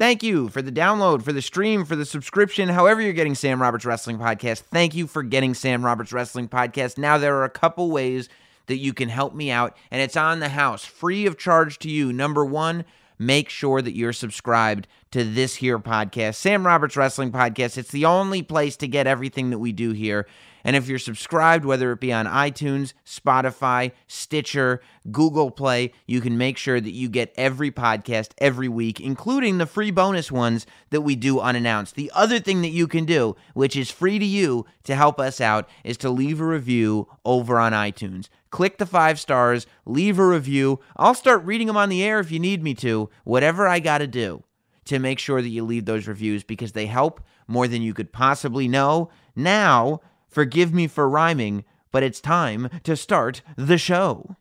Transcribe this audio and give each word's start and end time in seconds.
Thank 0.00 0.22
you 0.22 0.48
for 0.48 0.62
the 0.62 0.72
download, 0.72 1.22
for 1.22 1.34
the 1.34 1.42
stream, 1.42 1.84
for 1.84 1.94
the 1.94 2.06
subscription, 2.06 2.70
however 2.70 3.02
you're 3.02 3.12
getting 3.12 3.34
Sam 3.34 3.60
Roberts 3.60 3.84
Wrestling 3.84 4.16
Podcast. 4.16 4.60
Thank 4.60 4.94
you 4.94 5.06
for 5.06 5.22
getting 5.22 5.52
Sam 5.52 5.84
Roberts 5.84 6.10
Wrestling 6.10 6.48
Podcast. 6.48 6.96
Now, 6.96 7.18
there 7.18 7.36
are 7.36 7.44
a 7.44 7.50
couple 7.50 7.90
ways 7.90 8.30
that 8.68 8.78
you 8.78 8.94
can 8.94 9.10
help 9.10 9.34
me 9.34 9.50
out, 9.50 9.76
and 9.90 10.00
it's 10.00 10.16
on 10.16 10.40
the 10.40 10.48
house, 10.48 10.86
free 10.86 11.26
of 11.26 11.36
charge 11.36 11.78
to 11.80 11.90
you. 11.90 12.14
Number 12.14 12.46
one, 12.46 12.86
make 13.18 13.50
sure 13.50 13.82
that 13.82 13.94
you're 13.94 14.14
subscribed 14.14 14.88
to 15.10 15.22
this 15.22 15.56
here 15.56 15.78
podcast, 15.78 16.36
Sam 16.36 16.66
Roberts 16.66 16.96
Wrestling 16.96 17.30
Podcast. 17.30 17.76
It's 17.76 17.90
the 17.90 18.06
only 18.06 18.40
place 18.40 18.78
to 18.78 18.88
get 18.88 19.06
everything 19.06 19.50
that 19.50 19.58
we 19.58 19.70
do 19.70 19.92
here. 19.92 20.26
And 20.64 20.76
if 20.76 20.88
you're 20.88 20.98
subscribed, 20.98 21.64
whether 21.64 21.92
it 21.92 22.00
be 22.00 22.12
on 22.12 22.26
iTunes, 22.26 22.92
Spotify, 23.06 23.92
Stitcher, 24.06 24.80
Google 25.10 25.50
Play, 25.50 25.92
you 26.06 26.20
can 26.20 26.36
make 26.36 26.56
sure 26.56 26.80
that 26.80 26.92
you 26.92 27.08
get 27.08 27.32
every 27.36 27.70
podcast 27.70 28.32
every 28.38 28.68
week, 28.68 29.00
including 29.00 29.58
the 29.58 29.66
free 29.66 29.90
bonus 29.90 30.30
ones 30.30 30.66
that 30.90 31.00
we 31.02 31.16
do 31.16 31.40
unannounced. 31.40 31.94
The 31.94 32.12
other 32.14 32.38
thing 32.38 32.62
that 32.62 32.68
you 32.68 32.86
can 32.86 33.04
do, 33.04 33.36
which 33.54 33.76
is 33.76 33.90
free 33.90 34.18
to 34.18 34.24
you 34.24 34.66
to 34.84 34.94
help 34.94 35.18
us 35.18 35.40
out, 35.40 35.68
is 35.84 35.96
to 35.98 36.10
leave 36.10 36.40
a 36.40 36.46
review 36.46 37.08
over 37.24 37.58
on 37.58 37.72
iTunes. 37.72 38.28
Click 38.50 38.78
the 38.78 38.86
five 38.86 39.20
stars, 39.20 39.66
leave 39.86 40.18
a 40.18 40.26
review. 40.26 40.80
I'll 40.96 41.14
start 41.14 41.44
reading 41.44 41.68
them 41.68 41.76
on 41.76 41.88
the 41.88 42.02
air 42.02 42.18
if 42.18 42.32
you 42.32 42.40
need 42.40 42.62
me 42.62 42.74
to, 42.74 43.08
whatever 43.24 43.68
I 43.68 43.78
got 43.78 43.98
to 43.98 44.06
do 44.06 44.42
to 44.86 44.98
make 44.98 45.20
sure 45.20 45.40
that 45.40 45.48
you 45.48 45.64
leave 45.64 45.84
those 45.84 46.08
reviews 46.08 46.42
because 46.42 46.72
they 46.72 46.86
help 46.86 47.20
more 47.46 47.68
than 47.68 47.80
you 47.80 47.94
could 47.94 48.12
possibly 48.12 48.66
know. 48.66 49.08
Now, 49.36 50.00
Forgive 50.30 50.72
me 50.72 50.86
for 50.86 51.08
rhyming, 51.08 51.64
but 51.90 52.04
it's 52.04 52.20
time 52.20 52.70
to 52.84 52.94
start 52.96 53.42
the 53.56 53.76
show. 53.76 54.36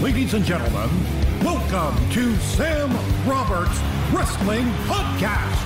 Ladies 0.00 0.32
and 0.32 0.42
gentlemen, 0.42 0.88
welcome 1.44 2.10
to 2.12 2.34
Sam 2.36 2.90
Roberts 3.28 3.78
Wrestling 4.14 4.64
Podcast. 4.86 5.58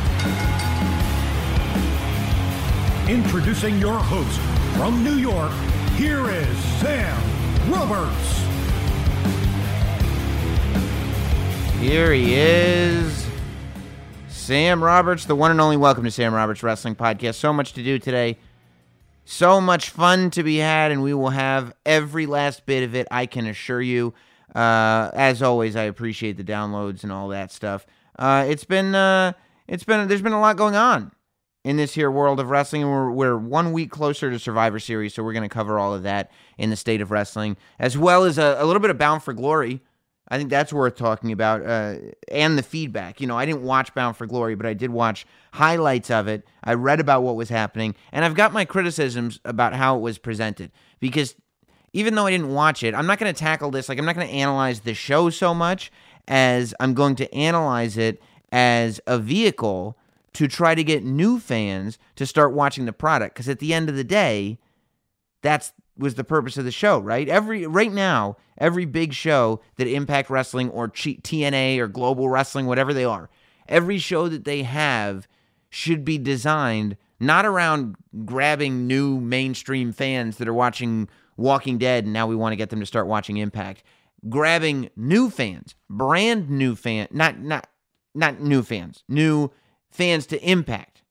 Introducing 3.08 3.78
your 3.78 4.00
host 4.00 4.40
from 4.76 5.04
New 5.04 5.18
York, 5.18 5.52
here 5.94 6.28
is 6.28 6.58
Sam 6.80 7.16
Roberts. 7.70 8.42
Here 11.78 12.12
he 12.12 12.34
is. 12.34 13.26
Sam 14.46 14.80
Roberts, 14.80 15.24
the 15.24 15.34
one 15.34 15.50
and 15.50 15.60
only 15.60 15.76
welcome 15.76 16.04
to 16.04 16.10
Sam 16.12 16.32
Roberts 16.32 16.62
Wrestling 16.62 16.94
Podcast. 16.94 17.34
So 17.34 17.52
much 17.52 17.72
to 17.72 17.82
do 17.82 17.98
today. 17.98 18.38
So 19.24 19.60
much 19.60 19.90
fun 19.90 20.30
to 20.30 20.44
be 20.44 20.58
had, 20.58 20.92
and 20.92 21.02
we 21.02 21.12
will 21.14 21.30
have 21.30 21.74
every 21.84 22.26
last 22.26 22.64
bit 22.64 22.84
of 22.84 22.94
it, 22.94 23.08
I 23.10 23.26
can 23.26 23.48
assure 23.48 23.82
you. 23.82 24.14
Uh, 24.54 25.10
as 25.14 25.42
always, 25.42 25.74
I 25.74 25.82
appreciate 25.82 26.36
the 26.36 26.44
downloads 26.44 27.02
and 27.02 27.10
all 27.10 27.26
that 27.30 27.50
stuff. 27.50 27.86
Uh, 28.16 28.46
it's 28.48 28.62
been, 28.62 28.94
uh, 28.94 29.32
it's 29.66 29.82
been, 29.82 30.06
there's 30.06 30.22
been 30.22 30.32
a 30.32 30.40
lot 30.40 30.56
going 30.56 30.76
on 30.76 31.10
in 31.64 31.76
this 31.76 31.94
here 31.94 32.08
world 32.08 32.38
of 32.38 32.48
wrestling, 32.48 32.84
and 32.84 32.92
we're, 32.92 33.10
we're 33.10 33.36
one 33.36 33.72
week 33.72 33.90
closer 33.90 34.30
to 34.30 34.38
Survivor 34.38 34.78
Series, 34.78 35.12
so 35.12 35.24
we're 35.24 35.32
going 35.32 35.42
to 35.42 35.48
cover 35.48 35.76
all 35.76 35.92
of 35.92 36.04
that 36.04 36.30
in 36.56 36.70
the 36.70 36.76
state 36.76 37.00
of 37.00 37.10
wrestling, 37.10 37.56
as 37.80 37.98
well 37.98 38.22
as 38.22 38.38
a, 38.38 38.54
a 38.60 38.64
little 38.64 38.78
bit 38.78 38.90
of 38.90 38.98
Bound 38.98 39.24
for 39.24 39.32
Glory. 39.32 39.82
I 40.28 40.38
think 40.38 40.50
that's 40.50 40.72
worth 40.72 40.96
talking 40.96 41.30
about, 41.30 41.64
uh, 41.64 41.96
and 42.28 42.58
the 42.58 42.62
feedback. 42.62 43.20
You 43.20 43.26
know, 43.26 43.38
I 43.38 43.46
didn't 43.46 43.62
watch 43.62 43.94
Bound 43.94 44.16
for 44.16 44.26
Glory, 44.26 44.56
but 44.56 44.66
I 44.66 44.74
did 44.74 44.90
watch 44.90 45.26
highlights 45.52 46.10
of 46.10 46.26
it. 46.26 46.44
I 46.64 46.74
read 46.74 46.98
about 46.98 47.22
what 47.22 47.36
was 47.36 47.48
happening, 47.48 47.94
and 48.10 48.24
I've 48.24 48.34
got 48.34 48.52
my 48.52 48.64
criticisms 48.64 49.38
about 49.44 49.74
how 49.74 49.96
it 49.96 50.00
was 50.00 50.18
presented. 50.18 50.72
Because 50.98 51.36
even 51.92 52.14
though 52.14 52.26
I 52.26 52.32
didn't 52.32 52.52
watch 52.52 52.82
it, 52.82 52.94
I'm 52.94 53.06
not 53.06 53.18
going 53.18 53.32
to 53.32 53.38
tackle 53.38 53.70
this. 53.70 53.88
Like, 53.88 53.98
I'm 53.98 54.04
not 54.04 54.16
going 54.16 54.26
to 54.26 54.34
analyze 54.34 54.80
the 54.80 54.94
show 54.94 55.30
so 55.30 55.54
much 55.54 55.92
as 56.28 56.74
I'm 56.80 56.94
going 56.94 57.16
to 57.16 57.32
analyze 57.32 57.96
it 57.96 58.20
as 58.50 59.00
a 59.06 59.18
vehicle 59.18 59.96
to 60.34 60.48
try 60.48 60.74
to 60.74 60.84
get 60.84 61.04
new 61.04 61.38
fans 61.40 61.98
to 62.16 62.26
start 62.26 62.52
watching 62.52 62.84
the 62.84 62.92
product. 62.92 63.34
Because 63.34 63.48
at 63.48 63.60
the 63.60 63.72
end 63.72 63.88
of 63.88 63.96
the 63.96 64.04
day, 64.04 64.58
that's 65.40 65.72
was 65.98 66.14
the 66.14 66.24
purpose 66.24 66.56
of 66.56 66.64
the 66.64 66.70
show, 66.70 66.98
right? 66.98 67.28
Every 67.28 67.66
right 67.66 67.92
now, 67.92 68.36
every 68.58 68.84
big 68.84 69.12
show 69.12 69.60
that 69.76 69.86
Impact 69.86 70.30
Wrestling 70.30 70.70
or 70.70 70.88
TNA 70.88 71.78
or 71.78 71.88
Global 71.88 72.28
Wrestling, 72.28 72.66
whatever 72.66 72.92
they 72.92 73.04
are, 73.04 73.30
every 73.68 73.98
show 73.98 74.28
that 74.28 74.44
they 74.44 74.62
have 74.62 75.26
should 75.70 76.04
be 76.04 76.18
designed 76.18 76.96
not 77.18 77.46
around 77.46 77.96
grabbing 78.24 78.86
new 78.86 79.20
mainstream 79.20 79.92
fans 79.92 80.36
that 80.36 80.48
are 80.48 80.54
watching 80.54 81.08
Walking 81.36 81.78
Dead 81.78 82.04
and 82.04 82.12
now 82.12 82.26
we 82.26 82.36
want 82.36 82.52
to 82.52 82.56
get 82.56 82.70
them 82.70 82.80
to 82.80 82.86
start 82.86 83.06
watching 83.06 83.36
Impact. 83.36 83.82
Grabbing 84.28 84.90
new 84.96 85.30
fans, 85.30 85.74
brand 85.88 86.50
new 86.50 86.74
fan, 86.74 87.08
not 87.10 87.38
not 87.38 87.68
not 88.14 88.40
new 88.40 88.62
fans, 88.62 89.04
new 89.08 89.50
fans 89.90 90.26
to 90.26 90.42
Impact. 90.42 91.02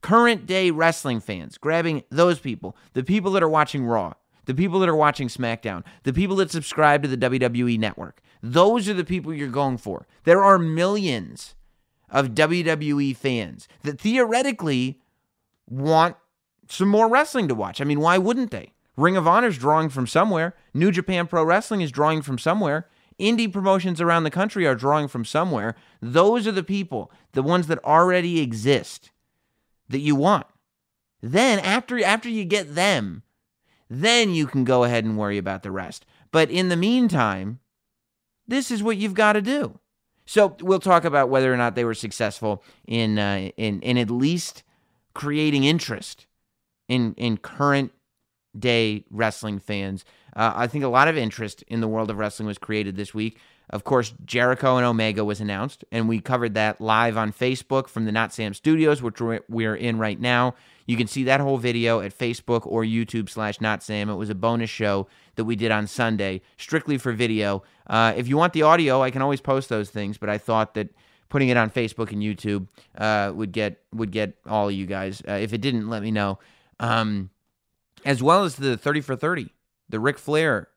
Current 0.00 0.46
day 0.46 0.70
wrestling 0.70 1.20
fans, 1.20 1.58
grabbing 1.58 2.04
those 2.10 2.38
people, 2.38 2.76
the 2.92 3.02
people 3.02 3.32
that 3.32 3.42
are 3.42 3.48
watching 3.48 3.84
Raw, 3.84 4.14
the 4.46 4.54
people 4.54 4.80
that 4.80 4.88
are 4.88 4.96
watching 4.96 5.28
SmackDown, 5.28 5.84
the 6.02 6.12
people 6.12 6.36
that 6.36 6.50
subscribe 6.50 7.02
to 7.02 7.08
the 7.08 7.16
WWE 7.16 7.78
network. 7.78 8.20
Those 8.42 8.88
are 8.88 8.94
the 8.94 9.04
people 9.04 9.32
you're 9.32 9.48
going 9.48 9.78
for. 9.78 10.06
There 10.24 10.42
are 10.42 10.58
millions 10.58 11.54
of 12.10 12.28
WWE 12.28 13.16
fans 13.16 13.66
that 13.82 14.00
theoretically 14.00 15.00
want 15.68 16.16
some 16.68 16.88
more 16.88 17.08
wrestling 17.08 17.48
to 17.48 17.54
watch. 17.54 17.80
I 17.80 17.84
mean, 17.84 18.00
why 18.00 18.18
wouldn't 18.18 18.50
they? 18.50 18.72
Ring 18.96 19.16
of 19.16 19.26
Honor 19.26 19.48
is 19.48 19.58
drawing 19.58 19.88
from 19.88 20.06
somewhere. 20.06 20.54
New 20.72 20.92
Japan 20.92 21.26
Pro 21.26 21.44
Wrestling 21.44 21.80
is 21.80 21.90
drawing 21.90 22.22
from 22.22 22.38
somewhere. 22.38 22.88
Indie 23.18 23.52
promotions 23.52 24.00
around 24.00 24.24
the 24.24 24.30
country 24.30 24.66
are 24.66 24.74
drawing 24.74 25.08
from 25.08 25.24
somewhere. 25.24 25.74
Those 26.00 26.46
are 26.46 26.52
the 26.52 26.62
people, 26.62 27.10
the 27.32 27.42
ones 27.42 27.66
that 27.66 27.84
already 27.84 28.40
exist 28.40 29.10
that 29.88 30.00
you 30.00 30.14
want. 30.14 30.46
Then 31.20 31.58
after 31.58 32.02
after 32.04 32.28
you 32.28 32.44
get 32.44 32.74
them, 32.74 33.22
then 33.88 34.30
you 34.30 34.46
can 34.46 34.64
go 34.64 34.84
ahead 34.84 35.04
and 35.04 35.18
worry 35.18 35.38
about 35.38 35.62
the 35.62 35.70
rest. 35.70 36.04
But 36.30 36.50
in 36.50 36.68
the 36.68 36.76
meantime, 36.76 37.60
this 38.46 38.70
is 38.70 38.82
what 38.82 38.96
you've 38.96 39.14
got 39.14 39.34
to 39.34 39.42
do. 39.42 39.78
So 40.26 40.56
we'll 40.60 40.80
talk 40.80 41.04
about 41.04 41.28
whether 41.28 41.52
or 41.52 41.56
not 41.56 41.74
they 41.74 41.84
were 41.84 41.94
successful 41.94 42.62
in 42.86 43.18
uh, 43.18 43.50
in 43.56 43.80
in 43.82 43.98
at 43.98 44.10
least 44.10 44.62
creating 45.12 45.64
interest 45.64 46.26
in 46.88 47.14
in 47.16 47.36
current 47.36 47.92
day 48.58 49.04
wrestling 49.10 49.58
fans. 49.58 50.04
Uh, 50.34 50.52
I 50.54 50.66
think 50.66 50.84
a 50.84 50.88
lot 50.88 51.08
of 51.08 51.16
interest 51.16 51.62
in 51.68 51.80
the 51.80 51.88
world 51.88 52.10
of 52.10 52.18
wrestling 52.18 52.46
was 52.46 52.58
created 52.58 52.96
this 52.96 53.14
week. 53.14 53.38
Of 53.70 53.84
course, 53.84 54.12
Jericho 54.24 54.76
and 54.76 54.84
Omega 54.84 55.24
was 55.24 55.40
announced, 55.40 55.84
and 55.90 56.08
we 56.08 56.20
covered 56.20 56.54
that 56.54 56.80
live 56.80 57.16
on 57.16 57.32
Facebook 57.32 57.88
from 57.88 58.04
the 58.04 58.12
Not 58.12 58.32
Sam 58.32 58.52
Studios, 58.52 59.02
which 59.02 59.20
we're 59.48 59.76
in 59.76 59.98
right 59.98 60.20
now. 60.20 60.54
You 60.86 60.96
can 60.96 61.06
see 61.06 61.24
that 61.24 61.40
whole 61.40 61.58
video 61.58 62.00
at 62.00 62.16
Facebook 62.16 62.66
or 62.66 62.82
YouTube 62.82 63.30
slash 63.30 63.60
Not 63.60 63.82
Sam. 63.82 64.10
It 64.10 64.14
was 64.14 64.30
a 64.30 64.34
bonus 64.34 64.70
show 64.70 65.06
that 65.36 65.44
we 65.44 65.56
did 65.56 65.70
on 65.70 65.86
Sunday, 65.86 66.42
strictly 66.56 66.98
for 66.98 67.12
video. 67.12 67.62
Uh, 67.86 68.12
if 68.16 68.28
you 68.28 68.36
want 68.36 68.52
the 68.52 68.62
audio, 68.62 69.02
I 69.02 69.10
can 69.10 69.22
always 69.22 69.40
post 69.40 69.68
those 69.68 69.90
things, 69.90 70.18
but 70.18 70.28
I 70.28 70.38
thought 70.38 70.74
that 70.74 70.90
putting 71.28 71.48
it 71.48 71.56
on 71.56 71.70
Facebook 71.70 72.12
and 72.12 72.22
YouTube 72.22 72.68
uh, 72.98 73.32
would 73.34 73.52
get 73.52 73.80
would 73.92 74.10
get 74.10 74.36
all 74.46 74.68
of 74.68 74.74
you 74.74 74.86
guys. 74.86 75.22
Uh, 75.26 75.32
if 75.32 75.52
it 75.52 75.60
didn't, 75.60 75.88
let 75.88 76.02
me 76.02 76.10
know. 76.10 76.38
Um, 76.78 77.30
as 78.04 78.22
well 78.22 78.44
as 78.44 78.56
the 78.56 78.76
30 78.76 79.00
for 79.00 79.16
30, 79.16 79.48
the 79.88 79.98
Ric 79.98 80.18
Flair 80.18 80.68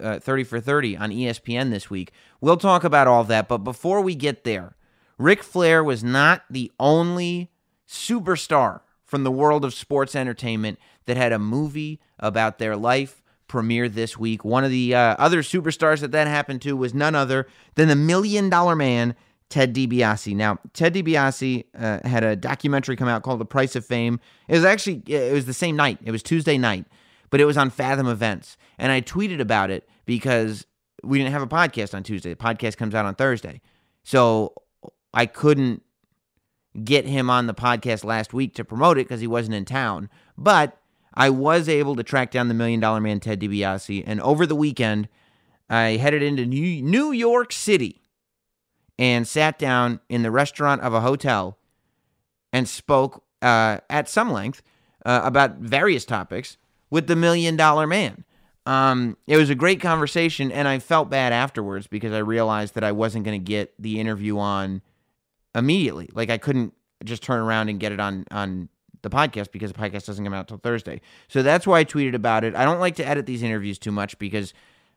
uh, 0.00 0.18
30 0.18 0.44
for 0.44 0.60
30 0.60 0.96
on 0.96 1.10
ESPN 1.10 1.70
this 1.70 1.90
week. 1.90 2.12
We'll 2.40 2.56
talk 2.56 2.84
about 2.84 3.06
all 3.06 3.24
that, 3.24 3.48
but 3.48 3.58
before 3.58 4.00
we 4.00 4.14
get 4.14 4.44
there, 4.44 4.76
Ric 5.18 5.42
Flair 5.42 5.82
was 5.82 6.04
not 6.04 6.44
the 6.48 6.70
only 6.78 7.50
superstar 7.88 8.80
from 9.08 9.24
the 9.24 9.32
world 9.32 9.64
of 9.64 9.74
sports 9.74 10.14
entertainment 10.14 10.78
that 11.06 11.16
had 11.16 11.32
a 11.32 11.38
movie 11.38 11.98
about 12.20 12.58
their 12.58 12.76
life 12.76 13.22
premiere 13.48 13.88
this 13.88 14.18
week. 14.18 14.44
One 14.44 14.62
of 14.62 14.70
the 14.70 14.94
uh, 14.94 15.16
other 15.18 15.42
superstars 15.42 16.00
that 16.00 16.12
that 16.12 16.28
happened 16.28 16.60
to 16.62 16.76
was 16.76 16.92
none 16.92 17.14
other 17.14 17.48
than 17.74 17.88
the 17.88 17.96
Million 17.96 18.50
Dollar 18.50 18.76
Man, 18.76 19.16
Ted 19.48 19.74
DiBiase. 19.74 20.36
Now, 20.36 20.58
Ted 20.74 20.92
DiBiase 20.92 21.64
uh, 21.74 22.06
had 22.06 22.22
a 22.22 22.36
documentary 22.36 22.94
come 22.94 23.08
out 23.08 23.22
called 23.22 23.40
The 23.40 23.46
Price 23.46 23.74
of 23.74 23.86
Fame. 23.86 24.20
It 24.46 24.54
was 24.54 24.64
actually 24.64 25.02
it 25.06 25.32
was 25.32 25.46
the 25.46 25.54
same 25.54 25.74
night. 25.74 25.98
It 26.04 26.12
was 26.12 26.22
Tuesday 26.22 26.58
night, 26.58 26.84
but 27.30 27.40
it 27.40 27.46
was 27.46 27.56
on 27.56 27.70
Fathom 27.70 28.06
Events, 28.06 28.58
and 28.76 28.92
I 28.92 29.00
tweeted 29.00 29.40
about 29.40 29.70
it 29.70 29.88
because 30.04 30.66
we 31.02 31.16
didn't 31.16 31.32
have 31.32 31.42
a 31.42 31.46
podcast 31.46 31.94
on 31.94 32.02
Tuesday. 32.02 32.30
The 32.30 32.36
podcast 32.36 32.76
comes 32.76 32.94
out 32.94 33.06
on 33.06 33.14
Thursday, 33.14 33.62
so 34.04 34.52
I 35.14 35.24
couldn't 35.24 35.82
get 36.84 37.06
him 37.06 37.30
on 37.30 37.46
the 37.46 37.54
podcast 37.54 38.04
last 38.04 38.32
week 38.32 38.54
to 38.54 38.64
promote 38.64 38.98
it 38.98 39.08
because 39.08 39.20
he 39.20 39.26
wasn't 39.26 39.54
in 39.54 39.64
town. 39.64 40.08
But 40.36 40.80
I 41.14 41.30
was 41.30 41.68
able 41.68 41.96
to 41.96 42.02
track 42.02 42.30
down 42.30 42.48
the 42.48 42.54
Million 42.54 42.80
Dollar 42.80 43.00
Man, 43.00 43.20
Ted 43.20 43.40
DiBiase. 43.40 44.04
And 44.06 44.20
over 44.20 44.46
the 44.46 44.54
weekend, 44.54 45.08
I 45.68 45.96
headed 45.96 46.22
into 46.22 46.46
New 46.46 47.12
York 47.12 47.52
City 47.52 48.02
and 48.98 49.26
sat 49.26 49.58
down 49.58 50.00
in 50.08 50.22
the 50.22 50.30
restaurant 50.30 50.82
of 50.82 50.94
a 50.94 51.00
hotel 51.00 51.58
and 52.52 52.68
spoke 52.68 53.24
uh, 53.42 53.78
at 53.88 54.08
some 54.08 54.32
length 54.32 54.62
uh, 55.04 55.20
about 55.24 55.56
various 55.56 56.04
topics 56.04 56.56
with 56.90 57.06
the 57.06 57.16
Million 57.16 57.56
Dollar 57.56 57.86
Man. 57.86 58.24
Um, 58.66 59.16
it 59.26 59.36
was 59.36 59.50
a 59.50 59.54
great 59.54 59.80
conversation, 59.80 60.52
and 60.52 60.68
I 60.68 60.78
felt 60.78 61.08
bad 61.08 61.32
afterwards 61.32 61.86
because 61.86 62.12
I 62.12 62.18
realized 62.18 62.74
that 62.74 62.84
I 62.84 62.92
wasn't 62.92 63.24
going 63.24 63.40
to 63.40 63.44
get 63.44 63.72
the 63.78 63.98
interview 63.98 64.38
on 64.38 64.82
immediately. 65.54 66.08
Like 66.12 66.30
I 66.30 66.38
couldn't 66.38 66.74
just 67.04 67.22
turn 67.22 67.40
around 67.40 67.68
and 67.68 67.78
get 67.78 67.92
it 67.92 68.00
on 68.00 68.24
on 68.30 68.68
the 69.02 69.10
podcast 69.10 69.52
because 69.52 69.72
the 69.72 69.78
podcast 69.78 70.06
doesn't 70.06 70.24
come 70.24 70.34
out 70.34 70.48
till 70.48 70.58
Thursday. 70.58 71.00
So 71.28 71.42
that's 71.42 71.66
why 71.66 71.80
I 71.80 71.84
tweeted 71.84 72.14
about 72.14 72.44
it. 72.44 72.54
I 72.54 72.64
don't 72.64 72.80
like 72.80 72.96
to 72.96 73.06
edit 73.06 73.26
these 73.26 73.42
interviews 73.42 73.78
too 73.78 73.92
much 73.92 74.18
because 74.18 74.52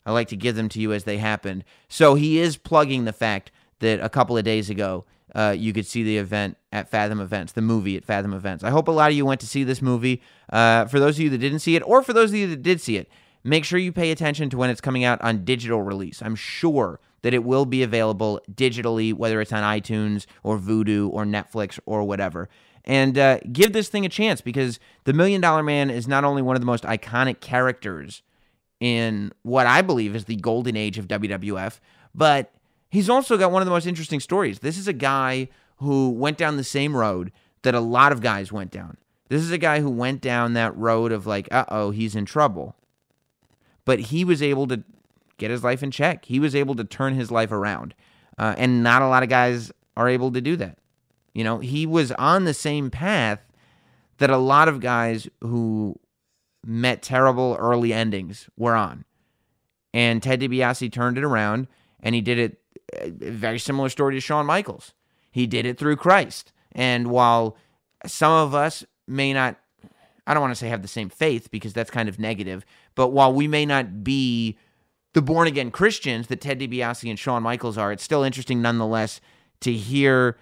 I 0.06 0.12
like 0.12 0.27
to 0.30 0.36
give 0.36 0.56
them 0.56 0.69
to 0.69 0.80
you 0.80 0.94
as 0.94 1.03
they 1.03 1.18
happened. 1.18 1.63
So 1.88 2.15
he 2.15 2.39
is 2.39 2.57
plugging 2.57 3.06
the 3.06 3.13
fact 3.13 3.51
that 3.80 4.00
a 4.00 4.09
couple 4.09 4.38
of 4.38 4.44
days 4.44 4.69
ago 4.69 5.06
uh, 5.36 5.56
you 5.57 5.74
could 5.74 5.86
see 5.86 6.03
the 6.03 6.18
event 6.18 6.57
at 6.71 6.89
Fathom 6.89 7.19
Events, 7.19 7.53
the 7.53 7.62
movie 7.62 7.95
at 7.95 8.06
Fathom 8.06 8.33
Events. 8.33 8.63
I 8.63 8.69
hope 8.69 8.88
a 8.88 8.92
lot 8.92 9.12
of 9.12 9.18
you 9.18 9.25
went 9.25 9.42
to 9.42 9.48
see 9.48 9.63
this 9.63 9.81
movie. 9.81 10.21
Uh, 10.50 10.86
for 10.86 11.00
those 11.00 11.18
of 11.18 11.21
you 11.21 11.30
that 11.30 11.38
didn't 11.38 11.59
see 11.59 11.75
it, 11.75 11.83
or 11.86 12.01
for 12.01 12.13
those 12.13 12.31
of 12.31 12.36
you 12.36 12.48
that 12.48 12.62
did 12.62 12.81
see 12.81 12.98
it, 12.98 13.09
make 13.44 13.63
sure 13.63 13.80
you 13.80 13.92
pay 13.92 14.12
attention 14.12 14.50
to 14.50 14.57
when 14.57 14.69
it's 14.69 14.81
coming 14.81 15.03
out 15.03 15.21
on 15.21 15.45
digital 15.45 15.81
release. 15.81 16.21
I'm 16.21 16.36
sure 16.36 17.00
that 17.21 17.33
it 17.33 17.44
will 17.44 17.65
be 17.65 17.83
available 17.83 18.41
digitally, 18.51 19.13
whether 19.13 19.41
it's 19.41 19.53
on 19.53 19.63
iTunes 19.63 20.25
or 20.44 20.57
Vudu 20.57 21.09
or 21.12 21.25
Netflix 21.25 21.79
or 21.85 22.03
whatever. 22.03 22.50
And 22.83 23.18
uh, 23.18 23.39
give 23.51 23.73
this 23.73 23.89
thing 23.89 24.06
a 24.06 24.09
chance 24.09 24.41
because 24.41 24.79
the 25.03 25.13
Million 25.13 25.41
Dollar 25.41 25.63
Man 25.63 25.89
is 25.89 26.07
not 26.07 26.23
only 26.23 26.41
one 26.41 26.56
of 26.56 26.62
the 26.62 26.65
most 26.65 26.83
iconic 26.83 27.39
characters 27.39 28.23
in 28.79 29.31
what 29.44 29.68
I 29.68 29.81
believe 29.81 30.15
is 30.15 30.25
the 30.25 30.35
golden 30.38 30.75
age 30.75 30.97
of 30.97 31.07
WWF, 31.07 31.79
but 32.15 32.51
he's 32.89 33.09
also 33.09 33.38
got 33.38 33.51
one 33.51 33.62
of 33.62 33.67
the 33.67 33.71
most 33.71 33.85
interesting 33.85 34.19
stories. 34.19 34.59
This 34.59 34.77
is 34.77 34.88
a 34.88 34.94
guy 34.94 35.50
who 35.77 36.09
went 36.09 36.38
down 36.38 36.57
the 36.57 36.63
same 36.63 36.95
road 36.95 37.31
that 37.62 37.75
a 37.75 37.79
lot 37.79 38.12
of 38.12 38.21
guys 38.21 38.51
went 38.51 38.71
down. 38.71 38.97
This 39.29 39.44
is 39.44 39.51
a 39.51 39.57
guy 39.57 39.79
who 39.79 39.89
went 39.89 40.19
down 40.19 40.53
that 40.53 40.75
road 40.75 41.12
of 41.12 41.27
like, 41.27 41.47
uh 41.51 41.65
oh, 41.69 41.91
he's 41.91 42.15
in 42.15 42.25
trouble. 42.25 42.75
But 43.85 44.00
he 44.00 44.25
was 44.25 44.41
able 44.41 44.67
to 44.67 44.83
get 45.41 45.51
his 45.51 45.63
life 45.63 45.81
in 45.83 45.91
check. 45.91 46.25
He 46.25 46.39
was 46.39 46.55
able 46.55 46.75
to 46.75 46.83
turn 46.83 47.15
his 47.15 47.31
life 47.31 47.51
around. 47.51 47.95
Uh, 48.38 48.53
and 48.57 48.83
not 48.83 49.01
a 49.01 49.07
lot 49.07 49.23
of 49.23 49.29
guys 49.29 49.71
are 49.97 50.07
able 50.07 50.31
to 50.31 50.39
do 50.39 50.55
that. 50.55 50.77
You 51.33 51.43
know, 51.43 51.59
he 51.59 51.85
was 51.85 52.11
on 52.13 52.45
the 52.45 52.53
same 52.53 52.91
path 52.91 53.39
that 54.19 54.29
a 54.29 54.38
lot 54.38 54.67
of 54.67 54.79
guys 54.79 55.27
who 55.41 55.99
met 56.63 57.01
terrible 57.01 57.57
early 57.59 57.91
endings 57.91 58.49
were 58.55 58.75
on. 58.75 59.03
And 59.93 60.21
Ted 60.21 60.39
DiBiase 60.39 60.91
turned 60.91 61.17
it 61.17 61.23
around 61.23 61.67
and 61.99 62.13
he 62.13 62.21
did 62.21 62.38
it 62.38 62.57
a 62.99 63.09
very 63.09 63.59
similar 63.59 63.89
story 63.89 64.15
to 64.15 64.21
Shawn 64.21 64.45
Michaels. 64.45 64.93
He 65.31 65.47
did 65.47 65.65
it 65.65 65.77
through 65.77 65.95
Christ. 65.95 66.53
And 66.71 67.07
while 67.07 67.57
some 68.05 68.31
of 68.31 68.53
us 68.53 68.85
may 69.07 69.33
not 69.33 69.57
I 70.27 70.33
don't 70.33 70.41
want 70.41 70.51
to 70.51 70.55
say 70.55 70.69
have 70.69 70.83
the 70.83 70.88
same 70.88 71.09
faith 71.09 71.49
because 71.49 71.73
that's 71.73 71.89
kind 71.89 72.07
of 72.07 72.19
negative, 72.19 72.63
but 72.93 73.07
while 73.07 73.33
we 73.33 73.47
may 73.47 73.65
not 73.65 74.03
be 74.03 74.57
the 75.13 75.21
born 75.21 75.47
again 75.47 75.71
Christians 75.71 76.27
that 76.27 76.41
Ted 76.41 76.59
DiBiase 76.59 77.09
and 77.09 77.19
Shawn 77.19 77.43
Michaels 77.43 77.77
are, 77.77 77.91
it's 77.91 78.03
still 78.03 78.23
interesting 78.23 78.61
nonetheless 78.61 79.19
to 79.61 79.73
hear 79.73 80.37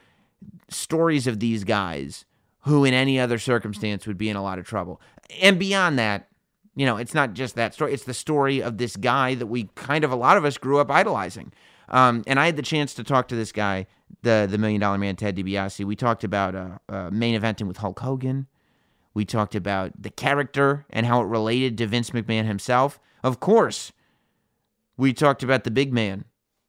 stories 0.70 1.28
of 1.28 1.40
these 1.40 1.64
guys 1.64 2.26
who 2.62 2.86
in 2.86 2.94
any 2.94 3.20
other 3.20 3.40
circumstance 3.40 4.06
would 4.06 4.18
be 4.18 4.30
in 4.30 4.36
a 4.36 4.44
lot 4.44 4.60
of 4.60 4.66
trouble. 4.66 5.02
And 5.42 5.58
beyond 5.58 5.98
that, 6.00 6.28
you 6.76 6.86
know, 6.86 6.98
it's 6.98 7.14
not 7.14 7.34
just 7.34 7.56
that 7.56 7.74
story, 7.74 7.94
it's 7.94 8.04
the 8.04 8.14
story 8.14 8.62
of 8.62 8.78
this 8.78 8.96
guy 8.96 9.36
that 9.36 9.48
we 9.48 9.70
kind 9.76 10.04
of 10.04 10.12
a 10.12 10.16
lot 10.16 10.38
of 10.38 10.46
us 10.46 10.58
grew 10.58 10.80
up 10.80 10.92
idolizing. 10.92 11.52
Um, 11.90 12.24
and 12.28 12.40
I 12.40 12.46
had 12.46 12.56
the 12.56 12.62
chance 12.62 12.94
to 12.96 13.04
talk 13.04 13.28
to 13.30 13.36
this 13.36 13.52
guy, 13.52 13.88
the 14.22 14.48
the 14.50 14.58
Million 14.58 14.80
Dollar 14.80 14.98
Man, 14.98 15.16
Ted 15.16 15.36
DiBiase. 15.36 15.84
We 15.84 15.96
talked 15.96 16.24
about 16.24 16.56
uh, 16.56 16.78
uh, 16.88 17.10
main 17.12 17.40
eventing 17.40 17.68
with 17.68 17.78
Hulk 17.78 18.00
Hogan. 18.00 18.48
We 19.14 19.26
talked 19.26 19.56
about 19.56 20.00
the 20.00 20.12
character 20.12 20.86
and 20.92 21.06
how 21.06 21.22
it 21.22 21.26
related 21.26 21.78
to 21.80 21.88
Vince 21.88 22.12
McMahon 22.12 22.46
himself. 22.46 23.00
Of 23.24 23.40
course, 23.40 23.92
we 25.00 25.14
talked 25.14 25.44
about 25.44 25.64
the 25.64 25.72
big 25.72 25.94
man, 25.94 26.26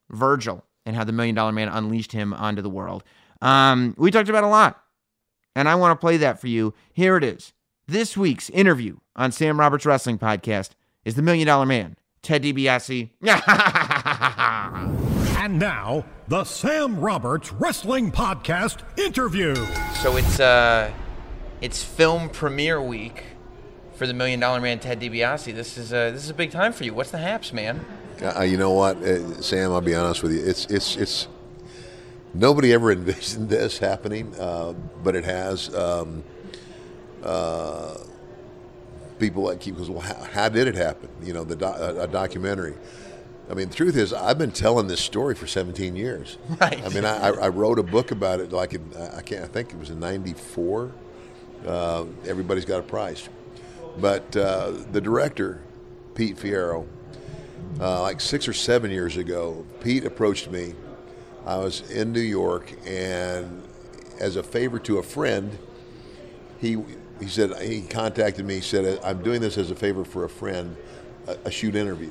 Virgil, 0.09 0.65
and 0.87 0.95
how 0.95 1.05
the 1.05 1.13
Million 1.13 1.35
Dollar 1.35 1.53
Man 1.53 1.69
unleashed 1.69 2.13
him 2.13 2.33
onto 2.33 2.63
the 2.63 2.71
world. 2.71 3.03
Um, 3.43 3.95
we 3.99 4.11
talked 4.11 4.29
about 4.29 4.45
a 4.45 4.49
lot, 4.49 4.81
and 5.57 5.69
I 5.69 5.75
want 5.75 5.99
to 5.99 6.01
play 6.01 6.17
that 6.19 6.41
for 6.41 6.47
you. 6.47 6.73
Here 6.93 7.17
it 7.17 7.25
is. 7.25 7.53
This 7.89 8.17
week's 8.17 8.49
interview 8.51 8.99
on 9.17 9.33
Sam 9.33 9.59
Roberts 9.59 9.85
Wrestling 9.85 10.19
Podcast 10.19 10.71
is 11.05 11.17
the 11.17 11.23
Million 11.23 11.49
Dollar 11.49 11.67
Man, 11.67 11.97
Ted 12.23 12.45
DiBiase. 12.45 13.11
And 15.41 15.59
now, 15.59 16.05
the 16.29 16.45
Sam 16.45 17.01
Roberts 17.01 17.51
Wrestling 17.51 18.13
Podcast 18.13 18.83
interview. 18.99 19.55
So 20.03 20.19
it's 20.19 20.39
uh, 20.39 20.93
it's 21.63 21.83
film 21.83 22.29
premiere 22.29 22.81
week 22.81 23.25
for 23.95 24.07
the 24.07 24.13
Million 24.13 24.39
Dollar 24.39 24.61
Man, 24.61 24.81
Ted 24.81 25.01
DiBiase. 25.01 25.55
This 25.55 25.79
is 25.79 25.95
uh, 25.95 26.11
this 26.11 26.23
is 26.23 26.29
a 26.29 26.35
big 26.35 26.51
time 26.51 26.75
for 26.75 26.85
you. 26.85 26.93
What's 26.93 27.11
the 27.11 27.19
haps, 27.19 27.55
man? 27.55 27.83
Uh, 28.23 28.43
you 28.43 28.59
know 28.59 28.73
what, 28.73 28.99
uh, 28.99 29.41
Sam? 29.41 29.73
I'll 29.73 29.81
be 29.81 29.95
honest 29.95 30.23
with 30.23 30.33
you. 30.33 30.45
It's 30.45 30.67
it's 30.67 30.97
it's 30.97 31.29
nobody 32.35 32.73
ever 32.73 32.93
envisioned 32.93 33.49
this 33.49 33.79
happening, 33.79 34.35
uh, 34.39 34.75
but 35.03 35.17
it 35.17 35.25
has. 35.25 35.75
Um, 35.75 36.23
uh, 37.23 37.99
people 39.19 39.43
like 39.45 39.61
keep 39.61 39.77
goes, 39.77 39.91
well, 39.91 40.01
how, 40.01 40.15
how, 40.15 40.49
did 40.49 40.67
it 40.67 40.75
happen? 40.75 41.11
You 41.23 41.35
know, 41.35 41.45
the 41.45 41.55
do, 41.55 41.67
a, 41.67 42.05
a, 42.05 42.07
documentary. 42.09 42.75
I 43.51 43.55
mean, 43.55 43.69
the 43.69 43.75
truth 43.75 43.95
is, 43.97 44.15
I've 44.15 44.39
been 44.39 44.53
telling 44.53 44.87
this 44.87 45.01
story 45.01 45.35
for 45.35 45.47
17 45.47 45.95
years. 45.95 46.39
Right. 46.61 46.83
I 46.83 46.89
mean, 46.89 47.05
I, 47.05 47.29
I 47.29 47.49
wrote 47.49 47.79
a 47.79 47.83
book 47.83 48.11
about 48.11 48.41
it. 48.41 48.53
Like 48.53 48.75
in, 48.75 48.91
I 49.15 49.21
can't. 49.21 49.45
I 49.45 49.47
think 49.47 49.73
it 49.73 49.79
was 49.79 49.91
in 49.91 50.01
'94. 50.01 50.93
Uh, 51.67 52.05
everybody's 52.27 52.65
got 52.65 52.81
a 52.81 52.83
price, 52.83 53.29
but 53.99 54.35
uh, 54.35 54.73
the 54.93 55.01
director, 55.01 55.63
Pete 56.15 56.37
Fierro, 56.37 56.87
uh, 57.81 58.03
like 58.03 58.21
six 58.21 58.47
or 58.47 58.53
seven 58.53 58.91
years 58.91 59.17
ago, 59.17 59.65
Pete 59.81 60.05
approached 60.05 60.51
me. 60.51 60.75
I 61.47 61.57
was 61.57 61.91
in 61.91 62.13
New 62.13 62.21
York, 62.21 62.73
and 62.87 63.63
as 64.21 64.37
a 64.37 64.43
favor 64.43 64.79
to 64.81 64.99
a 64.99 65.03
friend, 65.03 65.59
he 66.61 66.77
he 67.21 67.27
said 67.29 67.57
he 67.63 67.83
contacted 67.83 68.45
me. 68.45 68.57
He 68.57 68.61
said, 68.61 69.01
"I'm 69.03 69.23
doing 69.23 69.41
this 69.41 69.57
as 69.59 69.71
a 69.71 69.75
favor 69.75 70.05
for 70.05 70.25
a 70.25 70.29
friend, 70.29 70.77
a, 71.27 71.37
a 71.47 71.51
shoot 71.51 71.75
interview." 71.75 72.11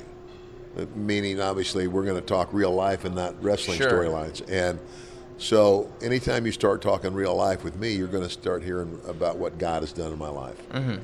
Uh, 0.76 0.86
meaning, 0.94 1.40
obviously, 1.40 1.88
we're 1.88 2.04
going 2.04 2.20
to 2.20 2.26
talk 2.26 2.48
real 2.52 2.72
life 2.72 3.04
and 3.04 3.14
not 3.14 3.42
wrestling 3.42 3.78
sure. 3.78 3.90
storylines. 3.90 4.48
And 4.48 4.78
so, 5.38 5.90
anytime 6.00 6.46
you 6.46 6.52
start 6.52 6.82
talking 6.82 7.12
real 7.12 7.34
life 7.34 7.64
with 7.64 7.76
me, 7.76 7.92
you're 7.92 8.08
going 8.08 8.22
to 8.22 8.30
start 8.30 8.62
hearing 8.62 9.00
about 9.06 9.36
what 9.36 9.58
God 9.58 9.82
has 9.82 9.92
done 9.92 10.12
in 10.12 10.18
my 10.18 10.28
life. 10.28 10.68
Mm-hmm. 10.70 10.98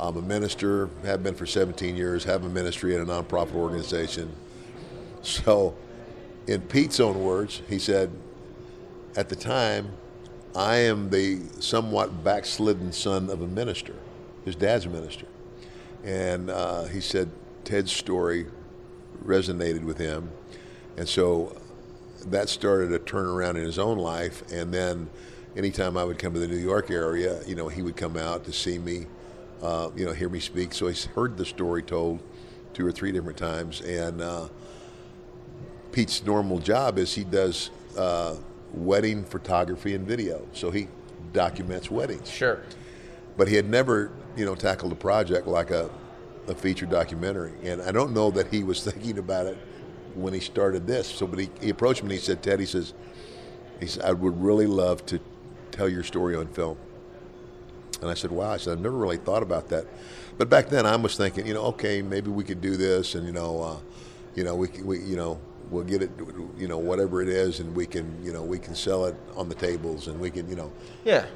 I'm 0.00 0.16
a 0.16 0.22
minister, 0.22 0.88
have 1.04 1.22
been 1.22 1.34
for 1.34 1.46
17 1.46 1.94
years, 1.94 2.24
have 2.24 2.44
a 2.44 2.48
ministry 2.48 2.94
at 2.94 3.00
a 3.00 3.04
nonprofit 3.04 3.54
organization. 3.54 4.32
So, 5.22 5.76
in 6.46 6.62
Pete's 6.62 7.00
own 7.00 7.22
words, 7.22 7.62
he 7.68 7.78
said, 7.78 8.10
at 9.14 9.28
the 9.28 9.36
time, 9.36 9.92
I 10.54 10.76
am 10.76 11.10
the 11.10 11.40
somewhat 11.60 12.24
backslidden 12.24 12.92
son 12.92 13.28
of 13.28 13.42
a 13.42 13.46
minister. 13.46 13.94
His 14.44 14.56
dad's 14.56 14.86
a 14.86 14.88
minister. 14.88 15.26
And 16.02 16.50
uh, 16.50 16.84
he 16.84 17.00
said 17.00 17.30
Ted's 17.64 17.92
story 17.92 18.46
resonated 19.24 19.84
with 19.84 19.98
him. 19.98 20.30
And 20.96 21.08
so 21.08 21.56
that 22.26 22.48
started 22.48 22.92
a 22.92 22.98
turnaround 22.98 23.56
in 23.56 23.64
his 23.64 23.78
own 23.78 23.98
life. 23.98 24.42
And 24.50 24.72
then 24.72 25.10
anytime 25.56 25.96
I 25.96 26.04
would 26.04 26.18
come 26.18 26.32
to 26.34 26.40
the 26.40 26.48
New 26.48 26.56
York 26.56 26.90
area, 26.90 27.42
you 27.46 27.54
know, 27.54 27.68
he 27.68 27.82
would 27.82 27.96
come 27.96 28.16
out 28.16 28.44
to 28.44 28.52
see 28.52 28.78
me, 28.78 29.06
uh, 29.62 29.90
you 29.94 30.06
know, 30.06 30.12
hear 30.12 30.28
me 30.28 30.40
speak. 30.40 30.72
So 30.72 30.88
he's 30.88 31.06
heard 31.06 31.36
the 31.36 31.44
story 31.44 31.82
told 31.82 32.20
two 32.72 32.86
or 32.86 32.92
three 32.92 33.12
different 33.12 33.38
times. 33.38 33.80
And 33.80 34.20
uh, 34.20 34.48
Pete's 35.92 36.24
normal 36.24 36.58
job 36.58 36.98
is 36.98 37.14
he 37.14 37.24
does 37.24 37.70
uh, 37.96 38.36
wedding 38.72 39.24
photography 39.24 39.94
and 39.94 40.06
video. 40.06 40.46
So 40.52 40.70
he 40.70 40.88
documents 41.32 41.90
weddings. 41.90 42.30
Sure. 42.30 42.62
But 43.36 43.48
he 43.48 43.54
had 43.54 43.68
never, 43.68 44.10
you 44.36 44.44
know, 44.44 44.54
tackled 44.54 44.92
a 44.92 44.96
project 44.96 45.46
like 45.46 45.70
a 45.70 45.90
a 46.50 46.54
feature 46.54 46.86
documentary. 46.86 47.52
And 47.62 47.80
I 47.80 47.92
don't 47.92 48.12
know 48.12 48.30
that 48.32 48.48
he 48.48 48.62
was 48.62 48.84
thinking 48.84 49.18
about 49.18 49.46
it 49.46 49.56
when 50.14 50.34
he 50.34 50.40
started 50.40 50.86
this. 50.86 51.08
So, 51.08 51.26
but 51.26 51.38
he, 51.38 51.50
he 51.60 51.70
approached 51.70 52.02
me 52.02 52.06
and 52.06 52.12
he 52.12 52.18
said, 52.18 52.42
Ted, 52.42 52.60
he 52.60 52.66
says, 52.66 52.92
he 53.78 53.86
said, 53.86 54.04
I 54.04 54.12
would 54.12 54.40
really 54.42 54.66
love 54.66 55.06
to 55.06 55.20
tell 55.70 55.88
your 55.88 56.02
story 56.02 56.36
on 56.36 56.48
film. 56.48 56.76
And 58.00 58.10
I 58.10 58.14
said, 58.14 58.30
wow. 58.30 58.50
I 58.52 58.56
said, 58.56 58.72
I've 58.72 58.80
never 58.80 58.96
really 58.96 59.18
thought 59.18 59.42
about 59.42 59.68
that. 59.68 59.86
But 60.38 60.48
back 60.48 60.68
then 60.68 60.86
I 60.86 60.96
was 60.96 61.16
thinking, 61.16 61.46
you 61.46 61.54
know, 61.54 61.64
okay, 61.66 62.02
maybe 62.02 62.30
we 62.30 62.44
could 62.44 62.60
do 62.60 62.76
this 62.76 63.14
and, 63.14 63.26
you 63.26 63.32
know, 63.32 63.62
uh, 63.62 63.76
you 64.34 64.44
know, 64.44 64.54
we, 64.54 64.68
we, 64.82 65.00
you 65.00 65.16
know, 65.16 65.40
we'll 65.70 65.84
get 65.84 66.02
it, 66.02 66.10
you 66.58 66.68
know, 66.68 66.78
whatever 66.78 67.22
it 67.22 67.28
is, 67.28 67.60
and 67.60 67.74
we 67.74 67.86
can, 67.86 68.16
you 68.24 68.32
know, 68.32 68.42
we 68.42 68.58
can 68.58 68.74
sell 68.74 69.06
it 69.06 69.14
on 69.36 69.48
the 69.48 69.54
tables, 69.54 70.08
and 70.08 70.18
we 70.20 70.30
can, 70.30 70.48
you 70.48 70.56
know, 70.56 70.72
yeah, 71.04 71.26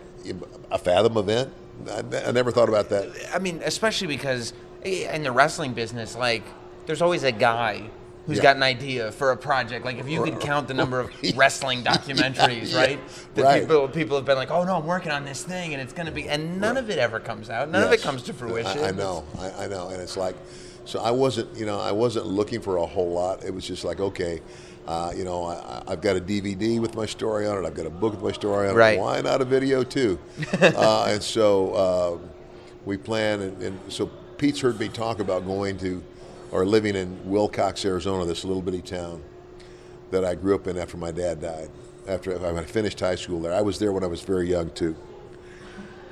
a 0.71 0.79
Fathom 0.79 1.17
event. 1.17 1.53
I, 1.89 2.03
I 2.27 2.33
never 2.33 2.51
thought 2.51 2.69
about 2.69 2.89
that. 2.91 3.09
I 3.35 3.39
mean, 3.39 3.61
especially 3.65 4.09
because 4.09 4.53
in 4.85 5.23
the 5.23 5.33
wrestling 5.33 5.73
business, 5.73 6.17
like 6.17 6.43
there's 6.87 7.03
always 7.03 7.25
a 7.25 7.33
guy 7.33 7.91
who's 8.27 8.39
yeah. 8.39 8.43
got 8.43 8.57
an 8.57 8.63
idea 8.63 9.13
for 9.13 9.33
a 9.33 9.37
project. 9.37 9.85
Like 9.85 9.99
if 9.99 10.09
you 10.09 10.23
could 10.23 10.41
count 10.41 10.69
the 10.69 10.75
number 10.75 11.01
of 11.01 11.11
wrestling 11.37 11.83
documentaries, 11.85 12.73
yeah, 12.73 12.79
right? 12.79 13.01
That 13.35 13.45
right. 13.45 13.61
people 13.63 13.89
people 13.89 14.17
have 14.17 14.25
been 14.25 14.37
like, 14.37 14.51
oh 14.51 14.65
no, 14.65 14.77
I'm 14.77 14.87
working 14.87 15.13
on 15.13 15.25
this 15.25 15.43
thing, 15.43 15.73
and 15.75 15.83
it's 15.83 15.93
going 15.93 16.07
to 16.07 16.13
be, 16.13 16.29
and 16.29 16.61
none 16.61 16.75
right. 16.75 16.85
of 16.85 16.91
it 16.91 16.99
ever 16.99 17.21
comes 17.21 17.51
out. 17.51 17.71
None 17.71 17.83
yes. 17.83 17.93
of 17.93 18.01
it 18.01 18.03
comes 18.03 18.23
to 18.25 18.33
fruition. 18.33 18.85
I, 18.85 18.89
I 18.89 18.91
know, 18.93 19.25
I, 19.39 19.65
I, 19.65 19.67
know, 19.69 19.89
and 19.89 20.01
it's 20.01 20.17
like, 20.17 20.37
So 20.85 21.01
I 21.01 21.11
wasn't, 21.11 21.57
you 21.57 21.67
know, 21.67 21.81
I 21.81 21.93
wasn't 21.93 22.27
looking 22.27 22.61
for 22.61 22.79
a 22.79 22.87
whole 22.87 23.11
lot. 23.11 23.45
It 23.45 23.53
was 23.53 23.67
just 23.67 23.85
like, 23.85 24.01
okay, 24.01 24.41
uh, 24.87 25.13
you 25.17 25.25
know, 25.25 25.45
I, 25.45 25.83
I've 25.87 26.01
got 26.01 26.17
a 26.17 26.21
DVD 26.21 26.81
with 26.81 26.95
my 26.95 27.07
story 27.07 27.47
on 27.47 27.63
it. 27.63 27.67
I've 27.67 27.75
got 27.75 27.87
a 27.87 27.91
book 27.91 28.13
with 28.13 28.23
my 28.23 28.33
story 28.33 28.69
on 28.69 28.75
it. 28.75 28.79
Right. 28.79 28.99
Why 28.99 29.21
not 29.21 29.41
a 29.41 29.45
video 29.45 29.83
too? 29.83 30.19
uh, 30.61 31.07
and 31.09 31.23
so 31.23 31.73
uh, 31.73 32.19
we 32.85 32.97
plan, 32.97 33.41
and, 33.41 33.63
and 33.63 33.81
so 33.89 34.07
Pete's 34.37 34.61
heard 34.61 34.79
me 34.79 34.89
talk 34.89 35.21
about 35.21 35.47
going 35.47 35.79
to 35.79 36.03
or 36.55 36.65
living 36.65 36.95
in 36.95 37.19
Willcox, 37.27 37.85
Arizona, 37.85 38.25
this 38.25 38.45
little 38.45 38.63
bitty 38.63 38.81
town 38.81 39.21
that 40.13 40.25
I 40.25 40.37
grew 40.37 40.55
up 40.55 40.69
in 40.69 40.79
after 40.79 40.97
my 40.97 41.11
dad 41.11 41.41
died. 41.41 41.69
After 42.07 42.47
I 42.47 42.63
finished 42.63 43.01
high 43.01 43.17
school 43.17 43.41
there, 43.41 43.53
I 43.53 43.61
was 43.61 43.81
there 43.81 43.93
when 43.93 44.05
I 44.05 44.07
was 44.07 44.23
very 44.23 44.49
young 44.49 44.71
too. 44.71 44.95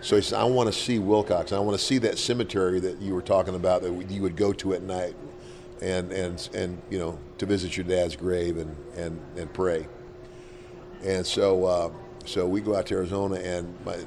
So 0.00 0.16
he 0.16 0.22
said, 0.22 0.40
"I 0.40 0.44
want 0.44 0.72
to 0.72 0.76
see 0.76 0.98
Willcox. 0.98 1.52
I 1.52 1.60
want 1.60 1.78
to 1.78 1.84
see 1.84 1.98
that 1.98 2.18
cemetery 2.18 2.80
that 2.80 3.00
you 3.00 3.14
were 3.14 3.22
talking 3.22 3.54
about 3.54 3.82
that 3.82 4.10
you 4.10 4.20
would 4.22 4.34
go 4.34 4.52
to 4.54 4.74
at 4.74 4.82
night, 4.82 5.14
and 5.80 6.10
and 6.10 6.48
and 6.54 6.82
you 6.90 6.98
know 6.98 7.16
to 7.38 7.46
visit 7.46 7.76
your 7.76 7.86
dad's 7.86 8.16
grave 8.16 8.56
and 8.56 8.74
and 8.96 9.20
and 9.36 9.52
pray." 9.52 9.86
And 11.04 11.24
so 11.24 11.64
uh, 11.64 11.90
so 12.24 12.48
we 12.48 12.60
go 12.60 12.74
out 12.74 12.86
to 12.86 12.94
Arizona, 12.94 13.36
and 13.36 13.72
my 13.86 13.98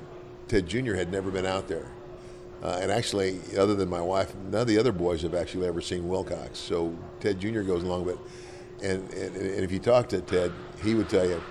Ted 0.50 0.68
Jr. 0.68 0.96
had 0.96 1.14
never 1.14 1.32
been 1.32 1.46
out 1.46 1.70
there. 1.70 1.86
Uh, 2.64 2.80
and 2.82 2.92
actually, 2.92 3.40
other 3.58 3.76
than 3.76 3.90
my 3.90 4.02
wife, 4.02 4.34
none 4.50 4.62
of 4.62 4.68
the 4.68 4.78
other 4.78 4.92
boys 4.92 5.22
have 5.22 5.36
actually 5.36 5.68
ever 5.68 5.82
seen 5.82 6.04
Willcox. 6.04 6.56
So 6.56 6.98
Ted 7.20 7.40
Jr. 7.40 7.62
goes 7.62 7.84
along 7.84 8.06
with 8.06 8.16
it. 8.16 8.22
And, 8.84 9.14
and, 9.14 9.36
and 9.36 9.64
if 9.64 9.72
you 9.72 9.80
talk 9.80 10.10
to 10.10 10.22
Ted, 10.22 10.52
he 10.84 10.96
would 10.96 11.08
tell 11.10 11.28
you, 11.28 11.42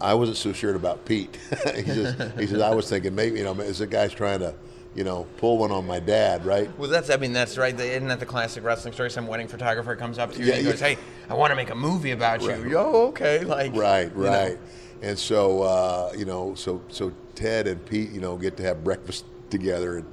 I 0.00 0.14
wasn't 0.14 0.36
so 0.38 0.52
sure 0.52 0.74
about 0.74 1.04
Pete. 1.04 1.38
he 1.74 1.82
says, 1.84 2.32
he 2.38 2.46
says, 2.46 2.60
I 2.60 2.74
was 2.74 2.88
thinking 2.88 3.14
maybe, 3.14 3.38
you 3.38 3.44
know, 3.44 3.52
is 3.60 3.78
the 3.78 3.86
guy's 3.86 4.12
trying 4.12 4.40
to, 4.40 4.54
you 4.94 5.04
know, 5.04 5.26
pull 5.38 5.58
one 5.58 5.70
on 5.70 5.86
my 5.86 6.00
dad, 6.00 6.44
right? 6.44 6.76
Well, 6.78 6.90
that's, 6.90 7.08
I 7.08 7.16
mean, 7.16 7.32
that's 7.32 7.56
right. 7.56 7.78
Isn't 7.78 8.08
that 8.08 8.20
the 8.20 8.26
classic 8.26 8.62
wrestling 8.64 8.92
story? 8.94 9.10
Some 9.10 9.26
wedding 9.26 9.48
photographer 9.48 9.94
comes 9.96 10.18
up 10.18 10.32
to 10.32 10.40
you 10.40 10.46
Yeah, 10.46 10.54
and 10.54 10.64
he 10.66 10.70
goes, 10.70 10.80
hey, 10.80 10.98
I 11.30 11.34
want 11.34 11.50
to 11.52 11.56
make 11.56 11.70
a 11.70 11.74
movie 11.74 12.10
about 12.10 12.42
Right. 12.42 12.58
you. 12.58 12.70
Yo, 12.70 13.06
okay. 13.08 13.44
Like, 13.44 13.74
Right, 13.74 14.10
you 14.14 14.22
know. 14.22 14.28
right. 14.30 14.58
And 15.02 15.18
so, 15.18 15.62
uh, 15.62 16.12
you 16.16 16.24
know, 16.24 16.54
so 16.54 16.80
so 16.88 17.12
Ted 17.34 17.66
and 17.66 17.84
Pete, 17.84 18.10
you 18.10 18.20
know, 18.20 18.36
get 18.36 18.56
to 18.58 18.62
have 18.62 18.84
breakfast 18.84 19.24
together, 19.50 19.98
and 19.98 20.06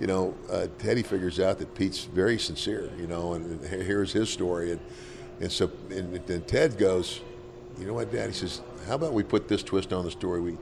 you 0.00 0.06
know, 0.06 0.34
uh, 0.50 0.66
Teddy 0.78 1.02
figures 1.02 1.38
out 1.40 1.58
that 1.58 1.74
Pete's 1.74 2.04
very 2.04 2.38
sincere, 2.38 2.90
you 2.98 3.06
know, 3.06 3.34
and, 3.34 3.60
and 3.60 3.82
here's 3.82 4.12
his 4.12 4.28
story, 4.28 4.72
and 4.72 4.80
and 5.40 5.50
so 5.50 5.70
and 5.90 6.14
then 6.26 6.42
Ted 6.42 6.78
goes, 6.78 7.20
you 7.78 7.86
know 7.86 7.94
what, 7.94 8.12
Dad? 8.12 8.28
He 8.28 8.34
says, 8.34 8.60
how 8.86 8.94
about 8.94 9.12
we 9.12 9.22
put 9.22 9.48
this 9.48 9.62
twist 9.62 9.92
on 9.92 10.04
the 10.04 10.10
story? 10.10 10.40
We 10.40 10.58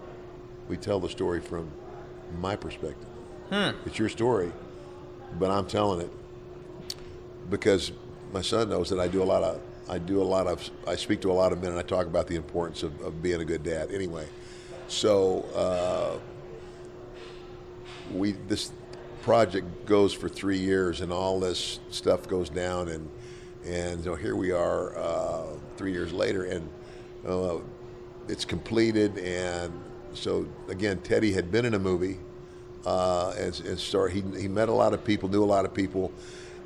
we 0.68 0.76
tell 0.76 1.00
the 1.00 1.08
story 1.08 1.40
from 1.40 1.70
my 2.38 2.56
perspective. 2.56 3.08
It's 3.84 3.98
your 3.98 4.08
story, 4.08 4.52
but 5.38 5.50
I'm 5.50 5.66
telling 5.66 6.00
it 6.00 6.10
because 7.50 7.92
my 8.32 8.40
son 8.40 8.70
knows 8.70 8.88
that 8.90 8.98
I 8.98 9.08
do 9.08 9.22
a 9.22 9.24
lot 9.24 9.42
of 9.42 9.60
I 9.88 9.98
do 9.98 10.22
a 10.22 10.24
lot 10.24 10.46
of 10.46 10.70
I 10.86 10.96
speak 10.96 11.20
to 11.22 11.30
a 11.30 11.34
lot 11.34 11.52
of 11.52 11.60
men 11.60 11.70
and 11.70 11.78
I 11.78 11.82
talk 11.82 12.06
about 12.06 12.26
the 12.26 12.36
importance 12.36 12.82
of, 12.82 12.98
of 13.02 13.22
being 13.22 13.40
a 13.40 13.44
good 13.44 13.62
dad. 13.62 13.90
Anyway, 13.92 14.26
so 14.88 15.44
uh, 15.54 16.18
we 18.14 18.32
this 18.48 18.72
project 19.22 19.86
goes 19.86 20.12
for 20.12 20.28
three 20.28 20.58
years 20.58 21.00
and 21.00 21.12
all 21.12 21.40
this 21.40 21.80
stuff 21.90 22.28
goes 22.28 22.50
down 22.50 22.88
and 22.88 23.08
and 23.64 24.04
know, 24.04 24.16
here 24.16 24.34
we 24.34 24.50
are 24.50 24.98
uh, 24.98 25.46
three 25.76 25.92
years 25.92 26.12
later 26.12 26.44
and 26.44 26.68
uh, 27.26 27.58
it's 28.28 28.44
completed 28.44 29.16
and 29.18 29.72
so 30.12 30.46
again 30.68 30.98
Teddy 30.98 31.32
had 31.32 31.50
been 31.50 31.64
in 31.64 31.74
a 31.74 31.78
movie 31.78 32.18
uh, 32.84 33.34
and, 33.38 33.60
and 33.60 34.12
he, 34.12 34.40
he 34.40 34.48
met 34.48 34.68
a 34.68 34.72
lot 34.72 34.92
of 34.92 35.04
people, 35.04 35.28
knew 35.28 35.42
a 35.42 35.46
lot 35.46 35.64
of 35.64 35.72
people, 35.72 36.12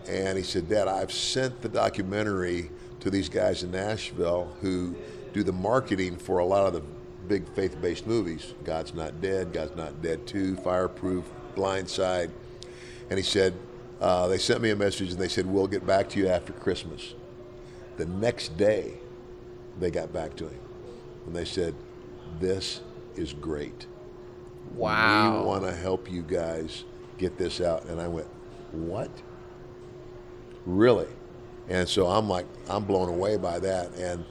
and 0.09 0.39
he 0.39 0.45
said, 0.45 0.69
Dad, 0.69 0.89
I've 0.89 1.13
sent 1.13 1.61
the 1.61 1.69
documentary 1.69 2.71
to 3.01 3.11
these 3.11 3.29
guys 3.29 3.63
in 3.63 3.71
Nashville 3.71 4.51
who 4.61 4.95
do 5.33 5.43
the 5.43 5.53
marketing 5.53 6.17
for 6.17 6.39
a 6.39 6.45
lot 6.45 6.67
of 6.67 6.73
the 6.73 6.83
big 7.29 7.47
faith-based 7.55 8.07
movies. 8.07 8.55
God's 8.65 8.95
Not 8.95 9.21
Dead, 9.21 9.53
God's 9.53 9.77
Not 9.77 10.01
Dead 10.01 10.27
2, 10.27 10.57
Fireproof, 10.57 11.25
Blindside. 11.55 12.31
And 13.11 13.19
he 13.19 13.25
said, 13.25 13.55
uh, 14.01 14.27
they 14.29 14.39
sent 14.39 14.61
me 14.61 14.71
a 14.71 14.77
message 14.77 15.11
and 15.11 15.19
they 15.19 15.29
said, 15.29 15.47
we'll 15.47 15.67
get 15.67 15.87
back 15.87 16.09
to 16.11 16.19
you 16.19 16.29
after 16.29 16.53
Christmas. 16.53 17.15
The 17.97 18.07
next 18.07 18.57
day, 18.57 18.95
they 19.81 19.91
got 19.91 20.13
back 20.13 20.37
to 20.37 20.49
him. 20.49 20.61
And 21.27 21.35
they 21.35 21.45
said, 21.45 21.75
this 22.41 22.81
is 23.17 23.33
great. 23.33 23.87
Wow. 24.75 25.41
We 25.41 25.47
want 25.47 25.65
to 25.65 25.75
help 25.75 26.11
you 26.11 26.23
guys 26.23 26.85
get 27.19 27.39
this 27.39 27.61
out. 27.61 27.85
And 27.87 28.01
I 28.01 28.09
went, 28.09 28.29
What? 28.73 29.11
Really? 30.65 31.09
And 31.69 31.89
so 31.89 32.07
I'm 32.07 32.29
like, 32.29 32.47
I'm 32.69 32.85
blown 32.85 33.09
away 33.09 33.37
by 33.37 33.59
that. 33.61 33.95
And 33.95 34.25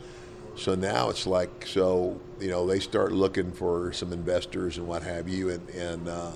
so 0.56 0.76
now 0.76 1.10
it's 1.10 1.28
like, 1.28 1.66
so, 1.66 2.20
you 2.40 2.50
know, 2.50 2.66
they 2.66 2.80
start 2.80 3.12
looking 3.12 3.52
for 3.52 3.92
some 3.92 4.14
investors 4.14 4.78
and 4.78 4.88
what 4.88 5.04
have 5.04 5.28
you. 5.28 5.50
And, 5.50 5.70
and 5.70 6.08
uh, 6.08 6.32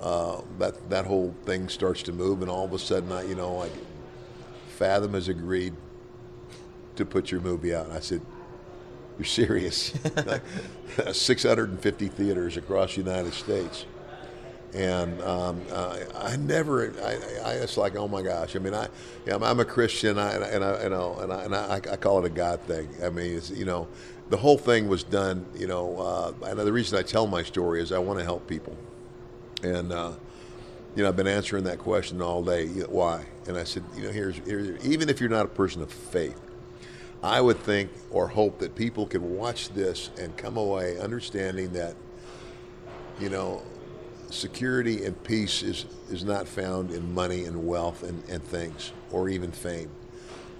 uh, 0.00 0.40
that, 0.58 0.90
that 0.90 1.06
whole 1.06 1.34
thing 1.44 1.68
starts 1.68 2.02
to 2.04 2.12
move. 2.12 2.42
And 2.42 2.50
all 2.50 2.64
of 2.64 2.72
a 2.72 2.78
sudden, 2.78 3.12
I, 3.12 3.22
you 3.22 3.34
know, 3.34 3.54
like, 3.54 3.72
Fathom 4.68 5.14
has 5.14 5.28
agreed 5.28 5.74
to 6.96 7.04
put 7.04 7.30
your 7.30 7.40
movie 7.40 7.74
out. 7.74 7.90
I 7.90 8.00
said, 8.00 8.20
you're 9.18 9.24
serious. 9.24 9.92
650 11.12 12.08
theaters 12.08 12.56
across 12.56 12.94
the 12.94 13.02
United 13.02 13.34
States. 13.34 13.86
And 14.74 15.20
um, 15.22 15.62
I, 15.72 16.02
I 16.14 16.36
never, 16.36 16.92
I, 17.02 17.18
I, 17.44 17.52
it's 17.54 17.76
like, 17.76 17.96
oh 17.96 18.06
my 18.06 18.22
gosh. 18.22 18.54
I 18.54 18.58
mean, 18.58 18.74
I, 18.74 18.88
I'm, 19.30 19.42
I'm 19.42 19.60
a 19.60 19.64
Christian, 19.64 20.18
I, 20.18 20.32
and 20.34 20.62
I, 20.62 20.82
you 20.82 20.90
know, 20.90 21.18
and 21.20 21.32
I, 21.32 21.44
and 21.44 21.54
I, 21.54 21.74
I 21.74 21.96
call 21.96 22.18
it 22.18 22.26
a 22.26 22.34
God 22.34 22.60
thing. 22.62 22.88
I 23.02 23.08
mean, 23.08 23.36
it's, 23.36 23.50
you 23.50 23.64
know, 23.64 23.88
the 24.28 24.36
whole 24.36 24.58
thing 24.58 24.88
was 24.88 25.02
done. 25.02 25.46
You 25.56 25.68
know, 25.68 25.98
uh, 25.98 26.32
and 26.46 26.58
the 26.58 26.72
reason 26.72 26.98
I 26.98 27.02
tell 27.02 27.26
my 27.26 27.42
story 27.42 27.80
is 27.80 27.92
I 27.92 27.98
want 27.98 28.18
to 28.18 28.24
help 28.24 28.46
people, 28.46 28.76
and 29.62 29.92
uh, 29.92 30.12
you 30.98 31.02
know, 31.02 31.10
I've 31.10 31.16
been 31.16 31.28
answering 31.28 31.64
that 31.64 31.78
question 31.78 32.20
all 32.20 32.42
day. 32.42 32.66
Why? 32.66 33.24
And 33.46 33.56
I 33.56 33.64
said, 33.64 33.84
you 33.96 34.02
know, 34.02 34.10
here's, 34.10 34.36
here's, 34.38 34.84
even 34.84 35.08
if 35.08 35.20
you're 35.20 35.30
not 35.30 35.46
a 35.46 35.48
person 35.48 35.80
of 35.80 35.92
faith, 35.92 36.40
I 37.22 37.40
would 37.40 37.58
think 37.58 37.90
or 38.10 38.28
hope 38.28 38.58
that 38.58 38.74
people 38.74 39.06
can 39.06 39.36
watch 39.36 39.68
this 39.70 40.10
and 40.18 40.36
come 40.36 40.56
away 40.56 40.98
understanding 40.98 41.72
that, 41.72 41.94
you 43.20 43.28
know, 43.28 43.62
security 44.30 45.04
and 45.04 45.22
peace 45.24 45.62
is, 45.62 45.86
is 46.10 46.24
not 46.24 46.46
found 46.46 46.90
in 46.90 47.14
money 47.14 47.44
and 47.44 47.66
wealth 47.66 48.02
and, 48.02 48.22
and 48.28 48.42
things 48.42 48.92
or 49.10 49.28
even 49.28 49.50
fame. 49.50 49.90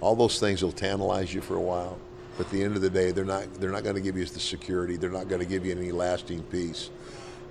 All 0.01 0.15
those 0.15 0.39
things 0.39 0.63
will 0.63 0.71
tantalize 0.71 1.33
you 1.33 1.41
for 1.41 1.55
a 1.55 1.61
while, 1.61 1.97
but 2.37 2.47
at 2.47 2.51
the 2.51 2.63
end 2.63 2.75
of 2.75 2.81
the 2.81 2.89
day, 2.89 3.11
they're 3.11 3.25
not 3.25 3.53
they're 3.55 3.71
not 3.71 3.83
going 3.83 3.95
to 3.95 4.01
give 4.01 4.15
you 4.15 4.23
the 4.23 4.39
security. 4.39 4.95
They're 4.95 5.09
not 5.09 5.27
going 5.27 5.41
to 5.41 5.45
give 5.45 5.65
you 5.65 5.73
any 5.73 5.91
lasting 5.91 6.43
peace. 6.43 6.89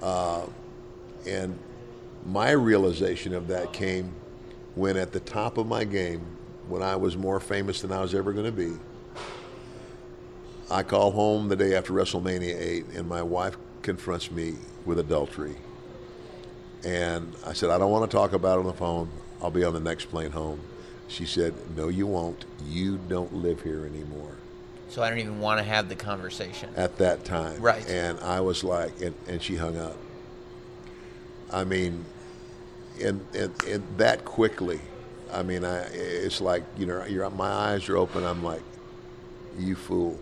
Uh, 0.00 0.46
and 1.28 1.58
my 2.26 2.50
realization 2.50 3.34
of 3.34 3.48
that 3.48 3.72
came 3.72 4.12
when 4.74 4.96
at 4.96 5.12
the 5.12 5.20
top 5.20 5.58
of 5.58 5.66
my 5.66 5.84
game, 5.84 6.20
when 6.68 6.82
I 6.82 6.96
was 6.96 7.16
more 7.16 7.40
famous 7.40 7.80
than 7.80 7.92
I 7.92 8.00
was 8.00 8.14
ever 8.14 8.32
going 8.32 8.46
to 8.46 8.52
be, 8.52 8.72
I 10.70 10.82
call 10.82 11.10
home 11.12 11.48
the 11.48 11.56
day 11.56 11.74
after 11.74 11.92
WrestleMania 11.92 12.60
8, 12.60 12.86
and 12.94 13.08
my 13.08 13.22
wife 13.22 13.56
confronts 13.82 14.30
me 14.30 14.54
with 14.84 14.98
adultery. 14.98 15.56
And 16.84 17.34
I 17.46 17.54
said, 17.54 17.70
I 17.70 17.78
don't 17.78 17.90
want 17.90 18.08
to 18.10 18.14
talk 18.16 18.32
about 18.34 18.56
it 18.58 18.60
on 18.60 18.66
the 18.66 18.72
phone. 18.72 19.08
I'll 19.42 19.50
be 19.50 19.64
on 19.64 19.72
the 19.72 19.80
next 19.80 20.06
plane 20.06 20.30
home. 20.30 20.60
She 21.08 21.24
said, 21.24 21.54
No, 21.76 21.88
you 21.88 22.06
won't. 22.06 22.44
You 22.66 22.98
don't 23.08 23.32
live 23.32 23.62
here 23.62 23.86
anymore 23.86 24.32
So 24.90 25.02
I 25.02 25.08
don't 25.08 25.20
even 25.20 25.40
want 25.40 25.58
to 25.58 25.64
have 25.64 25.88
the 25.88 25.94
conversation. 25.96 26.68
at 26.76 26.98
that 26.98 27.24
time. 27.24 27.60
Right. 27.62 27.88
And 27.88 28.20
I 28.20 28.40
was 28.40 28.62
like, 28.62 29.00
and, 29.00 29.14
and 29.26 29.40
she 29.42 29.56
hung 29.56 29.78
up. 29.78 29.96
I 31.52 31.64
mean, 31.64 32.04
and, 33.02 33.24
and, 33.34 33.62
and 33.64 33.84
that 33.96 34.24
quickly. 34.24 34.80
I 35.32 35.42
mean, 35.42 35.64
I, 35.64 35.82
it's 35.92 36.40
like, 36.40 36.62
you 36.76 36.86
know, 36.86 37.30
my 37.30 37.48
eyes 37.48 37.88
are 37.88 37.96
open. 37.96 38.24
I'm 38.24 38.42
like, 38.42 38.62
you 39.58 39.74
fool. 39.74 40.18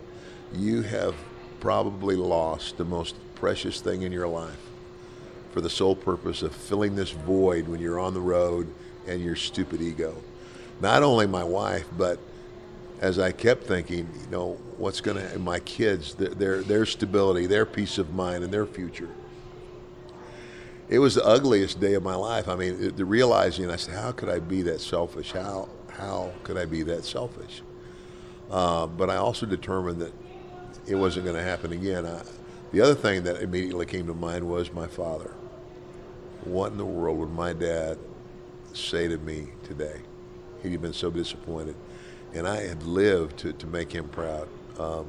You 0.53 0.81
have 0.81 1.15
probably 1.59 2.15
lost 2.15 2.77
the 2.77 2.85
most 2.85 3.15
precious 3.35 3.81
thing 3.81 4.01
in 4.01 4.11
your 4.11 4.27
life 4.27 4.59
for 5.51 5.61
the 5.61 5.69
sole 5.69 5.95
purpose 5.95 6.41
of 6.41 6.53
filling 6.53 6.95
this 6.95 7.11
void 7.11 7.67
when 7.67 7.79
you're 7.79 7.99
on 7.99 8.13
the 8.13 8.21
road 8.21 8.71
and 9.07 9.21
your 9.21 9.35
stupid 9.35 9.81
ego. 9.81 10.15
Not 10.81 11.03
only 11.03 11.25
my 11.25 11.43
wife, 11.43 11.87
but 11.97 12.19
as 12.99 13.19
I 13.19 13.31
kept 13.31 13.63
thinking, 13.63 14.09
you 14.21 14.29
know, 14.29 14.57
what's 14.77 15.01
going 15.01 15.17
to, 15.17 15.39
my 15.39 15.59
kids, 15.59 16.15
their, 16.15 16.29
their, 16.29 16.61
their 16.61 16.85
stability, 16.85 17.45
their 17.45 17.65
peace 17.65 17.97
of 17.97 18.13
mind, 18.13 18.43
and 18.43 18.51
their 18.51 18.65
future. 18.65 19.09
It 20.89 20.99
was 20.99 21.15
the 21.15 21.25
ugliest 21.25 21.79
day 21.79 21.95
of 21.95 22.03
my 22.03 22.15
life. 22.15 22.47
I 22.47 22.55
mean, 22.55 22.95
the 22.95 23.03
realizing, 23.05 23.69
I 23.69 23.75
said, 23.75 23.95
how 23.95 24.13
could 24.13 24.29
I 24.29 24.39
be 24.39 24.61
that 24.63 24.79
selfish? 24.79 25.33
How, 25.33 25.67
how 25.89 26.31
could 26.43 26.57
I 26.57 26.65
be 26.65 26.83
that 26.83 27.03
selfish? 27.03 27.61
Uh, 28.49 28.87
but 28.87 29.09
I 29.09 29.17
also 29.17 29.45
determined 29.45 29.99
that 29.99 30.13
it 30.87 30.95
wasn't 30.95 31.25
going 31.25 31.35
to 31.35 31.43
happen 31.43 31.73
again. 31.73 32.05
I, 32.05 32.21
the 32.71 32.79
other 32.81 32.95
thing 32.95 33.23
that 33.23 33.41
immediately 33.41 33.85
came 33.85 34.07
to 34.07 34.13
mind 34.13 34.47
was 34.47 34.71
my 34.71 34.87
father. 34.87 35.33
What 36.45 36.71
in 36.71 36.77
the 36.77 36.85
world 36.85 37.17
would 37.17 37.31
my 37.31 37.51
dad 37.51 37.97
say 38.71 39.09
to 39.09 39.17
me 39.17 39.49
today? 39.63 40.01
He'd 40.63 40.81
been 40.81 40.93
so 40.93 41.11
disappointed, 41.11 41.75
and 42.33 42.47
I 42.47 42.65
had 42.65 42.83
lived 42.83 43.37
to, 43.39 43.51
to 43.53 43.67
make 43.67 43.91
him 43.91 44.07
proud. 44.07 44.47
Um, 44.79 45.07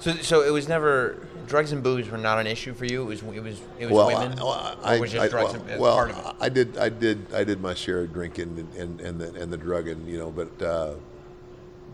So, 0.00 0.12
so 0.16 0.42
it 0.42 0.50
was 0.50 0.68
never 0.68 1.26
drugs 1.46 1.72
and 1.72 1.82
booze 1.82 2.08
were 2.10 2.18
not 2.18 2.38
an 2.38 2.46
issue 2.46 2.74
for 2.74 2.84
you. 2.84 3.02
It 3.02 3.06
was 3.06 3.22
it 3.22 3.42
was 3.42 3.60
it 3.78 3.86
was 3.86 3.94
well, 3.94 4.06
women. 4.06 4.38
I, 4.38 4.96
or 4.96 5.00
was 5.00 5.12
just 5.12 5.30
drugs 5.30 5.52
well, 5.52 5.62
and, 5.68 5.80
well, 5.80 5.94
part 5.94 6.10
of 6.10 6.18
it? 6.18 6.34
I 6.40 6.48
did, 6.48 6.78
I 6.78 6.88
did, 6.88 7.34
I 7.34 7.44
did 7.44 7.60
my 7.60 7.74
share 7.74 8.00
of 8.00 8.12
drinking 8.12 8.58
and, 8.58 8.74
and, 8.74 9.00
and 9.00 9.20
the 9.20 9.40
and 9.40 9.52
the 9.52 9.56
drugging, 9.56 10.06
you 10.06 10.18
know. 10.18 10.30
But 10.30 10.62
uh, 10.62 10.94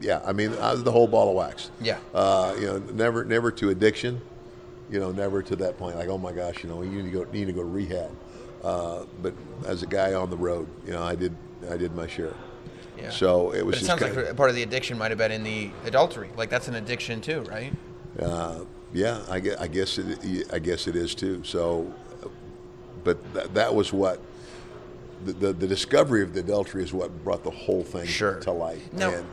yeah, 0.01 0.23
I 0.25 0.33
mean, 0.33 0.53
I 0.55 0.73
was 0.73 0.83
the 0.83 0.93
whole 0.93 1.07
ball 1.07 1.29
of 1.29 1.37
wax. 1.37 1.71
Yeah. 1.81 1.99
Uh, 2.15 2.55
you 2.59 2.67
know, 2.67 2.79
never, 2.79 3.25
never 3.25 3.51
to 3.53 3.71
addiction. 3.71 4.21
You 4.91 4.99
know, 4.99 5.13
never 5.13 5.43
to 5.43 5.57
that 5.57 5.79
point. 5.79 5.97
Like, 5.97 6.09
oh 6.09 6.19
my 6.19 6.33
gosh, 6.33 6.65
you 6.65 6.69
know, 6.69 6.83
you 6.83 7.03
need 7.03 7.13
to 7.13 7.25
go, 7.25 7.31
need 7.31 7.47
to 7.47 7.53
go 7.53 7.61
to 7.61 7.69
rehab. 7.69 8.11
Uh, 8.65 9.05
but 9.23 9.35
as 9.67 9.83
a 9.83 9.87
guy 9.87 10.15
on 10.15 10.31
the 10.31 10.37
road, 10.37 10.67
you 10.85 10.93
know, 10.93 11.03
I 11.03 11.15
did, 11.15 11.35
I 11.71 11.77
did 11.77 11.95
my 11.95 12.07
share. 12.07 12.35
Yeah. 12.99 13.11
So 13.11 13.53
it 13.53 13.65
was 13.65 13.77
But 13.77 13.83
it 13.83 13.87
sounds 13.87 14.03
like 14.03 14.37
part 14.37 14.51
of 14.51 14.57
the 14.57 14.63
addiction 14.63 14.99
might 14.99 15.11
have 15.11 15.19
been 15.19 15.33
in 15.33 15.45
the 15.45 15.71
adultery. 15.85 16.31
Like 16.37 16.51
that's 16.51 16.69
an 16.69 16.75
addiction 16.75 17.21
too, 17.21 17.43
right? 17.43 17.73
Uh, 18.19 18.61
yeah, 18.93 19.23
I 19.29 19.41
guess, 19.41 19.57
I 19.61 19.67
guess 19.69 19.99
it. 19.99 20.53
I 20.53 20.59
guess 20.59 20.87
it 20.89 20.97
is 20.97 21.15
too. 21.15 21.43
So, 21.45 21.93
but 23.05 23.35
that, 23.35 23.55
that 23.55 23.75
was 23.75 23.93
what 23.93 24.21
the, 25.25 25.33
the 25.33 25.53
the 25.53 25.67
discovery 25.69 26.23
of 26.23 26.35
the 26.35 26.41
adultery 26.41 26.83
is 26.83 26.93
what 26.93 27.23
brought 27.25 27.45
the 27.45 27.51
whole 27.51 27.83
thing 27.85 28.07
Sure. 28.07 28.41
to 28.41 28.51
light. 28.51 28.93
No, 28.93 29.11
And 29.15 29.27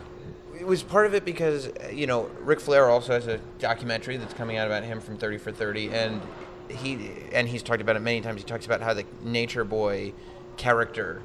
it 0.59 0.65
was 0.67 0.83
part 0.83 1.05
of 1.07 1.13
it 1.15 1.25
because 1.25 1.67
uh, 1.67 1.89
you 1.91 2.05
know 2.07 2.29
Ric 2.41 2.59
Flair 2.59 2.89
also 2.89 3.13
has 3.13 3.27
a 3.27 3.39
documentary 3.59 4.17
that's 4.17 4.33
coming 4.33 4.57
out 4.57 4.67
about 4.67 4.83
him 4.83 5.01
from 5.01 5.17
Thirty 5.17 5.37
for 5.37 5.51
Thirty, 5.51 5.89
and 5.89 6.21
he 6.69 7.09
and 7.31 7.47
he's 7.47 7.63
talked 7.63 7.81
about 7.81 7.95
it 7.95 8.01
many 8.01 8.21
times. 8.21 8.41
He 8.41 8.47
talks 8.47 8.65
about 8.67 8.81
how 8.81 8.93
the 8.93 9.05
Nature 9.23 9.63
Boy 9.63 10.13
character 10.57 11.21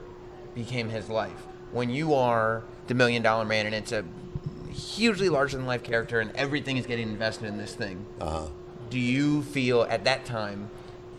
became 0.55 0.89
his 0.89 1.09
life. 1.11 1.47
When 1.73 1.91
you 1.91 2.15
are 2.15 2.63
the 2.87 2.95
Million 2.95 3.23
Dollar 3.23 3.45
Man, 3.45 3.67
and 3.67 3.75
it's 3.75 3.93
a 3.93 4.05
hugely 4.73 5.29
larger 5.29 5.57
than 5.57 5.67
life 5.67 5.83
character, 5.83 6.21
and 6.21 6.31
everything 6.35 6.77
is 6.77 6.87
getting 6.87 7.09
invested 7.09 7.47
in 7.47 7.59
this 7.59 7.75
thing. 7.75 8.05
uh, 8.21 8.47
Do 8.91 8.99
you 8.99 9.43
feel 9.43 9.83
at 9.83 10.05
that 10.05 10.25
time 10.25 10.71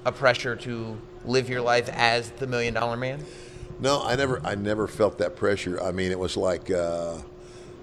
a 0.05 0.11
pressure 0.11 0.55
to 0.57 0.97
live 1.25 1.49
your 1.49 1.61
life 1.61 1.89
as 1.89 2.29
the 2.31 2.47
Million 2.47 2.73
Dollar 2.73 2.97
Man? 2.97 3.23
no, 3.79 4.01
I 4.03 4.15
never, 4.15 4.39
I 4.45 4.55
never 4.55 4.87
felt 4.87 5.17
that 5.17 5.35
pressure. 5.35 5.81
I 5.81 5.91
mean, 5.91 6.11
it 6.11 6.19
was 6.19 6.37
like, 6.37 6.69
uh, 6.71 7.17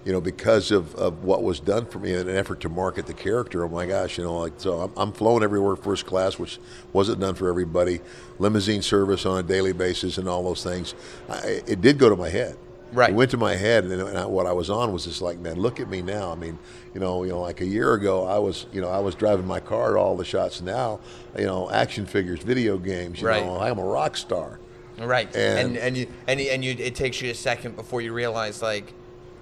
you 0.04 0.12
know, 0.12 0.20
because 0.20 0.70
of, 0.70 0.94
of 0.94 1.24
what 1.24 1.42
was 1.42 1.60
done 1.60 1.84
for 1.84 1.98
me 1.98 2.14
in 2.14 2.26
an 2.28 2.34
effort 2.36 2.60
to 2.60 2.68
market 2.70 3.06
the 3.06 3.12
character. 3.12 3.64
Oh 3.64 3.68
my 3.68 3.84
gosh, 3.86 4.16
you 4.16 4.24
know, 4.24 4.38
like 4.38 4.54
so, 4.56 4.80
I'm, 4.80 4.92
I'm 4.96 5.12
flown 5.12 5.42
everywhere 5.42 5.76
first 5.76 6.06
class, 6.06 6.38
which 6.38 6.58
wasn't 6.94 7.20
done 7.20 7.34
for 7.34 7.48
everybody. 7.50 8.00
Limousine 8.38 8.80
service 8.82 9.26
on 9.26 9.38
a 9.38 9.42
daily 9.42 9.72
basis 9.74 10.16
and 10.16 10.26
all 10.28 10.42
those 10.42 10.62
things. 10.64 10.94
I, 11.28 11.60
it 11.66 11.80
did 11.82 11.98
go 11.98 12.08
to 12.08 12.16
my 12.16 12.30
head. 12.30 12.56
Right. 12.92 13.10
It 13.10 13.14
went 13.16 13.30
to 13.32 13.36
my 13.36 13.54
head, 13.54 13.84
and, 13.84 14.00
and 14.02 14.18
I, 14.18 14.26
what 14.26 14.46
I 14.46 14.52
was 14.52 14.70
on 14.70 14.92
was 14.92 15.04
just 15.04 15.22
like, 15.22 15.38
man, 15.38 15.56
look 15.56 15.80
at 15.80 15.88
me 15.88 16.02
now. 16.02 16.32
I 16.32 16.34
mean, 16.34 16.58
you 16.94 17.00
know, 17.00 17.22
you 17.24 17.30
know, 17.30 17.40
like 17.40 17.60
a 17.60 17.66
year 17.66 17.94
ago, 17.94 18.26
I 18.26 18.38
was, 18.38 18.66
you 18.72 18.80
know, 18.80 18.88
I 18.88 18.98
was 18.98 19.14
driving 19.14 19.46
my 19.46 19.60
car 19.60 19.92
to 19.94 19.98
all 19.98 20.16
the 20.16 20.24
shots. 20.24 20.60
Now, 20.60 21.00
you 21.38 21.46
know, 21.46 21.70
action 21.70 22.06
figures, 22.06 22.40
video 22.42 22.78
games. 22.78 23.20
You 23.20 23.28
Right. 23.28 23.44
know, 23.44 23.60
I'm 23.60 23.78
a 23.78 23.84
rock 23.84 24.16
star. 24.16 24.58
Right. 24.98 25.34
And- 25.34 25.76
And 25.76 25.76
and 25.78 25.96
you 25.96 26.06
and 26.26 26.40
and 26.40 26.64
you 26.64 26.74
it 26.78 26.94
takes 26.94 27.22
you 27.22 27.30
a 27.30 27.34
second 27.34 27.74
before 27.76 28.02
you 28.02 28.12
realize 28.12 28.60
like 28.60 28.92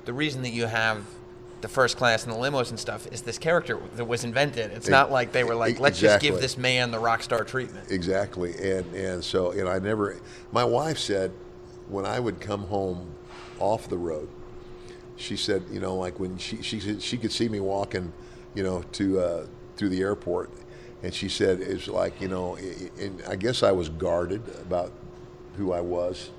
the 0.04 0.12
reason 0.12 0.42
that 0.42 0.50
you 0.50 0.66
have 0.66 1.02
the 1.60 1.66
first 1.68 1.96
class 1.96 2.24
and 2.24 2.32
the 2.32 2.36
limos 2.38 2.70
and 2.70 2.78
stuff 2.78 3.08
is 3.10 3.22
this 3.22 3.36
character 3.38 3.76
that 3.96 4.04
was 4.04 4.22
invented. 4.22 4.70
It's 4.70 4.88
not 4.88 5.10
like 5.10 5.32
they 5.32 5.42
were 5.42 5.56
like, 5.56 5.80
let's 5.80 5.98
just 5.98 6.20
give 6.20 6.40
this 6.40 6.56
man 6.56 6.92
the 6.92 7.00
rock 7.00 7.22
star 7.24 7.42
treatment. 7.42 7.90
Exactly, 7.90 8.52
and 8.72 8.94
and 8.94 9.24
so 9.24 9.50
and 9.50 9.68
I 9.68 9.80
never. 9.80 10.16
My 10.52 10.64
wife 10.64 10.98
said 10.98 11.32
when 11.88 12.06
I 12.06 12.20
would 12.20 12.38
come 12.40 12.62
home 12.64 13.14
off 13.58 13.88
the 13.88 13.98
road, 13.98 14.28
she 15.16 15.36
said, 15.36 15.64
you 15.70 15.80
know, 15.80 15.96
like 15.96 16.18
when 16.20 16.38
she 16.38 16.62
she 16.62 17.00
she 17.00 17.18
could 17.18 17.32
see 17.32 17.48
me 17.48 17.60
walking, 17.60 18.12
you 18.54 18.62
know, 18.62 18.82
to 18.92 19.20
uh, 19.20 19.46
through 19.76 19.88
the 19.90 20.00
airport, 20.00 20.50
and 21.02 21.12
she 21.12 21.28
said 21.28 21.60
it's 21.60 21.88
like 21.88 22.20
you 22.20 22.28
know, 22.28 22.56
and 22.56 23.22
I 23.28 23.36
guess 23.36 23.62
I 23.62 23.72
was 23.72 23.88
guarded 23.88 24.42
about 24.60 24.92
who 25.56 25.72
I 25.72 25.80
was. 25.80 26.30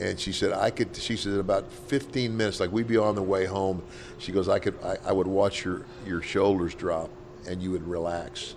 And 0.00 0.18
she 0.18 0.32
said 0.32 0.52
I 0.52 0.70
could. 0.70 0.96
She 0.96 1.16
said 1.16 1.34
about 1.34 1.70
15 1.70 2.34
minutes, 2.34 2.60
like 2.60 2.72
we'd 2.72 2.88
be 2.88 2.96
on 2.96 3.14
the 3.14 3.22
way 3.22 3.44
home. 3.44 3.82
She 4.18 4.32
goes, 4.32 4.48
I 4.48 4.58
could. 4.58 4.74
I, 4.82 4.96
I 5.04 5.12
would 5.12 5.26
watch 5.26 5.64
your 5.64 5.84
your 6.06 6.22
shoulders 6.22 6.74
drop, 6.74 7.10
and 7.46 7.62
you 7.62 7.70
would 7.72 7.86
relax, 7.86 8.54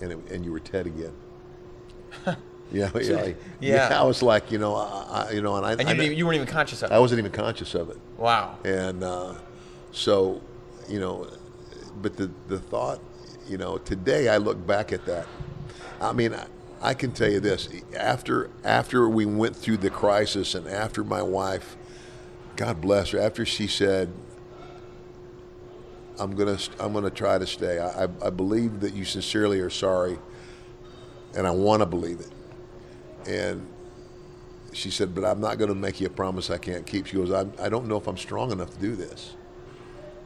and 0.00 0.12
it, 0.12 0.30
and 0.30 0.44
you 0.44 0.50
were 0.50 0.60
Ted 0.60 0.86
again. 0.86 1.12
Yeah, 2.72 2.90
yeah, 3.00 3.16
like- 3.16 3.36
Yeah. 3.60 4.00
I 4.00 4.04
was 4.04 4.22
like, 4.22 4.50
you 4.52 4.58
know, 4.58 4.74
I, 4.76 5.26
I- 5.28 5.30
you 5.32 5.40
know, 5.40 5.56
and 5.56 5.64
I, 5.64 5.72
And 5.72 5.88
you, 5.98 6.10
I, 6.10 6.14
you 6.14 6.26
weren't 6.26 6.36
even 6.36 6.48
conscious 6.48 6.82
of 6.82 6.90
it. 6.90 6.94
I 6.94 6.98
wasn't 6.98 7.18
even 7.20 7.32
conscious 7.32 7.74
of 7.74 7.88
it, 7.90 7.96
wow. 8.18 8.58
and 8.64 9.02
uh, 9.02 9.34
so, 9.92 10.40
you 10.88 11.00
know, 11.00 11.26
but 12.02 12.16
the 12.16 12.30
the 12.48 12.58
thought, 12.58 13.00
you 13.48 13.56
know, 13.58 13.78
today 13.78 14.28
I 14.28 14.36
look 14.36 14.64
back 14.66 14.92
at 14.92 15.04
that. 15.06 15.26
I 16.00 16.12
mean, 16.12 16.34
I, 16.34 16.46
I 16.82 16.94
can 16.94 17.12
tell 17.12 17.30
you 17.30 17.40
this: 17.40 17.68
after 17.96 18.50
after 18.64 19.08
we 19.08 19.24
went 19.24 19.56
through 19.56 19.78
the 19.78 19.90
crisis, 19.90 20.54
and 20.54 20.66
after 20.68 21.02
my 21.02 21.22
wife, 21.22 21.76
God 22.56 22.80
bless 22.82 23.10
her, 23.12 23.18
after 23.18 23.46
she 23.46 23.66
said, 23.66 24.12
"I'm 26.20 26.34
gonna 26.36 26.58
I'm 26.78 26.92
gonna 26.92 27.10
try 27.10 27.38
to 27.38 27.46
stay," 27.46 27.78
I, 27.78 28.04
I, 28.04 28.08
I 28.26 28.30
believe 28.30 28.80
that 28.80 28.92
you 28.94 29.04
sincerely 29.04 29.60
are 29.60 29.70
sorry, 29.70 30.18
and 31.36 31.46
I 31.46 31.50
want 31.50 31.80
to 31.80 31.86
believe 31.86 32.20
it. 32.20 32.30
And 33.26 33.66
she 34.72 34.90
said, 34.90 35.14
"But 35.14 35.24
I'm 35.24 35.40
not 35.40 35.58
going 35.58 35.68
to 35.68 35.74
make 35.74 36.00
you 36.00 36.06
a 36.06 36.10
promise 36.10 36.50
I 36.50 36.58
can't 36.58 36.86
keep." 36.86 37.06
She 37.06 37.16
goes, 37.16 37.32
I'm, 37.32 37.52
"I 37.60 37.68
don't 37.68 37.86
know 37.86 37.96
if 37.96 38.06
I'm 38.06 38.16
strong 38.16 38.52
enough 38.52 38.70
to 38.70 38.78
do 38.78 38.94
this." 38.96 39.34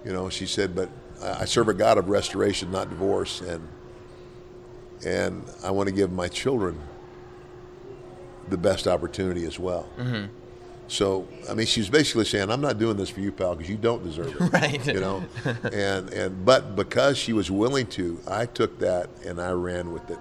You 0.04 0.12
know, 0.12 0.28
she 0.28 0.46
said, 0.46 0.74
"But 0.74 0.88
I 1.22 1.42
I 1.42 1.44
serve 1.44 1.68
a 1.68 1.74
God 1.74 1.98
of 1.98 2.08
restoration, 2.08 2.70
not 2.70 2.90
divorce, 2.90 3.40
and 3.40 3.66
and 5.04 5.44
I 5.64 5.70
want 5.70 5.88
to 5.88 5.94
give 5.94 6.12
my 6.12 6.28
children 6.28 6.78
the 8.48 8.56
best 8.58 8.86
opportunity 8.86 9.44
as 9.44 9.58
well." 9.58 9.88
Mm-hmm. 9.98 10.26
So, 10.88 11.26
I 11.48 11.54
mean, 11.54 11.66
she 11.66 11.80
was 11.80 11.88
basically 11.88 12.24
saying, 12.26 12.50
"I'm 12.50 12.60
not 12.60 12.78
doing 12.78 12.96
this 12.96 13.08
for 13.08 13.20
you, 13.20 13.32
pal, 13.32 13.54
because 13.54 13.70
you 13.70 13.76
don't 13.78 14.02
deserve 14.02 14.34
it." 14.40 14.40
Right. 14.52 14.86
You 14.86 15.00
know, 15.00 15.24
and 15.72 16.10
and 16.10 16.44
but 16.44 16.76
because 16.76 17.16
she 17.16 17.32
was 17.32 17.50
willing 17.50 17.86
to, 17.88 18.20
I 18.26 18.46
took 18.46 18.78
that 18.80 19.08
and 19.24 19.40
I 19.40 19.52
ran 19.52 19.92
with 19.92 20.10
it, 20.10 20.18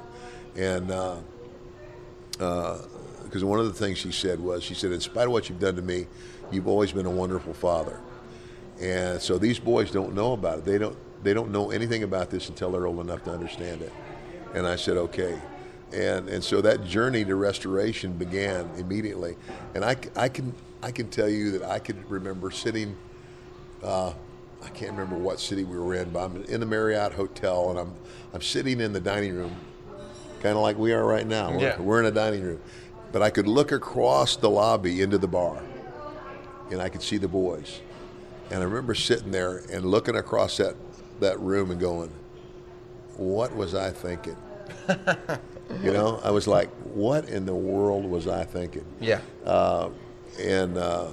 and. 0.55 0.91
Uh, 0.91 1.17
because 2.41 3.43
one 3.43 3.60
of 3.60 3.65
the 3.65 3.73
things 3.73 3.97
she 3.97 4.12
said 4.12 4.39
was, 4.39 4.63
she 4.63 4.73
said, 4.73 4.91
in 4.91 4.99
spite 4.99 5.27
of 5.27 5.32
what 5.32 5.47
you've 5.47 5.60
done 5.60 5.75
to 5.75 5.82
me, 5.82 6.08
you've 6.51 6.67
always 6.67 6.91
been 6.91 7.06
a 7.06 7.12
wonderful 7.12 7.54
father. 7.54 7.99
And 8.82 9.21
so 9.21 9.38
these 9.38 9.60
boys 9.60 9.91
don't 9.91 10.15
know 10.15 10.34
about 10.34 10.60
it. 10.60 10.65
They 10.65 10.77
don't. 10.77 10.97
They 11.23 11.36
don't 11.36 11.51
know 11.51 11.69
anything 11.69 12.01
about 12.01 12.32
this 12.32 12.49
until 12.49 12.71
they're 12.71 12.88
old 12.88 12.99
enough 12.99 13.23
to 13.25 13.32
understand 13.32 13.84
it. 13.84 13.93
And 14.56 14.65
I 14.65 14.75
said, 14.75 14.97
okay. 14.97 15.39
And 15.93 16.27
and 16.30 16.43
so 16.43 16.62
that 16.62 16.84
journey 16.84 17.23
to 17.25 17.36
restoration 17.36 18.13
began 18.13 18.67
immediately. 18.77 19.36
And 19.75 19.86
I, 19.86 19.97
I 20.15 20.30
can 20.30 20.56
I 20.82 20.89
can 20.89 21.10
tell 21.10 21.30
you 21.30 21.51
that 21.60 21.69
I 21.69 21.77
could 21.77 22.10
remember 22.10 22.49
sitting. 22.49 22.97
Uh, 23.84 24.13
I 24.63 24.69
can't 24.69 24.91
remember 24.91 25.15
what 25.15 25.39
city 25.39 25.63
we 25.63 25.77
were 25.77 25.93
in, 25.93 26.10
but 26.10 26.23
I'm 26.23 26.43
in 26.45 26.60
the 26.60 26.65
Marriott 26.65 27.13
Hotel, 27.13 27.69
and 27.69 27.77
I'm 27.77 27.93
I'm 28.34 28.41
sitting 28.41 28.80
in 28.80 28.93
the 28.93 28.99
dining 28.99 29.36
room 29.36 29.56
kind 30.41 30.56
of 30.56 30.62
like 30.62 30.77
we 30.77 30.91
are 30.93 31.06
right 31.06 31.25
now. 31.25 31.51
We're, 31.51 31.60
Yeah. 31.60 31.80
we're 31.80 31.99
in 31.99 32.06
a 32.06 32.12
dining 32.12 32.41
room. 32.43 32.60
But 33.12 33.21
I 33.21 33.30
could 33.30 33.47
look 33.47 33.71
across 33.71 34.36
the 34.38 34.49
lobby 34.49 35.01
into 35.01 35.17
the 35.17 35.27
bar, 35.27 35.62
and 36.69 36.82
I 36.82 36.89
could 36.89 37.01
see 37.01 37.17
the 37.17 37.27
boys. 37.27 37.82
And 38.49 38.60
I 38.62 38.63
remember 38.63 38.95
sitting 38.95 39.32
there 39.32 39.58
and 39.71 39.86
looking 39.86 40.15
across 40.15 40.58
that, 40.58 40.75
that 41.19 41.39
room 41.39 41.71
and 41.71 41.80
going, 41.80 42.12
what 43.17 43.56
was 43.56 43.75
I 43.75 43.91
thinking? 43.91 44.36
you 45.84 45.91
know, 45.93 46.19
I 46.23 46.32
was 46.32 46.47
like, 46.47 46.69
what 46.93 47.25
in 47.30 47.45
the 47.45 47.56
world 47.56 48.06
was 48.06 48.27
I 48.27 48.43
thinking? 48.45 48.86
Yeah. 48.99 49.19
Uh, 49.45 49.89
and 50.39 50.77
uh, 50.77 51.08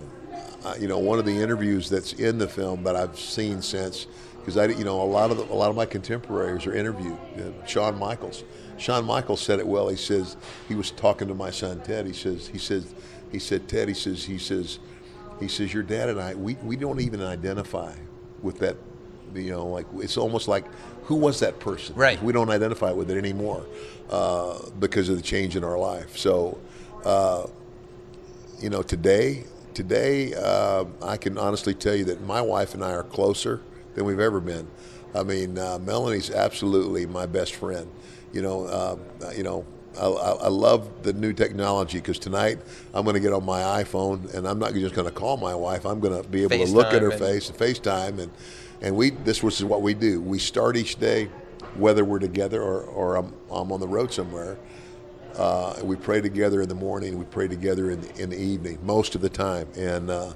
you 0.79 0.87
know, 0.89 0.99
one 0.99 1.19
of 1.19 1.25
the 1.25 1.37
interviews 1.37 1.89
that's 1.89 2.13
in 2.15 2.39
the 2.39 2.49
film 2.49 2.85
that 2.85 2.95
I've 2.97 3.19
seen 3.19 3.61
since, 3.63 4.07
because 4.39 4.57
I, 4.57 4.67
you 4.67 4.85
know, 4.85 5.01
a 5.01 5.05
lot 5.05 5.31
of 5.31 5.37
the, 5.37 5.45
a 5.45 5.55
lot 5.55 5.71
of 5.71 5.77
my 5.77 5.87
contemporaries 5.87 6.67
are 6.67 6.75
interviewed. 6.75 7.19
Uh, 7.37 7.67
Shawn 7.67 7.99
Michaels. 7.99 8.45
Shawn 8.79 9.05
Michaels 9.05 9.41
said 9.41 9.59
it 9.59 9.67
well. 9.67 9.89
He 9.89 9.97
says 9.97 10.37
he 10.69 10.75
was 10.75 10.91
talking 10.93 11.29
to 11.29 11.35
my 11.35 11.51
son 11.51 11.81
Ted. 11.81 12.07
He 12.07 12.13
says 12.13 12.49
he 12.49 12.59
says 12.59 12.95
he 13.31 13.39
said 13.39 13.69
Ted. 13.69 13.89
He 13.89 13.95
says 13.95 14.25
he 14.25 14.39
says 14.39 14.79
he 15.41 15.49
says 15.49 15.73
your 15.73 15.83
dad 15.83 16.09
and 16.09 16.21
I 16.21 16.35
we, 16.35 16.55
we 16.57 16.77
don't 16.77 17.01
even 17.01 17.23
identify 17.23 17.95
with 18.43 18.59
that. 18.61 18.77
You 19.35 19.51
know, 19.51 19.67
like 19.67 19.87
it's 19.97 20.17
almost 20.17 20.49
like 20.49 20.65
who 21.05 21.17
was 21.17 21.41
that 21.41 21.61
person? 21.61 21.95
Right. 21.95 22.23
We 22.23 22.33
don't 22.33 22.51
identify 22.51 22.93
with 22.93 23.11
it 23.11 23.19
anymore 23.19 23.67
uh, 24.11 24.59
because 24.79 25.09
of 25.09 25.17
the 25.17 25.23
change 25.23 25.57
in 25.57 25.65
our 25.65 25.79
life. 25.79 26.17
So. 26.17 26.59
Uh, 27.05 27.47
you 28.61 28.71
know, 28.71 28.83
today, 28.83 29.45
today, 29.75 30.35
uh, 30.35 30.85
I 31.03 31.17
can 31.17 31.39
honestly 31.39 31.75
tell 31.75 31.95
you 31.95 32.05
that 32.07 32.21
my 32.23 32.41
wife 32.41 32.75
and 32.75 32.85
I 32.85 32.91
are 32.93 33.05
closer 33.05 33.61
than 33.95 34.05
we've 34.05 34.21
ever 34.21 34.41
been. 34.41 34.67
I 35.15 35.23
mean, 35.23 35.59
uh, 35.59 35.79
Melanie's 35.79 36.31
absolutely 36.31 37.07
my 37.07 37.27
best 37.27 37.55
friend. 37.55 37.91
You 38.33 38.43
know, 38.43 38.65
uh, 38.65 38.97
you 39.37 39.43
know, 39.43 39.65
I, 39.99 40.07
I 40.07 40.49
love 40.49 41.03
the 41.03 41.13
new 41.13 41.33
technology 41.33 41.99
because 41.99 42.19
tonight 42.19 42.59
I'm 42.95 43.05
going 43.05 43.15
to 43.15 43.21
get 43.21 43.33
on 43.33 43.45
my 43.45 43.61
iPhone 43.83 44.33
and 44.35 44.47
I'm 44.47 44.59
not 44.59 44.75
just 44.75 44.95
going 44.95 45.09
to 45.09 45.15
call 45.15 45.37
my 45.37 45.55
wife. 45.55 45.85
I'm 45.85 46.01
going 46.01 46.23
to 46.23 46.29
be 46.29 46.43
able 46.43 46.65
to 46.65 46.73
look 46.73 46.93
at 46.93 47.03
her 47.03 47.11
and- 47.11 47.19
face 47.19 47.49
and 47.49 47.59
FaceTime 47.59 48.19
and 48.21 48.31
and 48.81 48.95
we 48.95 49.11
this 49.11 49.43
was 49.43 49.63
what 49.65 49.83
we 49.83 49.93
do. 49.95 50.21
We 50.21 50.39
start 50.39 50.77
each 50.77 51.01
day, 51.01 51.29
whether 51.75 52.05
we're 52.05 52.21
together 52.21 52.63
or, 52.63 52.83
or 52.83 53.17
I'm, 53.17 53.33
I'm 53.51 53.73
on 53.73 53.81
the 53.81 53.89
road 53.89 54.13
somewhere. 54.13 54.57
Uh, 55.37 55.75
we 55.83 55.97
pray 55.97 56.21
together 56.21 56.63
in 56.63 56.69
the 56.69 56.75
morning. 56.77 57.19
We 57.19 57.25
pray 57.25 57.49
together 57.49 57.91
in 57.91 58.01
the, 58.01 58.23
in 58.23 58.31
the 58.31 58.39
evening 58.41 58.79
most 58.83 59.15
of 59.17 59.21
the 59.21 59.29
time, 59.29 59.69
and 59.77 60.11
uh, 60.11 60.33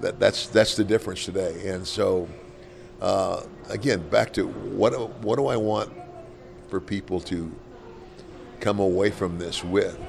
that, 0.00 0.18
that's 0.18 0.46
that's 0.48 0.74
the 0.74 0.84
difference 0.84 1.24
today. 1.26 1.68
And 1.68 1.86
so, 1.86 2.28
uh, 3.02 3.42
again, 3.68 4.08
back 4.08 4.32
to 4.34 4.46
what 4.46 4.92
what 5.22 5.36
do 5.36 5.48
I 5.48 5.56
want 5.56 5.90
for 6.72 6.80
people 6.80 7.20
to 7.20 7.52
come 8.60 8.78
away 8.78 9.10
from 9.10 9.38
this 9.38 9.62
with? 9.62 10.00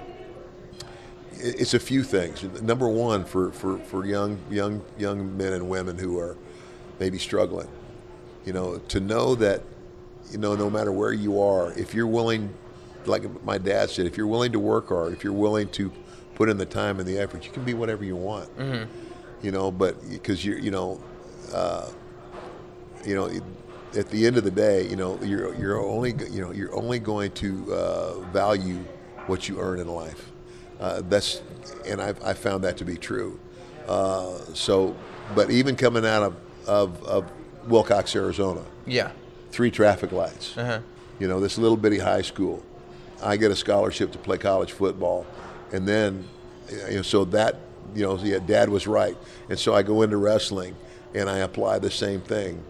It's 1.33 1.73
a 1.73 1.79
few 1.79 2.03
things. 2.03 2.41
Number 2.61 2.87
one, 2.87 3.25
for, 3.25 3.51
for, 3.51 3.79
for 3.79 4.05
young 4.05 4.39
young 4.49 4.81
young 4.97 5.35
men 5.35 5.51
and 5.51 5.67
women 5.67 5.97
who 5.97 6.17
are 6.19 6.37
maybe 7.01 7.17
struggling, 7.17 7.67
you 8.45 8.53
know, 8.53 8.77
to 8.77 9.01
know 9.01 9.35
that, 9.35 9.61
you 10.31 10.37
know, 10.37 10.55
no 10.55 10.69
matter 10.69 10.93
where 10.93 11.11
you 11.11 11.41
are, 11.41 11.73
if 11.77 11.93
you're 11.93 12.07
willing, 12.07 12.53
like 13.05 13.43
my 13.43 13.57
dad 13.57 13.89
said, 13.89 14.05
if 14.05 14.15
you're 14.15 14.25
willing 14.27 14.53
to 14.53 14.59
work 14.59 14.87
hard, 14.87 15.11
if 15.11 15.21
you're 15.21 15.33
willing 15.33 15.67
to 15.71 15.91
put 16.35 16.47
in 16.47 16.57
the 16.57 16.65
time 16.65 16.97
and 16.99 17.05
the 17.05 17.17
effort, 17.17 17.43
you 17.45 17.51
can 17.51 17.65
be 17.65 17.73
whatever 17.73 18.05
you 18.05 18.15
want. 18.15 18.47
You 19.41 19.51
know, 19.51 19.69
but 19.69 19.97
because 20.09 20.45
you're, 20.45 20.59
you 20.59 20.71
know, 20.71 21.03
uh, 21.53 21.89
you 23.05 23.15
know, 23.15 23.29
at 23.95 24.09
the 24.09 24.25
end 24.25 24.37
of 24.37 24.43
the 24.43 24.51
day, 24.51 24.87
you 24.87 24.95
know, 24.95 25.19
you're 25.21 25.53
you're 25.55 25.79
only 25.79 26.13
you 26.31 26.41
know 26.41 26.51
you're 26.51 26.73
only 26.75 26.99
going 26.99 27.31
to 27.33 27.73
uh, 27.73 28.19
value 28.31 28.79
what 29.27 29.47
you 29.47 29.59
earn 29.59 29.79
in 29.79 29.87
life. 29.87 30.31
Uh, 30.79 31.01
that's 31.09 31.41
and 31.85 32.01
I've 32.01 32.21
I 32.23 32.33
found 32.33 32.63
that 32.63 32.77
to 32.77 32.85
be 32.85 32.97
true. 32.97 33.39
Uh, 33.87 34.37
so, 34.53 34.95
but 35.35 35.51
even 35.51 35.75
coming 35.75 36.05
out 36.05 36.23
of, 36.23 36.35
of 36.67 37.03
of 37.03 37.31
Willcox, 37.67 38.15
Arizona, 38.15 38.61
Yeah. 38.85 39.11
three 39.51 39.71
traffic 39.71 40.11
lights. 40.11 40.57
Uh-huh. 40.57 40.79
You 41.19 41.27
know, 41.27 41.39
this 41.39 41.57
little 41.57 41.77
bitty 41.77 41.99
high 41.99 42.21
school. 42.23 42.63
I 43.21 43.37
get 43.37 43.51
a 43.51 43.55
scholarship 43.55 44.11
to 44.11 44.17
play 44.17 44.37
college 44.37 44.73
football, 44.73 45.25
and 45.71 45.87
then, 45.87 46.27
you 46.89 46.97
know, 46.97 47.01
so 47.03 47.23
that, 47.25 47.55
you 47.95 48.01
know, 48.03 48.17
yeah, 48.17 48.39
Dad 48.39 48.67
was 48.67 48.85
right, 48.85 49.15
and 49.49 49.57
so 49.57 49.73
I 49.73 49.81
go 49.81 50.01
into 50.01 50.17
wrestling, 50.17 50.75
and 51.15 51.29
I 51.29 51.37
apply 51.37 51.79
the 51.79 51.91
same 51.91 52.19
thing, 52.19 52.61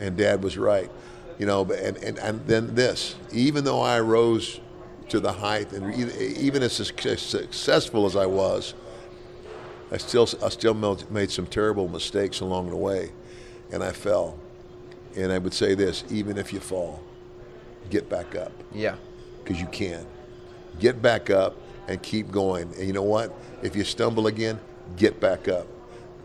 and 0.00 0.16
Dad 0.16 0.42
was 0.42 0.56
right, 0.58 0.90
you 1.38 1.46
know, 1.46 1.62
and 1.64 1.96
and, 1.98 2.18
and 2.18 2.46
then 2.46 2.74
this, 2.74 3.14
even 3.32 3.64
though 3.64 3.80
I 3.80 4.00
rose 4.00 4.60
to 5.08 5.20
the 5.20 5.32
height, 5.32 5.72
and 5.72 5.94
even 5.94 6.62
as 6.62 6.72
successful 6.72 8.06
as 8.06 8.16
I 8.16 8.26
was, 8.26 8.74
I 9.92 9.96
still 9.98 10.28
I 10.42 10.48
still 10.48 10.74
made 10.74 11.10
made 11.10 11.30
some 11.30 11.46
terrible 11.46 11.88
mistakes 11.88 12.40
along 12.40 12.70
the 12.70 12.76
way, 12.76 13.12
and 13.72 13.82
I 13.82 13.92
fell. 13.92 14.38
And 15.16 15.30
I 15.30 15.38
would 15.38 15.54
say 15.54 15.74
this: 15.74 16.02
even 16.10 16.38
if 16.38 16.52
you 16.52 16.58
fall, 16.60 17.00
get 17.90 18.08
back 18.08 18.34
up 18.34 18.52
Yeah. 18.72 18.96
because 19.42 19.60
you 19.60 19.66
can. 19.68 20.06
Get 20.80 21.00
back 21.00 21.30
up 21.30 21.54
and 21.86 22.02
keep 22.02 22.32
going. 22.32 22.72
And 22.74 22.84
you 22.86 22.92
know 22.92 23.04
what? 23.04 23.32
If 23.62 23.76
you 23.76 23.84
stumble 23.84 24.26
again, 24.26 24.58
get 24.96 25.20
back 25.20 25.46
up. 25.46 25.68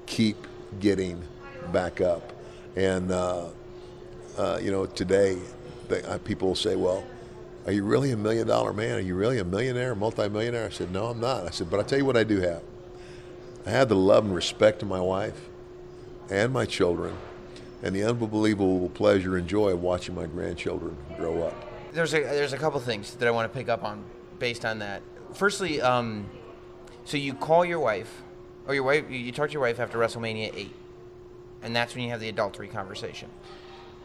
Keep 0.08 0.38
getting 0.80 1.22
back 1.72 2.02
up. 2.02 2.34
And 2.76 3.12
uh, 3.12 3.50
uh, 4.40 4.58
you 4.62 4.72
know, 4.72 4.86
today, 4.86 5.38
they, 5.90 6.02
uh, 6.04 6.18
people 6.20 6.48
will 6.48 6.56
say, 6.56 6.76
"Well, 6.78 7.04
are 7.66 7.74
you 7.74 7.84
really 7.84 8.12
a 8.12 8.18
million 8.18 8.48
dollar 8.48 8.72
man? 8.72 8.96
Are 8.96 9.02
you 9.02 9.16
really 9.16 9.38
a 9.40 9.44
millionaire, 9.44 9.94
multimillionaire?" 9.96 10.68
I 10.68 10.70
said, 10.70 10.92
"No, 10.92 11.08
I'm 11.08 11.20
not." 11.20 11.46
I 11.46 11.50
said, 11.50 11.70
"But 11.70 11.82
I 11.82 11.84
tell 11.84 12.00
you 12.00 12.06
what, 12.06 12.16
I 12.16 12.24
do 12.24 12.40
have. 12.40 12.64
I 13.66 13.72
have 13.72 13.90
the 13.90 13.96
love 13.96 14.24
and 14.24 14.34
respect 14.34 14.82
of 14.82 14.88
my 14.88 15.02
wife 15.02 15.50
and 16.30 16.54
my 16.54 16.66
children, 16.66 17.18
and 17.84 17.94
the 17.94 18.04
unbelievable 18.04 18.90
pleasure 18.90 19.36
and 19.36 19.48
joy 19.48 19.72
of 19.72 19.82
watching 19.82 20.16
my 20.16 20.26
grandchildren 20.26 20.96
grow 21.18 21.44
up." 21.44 21.66
There's 21.92 22.14
a 22.14 22.22
there's 22.22 22.54
a 22.54 22.58
couple 22.58 22.80
things 22.80 23.16
that 23.16 23.28
I 23.28 23.32
want 23.32 23.52
to 23.52 23.58
pick 23.58 23.68
up 23.68 23.84
on 23.84 24.06
based 24.40 24.64
on 24.64 24.80
that. 24.80 25.02
Firstly, 25.34 25.82
um, 25.82 26.30
so 27.04 27.18
you 27.18 27.34
call 27.34 27.66
your 27.66 27.80
wife, 27.80 28.22
or 28.68 28.74
your 28.74 28.84
wife, 28.84 29.10
you 29.10 29.34
talk 29.34 29.50
to 29.50 29.54
your 29.54 29.62
wife 29.64 29.82
after 29.82 29.98
WrestleMania 29.98 30.54
eight, 30.56 30.76
and 31.62 31.76
that's 31.76 31.94
when 31.94 32.06
you 32.06 32.12
have 32.12 32.22
the 32.22 32.30
adultery 32.30 32.70
conversation. 32.70 33.28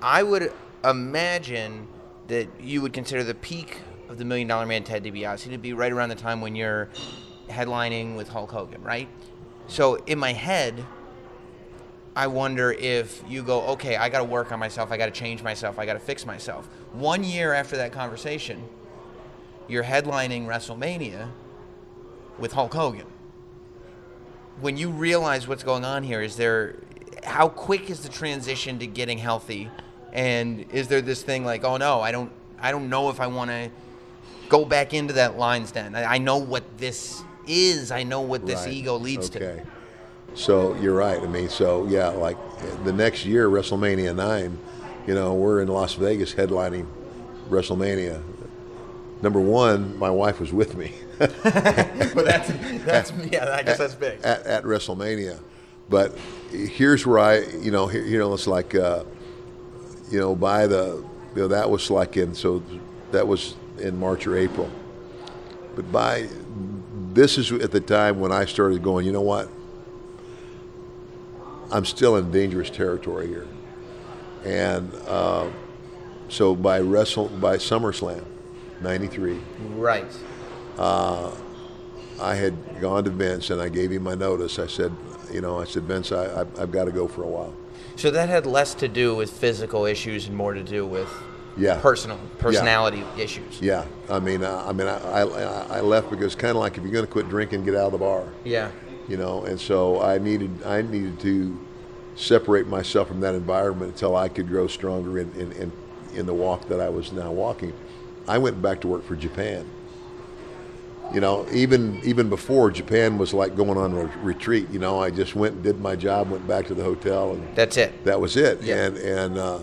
I 0.05 0.23
would 0.23 0.53
imagine 0.85 1.89
that 2.27 2.49
you 2.61 2.83
would 2.83 2.93
consider 2.93 3.25
the 3.25 3.35
peak 3.35 3.79
of 4.11 4.19
the 4.19 4.25
Million 4.27 4.47
Dollar 4.47 4.67
Man 4.67 4.85
Ted 4.85 5.03
DiBiase 5.03 5.51
to 5.51 5.57
be 5.57 5.73
right 5.73 5.91
around 5.91 6.11
the 6.11 6.15
time 6.15 6.43
when 6.43 6.55
you're 6.55 6.91
headlining 7.49 8.15
with 8.15 8.29
Hulk 8.29 8.51
Hogan, 8.51 8.83
right? 8.83 9.09
So 9.67 9.95
in 9.95 10.19
my 10.19 10.35
head, 10.35 10.85
I 12.15 12.27
wonder 12.27 12.71
if 12.71 13.25
you 13.27 13.43
go, 13.43 13.63
okay, 13.69 13.97
I 13.97 14.11
got 14.11 14.19
to 14.19 14.25
work 14.25 14.53
on 14.53 14.59
myself, 14.59 14.93
I 14.93 14.99
got 14.99 15.07
to 15.07 15.11
change 15.11 15.43
myself, 15.43 15.79
I 15.79 15.87
got 15.87 15.95
to 15.95 15.99
fix 15.99 16.27
myself. 16.27 16.67
One 16.93 17.25
year 17.25 17.55
after 17.55 17.79
that 17.79 17.91
conversation, 17.91 18.63
you're 19.69 19.85
headlining 19.85 20.47
WrestleMania 20.47 21.31
with 22.39 22.53
Hulk 22.53 22.75
Hogan. 22.75 23.07
When 24.61 24.77
you 24.77 24.91
realize 24.91 25.49
what's 25.49 25.65
going 25.65 25.87
on 25.87 26.03
here, 26.03 26.21
is 26.21 26.37
there, 26.37 26.77
how 27.25 27.49
quick 27.49 27.89
is 27.89 28.03
the 28.03 28.11
transition 28.11 28.79
to 28.81 28.87
getting 28.87 29.17
healthy? 29.17 29.71
And 30.15 30.65
is 30.73 30.89
there 30.89 31.03
this 31.03 31.23
thing 31.23 31.45
like, 31.45 31.65
oh 31.65 31.77
no, 31.77 32.01
I 32.01 32.13
don't, 32.13 32.31
I 32.61 32.71
don't 32.71 32.89
know 32.89 33.11
if 33.11 33.21
I 33.21 33.27
want 33.27 33.51
to 33.51 33.71
go 34.49 34.65
back 34.65 34.95
into 34.95 35.15
that 35.15 35.37
lion's 35.37 35.73
den. 35.73 35.95
I, 35.95 36.15
I 36.15 36.19
know 36.19 36.39
what 36.39 36.79
this 36.79 37.23
is. 37.47 37.91
I 37.91 38.05
know 38.05 38.21
what 38.21 38.47
this 38.47 38.65
Right. 38.65 38.73
ego 38.73 38.97
leads 38.97 39.29
to. 39.31 39.39
okay. 39.51 39.63
So 40.35 40.75
you're 40.77 40.95
right. 40.95 41.21
I 41.21 41.27
mean, 41.27 41.49
so 41.49 41.87
yeah, 41.87 42.09
like 42.09 42.37
the 42.85 42.93
next 42.93 43.25
year, 43.25 43.49
WrestleMania 43.49 44.15
nine, 44.15 44.59
you 45.07 45.15
know, 45.15 45.35
we're 45.35 45.61
in 45.61 45.69
Las 45.69 45.95
Vegas 45.95 46.35
headlining 46.35 46.87
WrestleMania. 47.51 48.23
Number 49.23 49.41
one, 49.41 49.99
my 49.99 50.11
wife 50.11 50.41
was 50.41 50.53
with 50.53 50.77
me 50.77 50.93
but 51.19 51.31
that's 51.43 52.53
that's 52.85 53.13
yeah. 53.31 53.55
I 53.55 53.63
guess 53.63 53.79
that's 53.79 53.95
big. 53.95 54.21
at, 54.23 54.45
at 54.47 54.65
WrestleMania. 54.65 55.39
But 55.89 56.17
here's 56.51 57.07
where 57.07 57.19
I, 57.19 57.39
you 57.41 57.71
know, 57.71 57.87
here, 57.87 58.05
you 58.05 58.19
know, 58.19 58.33
it's 58.35 58.47
like, 58.47 58.75
uh, 58.75 59.05
you 60.11 60.19
know, 60.19 60.35
by 60.35 60.67
the, 60.67 61.05
you 61.35 61.43
know, 61.43 61.49
that 61.49 61.71
was 61.71 61.91
like 61.91 62.17
in, 62.17 62.35
so 62.35 62.63
that 63.13 63.27
was 63.27 63.57
in 63.79 63.99
March 63.99 64.27
or 64.27 64.37
April. 64.37 64.71
But 65.75 65.91
by, 65.91 66.29
this 67.13 67.39
is 67.39 67.51
at 67.53 67.71
the 67.71 67.81
time 67.81 68.21
when 68.21 68.33
I 68.33 68.45
started 68.45 68.83
going, 68.83 69.07
you 69.07 69.13
know 69.13 69.21
what? 69.21 69.49
I'm 71.73 71.85
still 71.85 72.17
in 72.17 72.31
dangerous 72.31 72.71
territory 72.71 73.27
here. 73.27 73.49
And 74.45 74.93
uh, 75.07 75.49
so 76.29 76.55
by 76.55 76.81
wrestle 76.81 77.29
by 77.29 77.57
SummerSlam, 77.57 78.25
'93, 78.83 79.41
Right. 79.75 80.05
Uh, 80.79 81.35
I 82.21 82.35
had 82.35 82.81
gone 82.81 83.05
to 83.05 83.11
Vince 83.11 83.51
and 83.51 83.61
I 83.61 83.69
gave 83.69 83.91
him 83.91 84.03
my 84.03 84.15
notice. 84.15 84.59
I 84.59 84.67
said, 84.67 84.93
you 85.33 85.41
know, 85.41 85.61
I 85.61 85.65
said, 85.65 85.85
Vince, 85.85 86.13
I, 86.13 86.43
I, 86.43 86.47
I've 86.59 86.71
got 86.71 86.85
to 86.85 86.93
go 86.93 87.09
for 87.09 87.23
a 87.23 87.29
while. 87.29 87.55
So 87.97 88.11
that 88.11 88.29
had 88.29 88.47
less 88.47 88.75
to 88.75 88.89
do 88.89 89.15
with 89.15 89.31
physical 89.31 89.85
issues 89.87 90.27
and 90.27 90.37
more 90.37 90.53
to 90.55 90.63
do 90.63 90.85
with 90.87 91.09
Yeah. 91.57 91.79
personal 91.81 92.19
personality 92.39 93.05
issues. 93.17 93.61
Yeah, 93.61 93.85
I 94.11 94.19
mean, 94.19 94.43
uh, 94.43 94.65
I 94.67 94.73
mean, 94.73 94.89
I, 94.89 94.99
I, 95.21 95.67
I 95.79 95.81
left 95.81 96.11
because 96.11 96.35
kind 96.35 96.51
of 96.51 96.57
like 96.57 96.77
if 96.77 96.83
you're 96.83 96.93
going 96.93 97.07
to 97.07 97.11
quit 97.11 97.29
drinking, 97.29 97.65
get 97.65 97.75
out 97.77 97.87
of 97.87 97.93
the 97.93 97.99
bar, 97.99 98.25
Yeah. 98.45 98.71
you 99.09 99.17
know. 99.17 99.45
And 99.45 99.61
so 99.61 100.01
I 100.03 100.19
needed, 100.19 100.51
I 100.65 100.83
needed 100.83 101.21
to 101.21 101.57
separate 102.17 102.67
myself 102.67 103.09
from 103.09 103.21
that 103.21 103.35
environment 103.35 103.93
until 103.93 104.17
I 104.17 104.29
could 104.29 104.49
grow 104.49 104.67
stronger 104.67 105.19
in, 105.19 105.33
in, 105.35 105.53
in, 105.53 105.73
in 106.15 106.27
the 106.27 106.35
walk 106.35 106.69
that 106.69 106.81
I 106.81 106.89
was 106.89 107.13
now 107.13 107.31
walking. 107.33 107.73
I 108.27 108.39
went 108.39 108.61
back 108.63 108.81
to 108.83 108.89
work 108.89 109.05
for 109.05 109.15
Japan. 109.17 109.67
You 111.13 111.21
know, 111.21 111.47
even 111.53 112.01
even 112.05 112.29
before 112.29 112.71
Japan 112.71 113.19
was 113.19 113.33
like 113.33 113.55
going 113.57 113.79
on 113.79 113.93
a 113.93 114.07
retreat. 114.23 114.69
You 114.71 114.79
know, 114.81 115.01
I 115.01 115.11
just 115.11 115.37
went 115.37 115.55
and 115.55 115.63
did 115.63 115.81
my 115.81 115.95
job, 115.95 116.31
went 116.31 116.47
back 116.49 116.67
to 116.69 116.75
the 116.75 116.83
hotel, 116.83 117.33
and 117.33 117.55
That's 117.55 117.77
it. 117.77 118.05
that 118.05 118.21
was 118.21 118.37
it. 118.37 118.63
Yeah. 118.63 118.85
And 118.87 118.97
and 118.97 119.39
uh, 119.39 119.61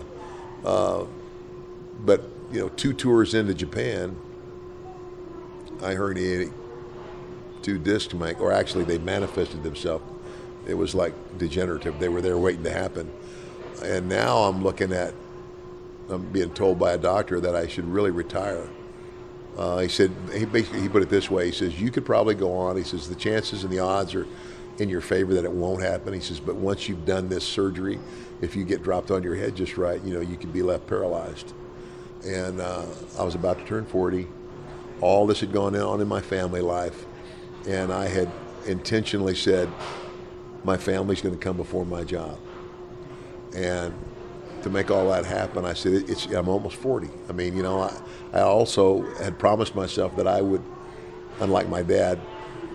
uh, 0.64 1.04
but 2.04 2.22
you 2.50 2.60
know, 2.60 2.68
two 2.70 2.92
tours 2.92 3.34
into 3.34 3.54
Japan, 3.54 4.16
I 5.82 5.94
herniated 5.94 6.52
two 7.62 7.78
discs, 7.78 8.14
Mike, 8.14 8.40
or 8.40 8.52
actually 8.52 8.84
they 8.84 8.98
manifested 8.98 9.62
themselves. 9.62 10.04
It 10.66 10.74
was 10.74 10.94
like 10.94 11.12
degenerative. 11.38 11.98
They 11.98 12.08
were 12.08 12.20
there 12.20 12.38
waiting 12.38 12.64
to 12.64 12.72
happen. 12.72 13.10
And 13.82 14.08
now 14.08 14.38
I'm 14.38 14.62
looking 14.62 14.92
at, 14.92 15.12
I'm 16.08 16.24
being 16.30 16.50
told 16.50 16.78
by 16.78 16.92
a 16.92 16.98
doctor 16.98 17.40
that 17.40 17.56
I 17.56 17.66
should 17.66 17.84
really 17.86 18.10
retire. 18.10 18.68
Uh, 19.56 19.78
he 19.78 19.88
said 19.88 20.10
he 20.32 20.44
basically 20.44 20.80
he 20.80 20.88
put 20.88 21.02
it 21.02 21.10
this 21.10 21.30
way. 21.30 21.46
He 21.46 21.52
says 21.52 21.80
you 21.80 21.90
could 21.90 22.06
probably 22.06 22.34
go 22.34 22.54
on. 22.54 22.76
He 22.76 22.84
says 22.84 23.08
the 23.08 23.14
chances 23.14 23.64
and 23.64 23.72
the 23.72 23.80
odds 23.80 24.14
are 24.14 24.26
in 24.78 24.88
your 24.88 25.00
favor 25.00 25.34
that 25.34 25.44
it 25.44 25.52
won't 25.52 25.82
happen. 25.82 26.14
He 26.14 26.20
says, 26.20 26.40
but 26.40 26.56
once 26.56 26.88
you've 26.88 27.04
done 27.04 27.28
this 27.28 27.44
surgery, 27.44 27.98
if 28.40 28.56
you 28.56 28.64
get 28.64 28.82
dropped 28.82 29.10
on 29.10 29.22
your 29.22 29.36
head 29.36 29.54
just 29.54 29.76
right, 29.76 30.02
you 30.02 30.14
know 30.14 30.20
you 30.20 30.36
could 30.36 30.52
be 30.52 30.62
left 30.62 30.86
paralyzed. 30.86 31.52
And 32.24 32.60
uh, 32.60 32.86
I 33.18 33.24
was 33.24 33.34
about 33.34 33.58
to 33.58 33.64
turn 33.64 33.84
40, 33.84 34.28
all 35.00 35.26
this 35.26 35.40
had 35.40 35.52
gone 35.52 35.76
on 35.76 36.00
in 36.00 36.08
my 36.08 36.20
family 36.20 36.60
life, 36.60 37.04
and 37.66 37.92
I 37.92 38.06
had 38.06 38.30
intentionally 38.66 39.34
said, 39.34 39.68
my 40.64 40.76
family's 40.76 41.20
going 41.20 41.36
to 41.36 41.40
come 41.40 41.56
before 41.56 41.84
my 41.84 42.04
job. 42.04 42.38
And 43.54 43.92
to 44.62 44.70
make 44.70 44.90
all 44.90 45.08
that 45.10 45.24
happen, 45.24 45.64
I 45.64 45.74
said, 45.74 45.92
it's, 46.08 46.26
I'm 46.26 46.48
almost 46.48 46.76
40. 46.76 47.08
I 47.28 47.32
mean, 47.32 47.56
you 47.56 47.62
know, 47.62 47.80
I, 47.80 48.00
I 48.32 48.40
also 48.40 49.02
had 49.16 49.38
promised 49.38 49.74
myself 49.74 50.16
that 50.16 50.26
I 50.26 50.40
would, 50.40 50.62
unlike 51.40 51.68
my 51.68 51.82
dad, 51.82 52.18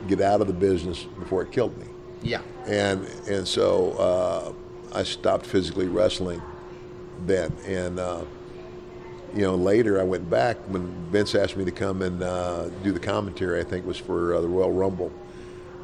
get 0.07 0.21
out 0.21 0.41
of 0.41 0.47
the 0.47 0.53
business 0.53 1.03
before 1.19 1.41
it 1.41 1.51
killed 1.51 1.77
me. 1.77 1.85
Yeah. 2.21 2.41
And 2.65 3.05
and 3.27 3.47
so 3.47 3.91
uh, 3.93 4.53
I 4.97 5.03
stopped 5.03 5.45
physically 5.45 5.87
wrestling 5.87 6.41
then. 7.25 7.53
And 7.65 7.99
uh, 7.99 8.25
you 9.35 9.41
know, 9.41 9.55
later 9.55 9.99
I 9.99 10.03
went 10.03 10.29
back 10.29 10.57
when 10.67 10.87
Vince 11.11 11.35
asked 11.35 11.57
me 11.57 11.65
to 11.65 11.71
come 11.71 12.01
and 12.01 12.23
uh, 12.23 12.69
do 12.83 12.91
the 12.91 12.99
commentary. 12.99 13.59
I 13.59 13.63
think 13.63 13.85
was 13.85 13.97
for 13.97 14.35
uh, 14.35 14.41
the 14.41 14.47
Royal 14.47 14.71
Rumble 14.71 15.11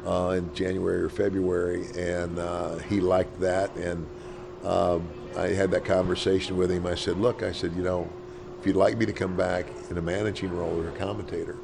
uh, 0.06 0.34
in 0.36 0.52
January 0.54 1.02
or 1.02 1.08
February, 1.08 1.86
and 1.96 2.38
uh, 2.38 2.78
he 2.78 3.00
liked 3.00 3.40
that. 3.40 3.74
And 3.76 4.06
um, 4.64 5.08
I 5.36 5.48
had 5.48 5.70
that 5.72 5.84
conversation 5.84 6.56
with 6.56 6.70
him. 6.70 6.86
I 6.86 6.94
said, 6.94 7.18
"Look, 7.18 7.42
I 7.42 7.52
said, 7.52 7.72
you 7.74 7.82
know, 7.82 8.08
if 8.60 8.66
you'd 8.66 8.76
like 8.76 8.96
me 8.96 9.06
to 9.06 9.12
come 9.12 9.36
back 9.36 9.66
in 9.90 9.98
a 9.98 10.02
managing 10.02 10.56
role 10.56 10.80
or 10.80 10.88
a 10.88 10.92
commentator, 10.92 11.56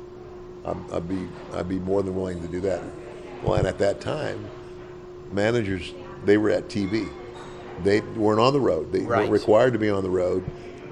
I'd, 0.64 0.76
I'd 0.92 1.08
be 1.08 1.28
I'd 1.52 1.68
be 1.68 1.78
more 1.78 2.02
than 2.02 2.14
willing 2.14 2.40
to 2.42 2.48
do 2.48 2.60
that." 2.62 2.82
Well, 3.42 3.54
and 3.54 3.66
at 3.66 3.78
that 3.78 4.00
time, 4.00 4.44
managers 5.32 5.92
they 6.24 6.36
were 6.36 6.50
at 6.50 6.68
TV. 6.68 7.08
They 7.82 8.00
weren't 8.00 8.40
on 8.40 8.52
the 8.52 8.60
road. 8.60 8.92
They 8.92 9.00
Right. 9.00 9.20
weren't 9.20 9.30
required 9.30 9.72
to 9.72 9.78
be 9.78 9.88
on 9.88 10.02
the 10.02 10.10
road, 10.10 10.44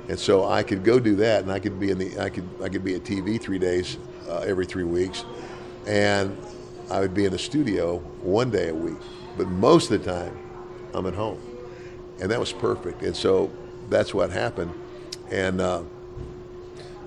and 0.09 0.19
so 0.19 0.47
I 0.49 0.63
could 0.63 0.85
go 0.85 0.99
do 0.99 1.17
that, 1.17 1.43
and 1.43 1.53
I 1.53 1.59
could 1.59 1.79
be 1.79 1.91
in 1.91 1.99
the 1.99 2.19
I 2.19 2.31
could 2.31 2.49
I 2.63 2.69
could 2.69 2.85
be 2.85 2.95
at 2.95 3.05
TV 3.05 3.39
three 3.41 3.59
days 3.59 3.99
uh, 4.29 4.39
every 4.39 4.65
three 4.67 4.85
weeks, 4.85 5.25
and 5.87 6.37
I 6.91 7.01
would 7.01 7.13
be 7.13 7.25
in 7.27 7.33
the 7.33 7.39
studio 7.39 7.99
one 8.23 8.51
day 8.51 8.69
a 8.69 8.75
week. 8.75 8.97
But 9.37 9.49
most 9.49 9.91
of 9.91 10.03
the 10.03 10.11
time, 10.11 10.37
I'm 10.95 11.05
at 11.07 11.15
home, 11.15 11.39
and 12.21 12.31
that 12.31 12.41
was 12.41 12.53
perfect. 12.53 13.03
And 13.03 13.17
so 13.17 13.51
that's 13.89 14.13
what 14.13 14.31
happened. 14.31 14.73
And 15.31 15.61
uh, 15.61 15.83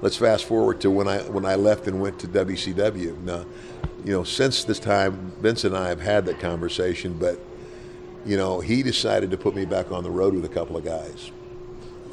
let's 0.02 0.18
fast 0.18 0.46
forward 0.46 0.82
to 0.82 0.92
when 0.92 1.08
I 1.08 1.20
when 1.24 1.46
I 1.46 1.56
left 1.56 1.88
and 1.88 2.02
went 2.02 2.20
to 2.20 2.28
WCW. 2.28 3.18
Now, 3.24 3.46
you 4.04 4.12
know, 4.12 4.24
since 4.24 4.64
this 4.64 4.80
time, 4.80 5.32
Vince 5.40 5.64
and 5.64 5.76
I 5.76 5.90
have 5.90 6.02
had 6.02 6.26
that 6.26 6.40
conversation, 6.40 7.14
but 7.20 7.40
you 8.26 8.38
know, 8.38 8.60
he 8.60 8.84
decided 8.84 9.32
to 9.32 9.38
put 9.38 9.56
me 9.56 9.66
back 9.66 9.92
on 9.92 10.04
the 10.04 10.12
road 10.12 10.34
with 10.34 10.46
a 10.46 10.50
couple 10.50 10.78
of 10.78 10.86
guys, 10.86 11.32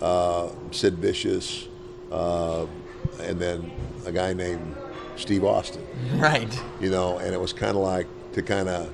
uh, 0.01 0.49
Sid 0.71 0.95
Vicious, 0.95 1.69
uh, 2.11 2.67
and 3.21 3.39
then 3.39 3.71
a 4.07 4.13
guy 4.13 4.33
named 4.33 4.75
Steve 5.17 5.45
Austin. 5.45 5.85
Right. 6.15 6.61
You 6.81 6.91
know, 6.91 7.19
and 7.19 7.35
it 7.35 7.41
was 7.41 7.53
kind 7.53 7.77
of 7.77 7.83
like 7.83 8.07
to 8.33 8.43
kind 8.43 8.69
of 8.69 8.93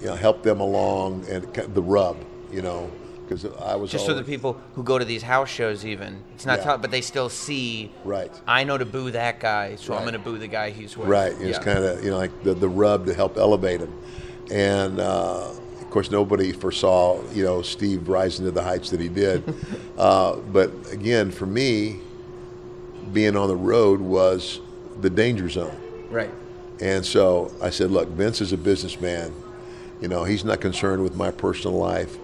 you 0.00 0.06
know 0.06 0.14
help 0.14 0.42
them 0.42 0.60
along 0.60 1.24
and 1.28 1.44
the 1.74 1.82
rub. 1.82 2.16
You 2.52 2.62
know, 2.62 2.90
because 3.28 3.44
I 3.60 3.76
was 3.76 3.90
Just 3.90 4.06
so 4.06 4.14
the 4.14 4.22
people 4.24 4.58
who 4.74 4.82
go 4.82 4.98
to 4.98 5.04
these 5.04 5.22
house 5.22 5.48
shows, 5.50 5.84
even 5.84 6.22
it's 6.34 6.46
not 6.46 6.58
Yeah. 6.58 6.64
tough, 6.64 6.82
but 6.82 6.90
they 6.90 7.00
still 7.02 7.28
see. 7.28 7.92
Right. 8.04 8.32
I 8.46 8.64
know 8.64 8.78
to 8.78 8.86
boo 8.86 9.10
that 9.10 9.38
guy, 9.38 9.76
so 9.76 9.94
I'm 9.94 10.02
going 10.02 10.14
to 10.14 10.18
boo 10.18 10.38
the 10.38 10.46
guy 10.48 10.70
he's 10.70 10.96
with. 10.96 11.08
Right. 11.08 11.32
It's 11.32 11.58
Yeah. 11.58 11.62
kind 11.64 11.84
of 11.84 12.02
you 12.02 12.10
know 12.10 12.16
like 12.16 12.42
the 12.42 12.54
the 12.54 12.68
rub 12.68 13.06
to 13.06 13.14
help 13.14 13.36
elevate 13.36 13.80
him, 13.80 13.92
and 14.50 14.98
uh, 14.98 15.50
of 15.80 15.90
course 15.90 16.10
nobody 16.10 16.52
foresaw 16.52 17.20
you 17.32 17.44
know 17.44 17.60
Steve 17.62 18.08
rising 18.08 18.44
to 18.46 18.50
the 18.50 18.62
heights 18.62 18.90
that 18.90 19.00
he 19.00 19.08
did, 19.08 19.42
uh, 19.98 20.36
but 20.36 20.70
again 20.90 21.30
for 21.30 21.46
me, 21.46 21.98
being 23.12 23.36
on 23.36 23.48
the 23.48 23.56
road 23.56 24.00
was 24.00 24.60
the 25.00 25.10
danger 25.10 25.48
zone. 25.48 25.76
Right. 26.10 26.30
And 26.80 27.04
so 27.04 27.52
I 27.60 27.70
said, 27.70 27.90
look, 27.90 28.08
Vince 28.10 28.40
is 28.40 28.52
a 28.52 28.56
businessman. 28.56 29.32
You 30.00 30.06
know, 30.06 30.22
he's 30.24 30.44
not 30.44 30.60
concerned 30.60 31.02
with 31.02 31.16
my 31.16 31.30
personal 31.32 31.76
life. 31.76 32.16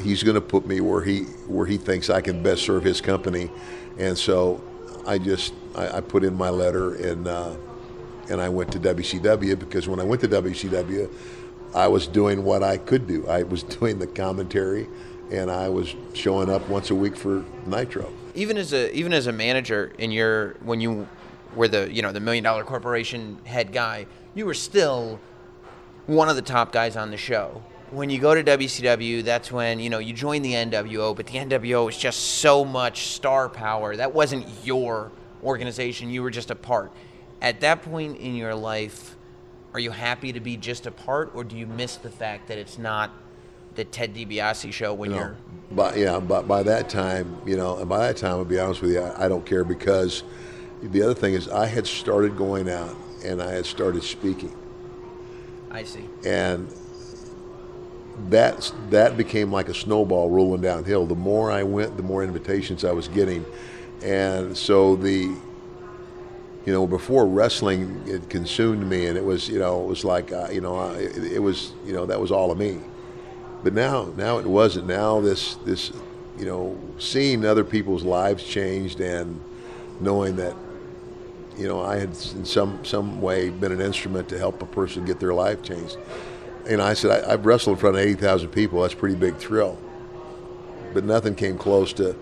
He's 0.00 0.22
going 0.22 0.34
to 0.34 0.40
put 0.40 0.66
me 0.66 0.80
where 0.80 1.02
he 1.02 1.20
where 1.46 1.66
he 1.66 1.76
thinks 1.76 2.10
I 2.10 2.20
can 2.20 2.42
best 2.42 2.62
serve 2.62 2.82
his 2.84 3.00
company. 3.00 3.50
And 3.98 4.16
so 4.18 4.62
I 5.06 5.18
just 5.18 5.54
I, 5.74 5.98
I 5.98 6.00
put 6.00 6.24
in 6.24 6.34
my 6.34 6.50
letter 6.50 6.94
and 6.94 7.26
uh, 7.28 7.54
and 8.28 8.40
I 8.40 8.48
went 8.48 8.72
to 8.72 8.80
WCW 8.80 9.58
because 9.58 9.88
when 9.88 10.00
I 10.00 10.04
went 10.04 10.20
to 10.22 10.28
WCW, 10.28 11.10
I 11.74 11.88
was 11.88 12.06
doing 12.06 12.44
what 12.44 12.62
I 12.62 12.76
could 12.78 13.06
do. 13.06 13.26
I 13.28 13.42
was 13.42 13.62
doing 13.78 13.98
the 13.98 14.06
commentary, 14.06 14.88
and 15.30 15.50
I 15.50 15.68
was 15.68 15.94
showing 16.14 16.50
up 16.50 16.68
once 16.68 16.90
a 16.90 16.94
week 16.94 17.16
for 17.16 17.44
Nitro. 17.66 18.12
even 18.34 18.56
as 18.56 18.72
a 18.72 18.92
even 18.94 19.12
as 19.12 19.26
a 19.26 19.32
manager 19.32 19.92
in 19.98 20.10
your 20.10 20.54
when 20.64 20.80
you 20.80 21.06
were 21.54 21.68
the 21.68 21.92
you 21.92 22.02
know 22.02 22.12
the 22.12 22.20
million 22.20 22.42
dollar 22.42 22.64
corporation 22.64 23.38
head 23.44 23.72
guy 23.72 24.06
you 24.34 24.44
were 24.44 24.54
still 24.54 25.20
one 26.06 26.28
of 26.28 26.34
the 26.34 26.42
top 26.42 26.72
guys 26.72 26.96
on 26.96 27.10
the 27.12 27.16
show 27.16 27.62
when 27.94 28.10
you 28.10 28.18
go 28.18 28.34
to 28.34 28.42
WCW 28.42 29.22
that's 29.22 29.52
when 29.52 29.78
you 29.78 29.88
know 29.88 29.98
you 29.98 30.12
join 30.12 30.42
the 30.42 30.52
NWO 30.52 31.14
but 31.14 31.26
the 31.26 31.38
NWO 31.38 31.88
is 31.88 31.96
just 31.96 32.20
so 32.20 32.64
much 32.64 33.08
star 33.08 33.48
power. 33.48 33.96
That 33.96 34.12
wasn't 34.12 34.46
your 34.64 35.12
organization. 35.42 36.10
You 36.10 36.22
were 36.22 36.30
just 36.30 36.50
a 36.50 36.54
part. 36.54 36.92
At 37.40 37.60
that 37.60 37.82
point 37.82 38.18
in 38.18 38.34
your 38.34 38.54
life 38.54 39.16
are 39.72 39.80
you 39.80 39.90
happy 39.90 40.32
to 40.32 40.40
be 40.40 40.56
just 40.56 40.86
a 40.86 40.90
part 40.90 41.32
or 41.34 41.44
do 41.44 41.56
you 41.56 41.66
miss 41.66 41.96
the 41.96 42.10
fact 42.10 42.48
that 42.48 42.58
it's 42.58 42.78
not 42.78 43.10
the 43.74 43.84
Ted 43.84 44.14
DiBiase 44.14 44.72
show 44.72 44.94
when 44.94 45.10
No. 45.10 45.16
you're 45.16 45.36
But 45.72 45.96
yeah, 45.96 46.20
but 46.20 46.46
by 46.46 46.62
that 46.62 46.88
time, 46.88 47.40
you 47.44 47.56
know, 47.56 47.78
and 47.78 47.88
by 47.88 47.98
that 48.06 48.16
time, 48.16 48.32
I'll 48.32 48.44
be 48.44 48.58
honest 48.58 48.82
with 48.82 48.92
you, 48.92 49.00
I, 49.00 49.24
I 49.26 49.28
don't 49.28 49.44
care 49.44 49.64
because 49.64 50.22
the 50.82 51.02
other 51.02 51.14
thing 51.14 51.34
is 51.34 51.48
I 51.48 51.66
had 51.66 51.86
started 51.86 52.36
going 52.36 52.68
out 52.68 52.94
and 53.24 53.42
I 53.42 53.50
had 53.52 53.66
started 53.66 54.02
speaking, 54.04 54.54
I 55.70 55.82
see. 55.82 56.08
And 56.24 56.68
that 58.30 58.72
that 58.90 59.16
became 59.16 59.52
like 59.52 59.68
a 59.68 59.74
snowball 59.74 60.30
rolling 60.30 60.60
downhill. 60.60 61.06
The 61.06 61.14
more 61.14 61.50
I 61.50 61.62
went, 61.62 61.96
the 61.96 62.02
more 62.02 62.22
invitations 62.22 62.84
I 62.84 62.92
was 62.92 63.08
getting, 63.08 63.44
and 64.02 64.56
so 64.56 64.96
the 64.96 65.36
you 66.66 66.72
know, 66.72 66.86
before 66.86 67.26
wrestling, 67.26 68.02
it 68.06 68.28
consumed 68.30 68.88
me, 68.88 69.06
and 69.06 69.18
it 69.18 69.24
was, 69.24 69.48
you 69.48 69.58
know, 69.58 69.82
it 69.82 69.86
was 69.86 70.02
like, 70.02 70.32
uh, 70.32 70.48
you 70.50 70.62
know, 70.62 70.92
it, 70.92 71.32
it 71.32 71.38
was, 71.38 71.72
you 71.84 71.92
know, 71.92 72.06
that 72.06 72.18
was 72.18 72.30
all 72.30 72.50
of 72.50 72.58
me. 72.58 72.80
But 73.62 73.74
now, 73.74 74.12
now 74.16 74.38
it 74.38 74.46
wasn't. 74.46 74.86
Now 74.86 75.20
this, 75.20 75.56
this, 75.66 75.92
you 76.38 76.46
know, 76.46 76.78
seeing 76.98 77.44
other 77.44 77.64
people's 77.64 78.02
lives 78.02 78.44
changed 78.44 79.00
and 79.00 79.40
knowing 80.00 80.36
that, 80.36 80.54
you 81.56 81.68
know, 81.68 81.82
I 81.82 81.96
had 81.96 82.10
in 82.34 82.44
some 82.44 82.84
some 82.84 83.20
way 83.20 83.48
been 83.50 83.70
an 83.70 83.80
instrument 83.80 84.28
to 84.30 84.38
help 84.38 84.60
a 84.60 84.66
person 84.66 85.04
get 85.04 85.20
their 85.20 85.34
life 85.34 85.62
changed. 85.62 85.96
And 86.66 86.80
I 86.80 86.94
said, 86.94 87.24
I, 87.24 87.32
I've 87.32 87.44
wrestled 87.44 87.76
in 87.76 87.80
front 87.80 87.96
of 87.96 88.02
eighty 88.02 88.14
thousand 88.14 88.48
people. 88.50 88.82
That's 88.82 88.94
a 88.94 88.96
pretty 88.96 89.16
big 89.16 89.36
thrill. 89.36 89.78
But 90.92 91.04
nothing 91.04 91.34
came 91.34 91.58
close 91.58 91.92
to, 91.94 92.16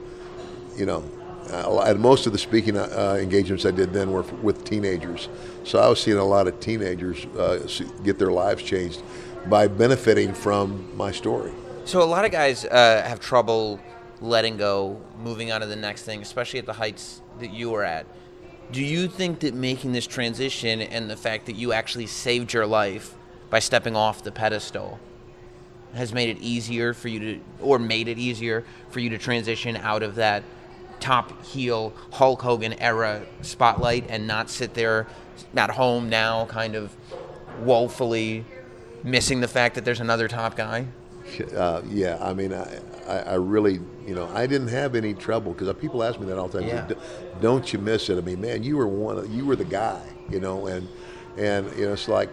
you 0.76 0.86
know, 0.86 1.04
uh, 1.50 1.80
and 1.80 2.00
most 2.00 2.26
of 2.26 2.32
the 2.32 2.38
speaking 2.38 2.76
uh, 2.76 3.18
engagements 3.20 3.66
I 3.66 3.70
did 3.70 3.92
then 3.92 4.10
were 4.10 4.22
with 4.42 4.64
teenagers. 4.64 5.28
So 5.64 5.78
I 5.78 5.88
was 5.88 6.00
seeing 6.00 6.16
a 6.16 6.24
lot 6.24 6.48
of 6.48 6.58
teenagers 6.58 7.26
uh, 7.38 7.66
get 8.02 8.18
their 8.18 8.32
lives 8.32 8.62
changed 8.62 9.02
by 9.46 9.68
benefiting 9.68 10.32
from 10.32 10.96
my 10.96 11.12
story. 11.12 11.52
So 11.84 12.02
a 12.02 12.04
lot 12.04 12.24
of 12.24 12.30
guys 12.30 12.64
uh, 12.64 13.02
have 13.06 13.20
trouble 13.20 13.80
letting 14.20 14.56
go, 14.56 15.00
moving 15.18 15.52
on 15.52 15.60
to 15.60 15.66
the 15.66 15.76
next 15.76 16.02
thing, 16.02 16.22
especially 16.22 16.60
at 16.60 16.66
the 16.66 16.72
heights 16.72 17.20
that 17.40 17.52
you 17.52 17.70
were 17.70 17.84
at. 17.84 18.06
Do 18.70 18.82
you 18.82 19.08
think 19.08 19.40
that 19.40 19.52
making 19.52 19.92
this 19.92 20.06
transition 20.06 20.80
and 20.80 21.10
the 21.10 21.16
fact 21.16 21.46
that 21.46 21.56
you 21.56 21.72
actually 21.72 22.06
saved 22.06 22.52
your 22.52 22.66
life 22.66 23.14
by 23.52 23.58
stepping 23.58 23.94
off 23.94 24.24
the 24.24 24.32
pedestal 24.32 24.98
has 25.94 26.14
made 26.14 26.30
it 26.30 26.40
easier 26.40 26.94
for 26.94 27.08
you 27.08 27.18
to, 27.18 27.40
or 27.60 27.78
made 27.78 28.08
it 28.08 28.18
easier 28.18 28.64
for 28.88 28.98
you 28.98 29.10
to 29.10 29.18
transition 29.18 29.76
out 29.76 30.02
of 30.02 30.14
that 30.14 30.42
top 31.00 31.44
heel 31.44 31.92
Hulk 32.12 32.40
Hogan 32.40 32.72
era 32.80 33.20
spotlight 33.42 34.06
and 34.08 34.26
not 34.26 34.48
sit 34.48 34.72
there 34.72 35.06
at 35.54 35.68
home 35.68 36.08
now, 36.08 36.46
kind 36.46 36.74
of 36.74 36.96
woefully 37.60 38.46
missing 39.04 39.40
the 39.40 39.48
fact 39.48 39.74
that 39.74 39.84
there's 39.84 40.00
another 40.00 40.28
top 40.28 40.56
guy? 40.56 40.86
Uh, 41.54 41.82
yeah, 41.90 42.16
I 42.22 42.32
mean, 42.32 42.54
I, 42.54 42.80
I, 43.06 43.18
I 43.18 43.34
really, 43.34 43.80
you 44.06 44.14
know, 44.14 44.30
I 44.32 44.46
didn't 44.46 44.68
have 44.68 44.94
any 44.94 45.12
trouble 45.12 45.52
because 45.52 45.70
people 45.74 46.02
ask 46.02 46.18
me 46.18 46.24
that 46.26 46.38
all 46.38 46.48
the 46.48 46.60
time. 46.60 46.68
Yeah. 46.68 46.88
Don't 47.42 47.70
you 47.70 47.78
miss 47.78 48.08
it? 48.08 48.16
I 48.16 48.22
mean, 48.22 48.40
man, 48.40 48.62
you 48.62 48.78
were 48.78 48.88
one, 48.88 49.18
of, 49.18 49.30
you 49.30 49.44
were 49.44 49.56
the 49.56 49.64
guy, 49.66 50.02
you 50.30 50.40
know, 50.40 50.68
and 50.68 50.88
and 51.36 51.70
you 51.78 51.86
know, 51.86 51.92
it's 51.94 52.08
like 52.08 52.30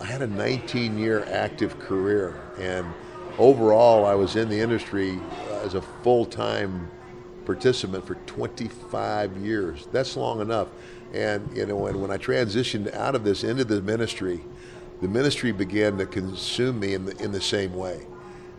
I 0.00 0.04
had 0.04 0.22
a 0.22 0.26
19 0.26 0.98
year 0.98 1.24
active 1.30 1.78
career, 1.78 2.40
and 2.58 2.86
overall, 3.36 4.04
I 4.04 4.14
was 4.14 4.36
in 4.36 4.48
the 4.48 4.60
industry 4.60 5.18
as 5.62 5.74
a 5.74 5.82
full 6.02 6.24
time 6.24 6.90
participant 7.44 8.06
for 8.06 8.14
25 8.26 9.38
years. 9.38 9.88
That's 9.90 10.16
long 10.16 10.40
enough. 10.40 10.68
And 11.12 11.48
you 11.56 11.66
know, 11.66 11.86
and 11.86 12.00
when 12.00 12.10
I 12.10 12.18
transitioned 12.18 12.94
out 12.94 13.14
of 13.14 13.24
this 13.24 13.42
into 13.42 13.64
the 13.64 13.80
ministry, 13.82 14.40
the 15.00 15.08
ministry 15.08 15.52
began 15.52 15.98
to 15.98 16.06
consume 16.06 16.80
me 16.80 16.94
in 16.94 17.04
the 17.04 17.16
in 17.22 17.32
the 17.32 17.40
same 17.40 17.74
way. 17.74 18.06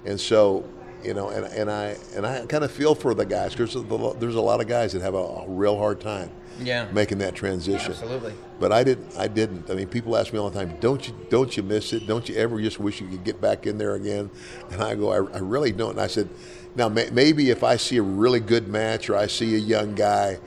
And 0.06 0.20
so 0.20 0.68
you 1.04 1.14
know, 1.14 1.30
and, 1.30 1.46
and 1.46 1.70
I 1.72 1.96
and 2.16 2.26
I 2.26 2.46
kind 2.46 2.64
of 2.64 2.72
feel 2.72 2.96
for 2.96 3.14
the 3.14 3.26
guys 3.26 3.54
because 3.56 3.74
there's 4.20 4.36
a 4.36 4.42
lot 4.42 4.62
of 4.62 4.68
guys 4.68 4.94
that 4.94 5.02
have 5.02 5.14
a, 5.14 5.18
a 5.18 5.46
real 5.48 5.78
hard 5.78 6.00
time 6.02 6.30
Yeah. 6.60 6.88
making 6.92 7.20
that 7.20 7.36
transition. 7.36 7.92
Absolutely. 7.92 8.34
But 8.60 8.72
I 8.74 8.84
didn't. 8.84 9.16
I 9.18 9.28
didn't. 9.28 9.70
I 9.70 9.74
mean, 9.76 9.88
people 9.88 10.18
ask 10.18 10.34
me 10.34 10.40
all 10.40 10.50
the 10.50 10.60
time, 10.60 10.76
"Don't 10.82 11.08
you? 11.08 11.14
Don't 11.30 11.56
you 11.56 11.64
miss 11.64 11.94
it? 11.94 12.06
Don't 12.08 12.28
you 12.28 12.36
ever 12.36 12.60
just 12.62 12.80
wish 12.80 13.00
you 13.02 13.08
could 13.08 13.24
get 13.24 13.40
back 13.40 13.66
in 13.66 13.78
there 13.78 13.96
again?" 13.96 14.30
And 14.72 14.82
I 14.84 14.96
go, 14.96 15.10
"I, 15.12 15.18
I 15.36 15.40
really 15.40 15.72
don't." 15.72 15.92
And 15.92 16.02
I 16.02 16.08
said, 16.08 16.28
"Now 16.76 16.90
may, 16.90 17.10
maybe 17.12 17.50
if 17.50 17.64
I 17.64 17.78
see 17.78 17.98
a 17.98 18.02
really 18.04 18.42
good 18.42 18.68
match 18.68 19.10
or 19.10 19.16
I 19.16 19.28
see 19.28 19.56
a 19.56 19.60
young 19.60 19.96
guy, 19.96 20.40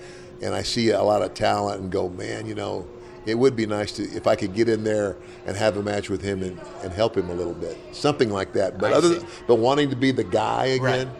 and 0.42 0.54
I 0.54 0.62
see 0.62 0.90
a 0.90 1.02
lot 1.02 1.22
of 1.22 1.32
talent, 1.34 1.80
and 1.80 1.90
go, 1.90 2.08
man, 2.10 2.46
you 2.46 2.54
know." 2.54 2.86
It 3.24 3.36
would 3.36 3.54
be 3.54 3.66
nice 3.66 3.92
to 3.92 4.02
if 4.02 4.26
I 4.26 4.34
could 4.34 4.52
get 4.54 4.68
in 4.68 4.82
there 4.84 5.16
and 5.46 5.56
have 5.56 5.76
a 5.76 5.82
match 5.82 6.10
with 6.10 6.22
him 6.22 6.42
and, 6.42 6.60
and 6.82 6.92
help 6.92 7.16
him 7.16 7.30
a 7.30 7.34
little 7.34 7.54
bit, 7.54 7.78
something 7.92 8.30
like 8.30 8.52
that. 8.54 8.78
But 8.78 8.92
I 8.92 8.96
other, 8.96 9.08
see. 9.08 9.18
than, 9.18 9.26
but 9.46 9.54
wanting 9.56 9.90
to 9.90 9.96
be 9.96 10.10
the 10.10 10.24
guy 10.24 10.66
again, 10.66 11.10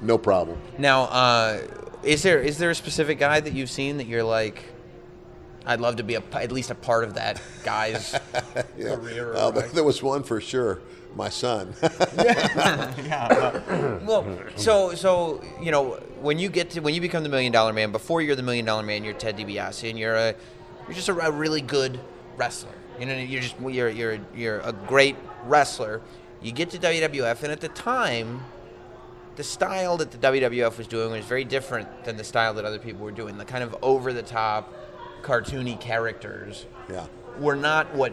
no 0.00 0.16
problem. 0.16 0.58
Now, 0.78 1.02
uh, 1.04 1.60
is 2.02 2.22
there 2.22 2.40
is 2.40 2.56
there 2.58 2.70
a 2.70 2.74
specific 2.74 3.18
guy 3.18 3.40
that 3.40 3.52
you've 3.52 3.70
seen 3.70 3.98
that 3.98 4.06
you're 4.06 4.22
like, 4.24 4.64
I'd 5.66 5.80
love 5.80 5.96
to 5.96 6.04
be 6.04 6.14
a, 6.14 6.22
at 6.32 6.52
least 6.52 6.70
a 6.70 6.74
part 6.74 7.04
of 7.04 7.14
that 7.14 7.40
guy's 7.64 8.14
Yeah. 8.78 8.96
career? 8.96 9.34
Uh, 9.34 9.50
life? 9.50 9.72
there 9.74 9.84
was 9.84 10.02
one 10.02 10.22
for 10.22 10.40
sure. 10.40 10.80
My 11.14 11.28
son. 11.30 11.72
Well, 14.04 14.38
so 14.56 14.94
so 14.94 15.42
you 15.60 15.70
know 15.70 15.94
when 16.20 16.38
you 16.38 16.48
get 16.48 16.70
to 16.70 16.80
when 16.80 16.94
you 16.94 17.00
become 17.00 17.22
the 17.22 17.28
million 17.28 17.52
dollar 17.52 17.72
man, 17.72 17.92
before 17.92 18.20
you're 18.22 18.36
the 18.36 18.42
million 18.42 18.64
dollar 18.66 18.82
man, 18.82 19.04
you're 19.04 19.14
Ted 19.14 19.36
DiBiase, 19.36 19.88
and 19.90 19.98
you're 19.98 20.14
a 20.14 20.34
you're 20.86 20.94
just 20.94 21.08
a, 21.08 21.18
a 21.18 21.30
really 21.30 21.60
good 21.60 22.00
wrestler. 22.36 22.72
You 22.98 23.06
know, 23.06 23.16
you're 23.16 23.42
just 23.42 23.56
you're 23.60 23.88
you're 23.88 24.18
you're 24.34 24.60
a 24.60 24.72
great 24.72 25.16
wrestler. 25.44 26.00
You 26.42 26.52
get 26.52 26.70
to 26.70 26.78
WWF, 26.78 27.42
and 27.42 27.52
at 27.52 27.60
the 27.60 27.68
time, 27.68 28.42
the 29.36 29.44
style 29.44 29.96
that 29.98 30.10
the 30.10 30.18
WWF 30.18 30.78
was 30.78 30.86
doing 30.86 31.12
was 31.12 31.24
very 31.24 31.44
different 31.44 32.04
than 32.04 32.16
the 32.16 32.24
style 32.24 32.54
that 32.54 32.64
other 32.64 32.78
people 32.78 33.04
were 33.04 33.12
doing. 33.12 33.36
The 33.38 33.44
kind 33.44 33.62
of 33.62 33.76
over 33.82 34.12
the 34.12 34.22
top, 34.22 34.72
cartoony 35.22 35.78
characters 35.80 36.66
yeah. 36.90 37.06
were 37.38 37.56
not 37.56 37.94
what 37.94 38.12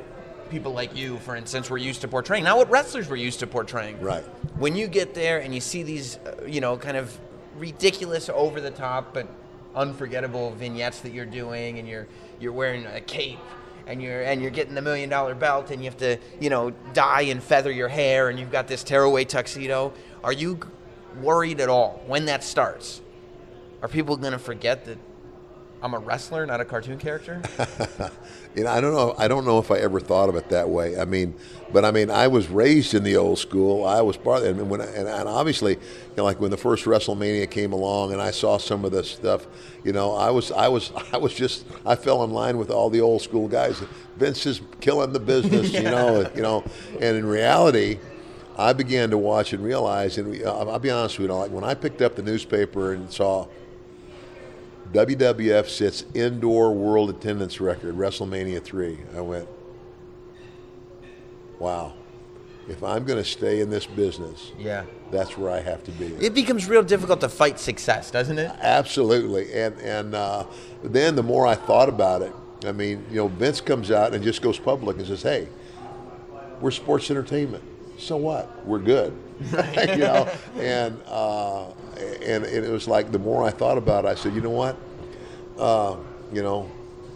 people 0.49 0.73
like 0.73 0.95
you, 0.95 1.17
for 1.19 1.36
instance, 1.36 1.69
were 1.69 1.77
used 1.77 2.01
to 2.01 2.07
portraying. 2.07 2.43
Not 2.43 2.57
what 2.57 2.69
wrestlers 2.69 3.07
were 3.07 3.15
used 3.15 3.39
to 3.39 3.47
portraying. 3.47 3.99
Right. 4.01 4.23
When 4.57 4.75
you 4.75 4.88
get 4.88 5.13
there 5.13 5.39
and 5.39 5.53
you 5.53 5.62
see 5.62 5.83
these, 5.83 6.17
uh, 6.17 6.45
you 6.45 6.62
know, 6.62 6.77
kind 6.77 6.97
of 6.97 7.17
ridiculous, 7.57 8.29
over 8.29 8.59
the 8.59 8.71
top 8.71 9.13
but 9.13 9.27
unforgettable 9.75 10.51
vignettes 10.51 10.99
that 11.01 11.13
you're 11.13 11.25
doing, 11.25 11.79
and 11.79 11.88
you're 11.88 12.07
you're 12.43 12.51
wearing 12.53 12.86
a 12.86 13.01
cape. 13.01 13.39
And 13.86 14.01
you're 14.01 14.21
and 14.21 14.41
you're 14.41 14.51
getting 14.51 14.75
the 14.75 14.82
million 14.82 15.10
dollar 15.10 15.36
belt, 15.36 15.69
and 15.69 15.84
you 15.84 15.89
have 15.89 15.97
to 15.97 16.17
you 16.39 16.49
know 16.49 16.69
dye 16.93 17.23
and 17.23 17.43
feather 17.43 17.69
your 17.69 17.89
hair, 17.89 18.29
and 18.29 18.39
you've 18.39 18.51
got 18.51 18.65
this 18.65 18.82
tearaway 18.82 19.25
tuxedo. 19.25 19.91
Are 20.23 20.32
you 20.32 20.58
worried 21.21 21.60
at 21.60 21.67
all 21.67 22.01
when 22.08 22.25
that 22.27 22.45
starts? 22.45 23.01
Are 23.82 23.89
people 23.89 24.15
gonna 24.15 24.39
forget 24.39 24.86
that 24.86 24.97
I'm 25.82 25.93
a 25.93 25.99
wrestler, 25.99 26.45
not 26.45 26.62
a 26.62 26.65
cartoon 26.65 26.97
character? 26.97 27.41
You 28.55 28.65
know, 28.65 28.69
I 28.69 28.81
don't 28.81 28.93
know. 28.93 29.15
I 29.17 29.27
don't 29.27 29.45
know 29.45 29.57
if 29.57 29.71
I 29.71 29.77
ever 29.79 29.99
thought 29.99 30.29
of 30.29 30.35
it 30.35 30.49
that 30.49 30.69
way. 30.69 30.99
I 30.99 31.05
mean, 31.05 31.33
but 31.71 31.83
I 31.83 31.91
mean, 31.91 32.11
I 32.11 32.27
was 32.27 32.49
raised 32.49 32.93
in 32.93 33.03
the 33.03 33.17
old 33.17 33.39
school. 33.39 33.83
I 33.83 34.01
was 34.01 34.15
part 34.15 34.43
of 34.43 34.45
it. 34.45 34.61
And 34.61 34.69
when, 34.69 34.79
and, 34.79 35.07
and 35.07 35.27
obviously, 35.27 35.73
you 35.73 35.79
know, 36.17 36.23
like 36.23 36.39
when 36.39 36.51
the 36.51 36.57
first 36.57 36.85
WrestleMania 36.85 37.49
came 37.49 37.73
along, 37.73 38.13
and 38.13 38.21
I 38.21 38.29
saw 38.29 38.57
some 38.57 38.85
of 38.85 38.91
this 38.91 39.09
stuff, 39.09 39.47
you 39.83 39.91
know, 39.91 40.13
I 40.13 40.29
was, 40.29 40.51
I 40.51 40.67
was, 40.67 40.91
I 41.13 41.17
was 41.17 41.33
just, 41.33 41.65
I 41.85 41.95
fell 41.95 42.23
in 42.23 42.31
line 42.31 42.57
with 42.59 42.69
all 42.69 42.91
the 42.91 43.01
old 43.01 43.23
school 43.23 43.47
guys. 43.47 43.81
Vince 44.17 44.45
is 44.45 44.61
killing 44.81 45.13
the 45.13 45.19
business, 45.19 45.73
you 45.73 45.83
know, 45.83 46.29
you 46.35 46.43
know. 46.43 46.63
And 47.01 47.17
in 47.17 47.25
reality, 47.25 47.97
I 48.55 48.73
began 48.73 49.09
to 49.09 49.17
watch 49.17 49.53
and 49.53 49.63
realize, 49.63 50.19
and 50.19 50.45
I'll 50.45 50.77
be 50.77 50.91
honest 50.91 51.17
with 51.17 51.29
you, 51.29 51.35
like 51.35 51.49
when 51.49 51.63
I 51.63 51.73
picked 51.73 52.03
up 52.03 52.15
the 52.15 52.21
newspaper 52.21 52.93
and 52.93 53.11
saw 53.11 53.47
WWF 54.93 55.67
sets 55.69 56.06
indoor 56.13 56.71
world 56.71 57.10
attendance 57.10 57.60
record, 57.60 57.95
WrestleMania 57.95 58.63
3. 58.63 58.99
I 59.15 59.21
went, 59.21 59.47
wow. 61.58 61.93
If 62.69 62.82
I'm 62.84 63.03
going 63.03 63.17
to 63.17 63.27
stay 63.27 63.60
in 63.60 63.69
this 63.69 63.86
business, 63.86 64.51
yeah. 64.58 64.86
that's 65.12 65.38
where 65.38 65.51
I 65.51 65.60
have 65.60 65.84
to 65.84 65.91
be. 65.91 66.06
It 66.06 66.34
becomes 66.34 66.69
real 66.69 66.84
difficult 66.84 67.19
to 67.21 67.27
fight 67.27 67.60
success, 67.60 68.10
doesn't 68.10 68.38
it? 68.38 68.51
Absolutely. 68.62 69.51
And 69.53 69.77
and 69.82 70.15
uh, 70.15 70.45
then 70.82 71.17
the 71.17 71.23
more 71.23 71.45
I 71.45 71.56
thought 71.56 71.89
about 71.89 72.21
it, 72.21 72.34
I 72.65 72.71
mean, 72.71 73.06
you 73.10 73.17
know, 73.17 73.27
Vince 73.27 73.60
comes 73.60 73.91
out 73.91 74.13
and 74.13 74.23
just 74.23 74.41
goes 74.41 74.58
public 74.58 74.97
and 74.97 75.06
says, 75.06 75.21
"Hey, 75.21 75.49
we're 76.62 76.71
sports 76.71 77.12
entertainment. 77.12 77.65
So 77.97 78.15
what? 78.15 78.65
We're 78.65 78.79
good." 78.79 79.13
you 79.51 79.97
know, 79.97 80.29
and 80.56 80.97
uh, 81.08 81.65
and 81.97 82.45
it 82.45 82.69
was 82.69 82.88
like 82.88 83.12
the 83.12 83.19
more 83.19 83.43
I 83.43 83.51
thought 83.51 83.77
about 83.77 84.06
it, 84.06 84.10
I 84.10 84.15
said, 84.15 84.34
"You 84.34 84.41
know 84.41 84.49
what? 84.49 84.77
Uh, 85.58 85.97
you 86.32 86.41
know." 86.41 86.69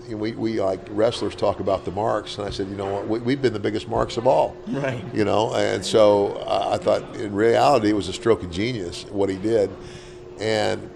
We, 0.10 0.32
we 0.32 0.62
like 0.62 0.80
wrestlers 0.92 1.36
talk 1.36 1.60
about 1.60 1.84
the 1.84 1.92
marks, 1.92 2.38
and 2.38 2.48
I 2.48 2.50
said, 2.50 2.70
you 2.70 2.78
know 2.78 2.94
what, 2.94 3.10
we, 3.10 3.20
we've 3.20 3.42
been 3.42 3.52
the 3.52 3.60
biggest 3.60 3.90
marks 3.90 4.16
of 4.16 4.26
all, 4.26 4.56
Right. 4.66 5.04
You 5.14 5.26
know, 5.26 5.54
and 5.54 5.86
so 5.86 6.28
uh, 6.48 6.70
I 6.72 6.78
thought 6.78 7.18
in 7.18 7.36
reality 7.36 7.90
it 7.90 7.94
was 7.94 8.08
a 8.08 8.14
stroke 8.14 8.42
of 8.42 8.50
genius 8.50 9.04
what 9.10 9.28
he 9.28 9.36
did, 9.36 9.70
and 10.40 10.90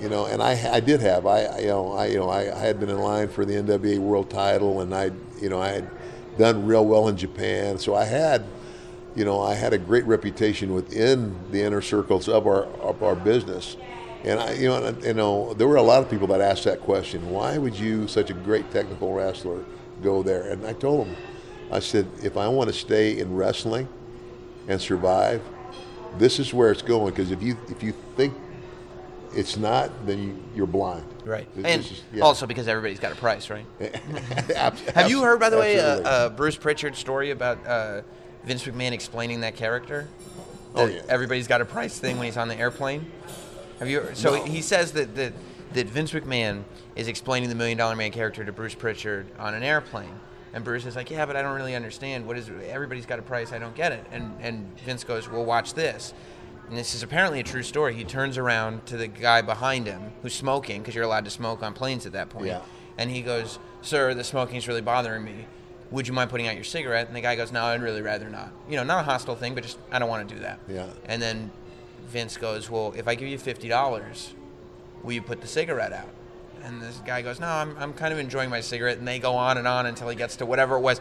you 0.00 0.08
know, 0.08 0.26
and 0.26 0.42
I, 0.42 0.72
I 0.72 0.80
did 0.80 1.00
have 1.00 1.26
I 1.26 1.44
I, 1.44 1.58
you 1.60 1.68
know 1.68 1.92
I 1.92 2.06
you 2.06 2.16
know 2.16 2.28
I, 2.28 2.52
I 2.52 2.58
had 2.58 2.80
been 2.80 2.88
in 2.88 2.98
line 2.98 3.28
for 3.28 3.44
the 3.44 3.54
NWA 3.54 4.00
World 4.00 4.30
Title, 4.30 4.80
and 4.80 4.92
I 4.92 5.12
you 5.40 5.48
know 5.48 5.62
I 5.62 5.68
had 5.68 5.88
done 6.36 6.66
real 6.66 6.84
well 6.84 7.06
in 7.06 7.16
Japan, 7.16 7.78
so 7.78 7.94
I 7.94 8.04
had 8.04 8.44
you 9.16 9.24
know 9.24 9.40
I 9.40 9.54
had 9.54 9.72
a 9.72 9.78
great 9.78 10.04
reputation 10.04 10.74
within 10.74 11.36
the 11.50 11.62
inner 11.62 11.80
circles 11.80 12.28
of 12.28 12.46
our 12.46 12.64
of 12.64 13.02
our 13.02 13.16
business, 13.16 13.76
and 14.22 14.38
I 14.38 14.52
you 14.52 14.68
know 14.68 14.96
you 15.02 15.14
know 15.14 15.54
there 15.54 15.66
were 15.66 15.76
a 15.76 15.82
lot 15.82 16.02
of 16.02 16.10
people 16.10 16.26
that 16.28 16.40
asked 16.40 16.64
that 16.64 16.80
question, 16.82 17.30
why 17.30 17.58
would 17.58 17.74
you 17.74 18.06
such 18.06 18.30
a 18.30 18.34
great 18.34 18.70
technical 18.70 19.12
wrestler 19.12 19.64
go 20.02 20.22
there? 20.22 20.50
And 20.50 20.66
I 20.66 20.74
told 20.74 21.06
them, 21.06 21.16
I 21.72 21.80
said 21.80 22.06
if 22.22 22.36
I 22.36 22.46
want 22.48 22.68
to 22.68 22.74
stay 22.74 23.18
in 23.18 23.34
wrestling 23.34 23.88
and 24.68 24.80
survive, 24.80 25.42
this 26.18 26.38
is 26.38 26.52
where 26.52 26.70
it's 26.70 26.82
going 26.82 27.10
because 27.12 27.30
if 27.30 27.42
you 27.42 27.56
if 27.68 27.82
you 27.82 27.94
think 28.16 28.34
it's 29.34 29.56
not, 29.56 29.90
then 30.06 30.22
you, 30.22 30.42
you're 30.54 30.66
blind. 30.66 31.04
Right. 31.24 31.46
This 31.54 31.64
And 31.66 32.02
yeah. 32.14 32.24
also 32.24 32.46
because 32.46 32.68
everybody's 32.68 33.00
got 33.00 33.12
a 33.12 33.16
price, 33.16 33.50
right? 33.50 33.66
Have 34.56 35.10
you 35.10 35.22
heard, 35.22 35.38
by 35.38 35.50
the 35.50 35.58
way, 35.58 35.78
uh, 35.78 36.00
uh, 36.00 36.28
Bruce 36.30 36.56
Pritchard's 36.56 36.98
story 36.98 37.32
about 37.32 37.64
uh, 37.66 38.02
Vince 38.46 38.64
McMahon 38.64 38.92
explaining 38.92 39.40
that 39.40 39.56
character? 39.56 40.08
Oh, 40.74 40.86
yeah. 40.86 41.02
Everybody's 41.08 41.48
got 41.48 41.60
a 41.60 41.64
price 41.64 41.98
thing 41.98 42.16
when 42.16 42.26
he's 42.26 42.36
on 42.36 42.48
the 42.48 42.56
airplane. 42.56 43.10
Have 43.78 43.88
you? 43.88 44.08
So 44.14 44.36
No. 44.36 44.44
he 44.44 44.62
says 44.62 44.92
that, 44.92 45.14
that 45.16 45.32
that 45.74 45.86
Vince 45.88 46.12
McMahon 46.12 46.62
is 46.94 47.08
explaining 47.08 47.48
the 47.48 47.54
Million 47.54 47.76
Dollar 47.76 47.96
Man 47.96 48.10
character 48.12 48.44
to 48.44 48.52
Bruce 48.52 48.74
Pritchard 48.74 49.26
on 49.38 49.52
an 49.54 49.62
airplane, 49.62 50.14
and 50.54 50.64
Bruce 50.64 50.86
is 50.86 50.96
like, 50.96 51.10
"Yeah, 51.10 51.26
but 51.26 51.36
I 51.36 51.42
don't 51.42 51.54
really 51.56 51.74
understand. 51.74 52.26
What 52.26 52.38
is? 52.38 52.48
Everybody's 52.68 53.04
got 53.04 53.18
a 53.18 53.22
price. 53.22 53.52
I 53.52 53.58
don't 53.58 53.74
get 53.74 53.92
it." 53.92 54.06
And 54.12 54.34
and 54.40 54.78
Vince 54.80 55.04
goes, 55.04 55.28
"Well, 55.28 55.44
watch 55.44 55.74
this." 55.74 56.14
And 56.68 56.76
this 56.78 56.94
is 56.94 57.02
apparently 57.02 57.40
a 57.40 57.42
true 57.42 57.62
story. 57.62 57.94
He 57.94 58.04
turns 58.04 58.38
around 58.38 58.86
to 58.86 58.96
the 58.96 59.06
guy 59.08 59.42
behind 59.42 59.86
him 59.86 60.12
who's 60.22 60.34
smoking 60.34 60.80
because 60.80 60.94
you're 60.94 61.04
allowed 61.04 61.24
to 61.26 61.30
smoke 61.30 61.62
on 61.62 61.74
planes 61.74 62.06
at 62.06 62.12
that 62.12 62.28
point. 62.30 62.46
Yeah. 62.46 62.60
And 62.98 63.10
he 63.10 63.22
goes, 63.22 63.58
Sir, 63.82 64.14
the 64.14 64.24
smoking's 64.24 64.66
really 64.66 64.80
bothering 64.80 65.22
me. 65.22 65.46
Would 65.90 66.08
you 66.08 66.14
mind 66.14 66.30
putting 66.30 66.48
out 66.48 66.54
your 66.54 66.64
cigarette? 66.64 67.06
And 67.06 67.16
the 67.16 67.20
guy 67.20 67.36
goes, 67.36 67.52
No, 67.52 67.64
I'd 67.64 67.82
really 67.82 68.02
rather 68.02 68.28
not. 68.28 68.52
You 68.68 68.76
know, 68.76 68.84
not 68.84 69.00
a 69.00 69.04
hostile 69.04 69.36
thing, 69.36 69.54
but 69.54 69.62
just, 69.62 69.78
I 69.90 69.98
don't 69.98 70.08
want 70.08 70.28
to 70.28 70.34
do 70.34 70.40
that. 70.42 70.58
Yeah. 70.68 70.86
And 71.04 71.22
then 71.22 71.50
Vince 72.08 72.36
goes, 72.36 72.70
Well, 72.70 72.92
if 72.96 73.08
I 73.08 73.14
give 73.14 73.28
you 73.28 73.38
$50, 73.38 74.32
will 75.02 75.12
you 75.12 75.22
put 75.22 75.40
the 75.40 75.46
cigarette 75.46 75.92
out? 75.92 76.08
And 76.64 76.82
this 76.82 77.00
guy 77.06 77.22
goes, 77.22 77.38
No, 77.38 77.46
I'm, 77.46 77.76
I'm 77.78 77.92
kind 77.92 78.12
of 78.12 78.18
enjoying 78.18 78.50
my 78.50 78.60
cigarette. 78.60 78.98
And 78.98 79.06
they 79.06 79.18
go 79.18 79.34
on 79.34 79.58
and 79.58 79.68
on 79.68 79.86
until 79.86 80.08
he 80.08 80.16
gets 80.16 80.36
to 80.36 80.46
whatever 80.46 80.76
it 80.76 80.80
was. 80.80 81.00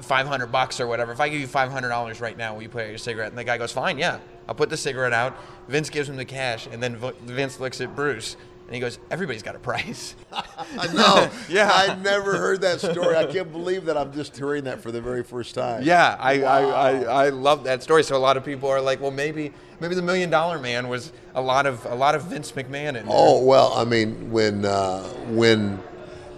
500 0.00 0.46
bucks 0.46 0.78
or 0.78 0.86
whatever. 0.86 1.10
If 1.10 1.18
I 1.18 1.28
give 1.28 1.40
you 1.40 1.48
$500 1.48 2.20
right 2.20 2.38
now, 2.38 2.54
will 2.54 2.62
you 2.62 2.68
put 2.68 2.82
out 2.84 2.88
your 2.90 2.98
cigarette? 2.98 3.30
And 3.30 3.38
the 3.38 3.44
guy 3.44 3.58
goes, 3.58 3.72
Fine, 3.72 3.98
yeah. 3.98 4.20
I'll 4.48 4.54
put 4.54 4.70
the 4.70 4.76
cigarette 4.76 5.12
out. 5.12 5.36
Vince 5.68 5.90
gives 5.90 6.08
him 6.08 6.16
the 6.16 6.24
cash, 6.24 6.66
and 6.70 6.82
then 6.82 6.96
Vince 7.22 7.60
looks 7.60 7.80
at 7.80 7.94
Bruce 7.94 8.36
and 8.70 8.76
he 8.76 8.80
goes, 8.80 9.00
Everybody's 9.10 9.42
got 9.42 9.56
a 9.56 9.58
price. 9.58 10.14
I 10.32 10.86
know. 10.94 11.28
Yeah. 11.48 11.68
I 11.72 11.96
never 11.96 12.36
heard 12.36 12.60
that 12.60 12.80
story. 12.80 13.16
I 13.16 13.26
can't 13.26 13.50
believe 13.50 13.86
that 13.86 13.96
I'm 13.96 14.12
just 14.12 14.36
hearing 14.36 14.62
that 14.64 14.80
for 14.80 14.92
the 14.92 15.00
very 15.00 15.24
first 15.24 15.56
time. 15.56 15.82
Yeah, 15.82 16.16
I, 16.20 16.42
I, 16.42 16.62
I, 16.62 17.02
I 17.26 17.28
love 17.30 17.64
that 17.64 17.82
story. 17.82 18.04
So 18.04 18.16
a 18.16 18.18
lot 18.18 18.36
of 18.36 18.44
people 18.44 18.68
are 18.68 18.80
like, 18.80 19.00
well, 19.00 19.10
maybe 19.10 19.52
maybe 19.80 19.96
the 19.96 20.02
Million 20.02 20.30
Dollar 20.30 20.60
Man 20.60 20.88
was 20.88 21.12
a 21.34 21.40
lot 21.40 21.66
of 21.66 21.84
a 21.86 21.94
lot 21.96 22.14
of 22.14 22.22
Vince 22.26 22.52
McMahon 22.52 22.90
in 22.90 22.94
there. 22.94 23.08
Oh 23.08 23.42
well, 23.44 23.72
I 23.74 23.84
mean, 23.84 24.30
when 24.30 24.64
uh, 24.64 25.02
when 25.30 25.78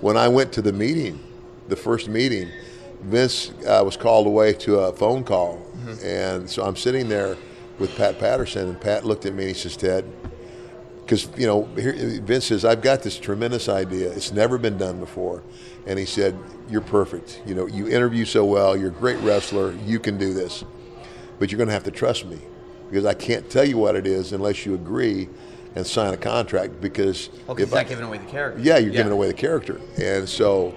when 0.01 0.17
I 0.17 0.29
went 0.29 0.51
to 0.55 0.63
the 0.63 0.73
meeting, 0.73 1.21
the 1.69 1.77
first 1.77 2.09
meeting, 2.09 2.49
Vince 3.03 3.51
uh, 3.67 3.83
was 3.85 3.99
called 3.99 4.27
away 4.27 4.55
to 4.55 4.79
a 4.79 4.93
phone 4.95 5.25
call, 5.25 5.61
and 6.03 6.49
so 6.49 6.65
I'm 6.65 6.77
sitting 6.77 7.11
there 7.11 7.37
with 7.79 7.95
Pat 7.97 8.19
Patterson, 8.19 8.69
and 8.71 8.81
Pat 8.81 9.05
looked 9.05 9.27
at 9.27 9.35
me 9.35 9.43
and 9.45 9.55
he 9.55 9.59
says, 9.61 9.77
"Ted." 9.77 10.11
Because 11.13 11.29
you 11.39 11.47
know, 11.47 11.65
here, 11.77 11.93
Vince 12.23 12.47
says, 12.47 12.65
"I've 12.65 12.81
got 12.81 13.03
this 13.03 13.19
tremendous 13.19 13.69
idea. 13.69 14.11
It's 14.11 14.33
never 14.33 14.57
been 14.57 14.79
done 14.79 14.99
before," 14.99 15.43
and 15.87 15.99
he 15.99 16.07
said, 16.07 16.35
"You're 16.71 16.81
perfect. 16.81 17.43
You 17.45 17.55
know, 17.55 17.67
you 17.67 17.87
interview 17.87 18.25
so 18.25 18.47
well. 18.47 18.75
You're 18.75 18.89
a 18.89 18.95
great 18.95 19.19
wrestler. 19.19 19.75
You 19.85 19.99
can 20.01 20.17
do 20.17 20.33
this, 20.33 20.65
but 21.39 21.51
you're 21.53 21.59
going 21.59 21.69
to 21.69 21.75
have 21.75 21.85
to 21.85 21.91
trust 21.91 22.25
me." 22.25 22.39
because 22.89 23.07
I 23.07 23.15
can't 23.15 23.49
tell 23.49 23.65
you 23.65 23.79
what 23.79 23.97
it 23.97 24.07
is 24.07 24.33
unless 24.35 24.67
you 24.67 24.75
agree 24.75 25.27
and 25.75 25.87
sign 25.87 26.13
a 26.13 26.17
contract. 26.19 26.79
Because 26.83 27.31
Well, 27.47 27.57
if 27.57 27.63
it's 27.65 27.73
I- 27.73 27.77
not 27.83 27.89
giving 27.89 28.05
away 28.05 28.19
the 28.19 28.27
character. 28.27 28.61
yeah, 28.63 28.77
you're 28.77 28.93
giving 28.93 29.13
away 29.13 29.29
the 29.29 29.33
character. 29.33 29.81
And 29.97 30.29
so, 30.29 30.75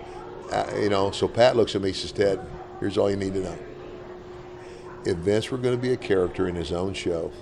uh, 0.50 0.64
you 0.82 0.88
know, 0.88 1.12
so 1.12 1.28
Pat 1.28 1.58
looks 1.58 1.76
at 1.76 1.82
me 1.82 1.90
and 1.90 1.96
says, 1.98 2.14
Ted, 2.14 2.40
here's 2.80 2.98
all 2.98 3.10
you 3.10 3.18
need 3.18 3.34
to 3.34 3.42
know. 3.42 3.58
If 5.04 5.18
Vince 5.18 5.52
were 5.52 5.58
going 5.58 5.76
to 5.76 5.82
be 5.82 5.92
a 5.92 5.98
character 5.98 6.48
in 6.48 6.56
his 6.56 6.72
own 6.72 6.94
show, 6.94 7.34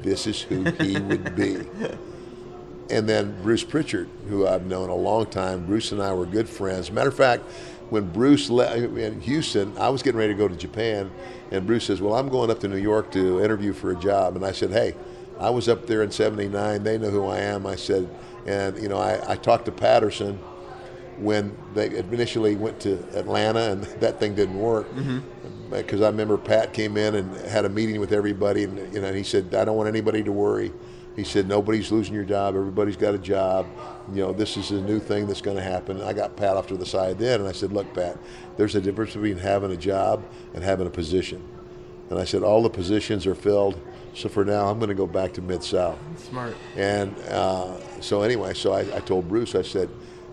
this 0.00 0.28
is 0.28 0.42
who 0.42 0.62
he 0.80 1.00
would 1.00 1.34
be. 1.34 1.56
And 2.90 3.08
then 3.08 3.40
Bruce 3.42 3.62
Pritchard, 3.62 4.08
who 4.28 4.46
I've 4.46 4.66
known 4.66 4.88
a 4.88 4.94
long 4.94 5.26
time, 5.26 5.64
Bruce 5.64 5.92
and 5.92 6.02
I 6.02 6.12
were 6.12 6.26
good 6.26 6.48
friends. 6.48 6.90
Matter 6.90 7.08
of 7.08 7.16
fact, 7.16 7.44
when 7.90 8.08
Bruce 8.08 8.50
left 8.50 8.76
in 8.76 9.20
Houston, 9.20 9.76
I 9.78 9.88
was 9.88 10.02
getting 10.02 10.18
ready 10.18 10.32
to 10.32 10.38
go 10.38 10.48
to 10.48 10.56
Japan, 10.56 11.10
and 11.50 11.66
Bruce 11.66 11.84
says, 11.84 12.00
"Well, 12.00 12.14
I'm 12.14 12.28
going 12.28 12.50
up 12.50 12.60
to 12.60 12.68
New 12.68 12.76
York 12.76 13.10
to 13.12 13.42
interview 13.42 13.72
for 13.72 13.90
a 13.90 13.96
job." 13.96 14.36
And 14.36 14.44
I 14.44 14.52
said, 14.52 14.70
"Hey, 14.70 14.94
I 15.38 15.50
was 15.50 15.68
up 15.68 15.86
there 15.86 16.02
in 16.02 16.10
'79. 16.10 16.82
They 16.82 16.98
know 16.98 17.10
who 17.10 17.26
I 17.26 17.38
am." 17.38 17.66
I 17.66 17.76
said, 17.76 18.08
and 18.46 18.80
you 18.80 18.88
know, 18.88 18.98
I, 18.98 19.32
I 19.32 19.36
talked 19.36 19.64
to 19.66 19.72
Patterson 19.72 20.38
when 21.18 21.56
they 21.74 21.96
initially 21.96 22.56
went 22.56 22.80
to 22.80 23.04
Atlanta, 23.16 23.72
and 23.72 23.82
that 24.00 24.20
thing 24.20 24.34
didn't 24.34 24.58
work. 24.58 24.88
Mm-hmm. 24.90 25.18
Because 25.70 26.00
I 26.00 26.06
remember 26.06 26.36
Pat 26.36 26.72
came 26.72 26.96
in 26.96 27.14
and 27.14 27.36
had 27.46 27.64
a 27.64 27.68
meeting 27.68 28.00
with 28.00 28.12
everybody, 28.12 28.64
and 28.64 28.92
you 28.92 29.00
know, 29.00 29.08
and 29.08 29.16
he 29.16 29.22
said, 29.22 29.54
"I 29.54 29.64
don't 29.64 29.76
want 29.76 29.88
anybody 29.88 30.22
to 30.22 30.32
worry." 30.32 30.72
He 31.16 31.24
said, 31.24 31.48
"Nobody's 31.48 31.90
losing 31.90 32.14
your 32.14 32.24
job. 32.24 32.54
Everybody's 32.54 32.96
got 32.96 33.14
a 33.14 33.18
job. 33.18 33.66
You 34.12 34.22
know, 34.22 34.32
this 34.32 34.56
is 34.56 34.70
a 34.70 34.80
new 34.80 34.98
thing 35.00 35.26
that's 35.26 35.40
going 35.40 35.56
to 35.56 35.62
happen." 35.62 36.00
I 36.00 36.12
got 36.12 36.36
Pat 36.36 36.56
off 36.56 36.66
to 36.68 36.76
the 36.76 36.86
side 36.86 37.18
then, 37.18 37.40
and 37.40 37.48
I 37.48 37.52
said, 37.52 37.72
"Look, 37.72 37.92
Pat, 37.94 38.16
there's 38.56 38.74
a 38.74 38.80
difference 38.80 39.14
between 39.14 39.38
having 39.38 39.72
a 39.72 39.76
job 39.76 40.22
and 40.54 40.62
having 40.62 40.86
a 40.86 40.90
position." 40.90 41.42
And 42.10 42.18
I 42.18 42.24
said, 42.24 42.42
"All 42.42 42.62
the 42.62 42.70
positions 42.70 43.26
are 43.26 43.34
filled, 43.34 43.80
so 44.14 44.28
for 44.28 44.44
now, 44.44 44.66
I'm 44.68 44.78
going 44.78 44.88
to 44.88 44.94
go 44.94 45.06
back 45.06 45.32
to 45.34 45.42
Mid 45.42 45.62
South." 45.62 45.98
Smart. 46.16 46.56
And 46.76 47.16
uh, 47.28 48.00
so 48.00 48.22
anyway, 48.22 48.54
so 48.54 48.72
I, 48.72 48.80
I 48.96 49.00
told 49.00 49.28
Bruce, 49.28 49.54
I 49.54 49.62
said, 49.62 49.88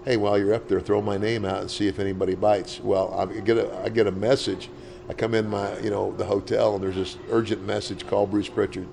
"Hey, 0.05 0.15
while 0.17 0.37
you're 0.37 0.53
up 0.53 0.67
there, 0.67 0.79
throw 0.79 1.01
my 1.01 1.17
name 1.17 1.43
out 1.43 1.61
and 1.61 1.71
see 1.71 1.87
if 1.87 1.99
anybody 1.99 2.35
bites." 2.35 2.79
Well, 2.79 3.13
I 3.13 3.39
get 3.39 3.57
a 3.57 3.75
I 3.83 3.89
get 3.89 4.07
a 4.07 4.11
message. 4.11 4.69
I 5.09 5.13
come 5.13 5.33
in 5.33 5.49
my 5.49 5.77
you 5.79 5.89
know 5.89 6.13
the 6.17 6.25
hotel 6.25 6.75
and 6.75 6.83
there's 6.83 6.95
this 6.95 7.17
urgent 7.29 7.65
message. 7.65 8.05
Call 8.05 8.27
Bruce 8.27 8.49
Pritchard. 8.49 8.87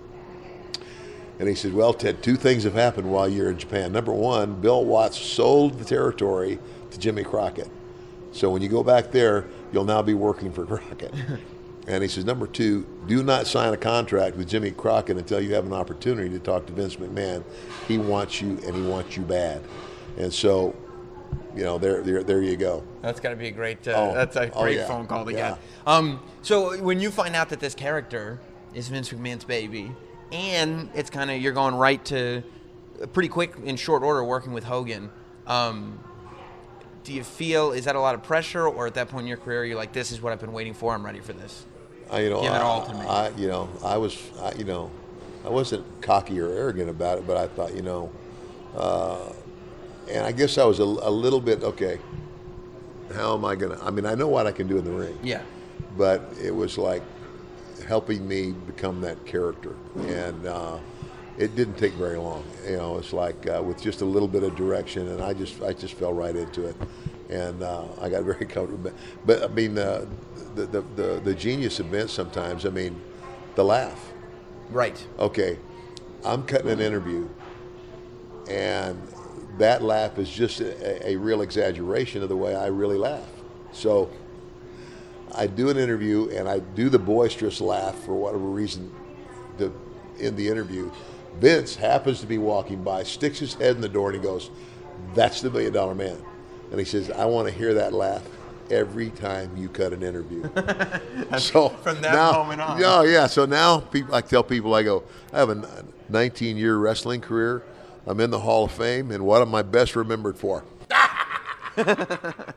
And 1.39 1.49
he 1.49 1.55
said, 1.55 1.73
"Well, 1.75 1.93
Ted, 1.93 2.23
two 2.23 2.37
things 2.37 2.63
have 2.65 2.75
happened 2.75 3.11
while 3.11 3.29
you're 3.29 3.51
in 3.51 3.59
Japan. 3.59 3.93
Number 3.93 4.13
one, 4.13 4.61
Bill 4.61 4.85
Watts 4.85 5.19
sold 5.19 5.79
the 5.79 5.85
territory 5.85 6.59
to 6.91 6.99
Jimmy 6.99 7.25
Crockett. 7.25 7.69
So 8.33 8.51
when 8.51 8.63
you 8.63 8.69
go 8.69 8.83
back 8.85 9.11
there, 9.11 9.47
you'll 9.73 9.85
now 9.85 10.03
be 10.03 10.15
working 10.15 10.53
for 10.53 10.65
Crockett." 10.67 11.13
And 11.87 12.03
he 12.03 12.09
says, 12.09 12.25
number 12.25 12.47
two, 12.47 12.87
do 13.07 13.23
not 13.23 13.47
sign 13.47 13.75
a 13.75 13.77
contract 13.77 14.37
with 14.39 14.49
Jimmy 14.49 14.71
Crockett 14.71 15.19
until 15.19 15.39
you 15.39 15.53
have 15.53 15.67
an 15.67 15.75
opportunity 15.75 16.31
to 16.31 16.39
talk 16.39 16.65
to 16.65 16.73
Vince 16.73 16.97
McMahon. 16.97 17.45
He 17.87 17.99
wants 17.99 18.41
you, 18.41 18.59
and 18.65 18.75
he 18.75 18.81
wants 18.81 19.19
you 19.19 19.23
bad. 19.23 19.61
And 20.17 20.33
so, 20.33 20.75
you 21.55 21.63
know, 21.63 21.77
there, 21.77 22.01
there, 22.01 22.23
there 22.23 22.41
you 22.41 22.57
go. 22.57 22.83
That's 23.03 23.21
got 23.21 23.31
to 23.31 23.37
be 23.37 23.49
a 23.49 23.51
great. 23.51 23.87
Uh, 23.87 23.93
Oh. 23.97 24.15
That's 24.15 24.35
a 24.37 24.51
Oh, 24.55 24.63
great 24.63 24.79
yeah. 24.79 24.87
phone 24.89 25.07
call 25.07 25.27
to 25.27 25.33
Yeah. 25.33 25.51
get. 25.51 25.59
Um, 25.87 26.21
so 26.41 26.75
when 26.83 27.01
you 27.01 27.11
find 27.11 27.37
out 27.37 27.51
that 27.51 27.61
this 27.61 27.75
character 27.75 28.41
is 28.73 28.89
Vince 28.89 29.11
McMahon's 29.11 29.45
baby, 29.45 29.93
and 30.35 30.91
it's 30.95 31.11
kind 31.11 31.31
of 31.31 31.41
you're 31.41 31.53
going 31.53 31.77
right 31.77 32.05
to 32.07 32.43
pretty 33.13 33.29
quick 33.29 33.55
in 33.65 33.77
short 33.77 34.03
order 34.03 34.23
working 34.25 34.53
with 34.53 34.65
Hogan. 34.65 35.11
Um, 35.47 36.01
do 37.05 37.13
you 37.13 37.23
feel 37.23 37.71
is 37.73 37.85
that 37.85 37.95
a 37.97 38.01
lot 38.01 38.15
of 38.15 38.23
pressure, 38.23 38.67
or 38.67 38.87
at 38.87 38.95
that 38.95 39.09
point 39.09 39.23
in 39.23 39.29
your 39.29 39.37
career, 39.37 39.65
you're 39.65 39.77
like, 39.77 39.93
this 39.93 40.11
is 40.11 40.21
what 40.21 40.33
I've 40.33 40.41
been 40.41 40.53
waiting 40.53 40.75
for. 40.75 40.93
I'm 40.93 41.05
ready 41.05 41.21
for 41.21 41.35
this. 41.35 41.65
I, 42.11 42.21
you 42.21 42.31
know, 42.31 42.43
Give 42.43 42.53
it 42.53 42.57
I, 42.57 42.61
all 42.63 42.85
to 42.87 42.95
me. 42.95 43.01
I, 43.01 43.29
you 43.31 43.47
know, 43.49 43.69
I 43.85 43.97
was, 43.97 44.19
I, 44.41 44.53
you 44.55 44.65
know, 44.65 44.91
I 45.45 45.51
wasn't 45.51 45.85
cocky 46.03 46.41
or 46.41 46.49
arrogant 46.49 46.91
about 46.91 47.19
it, 47.19 47.27
but 47.27 47.37
I 47.37 47.47
thought, 47.47 47.75
you 47.75 47.83
know, 47.83 48.11
uh, 48.77 49.33
and 50.11 50.27
I 50.27 50.33
guess 50.33 50.59
I 50.59 50.65
was 50.65 50.81
a, 50.81 50.85
a 50.85 51.11
little 51.11 51.41
bit 51.41 51.63
okay. 51.63 51.99
How 53.15 53.35
am 53.35 53.45
I 53.45 53.55
gonna? 53.55 53.79
I 53.83 53.91
mean, 53.91 54.07
I 54.07 54.15
know 54.15 54.29
what 54.29 54.47
I 54.47 54.53
can 54.53 54.67
do 54.67 54.79
in 54.79 54.85
the 54.85 54.91
ring. 54.91 55.19
Yeah. 55.23 55.43
but 55.97 56.23
it 56.43 56.51
was 56.51 56.77
like 56.79 57.03
helping 57.85 58.27
me 58.27 58.53
become 58.53 59.01
that 59.03 59.25
character. 59.27 59.77
And 59.97 60.47
uh, 60.47 60.79
it 61.39 61.55
didn't 61.57 61.77
take 61.77 61.93
very 61.95 62.17
long. 62.17 62.45
You 62.67 62.77
know 62.77 62.99
it's 62.99 63.13
like 63.13 63.47
uh, 63.49 63.63
with 63.63 63.81
just 63.83 64.01
a 64.01 64.05
little 64.05 64.29
bit 64.29 64.43
of 64.43 64.55
direction 64.57 65.09
and 65.09 65.21
i 65.21 65.33
just 65.35 65.63
i 65.63 65.73
just 65.73 65.95
fell 65.95 66.13
right 66.13 66.35
into 66.37 66.67
it. 66.67 66.77
And 67.31 67.63
uh, 67.63 67.87
i 68.01 68.09
got 68.09 68.23
very 68.33 68.47
comfortable. 68.47 68.93
But 69.25 69.43
i 69.43 69.49
mean 69.49 69.79
uh, 69.79 70.07
the, 70.55 70.67
the, 70.67 70.81
the, 70.95 71.21
the 71.25 71.35
genius 71.35 71.81
of 71.81 71.87
Vince 71.87 72.13
sometimes 72.13 72.65
i 72.67 72.71
mean 72.71 73.01
the 73.57 73.65
laugh. 73.65 74.13
Right. 74.71 75.05
okay 75.19 75.59
i'm 76.25 76.43
cutting 76.45 76.71
an 76.71 76.81
interview 76.81 77.29
and 78.49 79.01
that 79.59 79.83
laugh 79.83 80.19
is 80.19 80.31
just 80.31 80.61
a, 80.61 81.07
a 81.11 81.17
real 81.17 81.43
exaggeration 81.43 82.23
of 82.23 82.29
the 82.29 82.37
way 82.37 82.55
i 82.57 82.67
really 82.67 82.97
laugh. 82.97 83.29
So 83.73 84.11
I 85.37 85.47
do 85.47 85.69
an 85.69 85.77
interview 85.77 86.31
and 86.31 86.49
I 86.49 86.61
do 86.61 86.89
the 86.89 86.99
boisterous 86.99 87.61
laugh 87.61 87.97
for 88.05 88.15
whatever 88.15 88.45
reason 88.45 88.93
the, 89.59 89.73
in 90.19 90.37
the 90.37 90.49
interview. 90.49 90.91
Vince 91.41 91.75
happens 91.75 92.21
to 92.21 92.27
be 92.27 92.39
walking 92.39 92.83
by, 92.83 93.03
sticks 93.03 93.39
his 93.39 93.55
head 93.55 93.75
in 93.75 93.83
the 93.83 93.89
door, 93.89 94.11
and 94.11 94.19
he 94.19 94.23
goes, 94.23 94.51
That's 95.15 95.41
the 95.41 95.51
million 95.51 95.73
dollar 95.73 95.95
man. 95.95 96.17
And 96.71 96.79
he 96.79 96.85
says, 96.85 97.11
I 97.11 97.25
want 97.25 97.49
to 97.49 97.55
hear 97.55 97.75
that 97.75 97.93
laugh 97.93 98.23
every 98.71 99.11
time 99.11 99.57
you 99.57 99.69
cut 99.69 99.93
an 99.93 100.03
interview. 100.03 100.43
so 101.39 101.69
From 101.69 102.01
that 102.01 102.15
now, 102.15 102.33
moment 102.33 102.61
on. 102.61 102.81
Yeah, 102.81 103.03
yeah. 103.03 103.27
So 103.27 103.45
now 103.47 103.81
people, 103.81 104.15
I 104.15 104.21
tell 104.21 104.43
people, 104.43 104.75
I 104.75 104.83
go, 104.83 105.03
I 105.33 105.39
have 105.39 105.51
a 105.51 105.85
19 106.09 106.57
year 106.57 106.77
wrestling 106.79 107.21
career. 107.21 107.63
I'm 108.07 108.21
in 108.21 108.31
the 108.31 108.41
Hall 108.41 108.65
of 108.65 108.73
Fame, 108.73 109.11
and 109.11 109.25
what 109.25 109.43
am 109.43 109.55
I 109.55 109.63
best 109.63 109.97
remembered 109.97 110.37
for? 110.39 110.63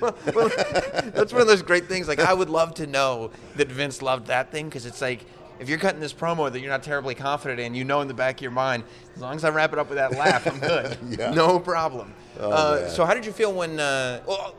That's 0.24 1.32
one 1.32 1.42
of 1.42 1.46
those 1.46 1.62
great 1.62 1.86
things. 1.86 2.08
Like 2.08 2.20
I 2.20 2.32
would 2.32 2.50
love 2.50 2.74
to 2.74 2.86
know 2.86 3.30
that 3.56 3.68
Vince 3.68 4.02
loved 4.02 4.26
that 4.28 4.50
thing 4.50 4.66
because 4.66 4.86
it's 4.86 5.00
like 5.00 5.24
if 5.58 5.68
you're 5.68 5.78
cutting 5.78 6.00
this 6.00 6.14
promo 6.14 6.50
that 6.50 6.60
you're 6.60 6.70
not 6.70 6.82
terribly 6.82 7.14
confident 7.14 7.60
in, 7.60 7.74
you 7.74 7.84
know 7.84 8.00
in 8.00 8.08
the 8.08 8.14
back 8.14 8.36
of 8.36 8.42
your 8.42 8.50
mind, 8.50 8.82
as 9.14 9.20
long 9.20 9.36
as 9.36 9.44
I 9.44 9.50
wrap 9.50 9.74
it 9.74 9.78
up 9.78 9.90
with 9.90 9.98
that 9.98 10.12
laugh, 10.12 10.46
I'm 10.46 10.58
good. 10.58 10.96
Yeah. 11.18 11.30
No 11.32 11.58
problem. 11.58 12.14
Oh, 12.38 12.50
uh, 12.50 12.88
so 12.88 13.04
how 13.04 13.14
did 13.14 13.26
you 13.26 13.32
feel 13.32 13.52
when? 13.52 13.78
Uh, 13.78 14.22
well, 14.26 14.54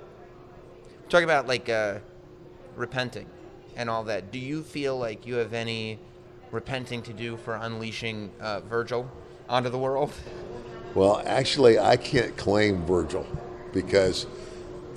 talk 1.09 1.23
about 1.23 1.47
like 1.47 1.69
uh, 1.69 1.99
repenting 2.75 3.25
and 3.75 3.89
all 3.89 4.03
that. 4.03 4.31
Do 4.31 4.37
you 4.37 4.61
feel 4.61 4.97
like 4.97 5.25
you 5.25 5.35
have 5.35 5.53
any 5.53 5.97
repenting 6.51 7.01
to 7.03 7.13
do 7.13 7.37
for 7.37 7.55
unleashing 7.55 8.31
uh, 8.39 8.59
Virgil 8.61 9.09
onto 9.49 9.69
the 9.69 9.79
world? 9.79 10.13
Well, 10.93 11.23
actually, 11.25 11.79
I 11.79 11.95
can't 11.95 12.35
claim 12.35 12.85
Virgil 12.85 13.25
because 13.73 14.27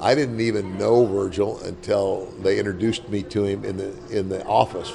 I 0.01 0.15
didn't 0.15 0.41
even 0.41 0.77
know 0.79 1.05
Virgil 1.05 1.59
until 1.61 2.27
they 2.41 2.59
introduced 2.59 3.09
me 3.09 3.23
to 3.25 3.45
him 3.45 3.65
in 3.65 3.77
the 3.77 3.95
in 4.11 4.29
the 4.29 4.45
office. 4.45 4.93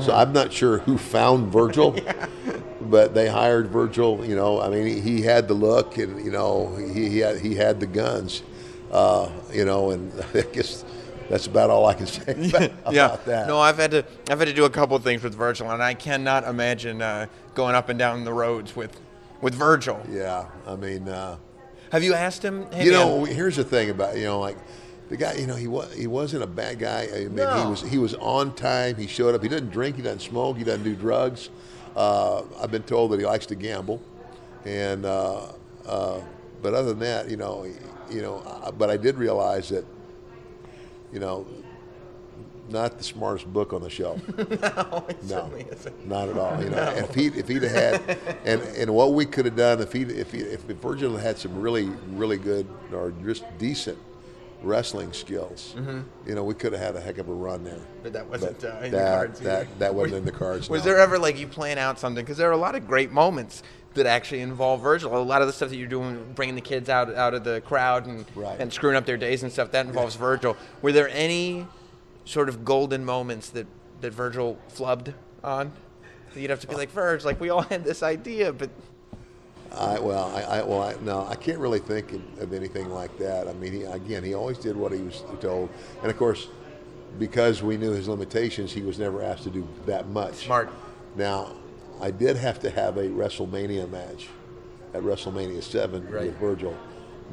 So 0.00 0.14
I'm 0.14 0.32
not 0.32 0.52
sure 0.52 0.78
who 0.78 0.98
found 0.98 1.50
Virgil, 1.50 1.98
but 2.82 3.14
they 3.14 3.28
hired 3.28 3.68
Virgil. 3.68 4.24
You 4.26 4.36
know, 4.36 4.60
I 4.60 4.68
mean, 4.68 4.86
he, 4.86 5.00
he 5.00 5.22
had 5.22 5.48
the 5.48 5.54
look, 5.54 5.96
and 5.96 6.22
you 6.22 6.30
know, 6.30 6.74
he 6.76 7.08
he 7.08 7.18
had, 7.18 7.40
he 7.40 7.54
had 7.54 7.80
the 7.80 7.86
guns. 7.86 8.42
Uh, 8.90 9.30
you 9.52 9.64
know, 9.64 9.90
and 9.90 10.12
I 10.34 10.42
guess 10.42 10.84
that's 11.28 11.46
about 11.46 11.70
all 11.70 11.86
I 11.86 11.94
can 11.94 12.06
say 12.06 12.22
about, 12.50 12.70
about 12.84 13.24
that. 13.24 13.48
No, 13.48 13.58
I've 13.58 13.78
had 13.78 13.90
to 13.92 14.04
I've 14.28 14.38
had 14.38 14.48
to 14.48 14.54
do 14.54 14.64
a 14.64 14.70
couple 14.70 14.96
of 14.96 15.02
things 15.02 15.22
with 15.22 15.34
Virgil, 15.34 15.70
and 15.70 15.82
I 15.82 15.94
cannot 15.94 16.44
imagine 16.44 17.00
uh, 17.00 17.26
going 17.54 17.74
up 17.74 17.88
and 17.88 17.98
down 17.98 18.24
the 18.24 18.32
roads 18.32 18.76
with 18.76 19.00
with 19.40 19.54
Virgil. 19.54 20.00
Yeah, 20.10 20.46
I 20.66 20.76
mean. 20.76 21.08
Uh, 21.08 21.36
Have 21.92 22.02
you 22.02 22.14
asked 22.14 22.44
him? 22.44 22.70
Hey, 22.72 22.84
you 22.84 22.92
man, 22.92 23.00
know, 23.00 23.24
here's 23.24 23.56
the 23.56 23.64
thing 23.64 23.90
about 23.90 24.16
you 24.16 24.24
know, 24.24 24.40
like 24.40 24.56
the 25.08 25.16
guy. 25.16 25.34
You 25.34 25.46
know, 25.46 25.56
he 25.56 25.68
was 25.68 25.92
he 25.94 26.06
wasn't 26.06 26.42
a 26.42 26.46
bad 26.46 26.78
guy. 26.78 27.08
I 27.14 27.28
mean, 27.28 27.36
he 27.36 27.66
was 27.70 27.82
he 27.82 27.98
was 27.98 28.14
on 28.14 28.54
time. 28.54 28.96
He 28.96 29.06
showed 29.06 29.34
up. 29.34 29.42
He 29.42 29.48
doesn't 29.48 29.70
drink. 29.70 29.96
He 29.96 30.02
doesn't 30.02 30.20
smoke. 30.20 30.56
He 30.56 30.64
doesn't 30.64 30.84
do 30.84 30.94
drugs. 30.94 31.50
Uh, 31.94 32.42
I've 32.60 32.70
been 32.70 32.82
told 32.82 33.12
that 33.12 33.20
he 33.20 33.26
likes 33.26 33.46
to 33.46 33.54
gamble, 33.54 34.02
and 34.64 35.06
uh, 35.06 35.52
uh, 35.86 36.20
but 36.62 36.74
other 36.74 36.88
than 36.90 36.98
that, 37.00 37.30
you 37.30 37.36
know, 37.36 37.66
you 38.10 38.22
know. 38.22 38.42
But 38.76 38.90
I 38.90 38.96
did 38.96 39.16
realize 39.16 39.68
that, 39.70 39.84
you 41.12 41.20
know, 41.20 41.46
not 42.68 42.98
the 42.98 43.04
smartest 43.04 43.52
book 43.52 43.72
on 43.72 43.82
the 43.82 43.90
shelf. 43.90 44.20
no, 44.38 45.06
No, 45.28 45.50
isn't. 45.70 46.08
not 46.08 46.28
at 46.28 46.36
all. 46.38 46.62
You 46.62 46.70
know, 46.70 46.90
if 46.96 47.14
he 47.14 47.26
if 47.26 47.48
he'd 47.48 47.62
have 47.62 47.72
had, 47.72 48.18
and 48.44 48.60
and 48.62 48.94
what 48.94 49.12
we 49.14 49.24
could 49.26 49.44
have 49.44 49.56
done 49.56 49.80
if 49.80 49.92
he 49.92 50.02
if 50.02 50.32
he, 50.32 50.38
if 50.38 50.62
Virgil 50.62 51.16
had 51.16 51.38
some 51.38 51.60
really 51.60 51.90
really 52.12 52.36
good 52.38 52.66
or 52.92 53.12
just 53.24 53.44
decent 53.58 53.98
wrestling 54.62 55.12
skills, 55.12 55.74
you 56.26 56.34
know, 56.34 56.42
we 56.44 56.54
could 56.54 56.72
have 56.72 56.80
had 56.82 56.96
a 56.96 57.00
heck 57.00 57.18
of 57.18 57.28
a 57.28 57.32
run 57.32 57.62
there. 57.62 57.80
But 58.02 58.12
that 58.14 58.26
wasn't 58.26 58.60
But 58.60 58.68
uh, 58.74 58.84
in 58.84 58.90
the 58.90 58.96
that, 58.98 59.14
cards. 59.16 59.40
either. 59.40 59.50
That 59.50 59.78
that 59.78 59.94
wasn't 59.94 60.18
in 60.18 60.24
the 60.24 60.32
cards. 60.32 60.68
Was 60.68 60.80
no. 60.84 60.90
there 60.92 60.98
ever 61.00 61.18
like 61.18 61.38
you 61.38 61.46
plan 61.46 61.78
out 61.78 61.98
something? 62.00 62.24
Because 62.24 62.38
there 62.38 62.48
are 62.48 62.52
a 62.52 62.56
lot 62.56 62.74
of 62.74 62.86
great 62.86 63.12
moments 63.12 63.62
that 63.94 64.06
actually 64.06 64.40
involve 64.42 64.82
Virgil. 64.82 65.16
A 65.16 65.18
lot 65.22 65.40
of 65.40 65.46
the 65.46 65.52
stuff 65.54 65.70
that 65.70 65.76
you're 65.76 65.88
doing, 65.88 66.32
bringing 66.34 66.54
the 66.54 66.60
kids 66.60 66.88
out 66.90 67.14
out 67.14 67.32
of 67.32 67.44
the 67.44 67.62
crowd 67.62 68.06
and 68.06 68.26
Right. 68.34 68.58
and 68.60 68.70
screwing 68.72 68.96
up 68.96 69.06
their 69.06 69.16
days 69.16 69.42
and 69.42 69.50
stuff, 69.52 69.70
that 69.72 69.86
involves 69.86 70.16
Virgil. 70.16 70.56
Were 70.82 70.92
there 70.92 71.08
any 71.10 71.66
sort 72.26 72.50
of 72.50 72.64
golden 72.64 73.04
moments 73.04 73.48
that 73.50 73.66
that 74.02 74.12
Virgil 74.12 74.58
flubbed 74.68 75.14
on? 75.42 75.72
You'd 76.34 76.50
have 76.50 76.60
to 76.60 76.66
be 76.66 76.74
like 76.74 76.90
Verge, 76.90 77.24
like 77.24 77.40
we 77.40 77.48
all 77.48 77.62
had 77.62 77.82
this 77.82 78.02
idea, 78.02 78.52
but 78.52 78.68
I 79.72 79.98
well, 79.98 80.30
I, 80.36 80.42
I 80.42 80.62
well, 80.62 80.82
I, 80.82 80.94
no, 81.02 81.26
I 81.26 81.34
can't 81.34 81.58
really 81.58 81.78
think 81.78 82.12
of, 82.12 82.38
of 82.40 82.52
anything 82.52 82.90
like 82.90 83.16
that. 83.18 83.48
I 83.48 83.54
mean, 83.54 83.72
he, 83.72 83.82
again, 83.84 84.22
he 84.22 84.34
always 84.34 84.58
did 84.58 84.76
what 84.76 84.92
he 84.92 85.00
was 85.00 85.24
told, 85.40 85.70
and 86.02 86.10
of 86.10 86.16
course, 86.18 86.48
because 87.18 87.62
we 87.62 87.78
knew 87.78 87.92
his 87.92 88.06
limitations, 88.06 88.72
he 88.72 88.82
was 88.82 88.98
never 88.98 89.22
asked 89.22 89.44
to 89.44 89.50
do 89.50 89.66
that 89.86 90.08
much. 90.08 90.34
Smart. 90.46 90.70
Now, 91.14 91.52
I 92.00 92.10
did 92.10 92.36
have 92.36 92.60
to 92.60 92.70
have 92.70 92.98
a 92.98 93.04
WrestleMania 93.08 93.90
match 93.90 94.28
at 94.92 95.02
WrestleMania 95.02 95.62
Seven 95.62 96.06
Right. 96.10 96.26
with 96.26 96.36
Virgil, 96.36 96.76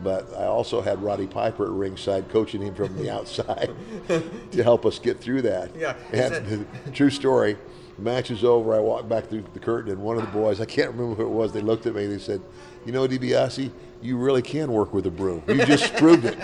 but 0.01 0.33
I 0.37 0.45
also 0.45 0.81
had 0.81 1.01
Roddy 1.03 1.27
Piper 1.27 1.65
at 1.65 1.71
ringside 1.71 2.29
coaching 2.29 2.61
him 2.61 2.73
from 2.73 2.95
the 2.95 3.09
outside 3.09 3.71
to 4.51 4.63
help 4.63 4.85
us 4.85 4.99
get 4.99 5.19
through 5.19 5.43
that. 5.43 5.75
Yeah, 5.75 5.95
And 6.11 6.65
true 6.93 7.09
story. 7.09 7.57
Match 7.97 8.31
is 8.31 8.43
over. 8.43 8.73
I 8.73 8.79
walked 8.79 9.07
back 9.07 9.27
through 9.27 9.43
the 9.53 9.59
curtain, 9.59 9.91
and 9.91 10.01
one 10.01 10.17
of 10.17 10.23
the 10.25 10.31
boys, 10.31 10.59
I 10.59 10.65
can't 10.65 10.91
remember 10.91 11.15
who 11.15 11.23
it 11.23 11.29
was, 11.29 11.53
they 11.53 11.61
looked 11.61 11.85
at 11.85 11.93
me 11.93 12.05
and 12.05 12.13
they 12.13 12.17
said, 12.17 12.41
You 12.85 12.91
know, 12.91 13.07
DiBiase, 13.07 13.71
you 14.01 14.17
really 14.17 14.41
can 14.41 14.71
work 14.71 14.93
with 14.93 15.05
a 15.05 15.11
broom. 15.11 15.43
You 15.47 15.63
just 15.65 15.93
proved 15.97 16.25
it. 16.25 16.37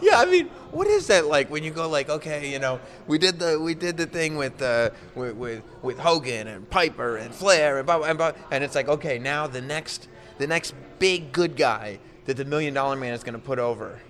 yeah, 0.00 0.18
I 0.20 0.26
mean, 0.26 0.46
what 0.70 0.86
is 0.86 1.08
that 1.08 1.26
like 1.26 1.50
when 1.50 1.64
you 1.64 1.70
go 1.70 1.88
like, 1.88 2.08
okay, 2.08 2.50
you 2.50 2.58
know, 2.58 2.80
we 3.06 3.18
did 3.18 3.38
the 3.38 3.58
we 3.60 3.74
did 3.74 3.96
the 3.96 4.06
thing 4.06 4.36
with 4.36 4.62
uh, 4.62 4.90
with, 5.14 5.34
with 5.36 5.62
with 5.82 5.98
Hogan 5.98 6.46
and 6.46 6.70
Piper 6.70 7.16
and 7.16 7.34
Flair 7.34 7.78
and 7.78 7.86
blah, 7.86 7.98
blah, 7.98 8.06
and 8.08 8.18
blah, 8.18 8.32
and 8.50 8.62
it's 8.64 8.74
like, 8.74 8.88
okay, 8.88 9.18
now 9.18 9.46
the 9.46 9.60
next 9.60 10.08
the 10.38 10.46
next 10.46 10.74
big 10.98 11.32
good 11.32 11.56
guy 11.56 11.98
that 12.26 12.36
the 12.36 12.44
Million 12.44 12.74
Dollar 12.74 12.96
Man 12.96 13.12
is 13.12 13.22
going 13.22 13.34
to 13.34 13.40
put 13.40 13.58
over 13.58 14.00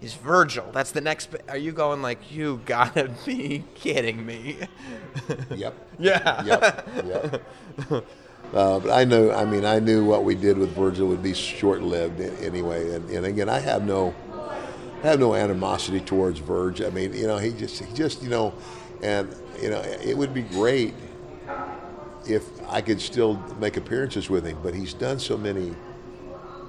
is 0.00 0.14
Virgil. 0.14 0.70
That's 0.72 0.90
the 0.90 1.00
next. 1.00 1.28
Are 1.48 1.56
you 1.56 1.72
going 1.72 2.02
like, 2.02 2.32
you 2.32 2.60
gotta 2.64 3.10
be 3.26 3.64
kidding 3.74 4.24
me? 4.24 4.58
Yep. 5.50 5.74
yeah. 5.98 6.44
Yep. 6.44 6.88
Yep. 7.06 7.42
Uh, 8.54 8.78
but 8.78 8.90
I 8.90 9.04
know, 9.04 9.32
I 9.32 9.44
mean, 9.44 9.64
I 9.64 9.80
knew 9.80 10.04
what 10.04 10.22
we 10.24 10.34
did 10.34 10.56
with 10.56 10.70
Virgil 10.70 11.08
would 11.08 11.22
be 11.22 11.34
short-lived 11.34 12.20
anyway. 12.20 12.94
And, 12.94 13.08
and 13.10 13.26
again, 13.26 13.48
I 13.48 13.58
have 13.58 13.84
no, 13.84 14.14
I 15.02 15.08
have 15.08 15.18
no 15.18 15.34
animosity 15.34 16.00
towards 16.00 16.38
Verge. 16.38 16.80
I 16.80 16.90
mean, 16.90 17.12
you 17.12 17.26
know, 17.26 17.38
he 17.38 17.52
just, 17.52 17.82
he 17.82 17.92
just, 17.94 18.22
you 18.22 18.28
know, 18.28 18.54
and 19.02 19.34
you 19.60 19.70
know, 19.70 19.80
it 19.80 20.16
would 20.16 20.32
be 20.32 20.42
great 20.42 20.94
if 22.28 22.44
I 22.68 22.80
could 22.80 23.00
still 23.00 23.34
make 23.58 23.76
appearances 23.76 24.28
with 24.28 24.46
him. 24.46 24.58
But 24.62 24.74
he's 24.74 24.94
done 24.94 25.18
so 25.18 25.36
many 25.36 25.74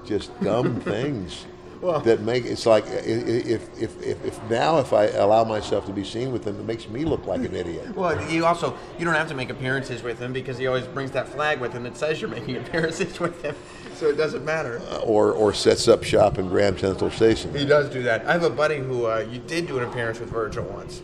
just 0.05 0.37
dumb 0.41 0.79
things 0.81 1.45
that 1.81 2.21
make 2.21 2.45
it's 2.45 2.65
like 2.65 2.85
if, 2.87 3.79
if 3.79 4.01
if 4.03 4.25
if 4.25 4.49
now 4.49 4.79
if 4.79 4.93
I 4.93 5.05
allow 5.07 5.43
myself 5.43 5.85
to 5.85 5.93
be 5.93 6.03
seen 6.03 6.31
with 6.31 6.45
him, 6.45 6.59
it 6.59 6.65
makes 6.65 6.89
me 6.89 7.05
look 7.05 7.25
like 7.25 7.41
an 7.41 7.53
idiot. 7.55 7.95
Well, 7.95 8.19
you 8.31 8.45
also 8.45 8.75
you 8.97 9.05
don't 9.05 9.13
have 9.13 9.29
to 9.29 9.35
make 9.35 9.49
appearances 9.49 10.01
with 10.01 10.19
him 10.19 10.33
because 10.33 10.57
he 10.57 10.67
always 10.67 10.85
brings 10.85 11.11
that 11.11 11.27
flag 11.27 11.59
with 11.59 11.73
him 11.73 11.83
that 11.83 11.97
says 11.97 12.19
you're 12.19 12.29
making 12.29 12.57
appearances 12.65 13.19
with 13.19 13.41
him, 13.43 13.55
so 13.95 14.07
it 14.07 14.17
doesn't 14.17 14.43
matter. 14.43 14.81
or 15.03 15.31
or 15.31 15.53
sets 15.53 15.87
up 15.87 16.03
shop 16.03 16.37
in 16.37 16.47
Grand 16.47 16.79
Central 16.79 17.11
Station. 17.11 17.53
He 17.55 17.65
does 17.65 17.89
do 17.89 18.01
that. 18.03 18.25
I 18.25 18.33
have 18.33 18.43
a 18.43 18.49
buddy 18.49 18.77
who 18.77 19.05
uh, 19.05 19.25
you 19.29 19.39
did 19.39 19.67
do 19.67 19.77
an 19.77 19.83
appearance 19.83 20.19
with 20.19 20.29
Virgil 20.29 20.63
once, 20.65 21.01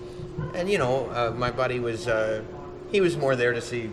and 0.56 0.70
you 0.70 0.78
know, 0.78 1.10
uh, 1.12 1.34
my 1.38 1.52
buddy 1.52 1.80
was 1.80 2.08
uh, 2.08 2.42
he 2.92 3.00
was 3.00 3.16
more 3.16 3.36
there 3.36 3.54
to 3.54 3.62
see 3.62 3.92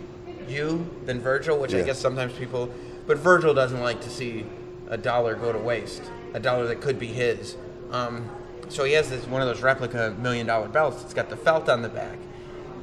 you 0.49 0.89
than 1.05 1.19
Virgil, 1.19 1.57
which 1.57 1.73
I 1.73 1.81
guess 1.81 1.99
sometimes 1.99 2.33
people. 2.33 2.69
But 3.07 3.17
Virgil 3.17 3.53
doesn't 3.53 3.81
like 3.81 4.01
to 4.01 4.09
see 4.09 4.45
a 4.87 4.97
dollar 4.97 5.35
go 5.35 5.51
to 5.51 5.57
waste, 5.57 6.03
a 6.33 6.39
dollar 6.39 6.67
that 6.67 6.81
could 6.81 6.99
be 6.99 7.07
his. 7.07 7.55
Um, 7.91 8.29
so 8.69 8.83
he 8.85 8.93
has 8.93 9.09
this 9.09 9.25
one 9.27 9.41
of 9.41 9.47
those 9.47 9.61
replica 9.61 10.15
million 10.19 10.47
dollar 10.47 10.67
belts. 10.67 11.01
It's 11.03 11.13
got 11.13 11.29
the 11.29 11.37
felt 11.37 11.67
on 11.69 11.81
the 11.81 11.89
back, 11.89 12.17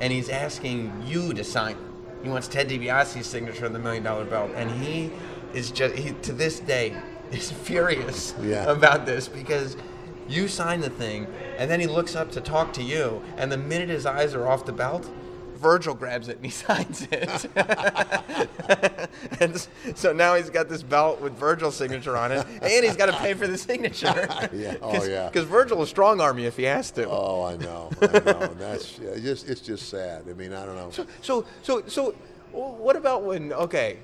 and 0.01 0.13
he's 0.13 0.29
asking 0.29 0.93
you 1.07 1.33
to 1.35 1.45
sign. 1.45 1.77
He 2.23 2.29
wants 2.29 2.49
Ted 2.49 2.69
DiBiase's 2.69 3.27
signature 3.27 3.65
on 3.67 3.73
the 3.73 3.79
million 3.79 4.03
dollar 4.03 4.25
belt, 4.25 4.51
and 4.55 4.71
he 4.71 5.11
is 5.55 5.71
just 5.71 5.95
he, 5.95 6.11
to 6.23 6.33
this 6.33 6.61
day 6.61 6.95
is 7.33 7.51
furious 7.51 8.35
Yeah. 8.43 8.65
about 8.71 9.07
this 9.07 9.29
because 9.29 9.77
you 10.29 10.47
sign 10.49 10.81
the 10.81 10.91
thing, 10.91 11.27
and 11.57 11.71
then 11.71 11.81
he 11.81 11.87
looks 11.87 12.15
up 12.15 12.31
to 12.33 12.41
talk 12.41 12.73
to 12.75 12.83
you, 12.83 13.23
and 13.39 13.51
the 13.51 13.57
minute 13.57 13.89
his 13.89 14.05
eyes 14.05 14.35
are 14.35 14.47
off 14.47 14.67
the 14.67 14.73
belt, 14.73 15.09
Virgil 15.59 15.95
grabs 15.95 16.29
it 16.29 16.37
and 16.37 16.45
he 16.45 16.51
signs 16.67 17.07
it. 17.11 17.47
and 19.41 19.69
so 19.95 20.13
now 20.13 20.35
he's 20.35 20.51
got 20.51 20.69
this 20.69 20.83
belt 20.83 21.21
with 21.21 21.33
Virgil's 21.35 21.77
signature 21.77 22.17
on 22.17 22.33
it, 22.33 22.47
and 22.63 22.85
he's 22.85 22.97
got 22.97 23.07
to 23.07 23.13
pay 23.13 23.35
for 23.35 23.47
the 23.47 23.59
signature. 23.59 24.29
Yeah. 24.53 24.77
Oh, 24.81 25.05
yeah. 25.05 25.29
Because 25.29 25.47
Virgil 25.47 25.79
will 25.79 25.87
strong 25.87 26.21
arm 26.21 26.39
you 26.39 26.47
if 26.47 26.57
he 26.57 26.63
has 26.65 26.91
to. 26.93 27.09
Oh, 27.09 27.45
I 27.45 27.57
know, 27.57 27.91
I 28.01 28.07
know. 28.07 28.55
That's 28.59 28.99
it's 28.99 29.21
just 29.23 29.49
it's 29.49 29.61
just 29.61 29.89
sad. 29.89 30.25
I 30.29 30.33
mean, 30.33 30.53
I 30.53 30.65
don't 30.65 30.75
know. 30.75 30.91
So, 31.21 31.45
so, 31.63 31.83
so, 31.87 32.15
what 32.53 32.97
about 32.97 33.25
when? 33.25 33.53
Okay, 33.53 33.99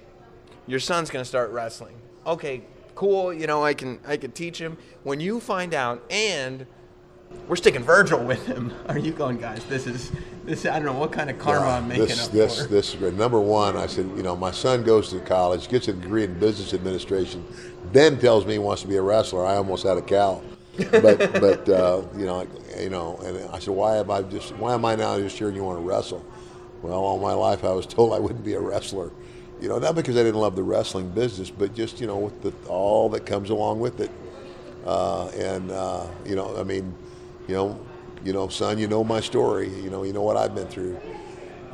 your 0.67 0.81
son's 0.81 1.11
gonna 1.11 1.25
start 1.25 1.51
wrestling. 1.51 1.95
Okay, 2.27 2.63
cool. 2.95 3.33
You 3.33 3.47
know, 3.47 3.65
I 3.65 3.75
can, 3.75 3.99
I 4.07 4.17
can 4.17 4.33
teach 4.33 4.59
him. 4.59 4.77
When 5.03 5.21
you 5.21 5.41
find 5.41 5.73
out, 5.73 6.03
and 6.11 6.67
we're 7.49 7.57
sticking 7.57 7.82
Virgil 7.82 8.22
with 8.22 8.47
him. 8.47 8.72
Are 8.89 8.99
you 8.99 9.12
going, 9.12 9.39
guys? 9.39 9.64
This 9.64 9.87
is, 9.87 10.11
this. 10.45 10.66
I 10.66 10.78
don't 10.78 10.87
know 10.87 10.99
what 10.99 11.12
kind 11.12 11.30
of 11.30 11.39
karma 11.39 11.66
I'm 11.66 11.89
making 11.89 12.07
this 12.07 12.26
up 12.26 12.32
this 12.32 12.62
for. 12.62 12.68
this 12.68 12.89
is 12.91 12.95
great. 12.97 13.14
Number 13.14 13.41
one, 13.41 13.76
I 13.76 13.87
said, 13.87 14.07
you 14.16 14.22
know, 14.22 14.35
my 14.37 14.51
son 14.51 14.82
goes 14.82 15.11
to 15.11 15.20
college, 15.20 15.68
gets 15.68 15.89
a 15.89 15.93
degree 15.93 16.24
in 16.24 16.39
business 16.39 16.72
administration, 16.74 17.45
then 17.93 18.18
tells 18.18 18.47
me 18.47 18.55
he 18.55 18.59
wants 18.59 18.82
to 18.82 18.89
be 18.89 18.97
a 18.97 19.03
wrestler. 19.03 19.47
I 19.47 19.57
almost 19.57 19.85
had 19.85 19.99
a 19.99 20.03
cow. 20.03 20.43
but 20.91 21.18
but 21.35 21.68
uh, 21.68 22.03
you 22.16 22.26
know 22.26 22.47
you 22.76 22.91
know 22.91 23.16
and 23.18 23.49
I 23.51 23.61
said 23.61 23.74
why 23.74 23.99
am 23.99 24.11
I 24.11 24.22
just 24.22 24.57
why 24.57 24.74
am 24.74 24.85
I 24.85 24.97
now 24.97 25.16
just 25.20 25.39
hearing 25.39 25.55
you 25.55 25.62
want 25.62 25.78
to 25.78 25.85
wrestle? 25.85 26.24
Well, 26.82 26.95
all 26.95 27.20
my 27.20 27.32
life 27.32 27.62
I 27.64 27.70
was 27.70 27.87
told 27.95 28.12
I 28.12 28.18
wouldn't 28.18 28.45
be 28.45 28.55
a 28.55 28.61
wrestler. 28.61 29.12
You 29.61 29.68
know, 29.68 29.78
not 29.78 29.95
because 29.95 30.16
I 30.16 30.24
didn't 30.24 30.41
love 30.41 30.57
the 30.57 30.64
wrestling 30.64 31.11
business, 31.11 31.49
but 31.49 31.74
just 31.74 32.01
you 32.01 32.07
know 32.07 32.18
with 32.18 32.43
the, 32.43 32.53
all 32.68 33.09
that 33.11 33.24
comes 33.24 33.51
along 33.51 33.80
with 33.80 34.01
it. 34.01 34.11
Uh, 34.85 35.28
and 35.28 35.70
uh, 35.70 36.07
you 36.26 36.37
know, 36.37 36.57
I 36.59 36.64
mean, 36.64 36.95
you 37.49 37.55
know, 37.55 37.80
you 38.24 38.32
know, 38.32 38.49
son, 38.49 38.78
you 38.78 38.88
know 38.88 39.05
my 39.05 39.20
story. 39.20 39.68
You 39.68 39.90
know, 39.90 40.03
you 40.03 40.12
know 40.12 40.22
what 40.22 40.36
I've 40.36 40.55
been 40.55 40.68
through. 40.68 40.99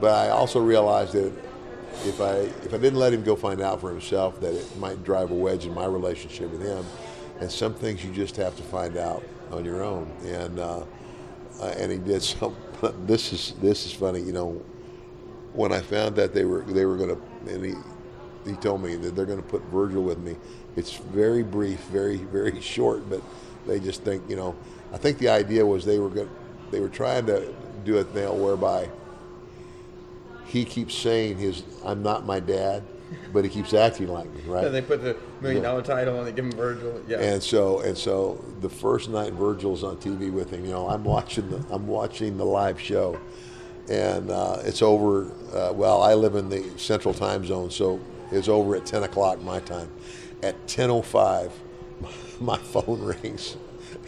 But 0.00 0.12
I 0.12 0.30
also 0.30 0.60
realized 0.60 1.12
that 1.12 1.32
if 2.04 2.20
I 2.20 2.36
if 2.64 2.72
I 2.72 2.78
didn't 2.78 2.98
let 2.98 3.12
him 3.12 3.22
go 3.22 3.36
find 3.36 3.60
out 3.60 3.80
for 3.80 3.90
himself, 3.90 4.40
that 4.40 4.54
it 4.54 4.76
might 4.78 5.04
drive 5.04 5.30
a 5.30 5.34
wedge 5.34 5.66
in 5.66 5.74
my 5.74 5.86
relationship 5.86 6.50
with 6.50 6.62
him. 6.62 6.84
And 7.40 7.50
some 7.50 7.74
things 7.74 8.04
you 8.04 8.12
just 8.12 8.36
have 8.36 8.56
to 8.56 8.62
find 8.62 8.96
out 8.96 9.22
on 9.50 9.64
your 9.64 9.82
own. 9.82 10.10
And 10.24 10.58
uh, 10.58 10.84
uh, 11.60 11.66
and 11.78 11.92
he 11.92 11.98
did 11.98 12.22
some. 12.22 12.56
This 13.06 13.32
is 13.32 13.54
this 13.60 13.86
is 13.86 13.92
funny. 13.92 14.20
You 14.20 14.32
know, 14.32 14.62
when 15.52 15.72
I 15.72 15.80
found 15.80 16.16
that 16.16 16.34
they 16.34 16.44
were 16.44 16.62
they 16.62 16.86
were 16.86 16.96
going 16.96 17.16
to, 17.16 17.52
and 17.52 17.64
he 17.64 17.74
he 18.48 18.56
told 18.56 18.82
me 18.82 18.96
that 18.96 19.14
they're 19.14 19.26
going 19.26 19.42
to 19.42 19.48
put 19.48 19.62
Virgil 19.64 20.02
with 20.02 20.18
me. 20.18 20.36
It's 20.76 20.94
very 20.94 21.42
brief, 21.42 21.80
very 21.84 22.16
very 22.16 22.60
short, 22.62 23.08
but 23.10 23.22
they 23.66 23.78
just 23.78 24.02
think 24.02 24.28
you 24.28 24.36
know. 24.36 24.56
I 24.93 24.99
think 24.99 25.18
the 25.18 25.28
idea 25.28 25.64
was 25.64 25.84
they 25.84 25.99
were 25.99 26.09
going 26.09 26.30
they 26.70 26.80
were 26.80 26.88
trying 26.88 27.26
to 27.26 27.53
do 27.84 27.99
a 27.99 28.05
thing 28.05 28.41
whereby 28.41 28.88
he 30.47 30.64
keeps 30.64 30.95
saying 30.95 31.38
his 31.38 31.62
I'm 31.84 32.03
not 32.03 32.26
my 32.26 32.41
dad, 32.41 32.82
but 33.32 33.45
he 33.45 33.51
keeps 33.51 33.72
acting 33.74 34.09
like 34.09 34.32
me, 34.34 34.43
right? 34.43 34.64
And 34.64 34.74
they 34.74 34.82
put 34.82 35.03
the 35.03 35.16
million 35.41 35.62
dollar 35.62 35.82
title 35.82 36.18
and 36.18 36.26
they 36.26 36.32
give 36.32 36.45
him 36.45 36.53
Virgil. 36.53 37.01
Yeah. 37.09 37.18
And 37.18 37.43
so 37.43 37.80
and 37.80 37.97
so 37.97 38.45
the 38.61 38.68
first 38.68 39.09
night 39.11 39.32
Virgil's 39.32 39.84
on 39.84 39.97
TV 39.97 40.32
with 40.32 40.51
him, 40.51 40.64
you 40.64 40.72
know, 40.72 40.88
I'm 40.88 41.05
watching 41.05 41.49
the 41.51 41.64
I'm 41.70 41.86
watching 41.86 42.36
the 42.36 42.45
live 42.45 42.80
show, 42.80 43.18
and 43.88 44.30
uh, 44.30 44.59
it's 44.64 44.82
over. 44.82 45.32
Uh, 45.55 45.72
well, 45.72 46.03
I 46.03 46.14
live 46.14 46.34
in 46.34 46.49
the 46.49 46.68
Central 46.78 47.14
Time 47.14 47.45
Zone, 47.45 47.70
so 47.70 48.01
it's 48.32 48.49
over 48.49 48.76
at 48.76 48.86
10 48.86 49.03
o'clock 49.03 49.41
my 49.43 49.61
time. 49.61 49.91
At 50.43 50.66
10:05, 50.66 51.51
my 52.41 52.57
phone 52.57 53.01
rings, 53.01 53.57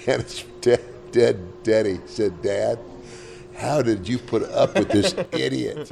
and 0.06 0.22
it's 0.22 0.42
dead. 0.60 0.84
Dead 1.10 1.62
Daddy 1.62 2.00
said, 2.06 2.40
"Dad." 2.42 2.78
How 3.54 3.82
did 3.82 4.08
you 4.08 4.18
put 4.18 4.42
up 4.44 4.74
with 4.74 4.88
this 4.88 5.14
idiot 5.30 5.86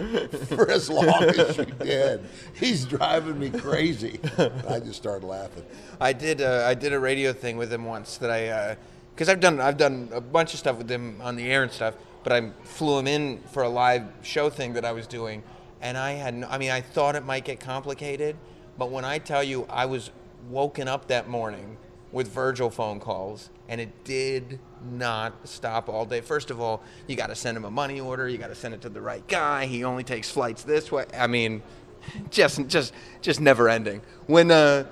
for 0.48 0.70
as 0.70 0.88
long 0.88 1.22
as 1.22 1.58
you 1.58 1.66
did? 1.66 2.20
He's 2.54 2.84
driving 2.84 3.38
me 3.38 3.50
crazy. 3.50 4.18
I 4.66 4.80
just 4.80 4.94
started 4.94 5.26
laughing. 5.26 5.64
I 6.00 6.12
did. 6.12 6.40
Uh, 6.40 6.64
I 6.66 6.74
did 6.74 6.92
a 6.92 6.98
radio 6.98 7.32
thing 7.32 7.56
with 7.56 7.72
him 7.72 7.84
once 7.84 8.16
that 8.16 8.30
I, 8.30 8.76
because 9.14 9.28
I've 9.28 9.40
done 9.40 9.61
I've 9.61 9.76
done 9.76 10.08
a 10.12 10.20
bunch 10.20 10.54
of 10.54 10.58
stuff 10.58 10.78
with 10.78 10.90
him 10.90 11.20
on 11.20 11.36
the 11.36 11.46
air 11.48 11.62
and 11.62 11.70
stuff. 11.70 11.94
But 12.24 12.32
I 12.32 12.50
flew 12.64 12.98
him 12.98 13.06
in 13.06 13.40
for 13.52 13.62
a 13.62 13.68
live 13.68 14.04
show 14.22 14.50
thing 14.50 14.72
that 14.72 14.84
I 14.84 14.92
was 14.92 15.06
doing, 15.06 15.42
and 15.80 15.96
I 15.96 16.12
had. 16.12 16.34
No, 16.34 16.48
I 16.48 16.58
mean, 16.58 16.70
I 16.70 16.80
thought 16.80 17.14
it 17.14 17.24
might 17.24 17.44
get 17.44 17.61
complicated, 17.61 18.36
but 18.78 18.90
when 18.90 19.04
I 19.04 19.18
tell 19.18 19.44
you, 19.44 19.66
I 19.68 19.84
was 19.86 20.11
woken 20.48 20.88
up 20.88 21.08
that 21.08 21.28
morning 21.28 21.76
with 22.12 22.28
Virgil 22.28 22.70
phone 22.70 22.98
calls, 23.00 23.50
and 23.68 23.80
it 23.80 24.04
did 24.04 24.58
not 24.90 25.46
stop 25.48 25.88
all 25.88 26.04
day. 26.04 26.20
First 26.20 26.50
of 26.50 26.61
all, 26.61 26.82
you 27.06 27.14
got 27.16 27.28
to 27.28 27.34
send 27.36 27.56
him 27.56 27.64
a 27.64 27.70
money 27.70 28.00
order. 28.00 28.28
You 28.28 28.38
got 28.38 28.48
to 28.48 28.54
send 28.54 28.74
it 28.74 28.80
to 28.82 28.88
the 28.88 29.00
right 29.00 29.26
guy. 29.28 29.66
He 29.66 29.84
only 29.84 30.02
takes 30.04 30.30
flights 30.30 30.62
this 30.64 30.90
way. 30.90 31.06
I 31.16 31.26
mean, 31.26 31.62
just 32.30 32.66
just 32.66 32.92
just 33.20 33.40
never 33.40 33.68
ending. 33.68 34.02
When 34.26 34.50
uh, 34.50 34.86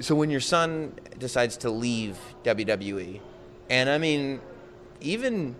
so 0.00 0.14
when 0.14 0.30
your 0.30 0.40
son 0.40 0.94
decides 1.18 1.56
to 1.58 1.70
leave 1.70 2.16
WWE, 2.44 3.20
and 3.68 3.90
I 3.90 3.98
mean, 3.98 4.40
even 5.00 5.56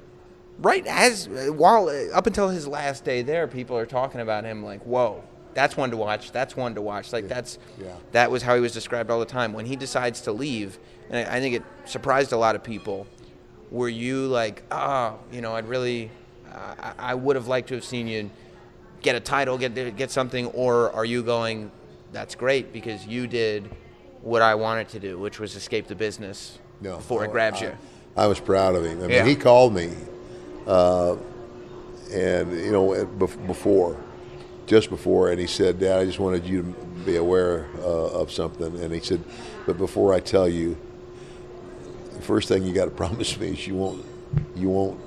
right 0.59 0.87
as 0.87 1.29
while 1.29 1.89
up 2.15 2.27
until 2.27 2.49
his 2.49 2.67
last 2.67 3.05
day 3.05 3.23
there, 3.23 3.47
people 3.47 3.77
are 3.77 3.87
talking 3.87 4.21
about 4.21 4.45
him 4.45 4.65
like, 4.65 4.83
"Whoa, 4.85 5.23
that's 5.53 5.77
one 5.77 5.91
to 5.91 5.97
watch. 5.97 6.33
That's 6.33 6.57
one 6.57 6.75
to 6.77 6.81
watch." 6.83 7.13
Like 7.13 7.29
that's 7.29 7.59
Yeah. 7.79 7.89
that 8.13 8.31
was 8.31 8.43
how 8.43 8.55
he 8.55 8.61
was 8.61 8.73
described 8.73 9.11
all 9.11 9.21
the 9.21 9.27
time. 9.27 9.53
When 9.53 9.67
he 9.67 9.77
decides 9.77 10.21
to 10.23 10.33
leave, 10.33 10.79
and 11.11 11.29
I 11.29 11.37
I 11.37 11.41
think 11.41 11.57
it 11.57 11.63
surprised 11.85 12.33
a 12.33 12.37
lot 12.37 12.55
of 12.57 12.63
people. 12.63 13.07
Were 13.71 13.89
you 13.89 14.27
like, 14.27 14.63
oh, 14.71 15.19
you 15.33 15.41
know, 15.41 15.55
I'd 15.57 15.67
really, 15.67 16.11
I, 16.53 16.93
I 16.99 17.15
would 17.15 17.35
have 17.35 17.49
liked 17.49 17.69
to 17.69 17.75
have 17.75 17.85
seen 17.85 18.07
you 18.07 18.31
get 19.03 19.17
a 19.17 19.21
title, 19.21 19.59
get 19.59 19.97
get 19.97 20.11
something, 20.11 20.47
or 20.49 20.93
are 20.93 21.05
you 21.05 21.23
going, 21.23 21.71
that's 22.13 22.35
great 22.35 22.73
because 22.73 23.07
you 23.07 23.27
did 23.27 23.69
what 24.23 24.43
I 24.43 24.55
wanted 24.55 24.89
to 24.91 25.01
do, 25.01 25.19
which 25.19 25.41
was 25.41 25.57
escape 25.57 25.89
the 25.89 25.95
business 25.97 26.59
No, 26.81 26.97
before 26.97 27.23
I- 27.23 27.25
it 27.27 27.33
grabs 27.33 27.61
I- 27.63 27.67
you. 27.67 27.73
I 28.17 28.27
was 28.29 28.39
proud 28.39 28.77
of 28.77 28.85
him. 28.85 28.99
I 28.99 29.03
mean, 29.03 29.11
Yeah. 29.11 29.25
he 29.25 29.35
called 29.35 29.75
me, 29.75 29.91
uh, 30.69 31.17
and 32.13 32.53
you 32.53 32.71
know, 32.71 33.05
before, 33.49 33.97
just 34.67 34.89
before, 34.89 35.31
and 35.31 35.41
he 35.41 35.47
said, 35.49 35.81
"Dad, 35.81 35.99
I 35.99 36.05
just 36.05 36.21
wanted 36.21 36.45
you 36.47 36.63
to 36.63 36.69
be 37.05 37.17
aware 37.17 37.67
uh, 37.81 38.21
of 38.21 38.31
something." 38.31 38.79
And 38.81 38.93
he 38.95 39.01
said, 39.01 39.21
"But 39.67 39.79
before 39.79 40.15
I 40.15 40.21
tell 40.21 40.49
you, 40.49 40.77
first 42.25 42.49
thing 42.49 42.65
you 42.65 42.73
got 42.73 42.87
to 42.87 42.91
promise 43.05 43.39
me 43.39 43.49
is 43.49 43.67
you 43.67 43.75
won't, 43.75 44.05
you 44.57 44.69
won't 44.69 45.01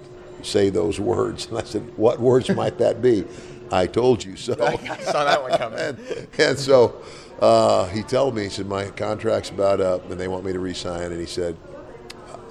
say 0.44 0.70
those 0.70 1.00
words." 1.00 1.48
And 1.48 1.58
I 1.58 1.64
said, 1.64 1.82
"What 1.98 2.20
words 2.20 2.50
might 2.50 2.78
that 2.78 3.02
be?" 3.02 3.26
I 3.72 3.88
told 3.88 4.24
you 4.24 4.36
so. 4.36 4.54
I 4.62 4.98
saw 5.00 5.26
that 5.26 5.42
one 5.42 5.58
coming. 5.58 5.80
and, 5.80 6.00
and 6.40 6.60
so 6.60 7.02
uh, 7.40 7.88
he 7.88 8.04
told 8.04 8.36
me, 8.36 8.44
he 8.44 8.50
said, 8.50 8.68
my 8.68 8.90
contract's 8.90 9.50
about 9.50 9.82
up 9.82 10.10
and 10.10 10.20
they 10.20 10.28
want 10.28 10.46
me 10.46 10.54
to 10.54 10.60
resign. 10.60 11.12
And 11.12 11.20
he 11.20 11.26
said, 11.26 11.58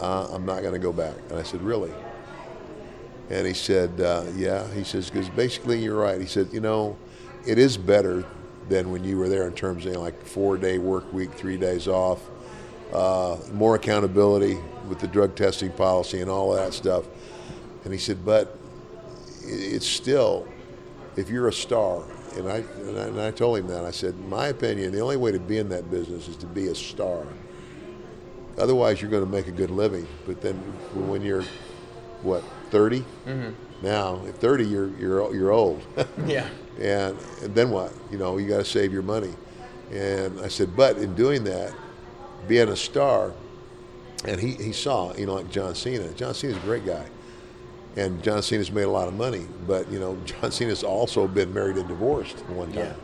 uh, 0.01 0.29
I'm 0.31 0.45
not 0.45 0.61
going 0.61 0.75
to 0.75 0.79
go 0.79 0.93
back. 0.93 1.17
And 1.31 1.39
I 1.39 1.43
said, 1.43 1.63
really? 1.63 1.93
And 3.31 3.47
he 3.47 3.55
said, 3.55 4.01
uh, 4.01 4.25
yeah. 4.37 4.73
He 4.73 4.85
says, 4.85 5.11
because 5.11 5.29
basically 5.31 5.83
you're 5.83 5.99
right. 5.99 6.21
He 6.21 6.27
said, 6.27 6.49
you 6.53 6.61
know, 6.61 6.97
it 7.47 7.59
is 7.59 7.77
better 7.77 8.25
than 8.69 8.91
when 8.91 9.05
you 9.05 9.17
were 9.17 9.29
there 9.29 9.47
in 9.47 9.55
terms 9.55 9.85
of 9.87 9.93
you 9.93 9.97
know, 9.97 10.03
like 10.03 10.25
four 10.25 10.57
day 10.57 10.79
work 10.79 11.13
week, 11.13 11.33
three 11.33 11.57
days 11.57 11.89
off, 11.89 12.21
uh, 12.93 13.37
more 13.53 13.75
accountability 13.75 14.59
with 14.89 14.99
the 15.01 15.07
drug 15.07 15.35
testing 15.35 15.71
policy 15.71 16.21
and 16.21 16.31
all 16.31 16.53
of 16.55 16.59
that 16.65 16.73
stuff. 16.73 17.05
And 17.85 17.93
he 17.93 17.99
said, 17.99 18.25
but 18.25 18.57
it's 19.45 19.87
still, 19.87 20.47
if 21.17 21.29
you're 21.31 21.49
a 21.49 21.53
star, 21.53 22.05
and 22.37 22.49
I, 22.49 22.57
and 22.59 22.99
I 22.99 23.03
and 23.05 23.21
I 23.21 23.31
told 23.31 23.59
him 23.59 23.67
that 23.69 23.85
I 23.85 23.91
said, 23.91 24.19
my 24.29 24.49
opinion, 24.49 24.93
the 24.93 25.01
only 25.01 25.17
way 25.17 25.33
to 25.33 25.39
be 25.41 25.59
in 25.59 25.69
that 25.71 25.91
business 25.91 26.29
is 26.29 26.37
to 26.39 26.47
be 26.47 26.67
a 26.69 26.75
star. 26.75 27.25
Otherwise, 28.59 29.01
you're 29.03 29.11
going 29.11 29.25
to 29.25 29.31
make 29.31 29.47
a 29.47 29.53
good 29.53 29.71
living. 29.71 30.07
But 30.27 30.41
then, 30.41 30.55
when 30.95 31.23
you're 31.23 31.45
what 32.23 32.43
30 32.71 33.05
now, 33.83 34.21
at 34.27 34.35
30, 34.37 34.65
you're 34.67 34.89
you're 34.99 35.35
you're 35.35 35.51
old, 35.53 35.83
Yeah. 36.27 36.49
and, 36.81 37.17
and 37.43 37.55
then 37.55 37.71
what? 37.71 37.93
You 38.11 38.19
know, 38.19 38.39
you 38.39 38.49
got 38.49 38.59
to 38.59 38.65
save 38.65 38.93
your 38.93 39.03
money. 39.03 39.33
And 39.93 40.41
I 40.41 40.49
said, 40.49 40.75
but 40.77 40.97
in 40.99 41.15
doing 41.15 41.45
that, 41.45 41.73
being 42.49 42.69
a 42.69 42.77
star, 42.77 43.33
and 44.25 44.41
he, 44.41 44.53
he 44.53 44.73
saw, 44.73 45.15
you 45.17 45.27
know, 45.27 45.35
like 45.35 45.51
John 45.51 45.75
Cena. 45.75 46.09
John 46.15 46.35
Cena's 46.35 46.57
a 46.57 46.61
great 46.61 46.85
guy 46.87 47.07
and 47.97 48.23
John 48.23 48.43
Cena's 48.43 48.71
made 48.71 48.83
a 48.83 48.91
lot 48.91 49.09
of 49.09 49.15
money. 49.15 49.47
But 49.67 49.91
you 49.91 49.99
know, 49.99 50.17
John 50.27 50.51
Cena's 50.53 50.85
also 50.85 51.27
been 51.27 51.53
married 51.55 51.77
and 51.77 51.89
divorced 51.89 52.39
one 52.51 52.69
time. 52.69 52.77
Yeah. 52.85 52.95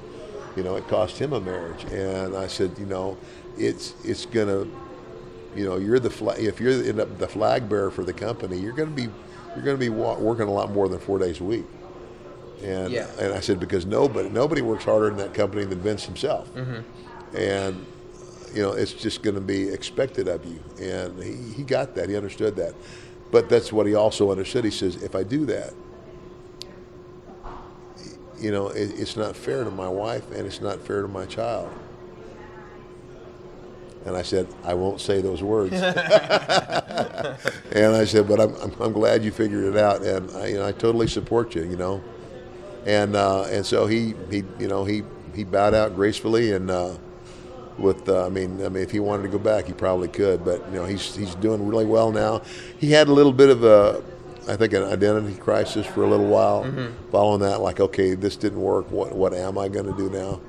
You 0.57 0.63
know, 0.63 0.77
it 0.77 0.87
cost 0.87 1.19
him 1.19 1.33
a 1.33 1.41
marriage. 1.41 1.85
And 1.85 2.37
I 2.37 2.47
said, 2.47 2.73
you 2.79 2.85
know, 2.87 3.17
it's 3.57 3.95
it's 4.05 4.27
gonna, 4.27 4.67
you 5.57 5.65
know, 5.65 5.77
you're 5.79 5.99
the 5.99 6.11
flag. 6.11 6.39
If 6.43 6.61
you're 6.61 6.75
the, 6.77 6.89
end 6.91 7.01
up 7.01 7.19
the 7.19 7.27
flag 7.29 7.69
bearer 7.71 7.91
for 7.91 8.05
the 8.05 8.13
company, 8.13 8.59
you're 8.59 8.73
gonna 8.75 8.91
be 8.91 9.09
you're 9.55 9.65
gonna 9.65 9.79
be 9.79 9.89
wa- 9.89 10.19
working 10.19 10.47
a 10.49 10.53
lot 10.53 10.71
more 10.71 10.89
than 10.91 10.99
four 10.99 11.19
days 11.19 11.41
a 11.41 11.45
week. 11.45 11.65
And 12.63 12.93
Yeah. 12.93 13.07
and 13.19 13.33
I 13.33 13.41
said 13.41 13.61
because 13.61 13.87
nobody 13.87 14.29
nobody 14.29 14.61
works 14.61 14.85
harder 14.85 15.09
in 15.09 15.17
that 15.17 15.33
company 15.33 15.65
than 15.65 15.81
Vince 15.81 16.05
himself. 16.05 16.53
Mm-hmm. 16.55 17.37
And 17.37 17.87
you 18.55 18.63
know, 18.63 18.73
it's 18.73 18.93
just 18.93 19.23
going 19.23 19.35
to 19.35 19.41
be 19.41 19.69
expected 19.69 20.29
of 20.29 20.45
you. 20.45 20.61
And 20.81 21.23
he, 21.23 21.55
he 21.55 21.63
got 21.63 21.95
that. 21.95 22.09
He 22.09 22.17
understood 22.17 22.57
that. 22.57 22.75
But 23.31 23.49
that's 23.49 23.73
what 23.73 23.87
he 23.87 23.95
also 23.95 24.31
understood. 24.31 24.65
He 24.65 24.71
says, 24.71 25.03
if 25.03 25.15
I 25.15 25.23
do 25.23 25.47
that, 25.47 25.73
you 28.39 28.51
know, 28.51 28.69
it, 28.69 28.99
it's 28.99 29.17
not 29.17 29.37
fair 29.37 29.65
to 29.65 29.71
my 29.71 29.89
wife 29.89 30.31
and 30.33 30.47
it's 30.47 30.61
not 30.61 30.81
fair 30.81 31.03
to 31.03 31.09
my 31.09 31.25
child. 31.27 31.71
And 34.05 34.17
I 34.17 34.23
said, 34.23 34.49
I 34.65 34.75
won't 34.75 35.01
say 35.01 35.21
those 35.21 35.43
words. 35.45 35.73
and 35.81 35.87
I 37.95 38.05
said, 38.05 38.27
but 38.27 38.41
I'm, 38.41 38.55
I'm, 38.57 38.73
I'm 38.81 38.93
glad 38.93 39.23
you 39.23 39.31
figured 39.31 39.65
it 39.65 39.77
out. 39.77 40.03
And 40.03 40.29
I, 40.33 40.49
you 40.49 40.57
know, 40.57 40.67
I 40.67 40.73
totally 40.73 41.07
support 41.07 41.55
you, 41.55 41.63
you 41.63 41.77
know. 41.77 42.03
And, 42.85 43.15
uh, 43.15 43.45
and 43.45 43.65
so 43.65 43.87
he, 43.87 44.15
he, 44.29 44.43
you 44.59 44.67
know, 44.67 44.85
he, 44.85 45.05
he 45.35 45.45
bowed 45.45 45.73
out 45.73 45.95
gracefully 45.95 46.53
and, 46.53 46.69
uh, 46.69 46.97
with 47.79 48.09
uh, 48.09 48.27
I 48.27 48.29
mean 48.29 48.65
I 48.65 48.69
mean 48.69 48.83
if 48.83 48.91
he 48.91 49.01
wanted 49.01 49.25
to 49.25 49.29
go 49.29 49.39
back 49.39 49.67
he 49.67 49.73
probably 49.73 50.09
could 50.09 50.45
but 50.45 50.65
you 50.71 50.77
know 50.77 50.85
he's 50.85 51.15
he's 51.15 51.35
doing 51.37 51.67
really 51.67 51.87
well 51.87 52.13
now. 52.13 52.43
He 52.79 52.91
had 52.93 53.09
a 53.09 53.13
little 53.13 53.33
bit 53.33 53.51
of 53.51 53.65
a 53.65 54.03
I 54.49 54.57
think 54.57 54.73
an 54.73 54.83
identity 54.83 55.37
crisis 55.37 55.87
for 55.87 56.03
a 56.03 56.09
little 56.09 56.27
while. 56.27 56.65
Following 57.11 57.41
that 57.41 57.61
like 57.61 57.81
okay 57.81 58.15
this 58.15 58.37
didn't 58.37 58.61
work. 58.61 58.91
What 58.91 59.13
what 59.15 59.35
am 59.35 59.59
I 59.59 59.69
going 59.69 59.87
to 59.87 59.97
do 59.97 60.11
now? 60.11 60.41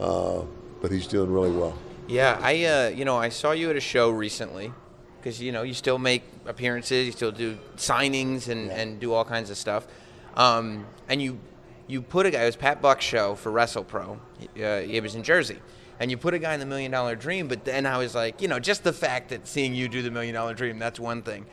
Uh, 0.00 0.42
but 0.80 0.90
he's 0.90 1.06
doing 1.06 1.30
really 1.30 1.50
well. 1.50 1.78
Yeah, 2.06 2.38
I 2.42 2.64
uh, 2.64 2.88
you 2.88 3.04
know 3.04 3.16
I 3.16 3.30
saw 3.30 3.52
you 3.52 3.70
at 3.70 3.76
a 3.76 3.80
show 3.80 4.10
recently 4.10 4.72
because 5.18 5.40
you 5.40 5.52
know 5.52 5.62
you 5.62 5.72
still 5.72 5.98
make 5.98 6.22
appearances, 6.44 7.06
you 7.06 7.12
still 7.12 7.32
do 7.32 7.56
signings 7.76 8.48
and, 8.48 8.70
and 8.70 9.00
do 9.00 9.14
all 9.14 9.24
kinds 9.24 9.48
of 9.48 9.56
stuff, 9.56 9.86
um, 10.34 10.86
and 11.08 11.22
you 11.22 11.38
you 11.86 12.02
put 12.02 12.26
a 12.26 12.30
guy. 12.30 12.42
It 12.42 12.46
was 12.46 12.56
Pat 12.56 12.82
Buck's 12.82 13.04
show 13.04 13.34
for 13.34 13.50
WrestlePro. 13.50 14.18
He, 14.38 14.64
uh, 14.64 14.80
he 14.80 15.00
was 15.00 15.14
in 15.14 15.22
Jersey, 15.22 15.58
and 16.00 16.10
you 16.10 16.16
put 16.16 16.34
a 16.34 16.38
guy 16.38 16.54
in 16.54 16.60
the 16.60 16.66
Million 16.66 16.90
Dollar 16.90 17.16
Dream. 17.16 17.48
But 17.48 17.64
then 17.64 17.86
I 17.86 17.98
was 17.98 18.14
like, 18.14 18.40
you 18.40 18.48
know, 18.48 18.58
just 18.58 18.84
the 18.84 18.92
fact 18.92 19.30
that 19.30 19.46
seeing 19.46 19.74
you 19.74 19.88
do 19.88 20.02
the 20.02 20.10
Million 20.10 20.34
Dollar 20.34 20.54
Dream, 20.54 20.78
that's 20.78 21.00
one 21.00 21.22
thing, 21.22 21.46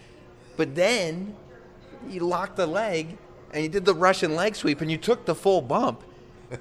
but 0.57 0.75
then 0.75 1.35
you 2.09 2.21
locked 2.21 2.55
the 2.55 2.67
leg 2.67 3.17
and 3.53 3.63
you 3.63 3.69
did 3.69 3.85
the 3.85 3.93
Russian 3.93 4.35
leg 4.35 4.55
sweep 4.55 4.81
and 4.81 4.91
you 4.91 4.97
took 4.97 5.25
the 5.25 5.35
full 5.35 5.61
bump. 5.61 6.03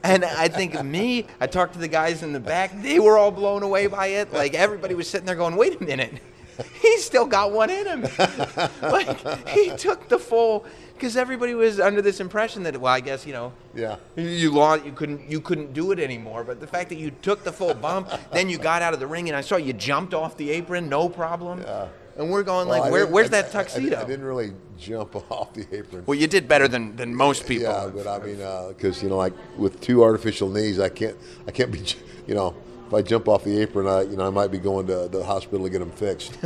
And 0.03 0.25
I 0.25 0.49
think 0.49 0.75
of 0.75 0.87
me, 0.99 1.27
I 1.41 1.47
talked 1.47 1.73
to 1.75 1.79
the 1.79 1.89
guys 1.89 2.23
in 2.23 2.33
the 2.33 2.41
back, 2.41 2.83
they 2.83 2.99
were 2.99 3.19
all 3.19 3.31
blown 3.31 3.63
away 3.63 3.87
by 3.87 4.07
it. 4.09 4.33
Like 4.33 4.55
everybody 4.55 4.95
was 4.95 5.09
sitting 5.09 5.27
there 5.27 5.37
going, 5.37 5.57
wait 5.57 5.81
a 5.81 5.85
minute, 5.85 6.21
he's 6.81 7.05
still 7.05 7.27
got 7.27 7.53
one 7.53 7.71
in 7.71 7.87
him. 7.87 8.03
like 8.83 9.49
he 9.49 9.71
took 9.77 10.09
the 10.09 10.19
full, 10.19 10.65
because 11.01 11.17
everybody 11.17 11.55
was 11.55 11.81
under 11.81 12.03
this 12.03 12.21
impression 12.21 12.63
that, 12.65 12.79
well, 12.79 12.93
I 12.93 13.01
guess, 13.01 13.27
you 13.27 13.33
know, 13.33 13.55
yeah 13.75 13.97
you 14.17 14.51
lost, 14.51 14.85
you 14.85 14.93
couldn't, 14.93 15.31
you 15.31 15.41
couldn't 15.41 15.73
do 15.73 15.93
it 15.93 15.99
anymore. 15.99 16.45
But 16.45 16.61
the 16.61 16.67
fact 16.67 16.91
that 16.91 16.99
you 16.99 17.11
took 17.11 17.43
the 17.43 17.53
full 17.53 17.73
bump, 17.73 18.11
then 18.33 18.51
you 18.51 18.59
got 18.59 18.83
out 18.83 18.93
of 18.93 19.01
the 19.01 19.07
ring 19.07 19.29
and 19.29 19.37
I 19.37 19.41
saw 19.41 19.57
you 19.57 19.73
jumped 19.73 20.13
off 20.13 20.37
the 20.37 20.51
apron, 20.51 20.91
no 20.91 21.09
problem. 21.09 21.63
Yeah. 21.63 21.89
And 22.19 22.31
we're 22.31 22.43
going 22.43 22.69
Well, 22.69 22.81
like, 22.83 22.93
where, 22.93 23.07
where's 23.07 23.29
I- 23.29 23.41
that 23.43 23.45
I- 23.47 23.49
I, 23.49 23.63
tuxedo? 23.63 23.99
I 23.99 24.05
didn't 24.05 24.27
really 24.27 24.53
jump 24.79 25.17
off 25.31 25.55
the 25.55 25.67
apron 25.75 26.05
Well, 26.07 26.19
you 26.19 26.27
did 26.27 26.47
better 26.47 26.69
than, 26.69 26.95
than 26.97 27.15
most 27.15 27.47
people. 27.47 27.69
Yeah, 27.69 27.91
but 27.95 28.07
I 28.07 28.19
mean, 28.25 28.43
uh, 28.43 28.69
because 28.69 29.03
you 29.03 29.09
know, 29.09 29.17
like 29.17 29.33
with 29.57 29.81
two 29.81 30.03
artificial 30.03 30.51
knees, 30.51 30.79
I 30.79 30.91
can't, 30.91 31.17
I 31.49 31.51
can't 31.51 31.73
be, 31.73 31.83
you 32.27 32.35
know, 32.35 32.55
if 32.89 32.93
I 32.93 33.01
jump 33.01 33.27
off 33.27 33.45
the 33.45 33.59
apron, 33.59 33.87
I, 33.87 34.03
you 34.03 34.17
know, 34.17 34.27
I 34.27 34.31
might 34.31 34.51
be 34.51 34.59
going 34.59 34.87
to 34.89 35.09
the 35.09 35.25
hospital 35.25 35.65
to 35.65 35.71
get 35.71 35.79
them 35.79 35.93
fixed. 35.93 36.37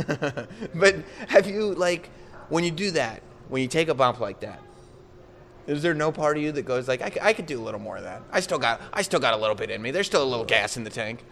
but 0.75 0.95
have 1.27 1.45
you 1.47 1.73
like 1.73 2.09
when 2.49 2.63
you 2.63 2.71
do 2.71 2.91
that, 2.91 3.21
when 3.49 3.61
you 3.61 3.67
take 3.67 3.87
a 3.87 3.93
bump 3.93 4.19
like 4.19 4.39
that, 4.41 4.61
is 5.67 5.81
there 5.81 5.93
no 5.93 6.11
part 6.11 6.37
of 6.37 6.43
you 6.43 6.51
that 6.51 6.63
goes 6.63 6.87
like, 6.87 7.01
"I 7.21 7.33
could 7.33 7.45
do 7.45 7.59
a 7.59 7.63
little 7.63 7.79
more 7.79 7.97
of 7.97 8.03
that. 8.03 8.21
I 8.31 8.39
still 8.39 8.59
got, 8.59 8.81
I 8.93 9.01
still 9.01 9.19
got 9.19 9.33
a 9.33 9.37
little 9.37 9.55
bit 9.55 9.71
in 9.71 9.81
me. 9.81 9.91
There's 9.91 10.05
still 10.07 10.23
a 10.23 10.25
little 10.25 10.45
gas 10.45 10.77
in 10.77 10.83
the 10.83 10.89
tank. 10.89 11.23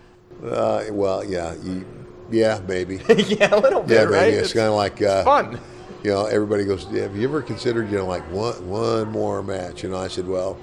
uh, 0.44 0.86
well, 0.92 1.24
yeah, 1.24 1.54
you, 1.64 1.86
yeah, 2.32 2.60
maybe, 2.68 2.96
yeah, 3.10 3.54
a 3.54 3.60
little 3.60 3.82
bit, 3.82 3.96
yeah, 3.96 4.04
right? 4.04 4.12
maybe. 4.12 4.38
It's, 4.38 4.54
kind 4.54 4.68
of 4.68 4.74
like 4.74 5.02
uh, 5.02 5.24
fun. 5.24 5.60
You 6.04 6.12
know, 6.12 6.26
everybody 6.26 6.66
goes, 6.66 6.88
yeah, 6.92 7.04
"Have 7.04 7.16
you 7.16 7.28
ever 7.28 7.42
considered, 7.42 7.90
you 7.92 7.98
know, 7.98 8.06
like 8.08 8.24
one 8.32 8.68
one 8.68 9.10
more 9.10 9.42
match?" 9.44 9.84
You 9.84 9.90
know, 9.90 9.98
I 9.98 10.08
said, 10.08 10.28
"Well, 10.28 10.58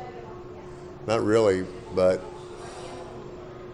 not 1.06 1.22
really, 1.22 1.64
but 1.94 2.22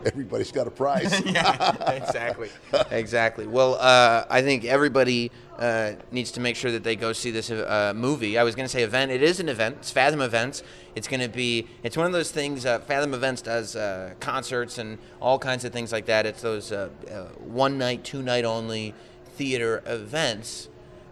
everybody's 0.05 0.53
got 0.53 0.67
a 0.67 0.71
price." 0.71 1.21
yeah, 1.25 1.91
exactly, 1.91 2.51
exactly. 2.91 3.47
Well, 3.47 3.75
uh, 3.81 4.27
I 4.29 4.43
think 4.43 4.65
everybody 4.65 5.33
uh, 5.59 5.93
needs 6.11 6.31
to 6.33 6.41
make 6.41 6.57
sure 6.57 6.71
that 6.71 6.85
they 6.85 6.97
go 6.97 7.13
see 7.13 7.31
this 7.31 7.51
uh, 7.51 7.93
movie. 7.95 8.39
I 8.39 8.43
was 8.43 8.55
going 8.55 8.67
to 8.67 8.69
say 8.73 8.83
event. 8.83 9.11
It 9.11 9.23
is 9.23 9.41
an 9.41 9.49
event. 9.49 9.77
It's 9.81 9.91
Fathom 9.91 10.21
Events. 10.21 10.63
It's 10.95 11.09
going 11.09 11.21
to 11.21 11.29
be. 11.29 11.67
It's 11.83 11.97
one 11.97 12.07
of 12.07 12.13
those 12.13 12.31
things. 12.31 12.67
Uh, 12.67 12.79
Fathom 12.81 13.15
Events 13.15 13.43
does 13.43 13.75
uh, 13.77 14.15
concerts 14.21 14.79
and 14.79 14.99
all 15.21 15.39
kinds 15.39 15.65
of 15.65 15.73
things 15.73 15.93
like 15.93 16.07
that. 16.07 16.27
It's 16.27 16.43
those 16.43 16.73
uh, 16.73 16.91
uh, 17.11 17.25
one 17.39 17.79
night, 17.79 18.05
two 18.05 18.23
night 18.23 18.45
only 18.45 18.95
theater 19.37 19.83
events. 19.87 20.69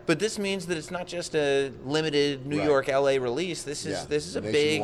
But 0.07 0.18
this 0.18 0.38
means 0.38 0.66
that 0.66 0.76
it's 0.76 0.90
not 0.90 1.07
just 1.07 1.34
a 1.34 1.72
limited 1.84 2.45
New 2.45 2.59
Right. 2.59 2.66
York, 2.66 2.88
LA 2.88 3.12
release. 3.12 3.62
This 3.62 3.86
is 3.86 3.99
Yeah, 4.01 4.05
this 4.07 4.26
is 4.26 4.36
a 4.36 4.42
big 4.42 4.82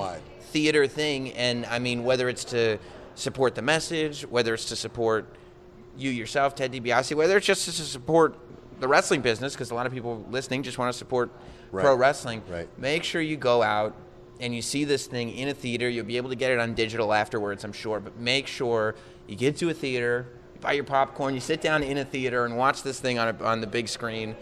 theater 0.52 0.88
thing 0.88 1.30
and 1.34 1.64
i 1.66 1.78
mean 1.78 2.02
whether 2.02 2.28
it's 2.28 2.42
to 2.42 2.76
support 3.14 3.54
the 3.54 3.62
message 3.62 4.22
whether 4.22 4.52
it's 4.52 4.64
to 4.64 4.74
support 4.74 5.24
you 5.96 6.10
yourself 6.10 6.56
ted 6.56 6.72
DiBiase, 6.72 7.14
whether 7.14 7.36
it's 7.36 7.46
just 7.46 7.64
to 7.66 7.70
support 7.72 8.34
the 8.80 8.88
wrestling 8.88 9.20
business 9.20 9.52
because 9.54 9.70
a 9.70 9.74
lot 9.74 9.86
of 9.86 9.92
people 9.92 10.24
listening 10.30 10.62
just 10.62 10.78
want 10.78 10.92
to 10.92 10.98
support 10.98 11.30
Right. 11.72 11.84
pro 11.84 11.94
wrestling. 11.94 12.42
Right. 12.50 12.68
Make 12.78 13.04
sure 13.04 13.20
you 13.22 13.36
go 13.36 13.62
out 13.62 13.94
and 14.40 14.52
you 14.54 14.60
see 14.62 14.82
this 14.84 15.06
thing 15.06 15.30
in 15.30 15.46
a 15.48 15.54
theater. 15.54 15.88
You'll 15.88 16.04
be 16.06 16.16
able 16.16 16.30
to 16.30 16.34
get 16.34 16.50
it 16.50 16.58
on 16.58 16.74
digital 16.74 17.12
afterwards, 17.12 17.62
I'm 17.62 17.72
sure. 17.72 18.00
But 18.00 18.18
make 18.18 18.48
sure 18.48 18.96
you 19.28 19.36
get 19.36 19.56
to 19.58 19.68
a 19.68 19.74
theater, 19.74 20.26
you 20.54 20.60
buy 20.60 20.72
your 20.72 20.82
popcorn, 20.84 21.34
you 21.34 21.40
sit 21.40 21.60
down 21.60 21.84
in 21.84 21.98
a 21.98 22.04
theater 22.04 22.44
and 22.44 22.56
watch 22.56 22.82
this 22.82 22.98
thing 22.98 23.20
on 23.20 23.28
a, 23.28 23.44
on 23.44 23.60
the 23.60 23.66
big 23.68 23.86
screen. 23.88 24.34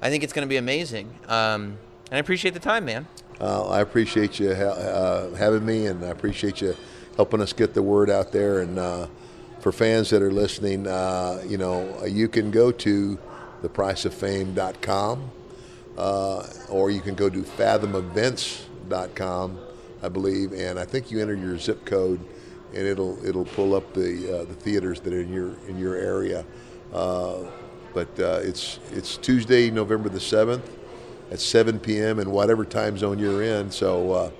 I 0.00 0.08
think 0.08 0.24
it's 0.24 0.32
going 0.32 0.46
to 0.46 0.48
be 0.48 0.56
amazing. 0.56 1.08
Um, 1.28 1.76
and 2.10 2.16
I 2.16 2.18
appreciate 2.18 2.54
the 2.54 2.60
time, 2.60 2.86
man. 2.86 3.06
Uh, 3.38 3.68
I 3.68 3.80
appreciate 3.80 4.38
you 4.40 4.54
ha- 4.54 4.62
uh, 4.62 5.34
having 5.34 5.66
me, 5.66 5.86
and 5.86 6.02
I 6.04 6.08
appreciate 6.08 6.60
you 6.62 6.74
helping 7.16 7.42
us 7.42 7.52
get 7.52 7.74
the 7.74 7.82
word 7.82 8.08
out 8.08 8.32
there. 8.32 8.60
And 8.60 8.78
uh, 8.78 9.06
for 9.60 9.72
fans 9.72 10.08
that 10.10 10.22
are 10.22 10.32
listening, 10.32 10.86
uh, 10.86 11.42
you 11.46 11.58
know, 11.58 12.04
you 12.06 12.28
can 12.28 12.50
go 12.50 12.70
to 12.72 13.18
thepriceoffame.com, 13.62 15.30
uh, 15.96 16.46
or 16.68 16.90
you 16.90 17.00
can 17.00 17.14
go 17.14 17.28
to 17.28 17.42
fathomevents.com, 17.42 19.58
I 20.02 20.08
believe, 20.08 20.52
and 20.52 20.78
I 20.78 20.84
think 20.84 21.10
you 21.10 21.20
enter 21.20 21.34
your 21.34 21.58
zip 21.58 21.84
code, 21.84 22.20
and 22.74 22.86
it'll 22.86 23.24
it'll 23.26 23.44
pull 23.44 23.74
up 23.74 23.92
the 23.92 24.40
uh, 24.40 24.44
the 24.44 24.54
theaters 24.54 25.00
that 25.00 25.12
are 25.12 25.20
in 25.20 25.32
your 25.32 25.54
in 25.68 25.78
your 25.78 25.96
area. 25.96 26.44
Uh, 26.92 27.38
but 27.92 28.08
uh, 28.20 28.38
it's 28.42 28.78
it's 28.92 29.16
Tuesday, 29.16 29.70
November 29.70 30.08
the 30.08 30.20
seventh 30.20 30.78
at 31.30 31.40
7 31.40 31.78
p.m. 31.78 32.18
in 32.18 32.30
whatever 32.30 32.64
time 32.64 32.98
zone 32.98 33.18
you're 33.18 33.42
in. 33.42 33.70
So 33.70 34.12
uh, 34.12 34.30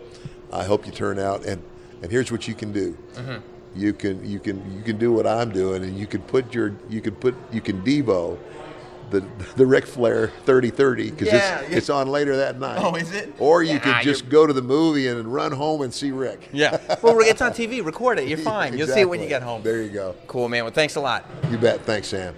I 0.53 0.64
hope 0.64 0.87
you 0.87 0.93
turn 0.93 1.18
out. 1.18 1.45
And 1.45 1.62
and 2.03 2.11
here's 2.11 2.33
what 2.33 2.49
you 2.49 2.55
can 2.55 2.73
do. 2.73 2.97
You 3.77 3.93
can 3.93 4.29
you 4.29 4.41
can 4.41 4.77
you 4.77 4.83
can 4.83 4.99
do 4.99 5.12
what 5.12 5.27
I'm 5.27 5.51
doing, 5.51 5.85
and 5.85 5.97
you 5.97 6.07
can 6.07 6.23
put 6.23 6.55
your 6.55 6.75
you 6.89 7.01
can 7.01 7.14
put 7.14 7.35
you 7.53 7.61
can 7.61 7.83
Devo 7.83 8.39
the 9.11 9.21
the 9.57 9.67
Ric 9.67 9.87
Flair 9.87 10.29
3030 10.45 11.11
because 11.11 11.27
Yeah, 11.29 11.61
it's 11.61 11.71
yeah. 11.71 11.77
it's 11.77 11.91
on 11.91 12.09
later 12.09 12.37
that 12.37 12.59
night. 12.59 12.79
Oh, 12.83 12.95
is 12.95 13.13
it? 13.13 13.33
Or 13.39 13.63
you 13.63 13.75
Yeah, 13.75 13.79
could 13.81 14.05
just 14.05 14.23
you're- 14.23 14.31
go 14.33 14.47
to 14.47 14.53
the 14.53 14.63
movie 14.63 15.09
and 15.09 15.33
run 15.33 15.53
home 15.53 15.83
and 15.83 15.93
see 15.93 16.11
Ric. 16.13 16.49
Yeah. 16.53 16.79
well, 17.03 17.19
it's 17.21 17.43
on 17.43 17.53
TV. 17.53 17.85
Record 17.85 18.19
it. 18.19 18.29
You're 18.29 18.39
fine. 18.39 18.77
You'll 18.77 18.89
see 18.89 19.01
it 19.01 19.09
when 19.09 19.21
you 19.21 19.29
get 19.29 19.43
home. 19.43 19.63
There 19.63 19.83
you 19.83 19.91
go. 19.91 20.15
Cool, 20.27 20.49
man. 20.49 20.65
Well, 20.65 20.73
thanks 20.73 20.97
a 20.97 21.01
lot. 21.01 21.25
You 21.51 21.59
bet. 21.59 21.81
Thanks, 21.83 22.09
Sam. 22.09 22.35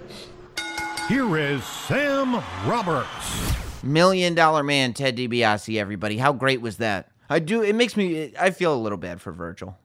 Here 1.09 1.37
is 1.37 1.63
Sam 1.63 2.35
Roberts. 2.65 3.53
Million 3.83 4.33
Dollar 4.35 4.63
Man, 4.63 4.93
Ted 4.93 5.17
DiBiase, 5.17 5.77
everybody. 5.77 6.17
How 6.17 6.31
great 6.31 6.61
was 6.61 6.77
that? 6.77 7.09
I 7.29 7.39
do. 7.39 7.61
It 7.61 7.73
makes 7.75 7.97
me. 7.97 8.33
I 8.39 8.51
feel 8.51 8.73
a 8.73 8.77
little 8.79 8.97
bad 8.97 9.19
for 9.21 9.31
Virgil. 9.33 9.77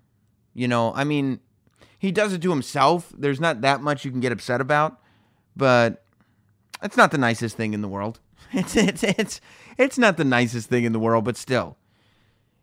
You 0.54 0.68
know, 0.68 0.92
I 0.94 1.02
mean, 1.04 1.40
he 1.98 2.12
does 2.12 2.32
it 2.32 2.42
to 2.42 2.50
himself. 2.50 3.12
There's 3.16 3.40
not 3.40 3.60
that 3.62 3.80
much 3.80 4.04
you 4.04 4.10
can 4.12 4.20
get 4.20 4.30
upset 4.32 4.60
about, 4.60 5.00
but 5.56 6.04
it's 6.82 6.96
not 6.96 7.10
the 7.10 7.18
nicest 7.18 7.56
thing 7.56 7.74
in 7.74 7.82
the 7.82 7.88
world. 7.88 8.20
It's 8.52 8.76
it's 8.76 9.04
it's 9.04 9.40
it's 9.76 9.98
not 9.98 10.16
the 10.16 10.24
nicest 10.24 10.70
thing 10.70 10.84
in 10.84 10.92
the 10.92 10.98
world, 10.98 11.24
but 11.24 11.36
still, 11.36 11.76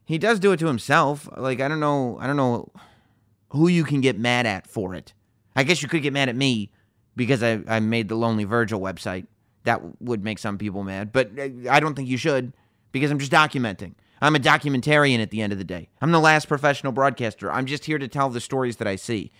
he 0.04 0.18
does 0.18 0.40
do 0.40 0.52
it 0.52 0.58
to 0.58 0.68
himself. 0.68 1.30
Like 1.38 1.62
I 1.62 1.68
don't 1.68 1.80
know. 1.80 2.18
I 2.20 2.26
don't 2.26 2.38
know 2.38 2.72
who 3.50 3.68
you 3.68 3.84
can 3.84 4.02
get 4.02 4.18
mad 4.18 4.48
at 4.48 4.68
for 4.68 4.96
it. 4.96 5.14
I 5.56 5.64
guess 5.64 5.84
you 5.84 5.88
could 5.88 6.02
get 6.02 6.14
mad 6.14 6.28
at 6.28 6.36
me 6.36 6.72
because 7.16 7.44
I, 7.44 7.62
I 7.68 7.80
made 7.80 8.10
the 8.10 8.16
Lonely 8.16 8.46
Virgil 8.46 8.80
website. 8.80 9.28
That 9.64 10.02
would 10.02 10.24
make 10.24 10.40
some 10.40 10.58
people 10.58 10.84
mad, 10.84 11.12
but 11.12 11.32
uh, 11.38 11.70
I 11.70 11.80
don't 11.80 11.96
think 11.96 12.08
you 12.08 12.18
should 12.18 12.54
because 12.92 13.12
I'm 13.12 13.20
just 13.20 13.32
documenting. 13.32 13.94
I'm 14.22 14.36
a 14.36 14.40
documentarian 14.40 15.20
at 15.20 15.30
the 15.30 15.42
end 15.42 15.52
of 15.52 15.60
the 15.60 15.66
day. 15.66 15.90
I'm 16.02 16.12
the 16.12 16.20
last 16.20 16.48
professional 16.48 16.94
broadcaster. 16.94 17.52
I'm 17.52 17.66
just 17.66 17.86
here 17.86 18.00
to 18.00 18.08
tell 18.08 18.30
the 18.30 18.42
stories 18.42 18.78
that 18.78 18.88
I 18.88 18.96
see. 18.96 19.32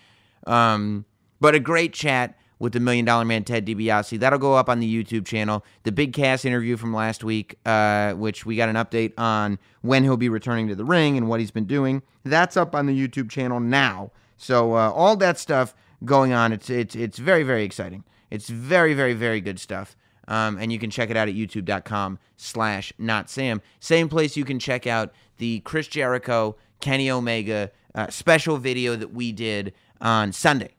Um, 0.46 1.06
but 1.40 1.56
a 1.56 1.60
great 1.60 1.94
chat 1.94 2.38
with 2.60 2.74
the 2.74 2.80
Million 2.80 3.06
Dollar 3.06 3.26
Man 3.26 3.44
Ted 3.44 3.66
DiBiase. 3.66 4.20
That'll 4.20 4.40
go 4.40 4.56
up 4.56 4.70
on 4.70 4.80
the 4.80 5.04
YouTube 5.04 5.26
channel. 5.26 5.64
The 5.84 5.92
Big 5.92 6.14
Cass 6.14 6.46
interview 6.46 6.78
from 6.78 6.94
last 6.94 7.24
week, 7.24 7.58
uh, 7.66 8.14
which 8.14 8.46
we 8.46 8.56
got 8.56 8.70
an 8.70 8.76
update 8.76 9.14
on 9.18 9.60
when 9.82 10.04
he'll 10.04 10.18
be 10.18 10.30
returning 10.30 10.68
to 10.70 10.76
the 10.76 10.86
ring 10.86 11.18
and 11.18 11.28
what 11.28 11.40
he's 11.40 11.52
been 11.52 11.66
doing. 11.66 12.02
That's 12.24 12.58
up 12.58 12.76
on 12.76 12.86
the 12.86 13.08
YouTube 13.08 13.30
channel 13.30 13.60
now. 13.60 14.12
So 14.38 14.74
uh, 14.74 14.92
all 14.92 15.16
that 15.18 15.38
stuff 15.38 15.76
going 16.04 16.34
on. 16.34 16.52
It's 16.52 16.70
it's 16.70 16.96
it's 16.96 17.18
very 17.18 17.44
very 17.44 17.64
exciting. 17.64 18.04
It's 18.30 18.50
very 18.50 18.94
very 18.94 19.14
very 19.14 19.42
good 19.42 19.60
stuff. 19.60 19.96
Um, 20.28 20.58
and 20.58 20.72
you 20.72 20.80
can 20.80 20.90
check 20.90 21.12
it 21.12 21.18
out 21.18 21.30
at 21.30 21.36
youtube.com 21.36 22.18
slash 22.36 22.92
not 22.98 23.30
sam 23.30 23.62
same 23.80 24.10
place 24.10 24.36
you 24.36 24.44
can 24.44 24.58
check 24.58 24.88
out 24.88 25.14
the 25.38 25.60
chris 25.60 25.88
jericho 25.88 26.56
kenny 26.80 27.12
omega 27.12 27.70
uh, 27.94 28.08
special 28.10 28.58
video 28.58 28.96
that 28.96 29.14
we 29.14 29.32
did 29.32 29.72
on 30.02 30.32
sunday 30.32 30.74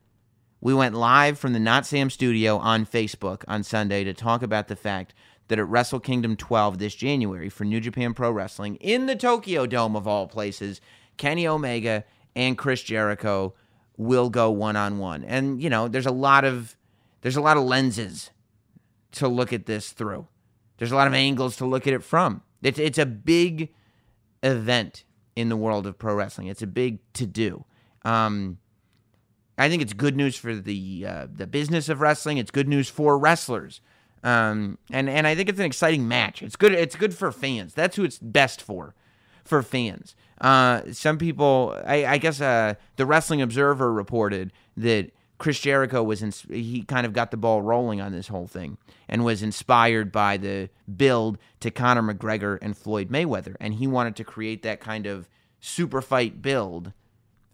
we 0.60 0.74
went 0.74 0.94
live 0.94 1.38
from 1.38 1.52
the 1.52 1.60
Not 1.60 1.86
Sam 1.86 2.10
studio 2.10 2.56
on 2.58 2.86
Facebook 2.86 3.44
on 3.46 3.62
Sunday 3.62 4.04
to 4.04 4.14
talk 4.14 4.42
about 4.42 4.68
the 4.68 4.76
fact 4.76 5.14
that 5.48 5.58
at 5.58 5.68
Wrestle 5.68 6.00
Kingdom 6.00 6.36
12 6.36 6.78
this 6.78 6.94
January 6.94 7.48
for 7.48 7.64
New 7.64 7.80
Japan 7.80 8.14
Pro 8.14 8.30
Wrestling 8.30 8.76
in 8.76 9.06
the 9.06 9.16
Tokyo 9.16 9.66
Dome 9.66 9.94
of 9.94 10.08
all 10.08 10.26
places, 10.26 10.80
Kenny 11.16 11.46
Omega 11.46 12.04
and 12.34 12.58
Chris 12.58 12.82
Jericho 12.82 13.54
will 13.96 14.30
go 14.30 14.50
one 14.50 14.76
on 14.76 14.98
one. 14.98 15.24
And 15.24 15.62
you 15.62 15.70
know, 15.70 15.88
there's 15.88 16.06
a 16.06 16.10
lot 16.10 16.44
of 16.44 16.76
there's 17.20 17.36
a 17.36 17.40
lot 17.40 17.56
of 17.56 17.64
lenses 17.64 18.30
to 19.12 19.28
look 19.28 19.52
at 19.52 19.66
this 19.66 19.92
through. 19.92 20.26
There's 20.78 20.92
a 20.92 20.96
lot 20.96 21.06
of 21.06 21.14
angles 21.14 21.56
to 21.56 21.66
look 21.66 21.86
at 21.86 21.94
it 21.94 22.02
from. 22.02 22.42
It's 22.62 22.78
it's 22.78 22.98
a 22.98 23.06
big 23.06 23.72
event 24.42 25.04
in 25.34 25.48
the 25.48 25.56
world 25.56 25.86
of 25.86 25.98
pro 25.98 26.14
wrestling. 26.14 26.48
It's 26.48 26.62
a 26.62 26.66
big 26.66 26.98
to 27.14 27.26
do. 27.26 27.64
Um, 28.04 28.58
I 29.58 29.68
think 29.68 29.82
it's 29.82 29.92
good 29.92 30.16
news 30.16 30.36
for 30.36 30.54
the 30.54 31.06
uh, 31.06 31.26
the 31.34 31.46
business 31.46 31.88
of 31.88 32.00
wrestling. 32.00 32.38
It's 32.38 32.50
good 32.50 32.68
news 32.68 32.88
for 32.88 33.18
wrestlers, 33.18 33.80
um, 34.22 34.78
and 34.90 35.08
and 35.08 35.26
I 35.26 35.34
think 35.34 35.48
it's 35.48 35.58
an 35.58 35.64
exciting 35.64 36.06
match. 36.06 36.42
It's 36.42 36.56
good. 36.56 36.72
It's 36.72 36.96
good 36.96 37.14
for 37.14 37.32
fans. 37.32 37.74
That's 37.74 37.96
who 37.96 38.04
it's 38.04 38.18
best 38.18 38.60
for, 38.60 38.94
for 39.44 39.62
fans. 39.62 40.14
Uh, 40.40 40.82
some 40.92 41.16
people, 41.16 41.74
I, 41.86 42.04
I 42.04 42.18
guess, 42.18 42.40
uh, 42.40 42.74
the 42.96 43.06
Wrestling 43.06 43.40
Observer 43.40 43.90
reported 43.92 44.52
that 44.76 45.10
Chris 45.38 45.60
Jericho 45.60 46.02
was 46.02 46.22
in, 46.22 46.32
he 46.54 46.82
kind 46.82 47.06
of 47.06 47.12
got 47.12 47.30
the 47.30 47.36
ball 47.36 47.62
rolling 47.62 48.00
on 48.00 48.12
this 48.12 48.28
whole 48.28 48.46
thing 48.46 48.78
and 49.08 49.24
was 49.24 49.42
inspired 49.42 50.12
by 50.12 50.36
the 50.36 50.68
build 50.96 51.38
to 51.60 51.70
Conor 51.70 52.02
McGregor 52.02 52.58
and 52.60 52.76
Floyd 52.76 53.08
Mayweather, 53.08 53.56
and 53.60 53.74
he 53.74 53.86
wanted 53.86 54.16
to 54.16 54.24
create 54.24 54.62
that 54.62 54.80
kind 54.80 55.06
of 55.06 55.28
super 55.60 56.02
fight 56.02 56.42
build 56.42 56.92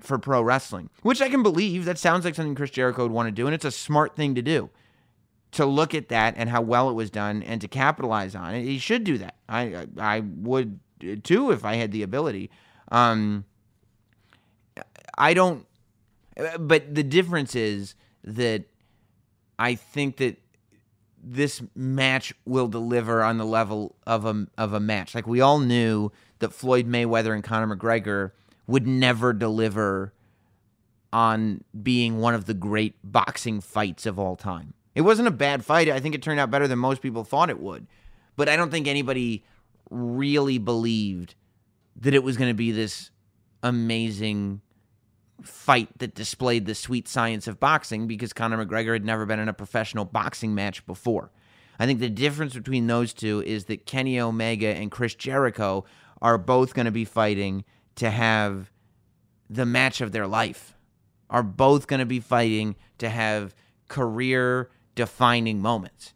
for 0.03 0.19
pro 0.19 0.43
wrestling, 0.43 0.91
which 1.03 1.21
I 1.21 1.29
can 1.29 1.43
believe. 1.43 1.85
That 1.85 1.99
sounds 1.99 2.25
like 2.25 2.35
something 2.35 2.55
Chris 2.55 2.71
Jericho 2.71 3.03
would 3.03 3.13
want 3.13 3.29
to 3.29 3.33
do, 3.33 3.47
and 3.47 3.55
it's 3.55 3.65
a 3.65 3.71
smart 3.71 4.17
thing 4.17 4.35
to 4.35 4.43
do. 4.43 4.71
To 5.53 5.67
look 5.67 5.95
at 5.95 6.09
that 6.09 6.35
and 6.39 6.49
how 6.49 6.63
well 6.63 6.89
it 6.89 6.95
was 6.95 7.11
done, 7.11 7.43
and 7.43 7.61
to 7.61 7.69
capitalize 7.69 8.35
on 8.35 8.55
it, 8.55 8.63
he 8.63 8.79
should 8.79 9.05
do 9.05 9.19
that. 9.19 9.37
I 9.49 9.87
I 9.99 10.21
would 10.21 10.81
too 11.23 11.51
if 11.51 11.65
I 11.65 11.75
had 11.75 11.93
the 11.93 12.03
ability. 12.03 12.51
Um, 12.91 13.45
I 15.19 15.35
don't, 15.35 15.67
but 16.59 16.95
the 16.95 17.03
difference 17.03 17.55
is 17.55 17.95
that 18.25 18.65
I 19.59 19.75
think 19.75 20.17
that 20.19 20.39
this 21.23 21.63
match 21.75 22.35
will 22.45 22.69
deliver 22.69 23.23
on 23.23 23.39
the 23.39 23.45
level 23.45 23.97
of 24.07 24.25
a 24.25 24.47
of 24.59 24.73
a 24.73 24.81
match. 24.81 25.15
Like 25.15 25.27
we 25.27 25.41
all 25.41 25.59
knew 25.59 26.11
that 26.41 26.53
Floyd 26.53 26.87
Mayweather 26.89 27.35
and 27.35 27.45
Conor 27.45 27.77
McGregor 27.77 28.33
would 28.67 28.87
never 28.87 29.33
deliver 29.33 30.13
on 31.13 31.63
being 31.83 32.21
one 32.21 32.35
of 32.35 32.47
the 32.47 32.55
great 32.55 32.95
boxing 33.05 33.61
fights 33.61 34.07
of 34.07 34.19
all 34.19 34.37
time. 34.37 34.75
It 34.95 35.03
wasn't 35.03 35.29
a 35.29 35.33
bad 35.33 35.65
fight. 35.65 35.89
I 35.89 36.01
think 36.01 36.15
it 36.15 36.23
turned 36.23 36.41
out 36.41 36.51
better 36.51 36.69
than 36.69 36.79
most 36.79 37.03
people 37.03 37.25
thought 37.25 37.51
it 37.51 37.61
would. 37.61 37.87
But 38.37 38.49
I 38.49 38.57
don't 38.57 38.71
think 38.71 38.87
anybody 38.87 39.45
really 39.91 40.59
believed 40.59 41.35
that 41.97 42.15
it 42.15 42.23
was 42.23 42.37
going 42.37 42.51
to 42.51 42.55
be 42.55 42.73
this 42.73 43.11
amazing 43.63 44.61
fight 45.43 45.89
that 45.99 46.15
displayed 46.15 46.67
the 46.67 46.75
sweet 46.75 47.09
science 47.09 47.47
of 47.47 47.61
boxing 47.61 48.07
because 48.07 48.33
Conor 48.33 48.65
McGregor 48.65 48.93
had 48.93 49.05
never 49.05 49.27
been 49.27 49.39
in 49.39 49.49
a 49.49 49.55
professional 49.55 50.05
boxing 50.05 50.55
match 50.55 50.87
before. 50.87 51.31
I 51.79 51.87
think 51.87 52.01
the 52.01 52.11
difference 52.11 52.55
between 52.55 52.87
those 52.87 53.13
two 53.13 53.43
is 53.45 53.65
that 53.67 53.87
Kenny 53.87 54.21
Omega 54.21 54.69
and 54.69 54.91
Chris 54.91 55.15
Jericho 55.15 55.85
are 56.21 56.39
both 56.39 56.75
going 56.75 56.87
to 56.87 56.93
be 56.93 57.05
fighting 57.05 57.65
to 57.97 58.11
have 58.11 58.71
the 59.49 59.67
match 59.67 60.01
of 60.01 60.13
their 60.13 60.27
life, 60.27 60.75
are 61.29 61.43
both 61.43 61.87
going 61.87 62.01
to 62.01 62.07
be 62.07 62.21
fighting 62.21 62.77
to 62.99 63.09
have 63.09 63.55
career 63.89 64.71
defining 64.95 65.61
moments. 65.61 66.15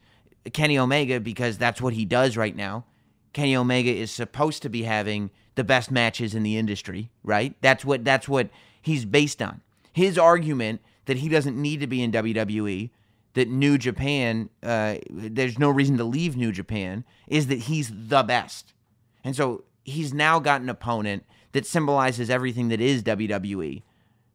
Kenny 0.52 0.78
Omega, 0.78 1.20
because 1.20 1.58
that's 1.58 1.80
what 1.80 1.94
he 1.94 2.04
does 2.04 2.36
right 2.36 2.54
now. 2.54 2.84
Kenny 3.32 3.56
Omega 3.56 3.90
is 3.90 4.10
supposed 4.10 4.62
to 4.62 4.68
be 4.68 4.84
having 4.84 5.30
the 5.56 5.64
best 5.64 5.90
matches 5.90 6.34
in 6.34 6.42
the 6.42 6.56
industry, 6.56 7.10
right? 7.22 7.54
That's 7.60 7.84
what 7.84 8.04
that's 8.04 8.28
what 8.28 8.48
he's 8.80 9.04
based 9.04 9.42
on. 9.42 9.62
His 9.92 10.16
argument 10.16 10.80
that 11.06 11.18
he 11.18 11.28
doesn't 11.28 11.60
need 11.60 11.80
to 11.80 11.86
be 11.86 12.02
in 12.02 12.12
WWE, 12.12 12.90
that 13.34 13.48
New 13.48 13.78
Japan, 13.78 14.50
uh, 14.62 14.96
there's 15.10 15.58
no 15.58 15.70
reason 15.70 15.96
to 15.98 16.04
leave 16.04 16.36
New 16.36 16.52
Japan, 16.52 17.04
is 17.26 17.46
that 17.48 17.60
he's 17.60 17.90
the 17.92 18.22
best. 18.22 18.72
And 19.24 19.34
so 19.34 19.64
he's 19.84 20.14
now 20.14 20.38
got 20.38 20.60
an 20.60 20.68
opponent 20.68 21.24
that 21.56 21.64
symbolizes 21.64 22.28
everything 22.28 22.68
that 22.68 22.82
is 22.82 23.02
WWE 23.02 23.82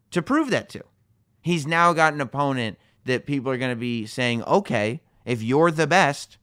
to 0.10 0.22
prove 0.24 0.50
that 0.50 0.70
to. 0.70 0.84
He's 1.40 1.68
now 1.68 1.94
got 1.94 2.16
an 2.16 2.20
opponent 2.20 2.80
that 3.06 3.28
people 3.28 3.52
are 3.52 3.60
going 3.60 3.72
to 3.72 3.80
be 3.80 4.08
saying, 4.08 4.42
okay, 4.46 5.02
If 5.24 5.44
you're 5.44 5.70
the 5.70 5.86
best, 5.86 6.40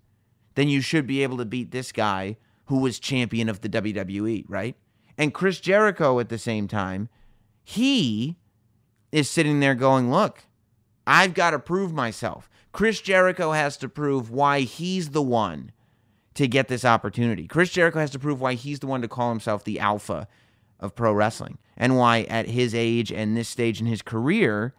then 0.54 0.68
you 0.68 0.80
should 0.80 1.04
be 1.04 1.24
able 1.24 1.36
to 1.38 1.44
beat 1.44 1.72
this 1.72 1.90
guy 1.90 2.36
who 2.66 2.78
was 2.78 3.00
champion 3.00 3.48
of 3.48 3.60
the 3.60 3.68
WWE, 3.68 4.44
right? 4.46 4.76
And 5.16 5.34
Chris 5.34 5.58
Jericho 5.58 6.20
at 6.20 6.28
the 6.28 6.38
same 6.38 6.68
time, 6.68 7.08
he 7.64 8.36
is 9.10 9.28
sitting 9.28 9.58
there 9.58 9.74
going, 9.74 10.12
Look, 10.12 10.44
I've 11.08 11.34
got 11.34 11.50
to 11.50 11.58
prove 11.58 11.92
myself. 11.92 12.48
Chris 12.70 13.00
Jericho 13.00 13.50
has 13.50 13.76
to 13.78 13.88
prove 13.88 14.30
why 14.30 14.60
he's 14.60 15.10
the 15.10 15.22
one 15.22 15.72
to 16.34 16.46
get 16.46 16.68
this 16.68 16.84
opportunity. 16.84 17.48
Chris 17.48 17.70
Jericho 17.70 17.98
has 17.98 18.12
to 18.12 18.18
prove 18.20 18.40
why 18.40 18.54
he's 18.54 18.78
the 18.78 18.86
one 18.86 19.02
to 19.02 19.08
call 19.08 19.30
himself 19.30 19.64
the 19.64 19.80
alpha 19.80 20.28
of 20.80 20.94
pro 20.94 21.12
wrestling 21.12 21.58
and 21.76 21.96
why 21.96 22.22
at 22.22 22.48
his 22.48 22.74
age 22.74 23.12
and 23.12 23.36
this 23.36 23.48
stage 23.48 23.80
in 23.80 23.86
his 23.86 24.02
career, 24.02 24.74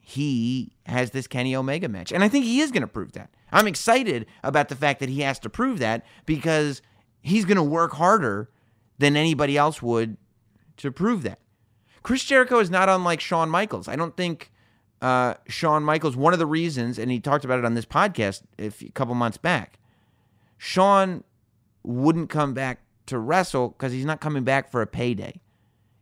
he 0.00 0.72
has 0.86 1.10
this 1.10 1.26
Kenny 1.26 1.54
Omega 1.54 1.88
match. 1.88 2.12
And 2.12 2.24
I 2.24 2.28
think 2.28 2.44
he 2.44 2.60
is 2.60 2.70
going 2.70 2.82
to 2.82 2.88
prove 2.88 3.12
that. 3.12 3.30
I'm 3.52 3.66
excited 3.66 4.26
about 4.42 4.68
the 4.68 4.76
fact 4.76 5.00
that 5.00 5.08
he 5.08 5.20
has 5.20 5.38
to 5.40 5.50
prove 5.50 5.78
that 5.78 6.04
because 6.26 6.82
he's 7.20 7.44
going 7.44 7.56
to 7.56 7.62
work 7.62 7.92
harder 7.92 8.50
than 8.98 9.16
anybody 9.16 9.56
else 9.56 9.82
would 9.82 10.16
to 10.78 10.90
prove 10.90 11.22
that. 11.22 11.40
Chris 12.02 12.24
Jericho 12.24 12.58
is 12.58 12.70
not 12.70 12.88
unlike 12.88 13.20
Shawn 13.20 13.50
Michaels. 13.50 13.88
I 13.88 13.96
don't 13.96 14.16
think 14.16 14.50
uh, 15.02 15.34
Shawn 15.46 15.82
Michaels, 15.84 16.16
one 16.16 16.32
of 16.32 16.38
the 16.38 16.46
reasons, 16.46 16.98
and 16.98 17.10
he 17.10 17.20
talked 17.20 17.44
about 17.44 17.58
it 17.58 17.64
on 17.64 17.74
this 17.74 17.84
podcast 17.84 18.42
a 18.58 18.70
couple 18.90 19.14
months 19.14 19.36
back, 19.36 19.78
Shawn 20.56 21.22
wouldn't 21.82 22.30
come 22.30 22.54
back 22.54 22.80
to 23.08 23.18
wrestle 23.18 23.68
because 23.68 23.92
he's 23.92 24.04
not 24.04 24.20
coming 24.20 24.44
back 24.44 24.70
for 24.70 24.80
a 24.82 24.86
payday. 24.86 25.40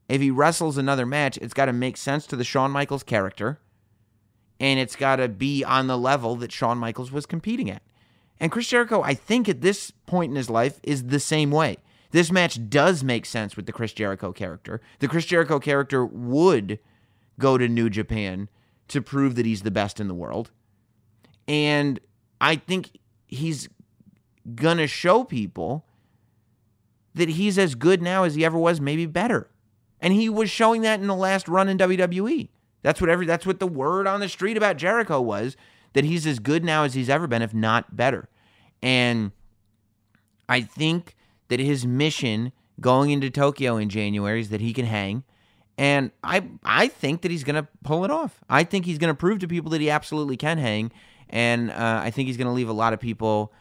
If 0.08 0.20
he 0.20 0.30
wrestles 0.30 0.78
another 0.78 1.06
match, 1.06 1.36
it's 1.38 1.54
got 1.54 1.66
to 1.66 1.72
make 1.72 1.96
sense 1.96 2.26
to 2.26 2.36
the 2.36 2.44
Shawn 2.44 2.70
Michaels 2.70 3.02
character, 3.02 3.58
and 4.60 4.78
it's 4.78 4.96
got 4.96 5.16
to 5.16 5.28
be 5.28 5.64
on 5.64 5.86
the 5.86 5.98
level 5.98 6.36
that 6.36 6.52
Shawn 6.52 6.78
Michaels 6.78 7.10
was 7.10 7.26
competing 7.26 7.70
at. 7.70 7.82
And 8.38 8.52
Chris 8.52 8.68
Jericho, 8.68 9.02
I 9.02 9.14
think 9.14 9.48
at 9.48 9.62
this 9.62 9.90
point 9.90 10.30
in 10.30 10.36
his 10.36 10.50
life, 10.50 10.78
is 10.82 11.06
the 11.06 11.20
same 11.20 11.50
way. 11.50 11.78
This 12.12 12.30
match 12.30 12.68
does 12.68 13.02
make 13.02 13.26
sense 13.26 13.56
with 13.56 13.66
the 13.66 13.72
Chris 13.72 13.92
Jericho 13.92 14.32
character. 14.32 14.80
The 15.00 15.08
Chris 15.08 15.26
Jericho 15.26 15.58
character 15.58 16.04
would 16.04 16.78
go 17.38 17.58
to 17.58 17.68
New 17.68 17.90
Japan 17.90 18.48
to 18.88 19.02
prove 19.02 19.34
that 19.34 19.46
he's 19.46 19.62
the 19.62 19.70
best 19.70 19.98
in 19.98 20.08
the 20.08 20.14
world. 20.14 20.50
And 21.48 21.98
I 22.40 22.56
think 22.56 22.98
he's 23.26 23.68
going 24.54 24.78
to 24.78 24.86
show 24.86 25.24
people 25.24 25.85
that 27.16 27.30
he's 27.30 27.58
as 27.58 27.74
good 27.74 28.02
now 28.02 28.24
as 28.24 28.34
he 28.34 28.44
ever 28.44 28.58
was, 28.58 28.80
maybe 28.80 29.06
better. 29.06 29.48
And 30.00 30.12
he 30.12 30.28
was 30.28 30.50
showing 30.50 30.82
that 30.82 31.00
in 31.00 31.06
the 31.06 31.14
last 31.14 31.48
run 31.48 31.68
in 31.68 31.78
WWE. 31.78 32.50
That's 32.82 33.00
what 33.00 33.10
every 33.10 33.26
that's 33.26 33.46
what 33.46 33.58
the 33.58 33.66
word 33.66 34.06
on 34.06 34.20
the 34.20 34.28
street 34.28 34.56
about 34.56 34.76
Jericho 34.76 35.20
was 35.20 35.56
that 35.94 36.04
he's 36.04 36.26
as 36.26 36.38
good 36.38 36.62
now 36.62 36.84
as 36.84 36.94
he's 36.94 37.08
ever 37.08 37.26
been 37.26 37.42
if 37.42 37.52
not 37.52 37.96
better. 37.96 38.28
And 38.82 39.32
I 40.48 40.60
think 40.60 41.16
that 41.48 41.58
his 41.58 41.86
mission 41.86 42.52
going 42.80 43.10
into 43.10 43.30
Tokyo 43.30 43.76
in 43.76 43.88
January 43.88 44.40
is 44.40 44.50
that 44.50 44.60
he 44.60 44.72
can 44.72 44.84
hang 44.84 45.24
and 45.78 46.10
I 46.22 46.44
I 46.62 46.88
think 46.88 47.22
that 47.22 47.30
he's 47.30 47.44
going 47.44 47.56
to 47.56 47.66
pull 47.82 48.04
it 48.04 48.10
off. 48.10 48.44
I 48.48 48.62
think 48.62 48.84
he's 48.84 48.98
going 48.98 49.12
to 49.12 49.18
prove 49.18 49.38
to 49.40 49.48
people 49.48 49.70
that 49.70 49.80
he 49.80 49.90
absolutely 49.90 50.36
can 50.36 50.58
hang 50.58 50.92
and 51.30 51.70
uh, 51.70 52.00
I 52.04 52.10
think 52.10 52.28
he's 52.28 52.36
going 52.36 52.46
to 52.46 52.52
leave 52.52 52.68
a 52.68 52.74
lot 52.74 52.92
of 52.92 53.00
people 53.00 53.52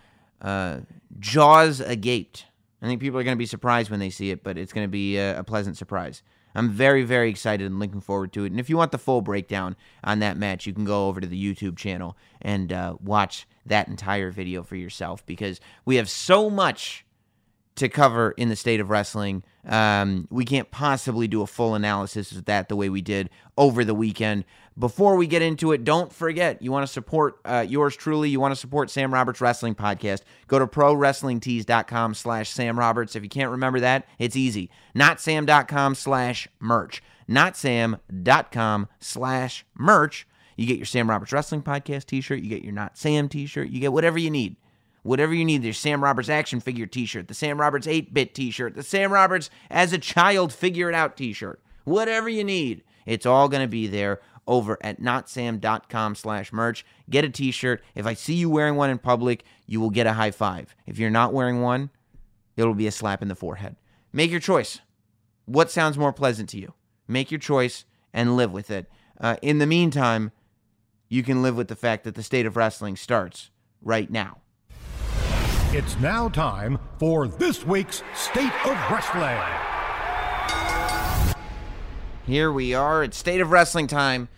uh, 0.42 0.82
jaws 1.20 1.80
agape 1.80 2.38
I 2.86 2.88
think 2.88 3.02
people 3.02 3.20
are 3.20 3.24
going 3.24 3.36
to 3.36 3.40
be 3.40 3.48
surprised 3.48 3.90
when 3.90 4.00
they 4.00 4.12
see 4.12 4.30
it, 4.30 4.44
but 4.44 4.60
it's 4.60 4.72
going 4.72 4.86
to 4.86 4.92
be 4.92 5.18
a, 5.18 5.40
a, 5.40 5.44
pleasant 5.44 5.76
surprise. 5.76 6.22
I'm 6.54 6.70
very, 6.70 7.04
very 7.04 7.32
excited 7.32 7.66
and 7.66 7.80
looking 7.80 8.00
forward 8.00 8.32
to 8.34 8.44
it. 8.44 8.52
And 8.52 8.60
if 8.60 8.70
you 8.70 8.78
want 8.78 8.92
the 8.92 9.00
full 9.00 9.22
breakdown 9.22 9.76
on 10.04 10.20
that 10.20 10.38
match, 10.38 10.68
you 10.68 10.74
can 10.74 10.86
go 10.86 11.08
over 11.08 11.20
to 11.20 11.26
the 11.26 11.56
YouTube 11.56 11.78
channel 11.78 12.16
and 12.42 12.72
uh, 12.72 12.96
watch 13.04 13.48
that 13.66 13.88
entire 13.88 14.30
video 14.30 14.62
for 14.62 14.76
yourself 14.76 15.26
because 15.26 15.60
we 15.84 15.96
have 15.96 16.10
so 16.10 16.50
much 16.50 17.06
to 17.76 17.90
cover 17.90 18.32
in 18.38 18.50
the 18.50 18.56
state 18.56 18.80
of 18.80 18.90
wrestling. 18.90 19.44
Um, 19.68 20.28
we 20.30 20.46
can't 20.46 20.70
possibly 20.70 21.28
do 21.28 21.42
a 21.42 21.48
full 21.48 21.74
analysis 21.74 22.32
of 22.32 22.46
that 22.46 22.70
the 22.70 22.76
way 22.76 22.90
we 22.90 23.02
did 23.02 23.32
over 23.58 23.84
the 23.84 23.96
weekend. 23.96 24.46
Before 24.78 25.16
we 25.16 25.26
get 25.26 25.42
into 25.42 25.72
it, 25.72 25.86
don't 25.86 26.12
forget 26.12 26.62
you 26.62 26.70
want 26.70 26.86
to 26.86 26.92
support 26.92 27.40
uh, 27.46 27.66
yours 27.68 27.96
truly. 27.96 28.30
You 28.30 28.42
want 28.42 28.52
to 28.52 28.60
support 28.60 28.90
Sam 28.90 29.14
Roberts 29.14 29.40
Wrestling 29.40 29.74
Podcast. 29.74 30.22
Go 30.48 30.60
to 30.60 30.68
prowrestlingtees.com 30.68 32.14
slash 32.14 32.50
Sam 32.50 32.78
Roberts. 32.78 33.16
If 33.16 33.24
you 33.24 33.30
can't 33.30 33.52
remember 33.52 33.80
that, 33.80 34.06
it's 34.20 34.36
easy. 34.36 34.70
Notsam.com 34.94 35.96
slash 35.96 36.50
merch. 36.60 37.02
Notsam.com 37.30 38.90
slash 39.00 39.66
merch. 39.76 40.28
You 40.58 40.68
get 40.68 40.78
your 40.78 40.86
Sam 40.86 41.10
Roberts 41.10 41.32
Wrestling 41.32 41.64
Podcast 41.64 42.06
t 42.06 42.20
shirt. 42.20 42.42
You 42.42 42.50
get 42.50 42.64
your 42.64 42.74
Not 42.74 42.98
Sam 42.98 43.30
t 43.30 43.46
shirt. 43.46 43.70
You 43.70 43.80
get 43.80 43.94
whatever 43.94 44.18
you 44.18 44.30
need 44.30 44.58
whatever 45.06 45.36
you 45.36 45.46
need. 45.46 45.62
There's 45.62 45.78
Sam 45.78 46.04
Roberts 46.04 46.30
action 46.30 46.60
figure 46.60 46.88
t-shirt, 46.88 47.28
the 47.28 47.36
Sam 47.36 47.62
Roberts 47.62 47.86
8-bit 47.86 48.34
t-shirt, 48.34 48.74
the 48.74 48.82
Sam 48.82 49.14
Roberts 49.14 49.52
as 49.70 49.94
a 49.94 50.00
child 50.00 50.52
figure 50.52 50.90
it 50.90 50.96
out 50.96 51.16
t-shirt. 51.16 51.62
Whatever 51.84 52.28
you 52.28 52.44
need, 52.44 52.84
it's 53.06 53.28
all 53.28 53.48
going 53.48 53.62
to 53.62 53.68
be 53.68 53.86
there 53.86 54.20
over 54.48 54.78
at 54.82 55.02
notsam.com 55.02 56.16
slash 56.16 56.54
merch. 56.54 56.86
Get 57.10 57.26
a 57.26 57.30
t-shirt. 57.30 57.84
If 57.96 58.06
I 58.06 58.14
see 58.14 58.36
you 58.36 58.50
wearing 58.50 58.76
one 58.76 58.90
in 58.90 58.98
public, 58.98 59.44
you 59.66 59.80
will 59.80 59.90
get 59.90 60.08
a 60.08 60.14
high 60.14 60.32
five. 60.32 60.76
If 60.86 61.00
you're 61.00 61.10
not 61.10 61.34
wearing 61.34 61.62
one, 61.62 61.90
it'll 62.56 62.74
be 62.74 62.88
a 62.88 62.92
slap 62.92 63.22
in 63.22 63.28
the 63.28 63.36
forehead. 63.36 63.76
Make 64.14 64.32
your 64.32 64.40
choice. 64.40 64.80
What 65.46 65.72
sounds 65.72 65.98
more 65.98 66.14
pleasant 66.14 66.50
to 66.50 66.60
you? 66.60 66.74
Make 67.08 67.32
your 67.32 67.40
choice 67.40 67.86
and 68.14 68.38
live 68.38 68.52
with 68.52 68.72
it. 68.72 68.90
Uh, 69.20 69.38
in 69.42 69.60
the 69.60 69.68
meantime, 69.68 70.32
you 71.10 71.24
can 71.24 71.42
live 71.42 71.56
with 71.56 71.68
the 71.68 71.76
fact 71.76 72.04
that 72.04 72.16
the 72.16 72.24
state 72.24 72.46
of 72.46 72.56
wrestling 72.56 72.96
starts 72.96 73.52
right 73.82 74.10
now. 74.10 74.38
It's 75.72 76.00
now 76.00 76.30
time 76.30 76.80
for 77.00 77.28
this 77.28 77.66
week's 77.66 78.02
State 78.14 78.54
of 78.66 78.78
Wrestling. 78.90 79.65
Here 82.28 82.52
we 82.52 82.74
are. 82.74 83.04
It's 83.04 83.18
State 83.18 83.40
of 83.40 83.52
Wrestling 83.52 83.86
time. 83.86 84.30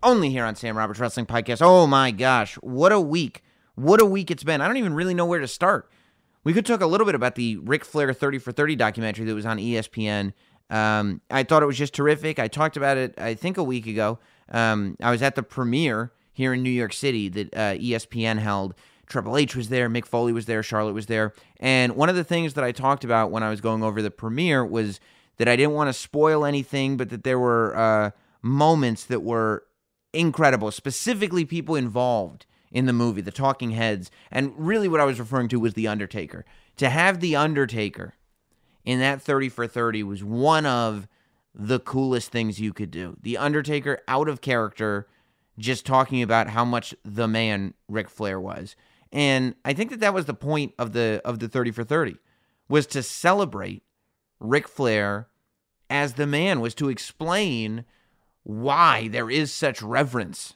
Only 0.00 0.30
here 0.30 0.44
on 0.44 0.54
Sam 0.54 0.78
Roberts 0.78 1.00
Wrestling 1.00 1.26
Podcast. 1.26 1.60
Oh 1.60 1.88
my 1.88 2.12
gosh. 2.12 2.54
What 2.56 2.92
a 2.92 3.00
week. 3.00 3.42
What 3.74 4.00
a 4.00 4.06
week 4.06 4.30
it's 4.30 4.44
been. 4.44 4.60
I 4.60 4.68
don't 4.68 4.76
even 4.76 4.94
really 4.94 5.12
know 5.12 5.26
where 5.26 5.40
to 5.40 5.48
start. 5.48 5.90
We 6.44 6.52
could 6.52 6.64
talk 6.64 6.82
a 6.82 6.86
little 6.86 7.04
bit 7.04 7.16
about 7.16 7.34
the 7.34 7.56
Ric 7.56 7.84
Flair 7.84 8.12
30 8.12 8.38
for 8.38 8.52
30 8.52 8.76
documentary 8.76 9.24
that 9.24 9.34
was 9.34 9.44
on 9.44 9.58
ESPN. 9.58 10.34
Um, 10.70 11.20
I 11.32 11.42
thought 11.42 11.64
it 11.64 11.66
was 11.66 11.76
just 11.76 11.94
terrific. 11.94 12.38
I 12.38 12.46
talked 12.46 12.76
about 12.76 12.96
it, 12.96 13.14
I 13.18 13.34
think, 13.34 13.58
a 13.58 13.64
week 13.64 13.88
ago. 13.88 14.20
Um, 14.48 14.96
I 15.02 15.10
was 15.10 15.20
at 15.20 15.34
the 15.34 15.42
premiere 15.42 16.12
here 16.32 16.54
in 16.54 16.62
New 16.62 16.70
York 16.70 16.92
City 16.92 17.28
that 17.28 17.54
uh, 17.54 17.74
ESPN 17.74 18.38
held 18.38 18.76
Triple 19.06 19.36
H 19.36 19.56
was 19.56 19.68
there, 19.68 19.90
Mick 19.90 20.06
Foley 20.06 20.32
was 20.32 20.46
there, 20.46 20.62
Charlotte 20.62 20.94
was 20.94 21.06
there. 21.06 21.34
And 21.58 21.96
one 21.96 22.08
of 22.08 22.14
the 22.14 22.24
things 22.24 22.54
that 22.54 22.62
I 22.62 22.70
talked 22.70 23.02
about 23.02 23.32
when 23.32 23.42
I 23.42 23.50
was 23.50 23.60
going 23.60 23.82
over 23.82 24.00
the 24.00 24.12
premiere 24.12 24.64
was 24.64 25.00
that 25.42 25.48
I 25.48 25.56
didn't 25.56 25.74
want 25.74 25.88
to 25.88 25.92
spoil 25.92 26.44
anything, 26.44 26.96
but 26.96 27.10
that 27.10 27.24
there 27.24 27.36
were 27.36 27.76
uh, 27.76 28.10
moments 28.42 29.04
that 29.06 29.24
were 29.24 29.64
incredible, 30.12 30.70
specifically 30.70 31.44
people 31.44 31.74
involved 31.74 32.46
in 32.70 32.86
the 32.86 32.92
movie, 32.92 33.22
the 33.22 33.32
talking 33.32 33.72
heads. 33.72 34.08
And 34.30 34.52
really, 34.56 34.86
what 34.86 35.00
I 35.00 35.04
was 35.04 35.18
referring 35.18 35.48
to 35.48 35.58
was 35.58 35.74
The 35.74 35.88
Undertaker. 35.88 36.44
To 36.76 36.88
have 36.88 37.18
The 37.18 37.34
Undertaker 37.34 38.14
in 38.84 39.00
that 39.00 39.20
30 39.20 39.48
for 39.48 39.66
30 39.66 40.04
was 40.04 40.22
one 40.22 40.64
of 40.64 41.08
the 41.52 41.80
coolest 41.80 42.30
things 42.30 42.60
you 42.60 42.72
could 42.72 42.92
do. 42.92 43.16
The 43.20 43.36
Undertaker 43.36 43.98
out 44.06 44.28
of 44.28 44.42
character, 44.42 45.08
just 45.58 45.84
talking 45.84 46.22
about 46.22 46.50
how 46.50 46.64
much 46.64 46.94
the 47.04 47.26
man 47.26 47.74
Ric 47.88 48.08
Flair 48.08 48.40
was. 48.40 48.76
And 49.10 49.56
I 49.64 49.72
think 49.72 49.90
that 49.90 49.98
that 49.98 50.14
was 50.14 50.26
the 50.26 50.34
point 50.34 50.72
of 50.78 50.92
the 50.92 51.20
of 51.24 51.40
the 51.40 51.48
30 51.48 51.72
for 51.72 51.82
30 51.82 52.14
was 52.68 52.86
to 52.86 53.02
celebrate 53.02 53.82
Ric 54.38 54.68
Flair 54.68 55.26
as 55.92 56.14
the 56.14 56.26
man 56.26 56.60
was 56.60 56.74
to 56.76 56.88
explain 56.88 57.84
why 58.42 59.08
there 59.08 59.30
is 59.30 59.52
such 59.52 59.82
reverence 59.82 60.54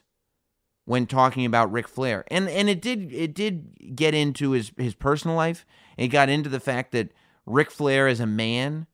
when 0.85 1.05
talking 1.05 1.45
about 1.45 1.71
Ric 1.71 1.87
Flair. 1.87 2.25
And 2.29 2.49
and 2.49 2.67
it 2.67 2.81
did 2.81 3.13
it 3.13 3.33
did 3.33 3.95
get 3.95 4.13
into 4.13 4.51
his 4.51 4.71
his 4.77 4.95
personal 4.95 5.37
life. 5.37 5.65
It 5.95 6.07
got 6.07 6.27
into 6.27 6.49
the 6.49 6.59
fact 6.59 6.91
that 6.93 7.11
Ric 7.45 7.69
Flair 7.69 8.07
as 8.07 8.19
a 8.19 8.25
man 8.25 8.87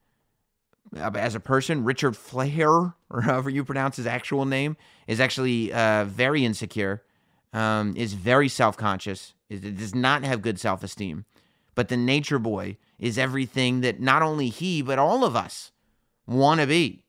uh, 0.96 1.12
as 1.16 1.34
a 1.34 1.40
person, 1.40 1.86
Richard 1.86 2.16
Flair, 2.18 2.70
or 3.10 3.22
however 3.22 3.50
you 3.50 3.64
pronounce 3.64 3.96
his 3.96 4.06
actual 4.06 4.46
name, 4.46 4.76
is 5.08 5.20
actually 5.20 5.72
uh, 5.72 6.06
very 6.06 6.44
insecure, 6.44 7.04
um, 7.54 7.96
is 7.96 8.14
very 8.14 8.50
self 8.50 8.76
conscious, 8.76 9.34
does 9.50 9.96
not 9.96 10.24
have 10.24 10.42
good 10.42 10.60
self 10.60 10.84
esteem. 10.84 11.26
But 11.74 11.88
the 11.88 11.98
nature 11.98 12.38
boy 12.38 12.78
is 13.00 13.18
everything 13.18 13.82
that 13.82 14.00
not 14.00 14.22
only 14.22 14.50
he, 14.50 14.82
but 14.82 15.00
all 15.00 15.24
of 15.24 15.36
us 15.36 15.72
want 16.28 16.62
to 16.62 16.68
be. 16.68 17.04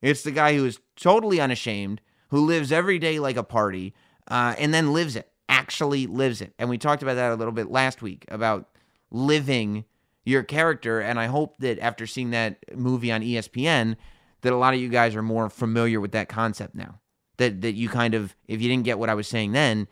It's 0.00 0.22
the 0.22 0.30
guy 0.30 0.54
who 0.54 0.64
is 0.64 0.80
totally 0.96 1.40
unashamed, 1.40 2.00
who 2.30 2.44
lives 2.44 2.72
every 2.72 2.98
day 2.98 3.18
like 3.18 3.36
a 3.36 3.42
party, 3.42 3.94
uh, 4.28 4.54
and 4.58 4.72
then 4.74 4.92
lives 4.92 5.16
it, 5.16 5.30
actually 5.48 6.06
lives 6.06 6.40
it. 6.40 6.54
And 6.58 6.68
we 6.68 6.78
talked 6.78 7.02
about 7.02 7.14
that 7.14 7.32
a 7.32 7.36
little 7.36 7.52
bit 7.52 7.70
last 7.70 8.02
week 8.02 8.24
about 8.28 8.68
living 9.10 9.84
your 10.24 10.42
character. 10.42 11.00
And 11.00 11.18
I 11.20 11.26
hope 11.26 11.58
that 11.58 11.78
after 11.78 12.06
seeing 12.06 12.30
that 12.30 12.58
movie 12.74 13.12
on 13.12 13.22
ESPN, 13.22 13.96
that 14.42 14.52
a 14.52 14.56
lot 14.56 14.74
of 14.74 14.80
you 14.80 14.88
guys 14.88 15.14
are 15.14 15.22
more 15.22 15.48
familiar 15.48 16.00
with 16.00 16.12
that 16.12 16.28
concept 16.28 16.74
now. 16.74 17.00
That 17.38 17.62
that 17.62 17.74
you 17.74 17.88
kind 17.88 18.14
of, 18.14 18.36
if 18.46 18.60
you 18.60 18.68
didn't 18.68 18.84
get 18.84 18.98
what 18.98 19.08
I 19.08 19.14
was 19.14 19.26
saying 19.26 19.52
then, 19.52 19.88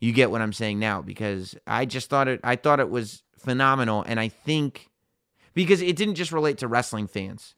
you 0.00 0.12
get 0.12 0.30
what 0.30 0.40
I'm 0.40 0.52
saying 0.52 0.78
now 0.78 1.02
because 1.02 1.56
I 1.66 1.84
just 1.84 2.08
thought 2.08 2.26
it 2.26 2.40
I 2.42 2.56
thought 2.56 2.80
it 2.80 2.88
was 2.88 3.22
phenomenal 3.38 4.02
and 4.06 4.18
I 4.18 4.28
think 4.28 4.90
because 5.54 5.82
it 5.82 5.96
didn't 5.96 6.14
just 6.14 6.32
relate 6.32 6.58
to 6.58 6.68
wrestling 6.68 7.06
fans. 7.06 7.54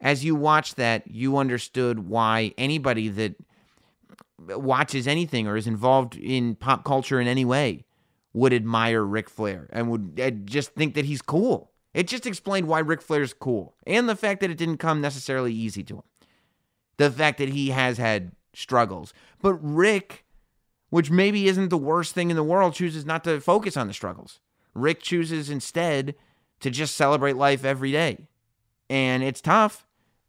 As 0.00 0.24
you 0.24 0.34
watch 0.34 0.74
that, 0.74 1.06
you 1.06 1.38
understood 1.38 2.08
why 2.08 2.52
anybody 2.58 3.08
that 3.08 3.34
watches 4.38 5.06
anything 5.08 5.46
or 5.46 5.56
is 5.56 5.66
involved 5.66 6.16
in 6.16 6.54
pop 6.54 6.84
culture 6.84 7.20
in 7.20 7.26
any 7.26 7.44
way 7.44 7.84
would 8.34 8.52
admire 8.52 9.02
Ric 9.02 9.30
Flair 9.30 9.68
and 9.72 9.90
would 9.90 10.20
uh, 10.22 10.30
just 10.30 10.74
think 10.74 10.94
that 10.94 11.06
he's 11.06 11.22
cool. 11.22 11.72
It 11.94 12.06
just 12.06 12.26
explained 12.26 12.68
why 12.68 12.80
Ric 12.80 13.00
Flair's 13.00 13.32
cool 13.32 13.74
and 13.86 14.06
the 14.08 14.16
fact 14.16 14.40
that 14.40 14.50
it 14.50 14.58
didn't 14.58 14.76
come 14.76 15.00
necessarily 15.00 15.54
easy 15.54 15.82
to 15.84 15.96
him. 15.96 16.02
The 16.98 17.10
fact 17.10 17.38
that 17.38 17.48
he 17.48 17.70
has 17.70 17.96
had 17.96 18.32
struggles. 18.52 19.14
But 19.40 19.54
Ric, 19.54 20.26
which 20.90 21.10
maybe 21.10 21.48
isn't 21.48 21.70
the 21.70 21.78
worst 21.78 22.14
thing 22.14 22.28
in 22.28 22.36
the 22.36 22.44
world, 22.44 22.74
chooses 22.74 23.06
not 23.06 23.24
to 23.24 23.40
focus 23.40 23.76
on 23.76 23.86
the 23.86 23.94
struggles. 23.94 24.40
Ric 24.74 25.00
chooses 25.00 25.48
instead 25.48 26.14
to 26.60 26.70
just 26.70 26.94
celebrate 26.96 27.36
life 27.36 27.64
every 27.64 27.92
day. 27.92 28.28
And 28.90 29.22
it's 29.22 29.40
tough 29.40 29.85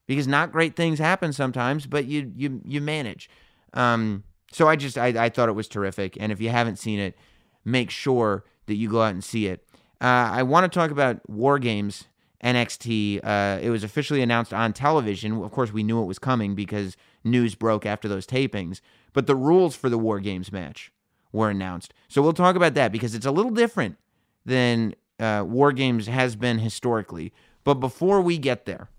because 0.07 0.27
not 0.27 0.51
great 0.51 0.75
things 0.75 0.99
happen 0.99 1.33
sometimes, 1.33 1.85
but 1.85 2.05
you 2.05 2.31
you 2.35 2.61
you 2.65 2.81
manage. 2.81 3.29
Um, 3.73 4.23
so 4.51 4.67
I 4.67 4.75
just 4.75 4.97
I, 4.97 5.07
I 5.25 5.29
thought 5.29 5.49
it 5.49 5.53
was 5.53 5.67
terrific, 5.67 6.17
and 6.19 6.31
if 6.31 6.41
you 6.41 6.49
haven't 6.49 6.77
seen 6.77 6.99
it, 6.99 7.17
make 7.63 7.89
sure 7.89 8.43
that 8.65 8.75
you 8.75 8.89
go 8.89 9.01
out 9.01 9.13
and 9.13 9.23
see 9.23 9.47
it. 9.47 9.67
Uh, 10.01 10.29
I 10.31 10.43
want 10.43 10.71
to 10.71 10.79
talk 10.79 10.91
about 10.91 11.27
War 11.29 11.59
Games 11.59 12.05
NXT. 12.43 13.19
Uh, 13.23 13.59
it 13.61 13.69
was 13.69 13.83
officially 13.83 14.21
announced 14.21 14.53
on 14.53 14.73
television. 14.73 15.41
Of 15.43 15.51
course, 15.51 15.73
we 15.73 15.83
knew 15.83 16.01
it 16.01 16.05
was 16.05 16.19
coming 16.19 16.55
because 16.55 16.95
news 17.23 17.55
broke 17.55 17.85
after 17.85 18.07
those 18.07 18.27
tapings. 18.27 18.81
But 19.13 19.27
the 19.27 19.35
rules 19.35 19.75
for 19.75 19.89
the 19.89 19.97
War 19.97 20.19
Games 20.19 20.51
match 20.51 20.91
were 21.31 21.49
announced. 21.49 21.93
So 22.07 22.21
we'll 22.21 22.33
talk 22.33 22.55
about 22.55 22.75
that 22.75 22.91
because 22.91 23.15
it's 23.15 23.25
a 23.25 23.31
little 23.31 23.51
different 23.51 23.97
than 24.45 24.93
uh, 25.19 25.43
War 25.47 25.71
Games 25.71 26.07
has 26.07 26.35
been 26.35 26.59
historically. 26.59 27.33
But 27.63 27.75
before 27.75 28.21
we 28.21 28.37
get 28.37 28.65
there, 28.65 28.89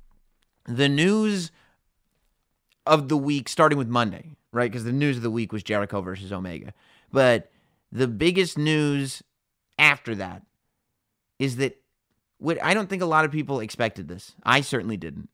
the 0.69 0.89
news 0.89 1.51
of 2.87 3.09
the 3.09 3.17
week, 3.17 3.49
starting 3.49 3.79
with 3.79 3.89
Monday, 3.89 4.37
right? 4.53 4.71
Because 4.71 4.85
the 4.85 4.93
news 4.93 5.17
of 5.17 5.23
the 5.23 5.31
week 5.31 5.53
was 5.53 5.63
Jericho 5.63 6.01
versus 6.01 6.33
Omega. 6.33 6.73
But 7.11 7.51
the 7.91 8.07
biggest 8.07 8.59
news 8.59 9.23
after 9.79 10.15
that 10.15 10.43
is 11.39 11.57
that 11.57 11.81
what 12.39 12.63
I 12.63 12.75
don't 12.75 12.89
think 12.89 13.03
a 13.03 13.07
lot 13.07 13.25
of 13.25 13.33
people 13.33 13.61
expected 13.61 14.09
this. 14.09 14.35
I 14.45 14.61
certainly 14.61 14.97
didn't. 14.97 15.29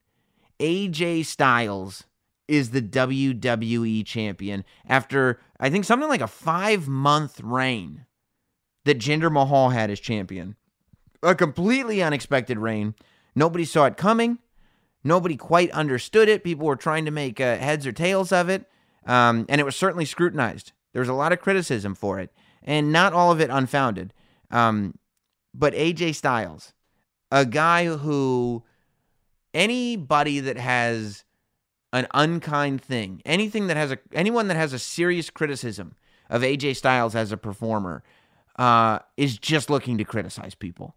AJ 0.61 1.26
Styles 1.26 2.05
is 2.47 2.70
the 2.70 2.82
WWE 2.82 4.05
champion 4.07 4.64
after 4.87 5.41
I 5.59 5.70
think 5.70 5.85
something 5.85 6.09
like 6.09 6.20
a 6.20 6.24
5-month 6.24 7.41
reign 7.41 8.07
that 8.85 8.99
Jinder 8.99 9.32
Mahal 9.32 9.70
had 9.70 9.91
as 9.91 9.99
champion. 9.99 10.57
A 11.22 11.35
completely 11.35 12.03
unexpected 12.03 12.59
reign. 12.59 12.95
Nobody 13.35 13.64
saw 13.64 13.87
it 13.87 13.97
coming. 13.97 14.39
Nobody 15.05 15.36
quite 15.36 15.70
understood 15.72 16.28
it. 16.28 16.42
People 16.42 16.66
were 16.66 16.76
trying 16.76 17.05
to 17.05 17.11
make 17.11 17.40
uh, 17.40 17.59
heads 17.59 17.86
or 17.86 17.92
tails 17.92 18.32
of 18.32 18.48
it. 18.48 18.66
Um, 19.07 19.44
and 19.48 19.61
it 19.61 19.64
was 19.64 19.76
certainly 19.76 20.07
scrutinized. 20.07 20.72
There 20.92 21.00
was 21.00 21.09
a 21.09 21.14
lot 21.14 21.32
of 21.32 21.40
criticism 21.40 21.94
for 21.94 22.18
it, 22.18 22.32
and 22.62 22.90
not 22.90 23.12
all 23.12 23.30
of 23.30 23.40
it 23.40 23.50
unfounded. 23.50 24.14
Um, 24.50 24.98
but 25.52 25.74
AJ 25.74 26.14
Styles, 26.14 26.72
a 27.30 27.44
guy 27.44 27.86
who 27.86 28.62
anybody 29.52 30.40
that 30.40 30.57
has 30.57 31.24
an 31.92 32.07
unkind 32.14 32.82
thing, 32.82 33.20
anything 33.24 33.66
that 33.66 33.76
has 33.76 33.92
a 33.92 33.98
anyone 34.12 34.48
that 34.48 34.57
has 34.57 34.72
a 34.72 34.78
serious 34.78 35.30
criticism 35.30 35.94
of 36.30 36.42
AJ 36.42 36.76
Styles 36.76 37.14
as 37.14 37.30
a 37.32 37.36
performer, 37.36 38.02
uh, 38.57 39.00
is 39.16 39.36
just 39.38 39.68
looking 39.68 39.98
to 39.98 40.05
criticize 40.05 40.55
people. 40.55 40.94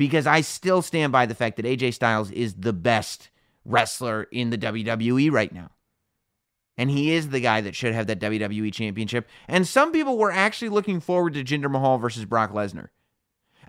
Because 0.00 0.26
I 0.26 0.40
still 0.40 0.80
stand 0.80 1.12
by 1.12 1.26
the 1.26 1.34
fact 1.34 1.56
that 1.58 1.66
AJ 1.66 1.92
Styles 1.92 2.30
is 2.30 2.54
the 2.54 2.72
best 2.72 3.28
wrestler 3.66 4.22
in 4.32 4.48
the 4.48 4.56
WWE 4.56 5.30
right 5.30 5.52
now. 5.52 5.72
And 6.78 6.90
he 6.90 7.12
is 7.12 7.28
the 7.28 7.40
guy 7.40 7.60
that 7.60 7.74
should 7.74 7.92
have 7.92 8.06
that 8.06 8.18
WWE 8.18 8.72
championship. 8.72 9.28
And 9.46 9.68
some 9.68 9.92
people 9.92 10.16
were 10.16 10.32
actually 10.32 10.70
looking 10.70 11.00
forward 11.00 11.34
to 11.34 11.44
Jinder 11.44 11.70
Mahal 11.70 11.98
versus 11.98 12.24
Brock 12.24 12.50
Lesnar. 12.50 12.88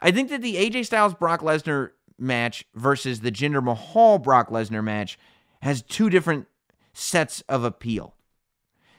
I 0.01 0.11
think 0.11 0.29
that 0.29 0.41
the 0.41 0.55
AJ 0.55 0.85
Styles 0.85 1.15
Brock 1.15 1.41
Lesnar 1.41 1.89
match 2.17 2.63
versus 2.75 3.19
the 3.19 3.31
Jinder 3.33 3.61
Mahal 3.61 4.17
Brock 4.17 4.49
Lesnar 4.49 4.81
match 4.81 5.19
has 5.61 5.81
two 5.81 6.09
different 6.09 6.47
sets 6.93 7.41
of 7.49 7.65
appeal. 7.65 8.15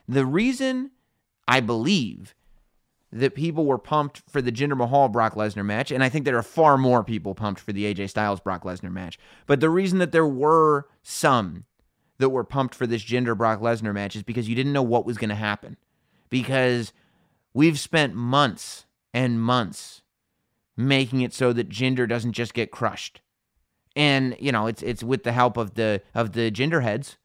The 0.06 0.26
reason 0.26 0.90
I 1.48 1.60
believe 1.60 2.34
that 3.12 3.34
people 3.34 3.66
were 3.66 3.78
pumped 3.78 4.22
for 4.28 4.40
the 4.40 4.50
Jinder 4.50 4.76
Mahal 4.76 5.08
Brock 5.08 5.34
Lesnar 5.34 5.64
match, 5.64 5.90
and 5.90 6.02
I 6.02 6.08
think 6.08 6.24
there 6.24 6.38
are 6.38 6.42
far 6.42 6.78
more 6.78 7.04
people 7.04 7.34
pumped 7.34 7.60
for 7.60 7.72
the 7.72 7.92
AJ 7.92 8.08
Styles 8.10 8.40
Brock 8.40 8.64
Lesnar 8.64 8.90
match. 8.90 9.18
But 9.46 9.60
the 9.60 9.70
reason 9.70 9.98
that 9.98 10.12
there 10.12 10.26
were 10.26 10.88
some 11.02 11.64
that 12.18 12.30
were 12.30 12.44
pumped 12.44 12.74
for 12.74 12.86
this 12.86 13.04
Jinder 13.04 13.36
Brock 13.36 13.60
Lesnar 13.60 13.92
match 13.92 14.16
is 14.16 14.22
because 14.22 14.48
you 14.48 14.54
didn't 14.54 14.72
know 14.72 14.82
what 14.82 15.04
was 15.04 15.18
going 15.18 15.28
to 15.28 15.34
happen. 15.34 15.76
Because 16.30 16.92
we've 17.52 17.78
spent 17.78 18.14
months 18.14 18.86
and 19.12 19.42
months 19.42 20.00
making 20.76 21.20
it 21.20 21.34
so 21.34 21.52
that 21.52 21.68
Jinder 21.68 22.08
doesn't 22.08 22.32
just 22.32 22.54
get 22.54 22.70
crushed. 22.70 23.20
And, 23.94 24.36
you 24.40 24.52
know, 24.52 24.68
it's 24.68 24.82
it's 24.82 25.02
with 25.02 25.24
the 25.24 25.32
help 25.32 25.58
of 25.58 25.74
the 25.74 26.00
of 26.14 26.32
the 26.32 26.50
Jinder 26.50 26.82
heads, 26.82 27.18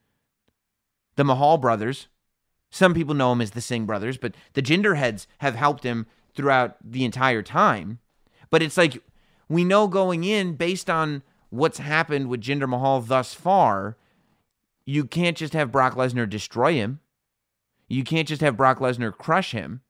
the 1.15 1.23
Mahal 1.23 1.57
brothers, 1.57 2.07
some 2.69 2.93
people 2.93 3.15
know 3.15 3.31
him 3.31 3.41
as 3.41 3.51
the 3.51 3.61
Singh 3.61 3.85
brothers, 3.85 4.17
but 4.17 4.35
the 4.53 4.61
Jinder 4.61 4.97
heads 4.97 5.27
have 5.39 5.55
helped 5.55 5.83
him 5.83 6.05
throughout 6.35 6.77
the 6.83 7.05
entire 7.05 7.41
time. 7.41 7.99
But 8.49 8.61
it's 8.61 8.77
like 8.77 9.01
we 9.49 9.63
know 9.63 9.87
going 9.87 10.23
in, 10.23 10.55
based 10.55 10.89
on 10.89 11.23
what's 11.49 11.79
happened 11.79 12.29
with 12.29 12.41
Jinder 12.41 12.67
Mahal 12.67 13.01
thus 13.01 13.33
far, 13.33 13.97
you 14.85 15.05
can't 15.05 15.37
just 15.37 15.53
have 15.53 15.71
Brock 15.71 15.95
Lesnar 15.95 16.29
destroy 16.29 16.73
him. 16.73 16.99
You 17.87 18.03
can't 18.03 18.27
just 18.27 18.41
have 18.41 18.57
Brock 18.57 18.79
Lesnar 18.79 19.15
crush 19.15 19.51
him. 19.51 19.81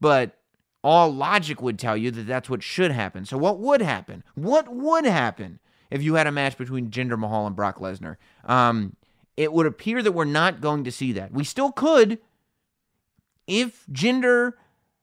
But 0.00 0.38
all 0.82 1.12
logic 1.12 1.62
would 1.62 1.78
tell 1.78 1.96
you 1.96 2.10
that 2.10 2.26
that's 2.26 2.50
what 2.50 2.62
should 2.62 2.90
happen. 2.90 3.24
So, 3.24 3.38
what 3.38 3.58
would 3.58 3.80
happen? 3.80 4.22
What 4.34 4.68
would 4.68 5.06
happen 5.06 5.60
if 5.90 6.02
you 6.02 6.14
had 6.14 6.26
a 6.26 6.32
match 6.32 6.58
between 6.58 6.90
Jinder 6.90 7.18
Mahal 7.18 7.46
and 7.46 7.56
Brock 7.56 7.78
Lesnar? 7.78 8.16
Um, 8.44 8.96
it 9.36 9.52
would 9.52 9.66
appear 9.66 10.02
that 10.02 10.12
we're 10.12 10.24
not 10.24 10.60
going 10.60 10.84
to 10.84 10.92
see 10.92 11.12
that. 11.12 11.32
We 11.32 11.44
still 11.44 11.72
could 11.72 12.18
if 13.46 13.84
Jinder 13.92 14.52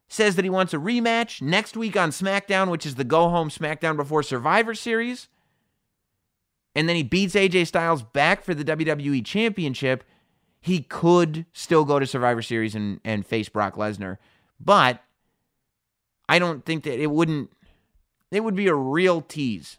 says 0.07 0.35
that 0.35 0.45
he 0.45 0.49
wants 0.49 0.73
a 0.73 0.77
rematch 0.77 1.41
next 1.41 1.77
week 1.77 1.95
on 1.95 2.09
SmackDown, 2.09 2.69
which 2.69 2.85
is 2.85 2.95
the 2.95 3.03
go 3.03 3.29
home 3.29 3.49
SmackDown 3.49 3.95
before 3.95 4.23
Survivor 4.23 4.75
Series, 4.75 5.27
and 6.75 6.87
then 6.87 6.95
he 6.95 7.03
beats 7.03 7.35
AJ 7.35 7.67
Styles 7.67 8.03
back 8.03 8.43
for 8.43 8.53
the 8.53 8.63
WWE 8.63 9.23
Championship, 9.25 10.03
he 10.59 10.81
could 10.81 11.45
still 11.53 11.85
go 11.85 11.99
to 11.99 12.05
Survivor 12.05 12.41
Series 12.41 12.75
and, 12.75 12.99
and 13.03 13.25
face 13.25 13.49
Brock 13.49 13.75
Lesnar. 13.75 14.17
But 14.59 15.01
I 16.29 16.39
don't 16.39 16.65
think 16.65 16.83
that 16.83 17.01
it 17.01 17.11
wouldn't, 17.11 17.51
it 18.31 18.41
would 18.41 18.55
be 18.55 18.67
a 18.67 18.75
real 18.75 19.21
tease 19.21 19.77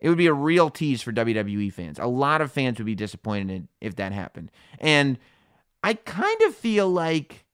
it 0.00 0.08
would 0.08 0.18
be 0.18 0.26
a 0.26 0.34
real 0.34 0.70
tease 0.70 1.02
for 1.02 1.12
WWE 1.12 1.72
fans. 1.72 1.98
A 1.98 2.06
lot 2.06 2.40
of 2.40 2.52
fans 2.52 2.78
would 2.78 2.86
be 2.86 2.94
disappointed 2.94 3.68
if 3.80 3.96
that 3.96 4.12
happened. 4.12 4.50
And 4.78 5.18
I 5.82 5.94
kind 5.94 6.42
of 6.42 6.54
feel 6.54 6.88
like 6.88 7.44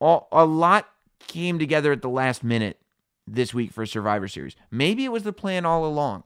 a 0.00 0.44
lot 0.44 0.88
came 1.20 1.58
together 1.58 1.92
at 1.92 2.02
the 2.02 2.08
last 2.08 2.42
minute 2.42 2.80
this 3.26 3.54
week 3.54 3.72
for 3.72 3.86
Survivor 3.86 4.28
Series. 4.28 4.56
Maybe 4.70 5.04
it 5.04 5.12
was 5.12 5.22
the 5.22 5.32
plan 5.32 5.64
all 5.64 5.86
along. 5.86 6.24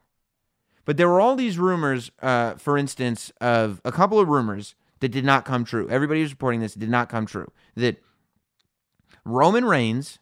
But 0.84 0.96
there 0.96 1.08
were 1.08 1.20
all 1.20 1.36
these 1.36 1.58
rumors, 1.58 2.10
uh, 2.22 2.54
for 2.54 2.78
instance, 2.78 3.32
of 3.40 3.80
a 3.84 3.92
couple 3.92 4.18
of 4.18 4.28
rumors 4.28 4.74
that 5.00 5.08
did 5.08 5.24
not 5.24 5.44
come 5.44 5.64
true. 5.64 5.88
Everybody 5.90 6.22
was 6.22 6.30
reporting 6.30 6.60
this 6.60 6.74
did 6.74 6.88
not 6.88 7.08
come 7.08 7.26
true. 7.26 7.52
That 7.74 8.02
Roman 9.24 9.64
Reigns 9.64 10.20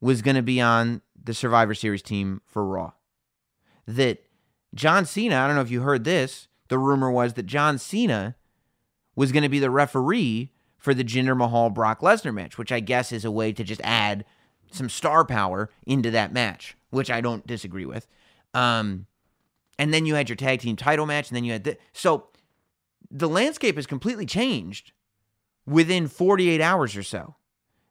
was 0.00 0.22
going 0.22 0.36
to 0.36 0.42
be 0.42 0.60
on 0.60 1.02
the 1.22 1.34
Survivor 1.34 1.74
Series 1.74 2.02
team 2.02 2.40
for 2.46 2.64
Raw 2.64 2.92
that 3.86 4.24
John 4.74 5.04
Cena, 5.04 5.36
I 5.36 5.46
don't 5.46 5.56
know 5.56 5.62
if 5.62 5.70
you 5.70 5.82
heard 5.82 6.04
this, 6.04 6.48
the 6.68 6.78
rumor 6.78 7.10
was 7.10 7.34
that 7.34 7.46
John 7.46 7.78
Cena 7.78 8.36
was 9.16 9.32
going 9.32 9.42
to 9.42 9.48
be 9.48 9.58
the 9.58 9.70
referee 9.70 10.52
for 10.78 10.94
the 10.94 11.04
Jinder 11.04 11.36
Mahal 11.36 11.70
Brock 11.70 12.00
Lesnar 12.00 12.32
match, 12.32 12.56
which 12.56 12.72
I 12.72 12.80
guess 12.80 13.12
is 13.12 13.24
a 13.24 13.30
way 13.30 13.52
to 13.52 13.64
just 13.64 13.80
add 13.84 14.24
some 14.70 14.88
star 14.88 15.24
power 15.24 15.70
into 15.86 16.10
that 16.12 16.32
match, 16.32 16.76
which 16.90 17.10
I 17.10 17.20
don't 17.20 17.46
disagree 17.46 17.84
with. 17.84 18.06
Um, 18.54 19.06
and 19.78 19.92
then 19.92 20.06
you 20.06 20.14
had 20.14 20.28
your 20.28 20.36
tag 20.36 20.60
team 20.60 20.76
title 20.76 21.06
match, 21.06 21.28
and 21.28 21.36
then 21.36 21.44
you 21.44 21.52
had 21.52 21.64
the 21.64 21.76
so 21.92 22.28
the 23.10 23.28
landscape 23.28 23.76
has 23.76 23.86
completely 23.86 24.26
changed 24.26 24.92
within 25.66 26.06
48 26.06 26.60
hours 26.60 26.96
or 26.96 27.02
so 27.02 27.36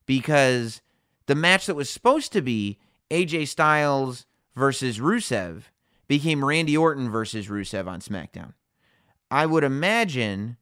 because 0.06 0.82
the 1.28 1.36
match 1.36 1.66
that 1.66 1.76
was 1.76 1.90
supposed 1.90 2.32
to 2.34 2.42
be 2.42 2.80
AJ 3.12 3.48
Styles 3.48 4.26
versus 4.56 5.00
Rusev 5.00 5.64
became 6.10 6.44
Randy 6.44 6.76
Orton 6.76 7.10
versus 7.10 7.48
Rusev 7.48 7.88
on 7.88 8.02
SmackDown. 8.02 8.54
I 9.32 9.46
would 9.46 9.64
imagine 9.64 10.58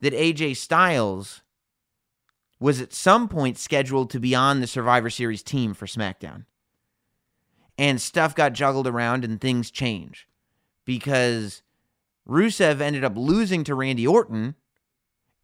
that 0.00 0.14
AJ 0.14 0.56
Styles 0.56 1.42
was 2.60 2.80
at 2.80 2.94
some 2.94 3.28
point 3.28 3.58
scheduled 3.58 4.10
to 4.10 4.20
be 4.20 4.34
on 4.34 4.60
the 4.60 4.66
Survivor 4.66 5.10
Series 5.10 5.42
team 5.42 5.74
for 5.74 5.86
SmackDown. 5.86 6.44
And 7.76 8.00
stuff 8.00 8.36
got 8.36 8.52
juggled 8.52 8.86
around 8.86 9.24
and 9.24 9.40
things 9.40 9.72
changed 9.72 10.26
because 10.84 11.62
Rusev 12.28 12.80
ended 12.80 13.02
up 13.02 13.16
losing 13.16 13.64
to 13.64 13.74
Randy 13.74 14.06
Orton, 14.06 14.54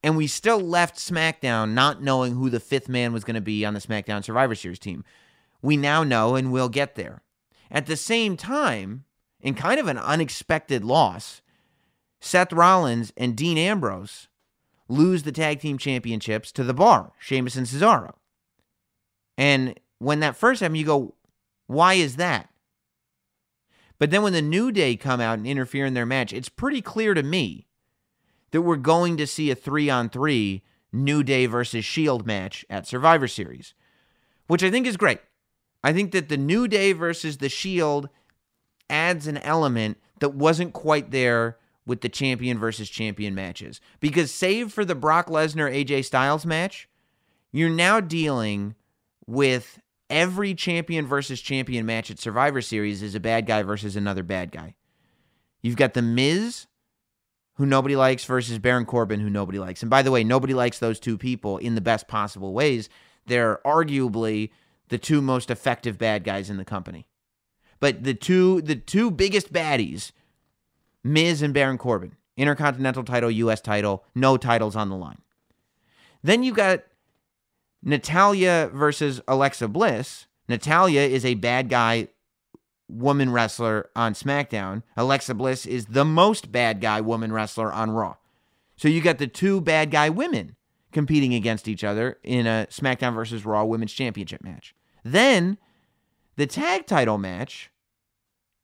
and 0.04 0.16
we 0.16 0.28
still 0.28 0.60
left 0.60 0.96
SmackDown 0.96 1.72
not 1.72 2.00
knowing 2.00 2.36
who 2.36 2.48
the 2.48 2.60
fifth 2.60 2.88
man 2.88 3.12
was 3.12 3.24
going 3.24 3.34
to 3.34 3.40
be 3.40 3.64
on 3.64 3.74
the 3.74 3.80
SmackDown 3.80 4.22
Survivor 4.22 4.54
Series 4.54 4.78
team. 4.78 5.04
We 5.60 5.76
now 5.76 6.04
know, 6.04 6.36
and 6.36 6.52
we'll 6.52 6.68
get 6.68 6.94
there. 6.94 7.22
At 7.70 7.86
the 7.86 7.96
same 7.96 8.36
time, 8.36 9.04
in 9.40 9.54
kind 9.54 9.78
of 9.80 9.86
an 9.86 9.98
unexpected 9.98 10.84
loss, 10.84 11.40
Seth 12.20 12.52
Rollins 12.52 13.12
and 13.16 13.36
Dean 13.36 13.56
Ambrose 13.56 14.28
lose 14.88 15.22
the 15.22 15.32
tag 15.32 15.60
team 15.60 15.78
championships 15.78 16.52
to 16.52 16.64
the 16.64 16.74
bar, 16.74 17.12
Sheamus 17.18 17.56
and 17.56 17.66
Cesaro. 17.66 18.14
And 19.38 19.78
when 19.98 20.20
that 20.20 20.36
first 20.36 20.60
happened, 20.60 20.78
you 20.78 20.84
go, 20.84 21.14
why 21.66 21.94
is 21.94 22.16
that? 22.16 22.48
But 23.98 24.10
then 24.10 24.22
when 24.22 24.32
the 24.32 24.42
New 24.42 24.72
Day 24.72 24.96
come 24.96 25.20
out 25.20 25.38
and 25.38 25.46
interfere 25.46 25.86
in 25.86 25.94
their 25.94 26.06
match, 26.06 26.32
it's 26.32 26.48
pretty 26.48 26.82
clear 26.82 27.14
to 27.14 27.22
me 27.22 27.66
that 28.50 28.62
we're 28.62 28.76
going 28.76 29.16
to 29.18 29.26
see 29.26 29.50
a 29.50 29.54
three 29.54 29.88
on 29.88 30.08
three 30.08 30.62
New 30.92 31.22
Day 31.22 31.46
versus 31.46 31.84
Shield 31.84 32.26
match 32.26 32.64
at 32.68 32.86
Survivor 32.86 33.28
Series, 33.28 33.74
which 34.48 34.64
I 34.64 34.70
think 34.70 34.86
is 34.86 34.96
great. 34.96 35.20
I 35.82 35.92
think 35.92 36.12
that 36.12 36.28
the 36.28 36.36
New 36.36 36.68
Day 36.68 36.92
versus 36.92 37.38
the 37.38 37.48
Shield 37.48 38.08
adds 38.88 39.26
an 39.26 39.38
element 39.38 39.98
that 40.20 40.34
wasn't 40.34 40.72
quite 40.72 41.10
there 41.10 41.56
with 41.86 42.02
the 42.02 42.08
champion 42.08 42.58
versus 42.58 42.90
champion 42.90 43.34
matches. 43.34 43.80
Because, 43.98 44.30
save 44.30 44.72
for 44.72 44.84
the 44.84 44.94
Brock 44.94 45.28
Lesnar 45.28 45.72
AJ 45.72 46.04
Styles 46.04 46.44
match, 46.44 46.88
you're 47.52 47.70
now 47.70 48.00
dealing 48.00 48.74
with 49.26 49.80
every 50.08 50.54
champion 50.54 51.06
versus 51.06 51.40
champion 51.40 51.86
match 51.86 52.10
at 52.10 52.18
Survivor 52.18 52.60
Series 52.60 53.02
is 53.02 53.14
a 53.14 53.20
bad 53.20 53.46
guy 53.46 53.62
versus 53.62 53.96
another 53.96 54.22
bad 54.22 54.52
guy. 54.52 54.74
You've 55.62 55.76
got 55.76 55.94
The 55.94 56.02
Miz, 56.02 56.66
who 57.54 57.66
nobody 57.66 57.96
likes, 57.96 58.24
versus 58.24 58.58
Baron 58.58 58.86
Corbin, 58.86 59.20
who 59.20 59.30
nobody 59.30 59.58
likes. 59.58 59.82
And 59.82 59.90
by 59.90 60.02
the 60.02 60.10
way, 60.10 60.24
nobody 60.24 60.54
likes 60.54 60.78
those 60.78 60.98
two 60.98 61.16
people 61.16 61.58
in 61.58 61.74
the 61.74 61.80
best 61.80 62.08
possible 62.08 62.52
ways. 62.52 62.88
They're 63.26 63.60
arguably 63.64 64.50
the 64.90 64.98
two 64.98 65.22
most 65.22 65.50
effective 65.50 65.98
bad 65.98 66.22
guys 66.22 66.50
in 66.50 66.58
the 66.58 66.64
company. 66.64 67.06
But 67.80 68.04
the 68.04 68.14
two 68.14 68.60
the 68.60 68.76
two 68.76 69.10
biggest 69.10 69.52
baddies, 69.52 70.12
Miz 71.02 71.40
and 71.40 71.54
Baron 71.54 71.78
Corbin, 71.78 72.16
Intercontinental 72.36 73.04
title, 73.04 73.30
US 73.30 73.60
title, 73.60 74.04
no 74.14 74.36
titles 74.36 74.76
on 74.76 74.90
the 74.90 74.96
line. 74.96 75.22
Then 76.22 76.42
you 76.42 76.52
got 76.52 76.82
Natalya 77.82 78.70
versus 78.72 79.20
Alexa 79.26 79.68
Bliss. 79.68 80.26
Natalya 80.48 81.00
is 81.00 81.24
a 81.24 81.34
bad 81.34 81.68
guy 81.70 82.08
woman 82.88 83.32
wrestler 83.32 83.88
on 83.96 84.14
SmackDown. 84.14 84.82
Alexa 84.96 85.34
Bliss 85.34 85.64
is 85.64 85.86
the 85.86 86.04
most 86.04 86.52
bad 86.52 86.80
guy 86.80 87.00
woman 87.00 87.32
wrestler 87.32 87.72
on 87.72 87.90
Raw. 87.90 88.16
So 88.76 88.88
you 88.88 89.00
got 89.00 89.18
the 89.18 89.26
two 89.26 89.60
bad 89.60 89.90
guy 89.90 90.08
women 90.08 90.56
competing 90.92 91.34
against 91.34 91.68
each 91.68 91.84
other 91.84 92.18
in 92.22 92.46
a 92.46 92.66
SmackDown 92.70 93.14
versus 93.14 93.44
Raw 93.44 93.64
Women's 93.64 93.92
Championship 93.92 94.42
match. 94.42 94.74
Then 95.04 95.58
the 96.36 96.46
tag 96.46 96.86
title 96.86 97.18
match 97.18 97.70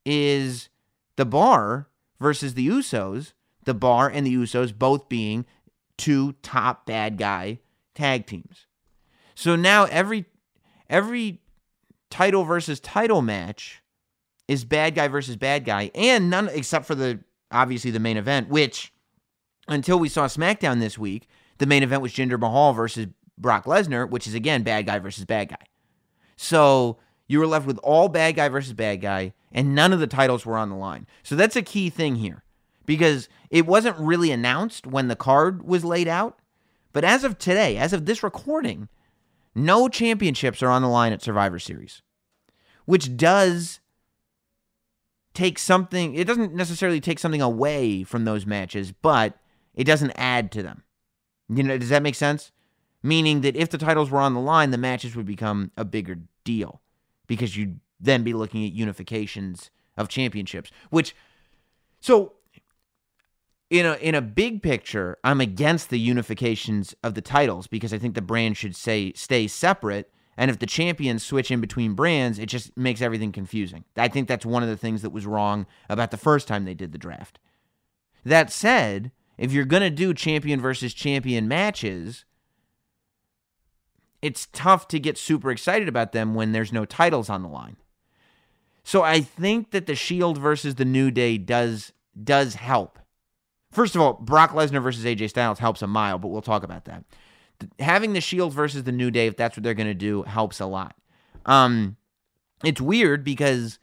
is 0.05 0.69
the 1.15 1.25
Bar 1.25 1.89
versus 2.19 2.53
the 2.53 2.67
Usos. 2.67 3.33
The 3.65 3.73
Bar 3.73 4.09
and 4.09 4.25
the 4.25 4.35
Usos 4.35 4.77
both 4.77 5.09
being 5.09 5.45
two 5.97 6.33
top 6.41 6.85
bad 6.85 7.17
guy 7.17 7.59
tag 7.95 8.25
teams. 8.25 8.67
So 9.35 9.55
now 9.55 9.85
every 9.85 10.25
every 10.89 11.41
title 12.09 12.43
versus 12.43 12.79
title 12.79 13.21
match 13.21 13.83
is 14.47 14.63
bad 14.63 14.95
guy 14.95 15.07
versus 15.07 15.35
bad 15.35 15.65
guy, 15.65 15.91
and 15.93 16.29
none 16.29 16.49
except 16.53 16.85
for 16.85 16.95
the 16.95 17.19
obviously 17.51 17.91
the 17.91 17.99
main 17.99 18.17
event, 18.17 18.49
which 18.49 18.93
until 19.67 19.99
we 19.99 20.09
saw 20.09 20.27
SmackDown 20.27 20.79
this 20.79 20.97
week, 20.97 21.27
the 21.57 21.65
main 21.65 21.83
event 21.83 22.01
was 22.01 22.13
Jinder 22.13 22.39
Mahal 22.39 22.73
versus 22.73 23.07
Brock 23.37 23.65
Lesnar, 23.65 24.09
which 24.09 24.27
is 24.27 24.33
again 24.33 24.63
bad 24.63 24.85
guy 24.85 24.99
versus 24.99 25.25
bad 25.25 25.49
guy. 25.49 25.65
So 26.37 26.97
you 27.27 27.39
were 27.39 27.47
left 27.47 27.67
with 27.67 27.79
all 27.79 28.07
bad 28.07 28.35
guy 28.35 28.47
versus 28.47 28.73
bad 28.73 29.01
guy, 29.01 29.33
and 29.51 29.75
none 29.75 29.91
of 29.91 29.99
the 29.99 30.07
titles 30.07 30.45
were 30.45 30.55
on 30.55 30.69
the 30.69 30.75
line. 30.75 31.05
So 31.23 31.35
that's 31.35 31.57
a 31.57 31.61
key 31.61 31.89
thing 31.89 32.15
here 32.15 32.43
because 32.85 33.27
it 33.49 33.65
wasn't 33.65 33.97
really 33.97 34.31
announced 34.31 34.87
when 34.87 35.09
the 35.09 35.15
card 35.15 35.67
was 35.67 35.83
laid 35.83 36.07
out. 36.07 36.39
But 36.93 37.03
as 37.03 37.23
of 37.23 37.37
today, 37.37 37.77
as 37.77 37.91
of 37.91 38.05
this 38.05 38.23
recording, 38.23 38.87
no 39.53 39.89
championships 39.89 40.63
are 40.63 40.69
on 40.69 40.81
the 40.81 40.87
line 40.87 41.11
at 41.11 41.21
Survivor 41.21 41.59
Series, 41.59 42.01
which 42.85 43.17
does 43.17 43.79
take 45.33 45.59
something, 45.59 46.15
it 46.15 46.25
doesn't 46.25 46.55
necessarily 46.55 46.99
take 46.99 47.19
something 47.19 47.41
away 47.41 48.03
from 48.03 48.25
those 48.25 48.45
matches, 48.45 48.91
but 48.91 49.37
it 49.75 49.83
doesn't 49.83 50.11
add 50.15 50.51
to 50.53 50.63
them. 50.63 50.83
You 51.49 51.63
know, 51.63 51.77
does 51.77 51.89
that 51.89 52.01
make 52.01 52.15
sense? 52.15 52.51
Meaning 53.07 53.39
that 53.39 53.55
if 53.55 53.69
the 53.69 53.77
titles 53.77 54.11
were 54.11 54.19
on 54.19 54.33
the 54.33 54.41
line, 54.41 54.71
the 54.71 54.77
matches 54.77 55.15
would 55.15 55.25
become 55.25 55.71
a 55.77 55.85
bigger 55.85 56.19
deal 56.43 56.81
because 57.25 57.55
you'd 57.55 57.79
then 58.01 58.21
be 58.21 58.33
looking 58.33 58.65
at 58.65 58.75
unifications 58.75 59.69
of 59.95 60.09
championships, 60.09 60.71
which 60.89 61.15
so 62.01 62.33
in 63.69 63.85
a 63.85 63.93
in 63.93 64.13
a 64.13 64.21
big 64.21 64.61
picture, 64.61 65.17
I'm 65.23 65.39
against 65.39 65.89
the 65.89 66.05
unifications 66.05 66.95
of 67.01 67.13
the 67.13 67.21
titles 67.21 67.67
because 67.67 67.93
I 67.93 67.97
think 67.97 68.13
the 68.13 68.21
brand 68.21 68.57
should 68.57 68.75
say 68.75 69.13
stay 69.13 69.47
separate. 69.47 70.11
And 70.35 70.51
if 70.51 70.59
the 70.59 70.65
champions 70.65 71.23
switch 71.23 71.49
in 71.49 71.61
between 71.61 71.93
brands, 71.93 72.39
it 72.39 72.47
just 72.47 72.75
makes 72.75 73.01
everything 73.01 73.31
confusing. 73.31 73.85
I 73.95 74.09
think 74.09 74.27
that's 74.27 74.45
one 74.45 74.63
of 74.63 74.69
the 74.69 74.75
things 74.75 75.01
that 75.01 75.11
was 75.11 75.25
wrong 75.25 75.65
about 75.89 76.11
the 76.11 76.17
first 76.17 76.45
time 76.45 76.65
they 76.65 76.73
did 76.73 76.91
the 76.91 76.97
draft. 76.97 77.39
That 78.25 78.51
said, 78.51 79.13
if 79.37 79.53
you're 79.53 79.63
going 79.63 79.83
to 79.83 79.89
do 79.89 80.13
champion 80.13 80.59
versus 80.59 80.93
champion 80.93 81.47
matches, 81.47 82.25
it's 84.21 84.47
tough 84.51 84.87
to 84.89 84.99
get 84.99 85.17
super 85.17 85.51
excited 85.51 85.87
about 85.87 86.11
them 86.11 86.33
when 86.33 86.51
there's 86.51 86.73
no 86.73 86.85
titles 86.85 87.29
on 87.29 87.43
the 87.43 87.49
line. 87.49 87.77
So 88.83 89.03
I 89.03 89.21
think 89.21 89.71
that 89.71 89.85
the 89.85 89.95
Shield 89.95 90.37
versus 90.37 90.75
the 90.75 90.85
New 90.85 91.11
Day 91.11 91.37
does 91.37 91.91
does 92.21 92.55
help. 92.55 92.99
First 93.71 93.95
of 93.95 94.01
all, 94.01 94.13
Brock 94.13 94.51
Lesnar 94.51 94.81
versus 94.81 95.05
AJ 95.05 95.29
Styles 95.29 95.59
helps 95.59 95.81
a 95.81 95.87
mile, 95.87 96.17
but 96.17 96.29
we'll 96.29 96.41
talk 96.41 96.63
about 96.63 96.85
that. 96.85 97.03
Having 97.79 98.13
the 98.13 98.21
Shield 98.21 98.53
versus 98.53 98.83
the 98.83 98.91
New 98.91 99.11
Day, 99.11 99.27
if 99.27 99.35
that's 99.35 99.57
what 99.57 99.63
they're 99.63 99.73
going 99.73 99.87
to 99.87 99.93
do, 99.93 100.23
helps 100.23 100.59
a 100.59 100.65
lot. 100.65 100.95
Um, 101.45 101.97
it's 102.63 102.81
weird 102.81 103.23
because 103.23 103.77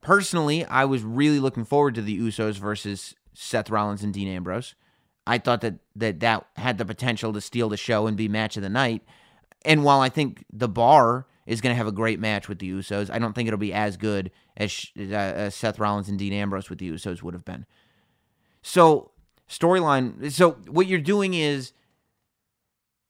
personally, 0.00 0.64
I 0.64 0.86
was 0.86 1.02
really 1.02 1.38
looking 1.38 1.64
forward 1.64 1.94
to 1.96 2.02
the 2.02 2.18
Usos 2.18 2.58
versus 2.58 3.14
Seth 3.34 3.70
Rollins 3.70 4.02
and 4.02 4.14
Dean 4.14 4.28
Ambrose. 4.28 4.74
I 5.26 5.38
thought 5.38 5.60
that 5.60 5.74
that 5.94 6.20
that 6.20 6.46
had 6.56 6.78
the 6.78 6.84
potential 6.84 7.32
to 7.32 7.40
steal 7.40 7.68
the 7.68 7.76
show 7.76 8.06
and 8.06 8.16
be 8.16 8.28
match 8.28 8.56
of 8.56 8.62
the 8.62 8.68
night. 8.68 9.02
And 9.64 9.84
while 9.84 10.00
I 10.00 10.08
think 10.08 10.44
the 10.52 10.68
bar 10.68 11.26
is 11.46 11.60
going 11.60 11.72
to 11.72 11.76
have 11.76 11.86
a 11.86 11.92
great 11.92 12.20
match 12.20 12.48
with 12.48 12.58
the 12.58 12.70
Usos, 12.70 13.10
I 13.10 13.18
don't 13.18 13.32
think 13.32 13.46
it'll 13.46 13.58
be 13.58 13.72
as 13.72 13.96
good 13.96 14.30
as, 14.56 14.86
uh, 14.96 15.50
Seth 15.50 15.78
Rollins 15.78 16.08
and 16.08 16.18
Dean 16.18 16.32
Ambrose 16.32 16.70
with 16.70 16.78
the 16.78 16.90
Usos 16.90 17.22
would 17.22 17.34
have 17.34 17.44
been. 17.44 17.66
So, 18.62 19.10
storyline. 19.48 20.30
So, 20.30 20.52
what 20.68 20.86
you're 20.86 21.00
doing 21.00 21.34
is 21.34 21.72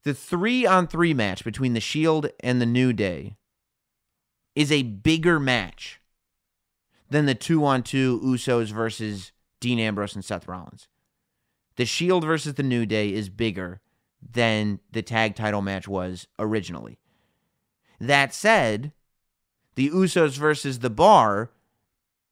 the 0.05 0.15
three 0.15 0.67
on 0.67 0.87
three 0.87 1.15
match 1.15 1.45
between 1.45 1.75
the 1.75 1.81
Shield 1.81 2.31
and 2.41 2.61
the 2.61 2.67
New 2.67 2.93
Day 2.93 3.37
is 4.55 4.73
a 4.73 4.83
bigger 4.83 5.39
match 5.39 6.01
than 7.11 7.27
the 7.27 7.35
two 7.35 7.65
on 7.65 7.83
two 7.83 8.21
Usos 8.21 8.73
versus 8.73 9.33
Dean 9.61 9.79
Ambrose 9.79 10.15
and 10.15 10.25
Seth 10.25 10.49
Rollins. 10.49 10.89
The 11.77 11.85
Shield 11.85 12.25
versus 12.25 12.55
the 12.55 12.63
New 12.63 12.87
Day 12.87 13.13
is 13.13 13.29
bigger 13.29 13.81
than 14.31 14.81
the 14.93 15.03
tag 15.03 15.35
title 15.35 15.63
match 15.63 15.89
was 15.89 16.27
originally. 16.39 16.99
That 18.01 18.35
said, 18.35 18.93
the 19.75 19.91
Usos 19.91 20.37
versus 20.37 20.81
the 20.81 20.91
Bar 20.91 21.51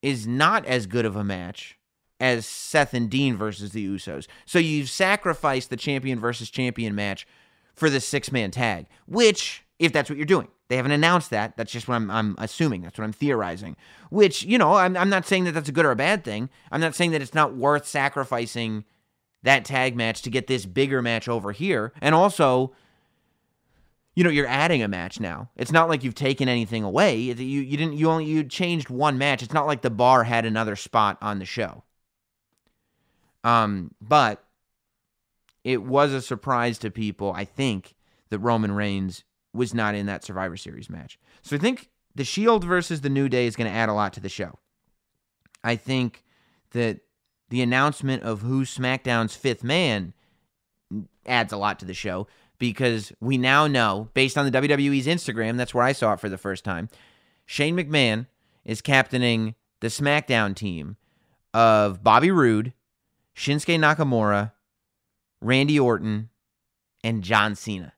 is 0.03 0.27
not 0.27 0.65
as 0.67 0.87
good 0.87 1.05
of 1.05 1.17
a 1.17 1.25
match 1.25 1.79
as 2.19 2.45
Seth 2.47 2.95
and 2.95 3.09
Dean 3.09 3.37
versus 3.37 3.73
the 3.73 3.87
Usos. 3.87 4.27
So 4.45 4.59
you've 4.59 4.91
sacrificed 4.91 5.71
the 5.71 5.77
champion 5.77 6.21
versus 6.21 6.51
champion 6.51 6.95
match 6.95 7.27
for 7.75 7.89
the 7.89 8.01
six 8.01 8.31
man 8.31 8.51
tag, 8.51 8.87
which, 9.07 9.65
if 9.79 9.93
that's 9.93 10.11
what 10.11 10.17
you're 10.17 10.27
doing, 10.27 10.49
they 10.69 10.77
haven't 10.77 10.93
announced 10.93 11.31
that. 11.31 11.57
That's 11.57 11.73
just 11.73 11.89
what 11.89 11.97
I'm, 11.97 12.11
I'm 12.11 12.35
assuming. 12.39 12.83
That's 12.83 12.99
what 12.99 13.05
I'm 13.05 13.12
theorizing. 13.12 13.77
Which, 14.11 14.43
you 14.43 14.59
know, 14.59 14.75
I'm, 14.75 14.97
I'm 14.97 15.09
not 15.09 15.27
saying 15.27 15.45
that 15.45 15.53
that's 15.53 15.69
a 15.69 15.73
good 15.73 15.87
or 15.87 15.91
a 15.91 15.97
bad 15.97 16.23
thing. 16.23 16.51
I'm 16.71 16.81
not 16.81 16.95
saying 16.95 17.11
that 17.12 17.23
it's 17.23 17.35
not 17.35 17.57
worth 17.57 17.87
sacrificing 17.87 18.85
that 19.43 19.65
tag 19.65 19.97
match 19.97 20.23
to 20.23 20.31
get 20.31 20.47
this 20.47 20.67
bigger 20.67 21.03
match 21.03 21.29
over 21.29 21.53
here. 21.53 21.93
And 22.01 22.15
also, 22.15 22.73
you 24.15 24.25
know, 24.25 24.31
you're 24.31 24.47
adding 24.47 24.83
a 24.83 24.89
match 24.89 25.21
now. 25.21 25.51
It's 25.57 25.73
not 25.73 25.89
like 25.89 26.05
you've 26.05 26.15
taken 26.15 26.49
anything 26.49 26.85
away. 26.85 27.17
You 27.17 27.35
you 27.35 27.77
didn't 27.77 27.95
you 27.95 28.11
only 28.11 28.27
you 28.27 28.45
changed 28.45 28.91
one 28.91 29.19
match. 29.19 29.43
It's 29.43 29.55
not 29.55 29.67
like 29.67 29.83
the 29.83 29.91
bar 29.91 30.25
had 30.25 30.45
another 30.45 30.77
spot 30.77 31.17
on 31.23 31.39
the 31.39 31.45
show. 31.45 31.85
Um, 33.45 33.95
but 34.01 34.45
it 35.65 35.83
was 35.83 36.12
a 36.12 36.21
surprise 36.21 36.79
to 36.79 36.91
people, 36.91 37.33
I 37.33 37.45
think, 37.45 37.95
that 38.29 38.39
Roman 38.39 38.73
Reigns 38.73 39.25
was 39.53 39.75
not 39.75 39.95
in 39.95 40.07
that 40.07 40.25
Survivor 40.25 40.57
Series 40.57 40.91
match. 40.91 41.19
So 41.43 41.57
I 41.57 41.59
think 41.59 41.89
the 42.15 42.25
Shield 42.25 42.65
versus 42.65 43.01
the 43.01 43.09
New 43.09 43.29
Day 43.29 43.47
is 43.47 43.57
going 43.57 43.71
to 43.71 43.77
add 43.77 43.89
a 43.89 43.95
lot 43.95 44.12
to 44.15 44.21
the 44.21 44.29
show. 44.29 44.59
I 45.62 45.77
think 45.77 46.25
that 46.73 47.01
the 47.51 47.62
announcement 47.62 48.22
of 48.22 48.40
who 48.40 48.64
SmackDown's 48.64 49.36
fifth 49.36 49.62
man 49.62 50.14
adds 51.27 51.52
a 51.52 51.56
lot 51.56 51.78
to 51.81 51.85
the 51.85 51.94
show 51.94 52.27
because 52.59 53.12
we 53.20 53.39
now 53.39 53.66
know, 53.66 54.09
based 54.14 54.39
on 54.39 54.51
the 54.51 54.59
WWE's 54.59 55.06
Instagram, 55.06 55.56
that's 55.56 55.74
where 55.74 55.85
I 55.85 55.93
saw 55.93 56.14
it 56.14 56.20
for 56.20 56.28
the 56.28 56.39
first 56.39 56.64
time, 56.64 56.89
Shane 57.47 57.77
McMahon 57.77 58.27
is 58.64 58.81
captaining 58.81 59.55
the 59.81 59.89
SmackDown 59.89 60.55
team 60.55 60.97
of 61.52 62.05
Bobby 62.05 62.31
Roode, 62.31 62.72
Shinsuke 63.35 63.78
Nakamura, 63.78 64.52
Randy 65.40 65.81
Orton, 65.81 66.28
and 67.02 67.24
John 67.24 67.55
Cena, 67.55 67.94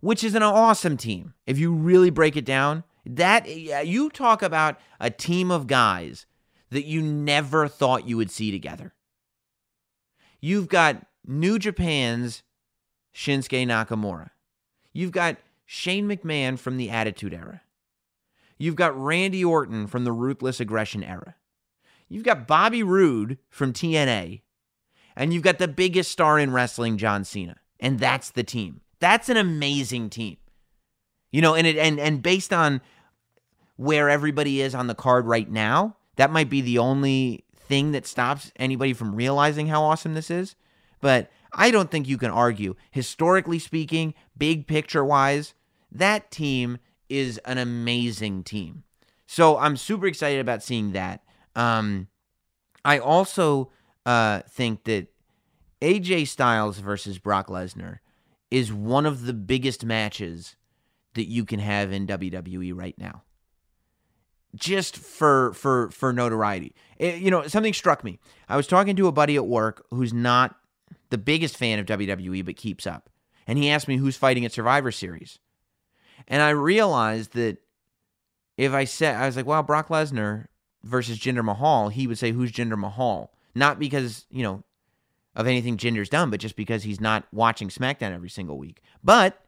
which 0.00 0.24
is 0.24 0.34
an 0.34 0.42
awesome 0.42 0.96
team. 0.96 1.34
If 1.46 1.58
you 1.58 1.72
really 1.72 2.10
break 2.10 2.36
it 2.36 2.44
down, 2.44 2.84
that 3.06 3.48
you 3.48 4.10
talk 4.10 4.42
about 4.42 4.78
a 4.98 5.08
team 5.08 5.50
of 5.50 5.66
guys 5.66 6.26
that 6.70 6.84
you 6.84 7.02
never 7.02 7.68
thought 7.68 8.08
you 8.08 8.16
would 8.16 8.30
see 8.30 8.50
together. 8.50 8.94
You've 10.40 10.68
got 10.68 11.06
New 11.26 11.58
Japan's 11.58 12.42
Shinsuke 13.14 13.66
Nakamura. 13.66 14.30
You've 14.92 15.12
got 15.12 15.36
Shane 15.66 16.08
McMahon 16.08 16.58
from 16.58 16.76
the 16.76 16.90
Attitude 16.90 17.34
Era. 17.34 17.62
You've 18.58 18.76
got 18.76 19.00
Randy 19.00 19.44
Orton 19.44 19.86
from 19.86 20.04
the 20.04 20.12
Ruthless 20.12 20.60
Aggression 20.60 21.02
Era. 21.02 21.34
You've 22.08 22.24
got 22.24 22.46
Bobby 22.46 22.82
Roode 22.82 23.38
from 23.48 23.72
TNA. 23.72 24.42
And 25.16 25.32
you've 25.32 25.42
got 25.42 25.58
the 25.58 25.68
biggest 25.68 26.10
star 26.10 26.38
in 26.38 26.52
wrestling, 26.52 26.98
John 26.98 27.24
Cena. 27.24 27.56
And 27.78 27.98
that's 27.98 28.30
the 28.30 28.42
team. 28.42 28.80
That's 28.98 29.28
an 29.28 29.36
amazing 29.36 30.10
team. 30.10 30.36
You 31.32 31.40
know, 31.40 31.54
and 31.54 31.66
it 31.66 31.76
and 31.76 32.00
and 32.00 32.22
based 32.22 32.52
on 32.52 32.80
where 33.76 34.10
everybody 34.10 34.60
is 34.60 34.74
on 34.74 34.88
the 34.88 34.94
card 34.94 35.26
right 35.26 35.50
now, 35.50 35.96
that 36.20 36.30
might 36.30 36.50
be 36.50 36.60
the 36.60 36.76
only 36.76 37.46
thing 37.56 37.92
that 37.92 38.06
stops 38.06 38.52
anybody 38.56 38.92
from 38.92 39.14
realizing 39.14 39.68
how 39.68 39.82
awesome 39.84 40.12
this 40.12 40.30
is. 40.30 40.54
But 41.00 41.30
I 41.50 41.70
don't 41.70 41.90
think 41.90 42.06
you 42.06 42.18
can 42.18 42.30
argue, 42.30 42.74
historically 42.90 43.58
speaking, 43.58 44.12
big 44.36 44.66
picture 44.66 45.02
wise, 45.02 45.54
that 45.90 46.30
team 46.30 46.76
is 47.08 47.38
an 47.46 47.56
amazing 47.56 48.44
team. 48.44 48.84
So 49.26 49.56
I'm 49.56 49.78
super 49.78 50.06
excited 50.06 50.40
about 50.40 50.62
seeing 50.62 50.92
that. 50.92 51.24
Um, 51.56 52.08
I 52.84 52.98
also 52.98 53.70
uh, 54.04 54.40
think 54.40 54.84
that 54.84 55.06
AJ 55.80 56.28
Styles 56.28 56.80
versus 56.80 57.18
Brock 57.18 57.46
Lesnar 57.46 58.00
is 58.50 58.70
one 58.70 59.06
of 59.06 59.24
the 59.24 59.32
biggest 59.32 59.86
matches 59.86 60.54
that 61.14 61.28
you 61.28 61.46
can 61.46 61.60
have 61.60 61.92
in 61.92 62.06
WWE 62.06 62.72
right 62.76 62.98
now. 62.98 63.22
Just 64.54 64.96
for 64.96 65.52
for 65.52 65.90
for 65.90 66.12
notoriety, 66.12 66.74
it, 66.98 67.16
you 67.16 67.30
know 67.30 67.46
something 67.46 67.72
struck 67.72 68.02
me. 68.02 68.18
I 68.48 68.56
was 68.56 68.66
talking 68.66 68.96
to 68.96 69.06
a 69.06 69.12
buddy 69.12 69.36
at 69.36 69.46
work 69.46 69.86
who's 69.90 70.12
not 70.12 70.56
the 71.10 71.18
biggest 71.18 71.56
fan 71.56 71.78
of 71.78 71.86
WWE 71.86 72.44
but 72.44 72.56
keeps 72.56 72.86
up, 72.86 73.10
and 73.46 73.58
he 73.58 73.70
asked 73.70 73.86
me 73.86 73.96
who's 73.96 74.16
fighting 74.16 74.44
at 74.44 74.52
Survivor 74.52 74.90
Series, 74.90 75.38
and 76.26 76.42
I 76.42 76.50
realized 76.50 77.34
that 77.34 77.58
if 78.56 78.72
I 78.72 78.84
said 78.84 79.14
I 79.14 79.26
was 79.26 79.36
like, 79.36 79.46
well, 79.46 79.62
Brock 79.62 79.86
Lesnar 79.86 80.46
versus 80.82 81.18
Jinder 81.18 81.44
Mahal, 81.44 81.88
he 81.88 82.08
would 82.08 82.18
say 82.18 82.32
who's 82.32 82.50
Jinder 82.50 82.78
Mahal, 82.78 83.32
not 83.54 83.78
because 83.78 84.26
you 84.30 84.42
know 84.42 84.64
of 85.36 85.46
anything 85.46 85.76
Jinder's 85.76 86.08
done, 86.08 86.28
but 86.30 86.40
just 86.40 86.56
because 86.56 86.82
he's 86.82 87.00
not 87.00 87.24
watching 87.32 87.68
SmackDown 87.68 88.12
every 88.12 88.30
single 88.30 88.58
week. 88.58 88.82
But 89.02 89.40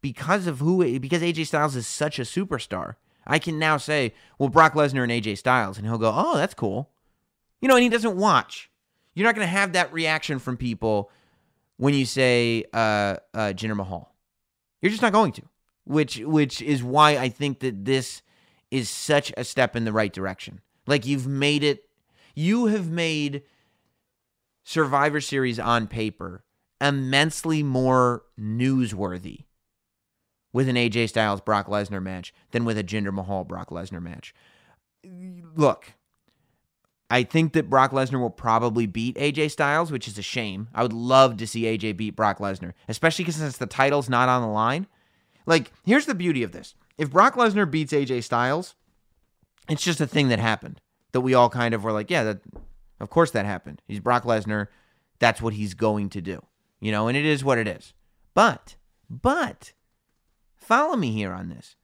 because 0.00 0.46
of 0.46 0.60
who, 0.60 0.98
because 1.00 1.22
AJ 1.22 1.46
Styles 1.46 1.74
is 1.74 1.86
such 1.86 2.18
a 2.20 2.22
superstar, 2.22 2.94
I 3.26 3.38
can 3.38 3.58
now 3.58 3.76
say, 3.76 4.14
well, 4.38 4.48
Brock 4.48 4.74
Lesnar 4.74 5.02
and 5.02 5.12
AJ 5.12 5.38
Styles, 5.38 5.78
and 5.78 5.86
he'll 5.86 5.98
go, 5.98 6.12
oh, 6.14 6.36
that's 6.36 6.54
cool. 6.54 6.90
You 7.60 7.68
know, 7.68 7.74
and 7.74 7.82
he 7.82 7.88
doesn't 7.88 8.16
watch. 8.16 8.70
You're 9.14 9.26
not 9.26 9.34
going 9.34 9.46
to 9.46 9.52
have 9.52 9.72
that 9.72 9.92
reaction 9.92 10.38
from 10.38 10.56
people 10.56 11.10
when 11.78 11.94
you 11.94 12.04
say 12.04 12.64
uh, 12.72 13.16
uh, 13.34 13.52
Jinder 13.54 13.76
Mahal. 13.76 14.14
You're 14.82 14.90
just 14.90 15.02
not 15.02 15.12
going 15.12 15.32
to, 15.32 15.42
which 15.84 16.18
which 16.18 16.60
is 16.60 16.82
why 16.82 17.16
I 17.16 17.30
think 17.30 17.60
that 17.60 17.84
this 17.84 18.22
is 18.70 18.90
such 18.90 19.32
a 19.36 19.44
step 19.44 19.74
in 19.74 19.84
the 19.84 19.92
right 19.92 20.12
direction. 20.12 20.60
Like 20.86 21.06
you've 21.06 21.26
made 21.26 21.64
it, 21.64 21.88
you 22.34 22.66
have 22.66 22.90
made 22.90 23.42
Survivor 24.64 25.20
Series 25.20 25.58
on 25.58 25.86
paper 25.86 26.44
immensely 26.80 27.62
more 27.62 28.22
newsworthy 28.38 29.45
with 30.56 30.70
an 30.70 30.76
AJ 30.76 31.10
Styles 31.10 31.42
Brock 31.42 31.66
Lesnar 31.66 32.02
match 32.02 32.32
than 32.52 32.64
with 32.64 32.78
a 32.78 32.82
Jinder 32.82 33.12
Mahal 33.12 33.44
Brock 33.44 33.68
Lesnar 33.68 34.00
match. 34.00 34.34
Look, 35.54 35.92
I 37.10 37.24
think 37.24 37.52
that 37.52 37.68
Brock 37.68 37.90
Lesnar 37.90 38.18
will 38.18 38.30
probably 38.30 38.86
beat 38.86 39.16
AJ 39.16 39.50
Styles, 39.50 39.92
which 39.92 40.08
is 40.08 40.16
a 40.16 40.22
shame. 40.22 40.68
I 40.74 40.82
would 40.82 40.94
love 40.94 41.36
to 41.36 41.46
see 41.46 41.64
AJ 41.64 41.98
beat 41.98 42.16
Brock 42.16 42.38
Lesnar, 42.38 42.72
especially 42.88 43.24
because 43.24 43.36
since 43.36 43.58
the 43.58 43.66
title's 43.66 44.08
not 44.08 44.30
on 44.30 44.40
the 44.40 44.48
line. 44.48 44.86
Like, 45.44 45.72
here's 45.84 46.06
the 46.06 46.14
beauty 46.14 46.42
of 46.42 46.52
this. 46.52 46.74
If 46.96 47.10
Brock 47.10 47.34
Lesnar 47.34 47.70
beats 47.70 47.92
AJ 47.92 48.24
Styles, 48.24 48.76
it's 49.68 49.84
just 49.84 50.00
a 50.00 50.06
thing 50.06 50.28
that 50.28 50.38
happened 50.38 50.80
that 51.12 51.20
we 51.20 51.34
all 51.34 51.50
kind 51.50 51.74
of 51.74 51.84
were 51.84 51.92
like, 51.92 52.10
yeah, 52.10 52.24
that 52.24 52.40
of 52.98 53.10
course 53.10 53.30
that 53.32 53.44
happened. 53.44 53.82
He's 53.86 54.00
Brock 54.00 54.24
Lesnar. 54.24 54.68
That's 55.18 55.42
what 55.42 55.52
he's 55.52 55.74
going 55.74 56.08
to 56.08 56.22
do. 56.22 56.42
You 56.80 56.92
know, 56.92 57.08
and 57.08 57.16
it 57.16 57.26
is 57.26 57.44
what 57.44 57.58
it 57.58 57.68
is. 57.68 57.92
But, 58.32 58.76
but, 59.10 59.74
follow 60.66 60.96
me 60.96 61.12
here 61.12 61.32
on 61.32 61.48
this. 61.48 61.76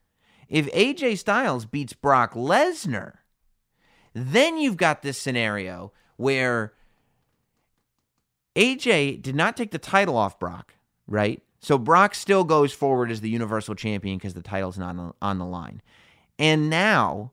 If 0.49 0.71
AJ 0.73 1.19
Styles 1.19 1.65
beats 1.65 1.93
Brock 1.93 2.35
Lesnar, 2.35 3.15
then 4.13 4.59
you've 4.59 4.77
got 4.77 5.03
this 5.03 5.19
scenario 5.19 5.93
where 6.17 6.75
AJ 8.57 9.23
did 9.23 9.35
not 9.35 9.57
take 9.57 9.71
the 9.71 9.79
title 9.79 10.17
off 10.17 10.39
Brock, 10.39 10.75
right? 11.07 11.43
So 11.61 11.79
Brock 11.79 12.15
still 12.15 12.45
goes 12.45 12.73
forward 12.73 13.11
as 13.11 13.21
the 13.21 13.31
Universal 13.31 13.77
Champion 13.77 14.19
because 14.19 14.35
the 14.35 14.43
title's 14.43 14.79
not 14.79 15.15
on 15.23 15.39
the 15.39 15.47
line. 15.47 15.81
And 16.39 16.69
now 16.69 17.33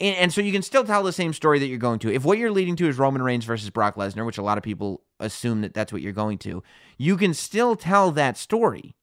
and, 0.00 0.16
and, 0.16 0.32
so 0.32 0.40
you 0.40 0.50
can 0.50 0.62
still 0.62 0.82
tell 0.82 1.04
the 1.04 1.12
same 1.12 1.32
story 1.32 1.60
that 1.60 1.68
you're 1.68 1.78
going 1.78 2.00
to. 2.00 2.12
If 2.12 2.24
what 2.24 2.36
you're 2.36 2.50
leading 2.50 2.74
to 2.76 2.88
is 2.88 2.98
Roman 2.98 3.22
Reigns 3.22 3.44
versus 3.44 3.70
Brock 3.70 3.94
Lesnar, 3.94 4.26
which 4.26 4.36
a 4.36 4.42
lot 4.42 4.58
of 4.58 4.64
people 4.64 5.02
assume 5.20 5.60
that 5.60 5.74
that's 5.74 5.92
what 5.92 6.02
you're 6.02 6.12
going 6.12 6.38
to, 6.38 6.60
you 6.98 7.16
can 7.16 7.32
still 7.32 7.76
tell 7.76 8.10
that 8.10 8.36
story 8.36 8.96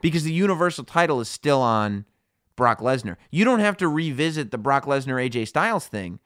because 0.00 0.24
the 0.24 0.32
Universal 0.32 0.84
title 0.84 1.20
is 1.20 1.28
still 1.28 1.60
on 1.60 2.04
Brock 2.56 2.80
Lesnar. 2.80 3.16
You 3.30 3.44
don't 3.44 3.60
have 3.60 3.76
to 3.78 3.88
revisit 3.88 4.50
the 4.50 4.58
Brock 4.58 4.84
Lesnar 4.84 5.28
AJ 5.28 5.48
Styles 5.48 5.86
thing 5.86 6.18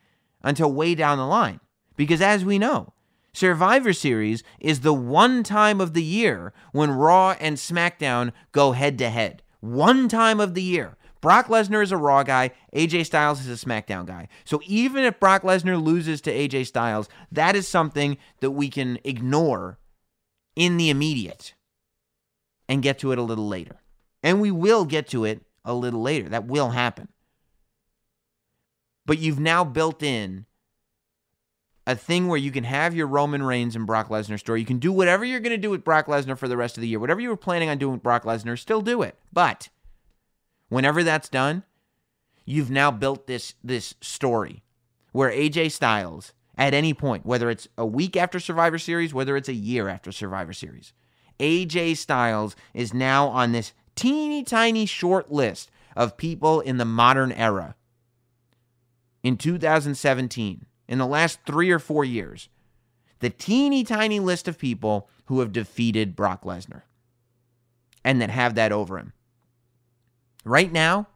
until 0.43 0.73
way 0.73 0.95
down 0.95 1.19
the 1.19 1.27
line 1.27 1.61
because 1.97 2.21
as 2.21 2.45
we 2.45 2.59
know, 2.59 2.93
Survivor 3.33 3.93
Series 3.93 4.43
is 4.61 4.81
the 4.81 4.93
one 4.93 5.43
time 5.43 5.81
of 5.81 5.95
the 5.95 6.03
year 6.03 6.53
when 6.73 6.91
Raw 6.91 7.35
and 7.41 7.57
SmackDown 7.57 8.33
go 8.53 8.73
head 8.73 8.99
to 8.99 9.09
head. 9.09 9.43
One 9.61 10.09
time 10.09 10.41
of 10.41 10.55
the 10.55 10.63
year. 10.63 10.97
Brock 11.21 11.47
Lesnar 11.47 11.83
is 11.83 11.93
a 11.93 11.97
Raw 11.97 12.25
guy. 12.25 12.51
AJ 12.75 13.07
Styles 13.07 13.47
is 13.47 13.63
a 13.63 13.65
SmackDown 13.65 14.07
guy. 14.07 14.29
So 14.45 14.61
even 14.67 15.05
if 15.05 15.21
Brock 15.21 15.43
Lesnar 15.43 15.83
loses 15.83 16.21
to 16.23 16.33
AJ 16.33 16.67
Styles, 16.67 17.09
that 17.31 17.55
is 17.55 17.69
something 17.69 18.19
that 18.41 18.51
we 18.51 18.69
can 18.69 18.99
ignore 19.05 19.79
in 20.57 20.77
the 20.77 20.91
immediate 20.91 21.55
and 22.73 22.83
get 22.83 22.99
to 23.01 23.13
it 23.13 23.19
a 23.19 23.23
little 23.23 23.47
later. 23.47 23.77
And 24.23 24.41
we 24.41 24.51
will 24.51 24.85
get 24.85 25.07
to 25.09 25.25
it 25.25 25.43
a 25.65 25.75
little 25.75 26.01
later. 26.01 26.29
That 26.29 26.47
will 26.47 26.71
happen. 26.71 27.09
But 29.05 29.19
you've 29.19 29.41
now 29.41 29.65
built 29.65 30.03
in 30.03 30.47
a 31.87 31.95
thing 31.97 32.29
where 32.29 32.39
you 32.39 32.51
can 32.51 32.65
have 32.65 32.95
your 32.95 33.09
Roman 33.09 33.43
Reigns 33.43 33.77
and 33.77 33.87
Brock 33.87 34.09
Lesnar 34.09 34.39
story. 34.39 34.61
You 34.61 34.67
can 34.67 34.79
do 34.79 34.93
whatever 34.93 35.25
you're 35.25 35.41
going 35.41 35.51
to 35.51 35.59
do 35.59 35.71
with 35.71 35.85
Brock 35.85 36.07
Lesnar 36.07 36.39
for 36.39 36.49
the 36.49 36.57
rest 36.57 36.79
of 36.79 36.81
the 36.81 36.89
year. 36.89 37.01
Whatever 37.01 37.21
you 37.21 37.29
were 37.29 37.37
planning 37.37 37.69
on 37.69 37.77
doing 37.77 37.93
with 37.93 38.03
Brock 38.03 38.25
Lesnar, 38.25 38.59
still 38.59 38.81
do 38.81 39.03
it. 39.03 39.19
But 39.33 39.69
Whenever 40.73 41.05
that's 41.05 41.29
done, 41.29 41.65
you've 42.47 42.71
now 42.71 42.91
built 42.91 43.27
this 43.27 43.57
this 43.63 43.95
story 44.01 44.63
where 45.13 45.31
AJ 45.31 45.73
Styles 45.73 46.33
at 46.57 46.73
any 46.73 46.95
point, 46.95 47.27
whether 47.27 47.51
it's 47.51 47.69
a 47.77 47.85
week 47.85 48.17
after 48.17 48.41
Survivor 48.41 48.79
Series, 48.79 49.13
whether 49.13 49.37
it's 49.37 49.51
a 49.51 49.55
year 49.55 49.91
after 49.91 50.11
Survivor 50.11 50.55
Series, 50.55 50.95
AJ 51.43 51.97
Styles 51.97 52.57
is 52.73 52.95
now 52.95 53.29
on 53.29 53.53
this 53.53 53.73
teeny 53.95 54.45
tiny 54.45 54.87
short 54.87 55.31
list 55.31 55.71
of 55.97 56.17
people 56.17 56.61
in 56.61 56.79
the 56.79 56.85
modern 56.85 57.33
era. 57.33 57.75
In 59.23 59.37
2017, 59.37 60.67
in 60.89 60.99
the 60.99 61.07
last 61.07 61.41
3 61.47 61.71
or 61.71 61.79
4 61.79 62.05
years, 62.05 62.49
the 63.19 63.31
teeny 63.31 63.85
tiny 63.85 64.21
list 64.21 64.49
of 64.49 64.59
people 64.59 65.09
who 65.27 65.41
have 65.41 65.53
defeated 65.53 66.17
Brock 66.17 66.43
Lesnar 66.45 66.83
and 68.05 68.21
that 68.21 68.31
have 68.31 68.55
that 68.55 68.73
over 68.73 68.99
him. 68.99 69.13
Right 70.45 70.73
now, 70.73 71.09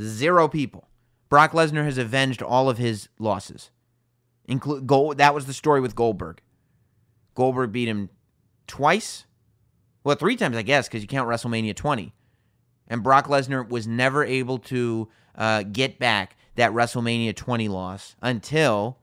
zero 0.00 0.48
people. 0.48 0.88
Brock 1.28 1.52
Lesnar 1.52 1.84
has 1.84 1.98
avenged 1.98 2.42
all 2.42 2.68
of 2.68 2.78
his 2.78 3.08
losses. 3.18 3.70
Include 4.46 5.18
that 5.18 5.34
was 5.34 5.46
the 5.46 5.52
story 5.52 5.80
with 5.80 5.96
Goldberg. 5.96 6.40
Goldberg 7.34 7.72
beat 7.72 7.88
him 7.88 8.10
twice 8.66 9.25
Well, 10.06 10.14
three 10.14 10.36
times, 10.36 10.56
I 10.56 10.62
guess, 10.62 10.86
because 10.86 11.02
you 11.02 11.08
count 11.08 11.28
WrestleMania 11.28 11.74
20. 11.74 12.14
And 12.86 13.02
Brock 13.02 13.26
Lesnar 13.26 13.68
was 13.68 13.88
never 13.88 14.24
able 14.24 14.58
to 14.58 15.08
uh, 15.34 15.64
get 15.64 15.98
back 15.98 16.36
that 16.54 16.70
WrestleMania 16.70 17.34
20 17.34 17.66
loss 17.66 18.14
until 18.22 18.98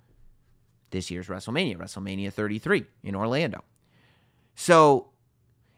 this 0.92 1.12
year's 1.12 1.28
WrestleMania, 1.28 1.76
WrestleMania 1.76 2.32
33 2.32 2.86
in 3.04 3.18
Orlando. 3.18 3.66
So 4.56 5.10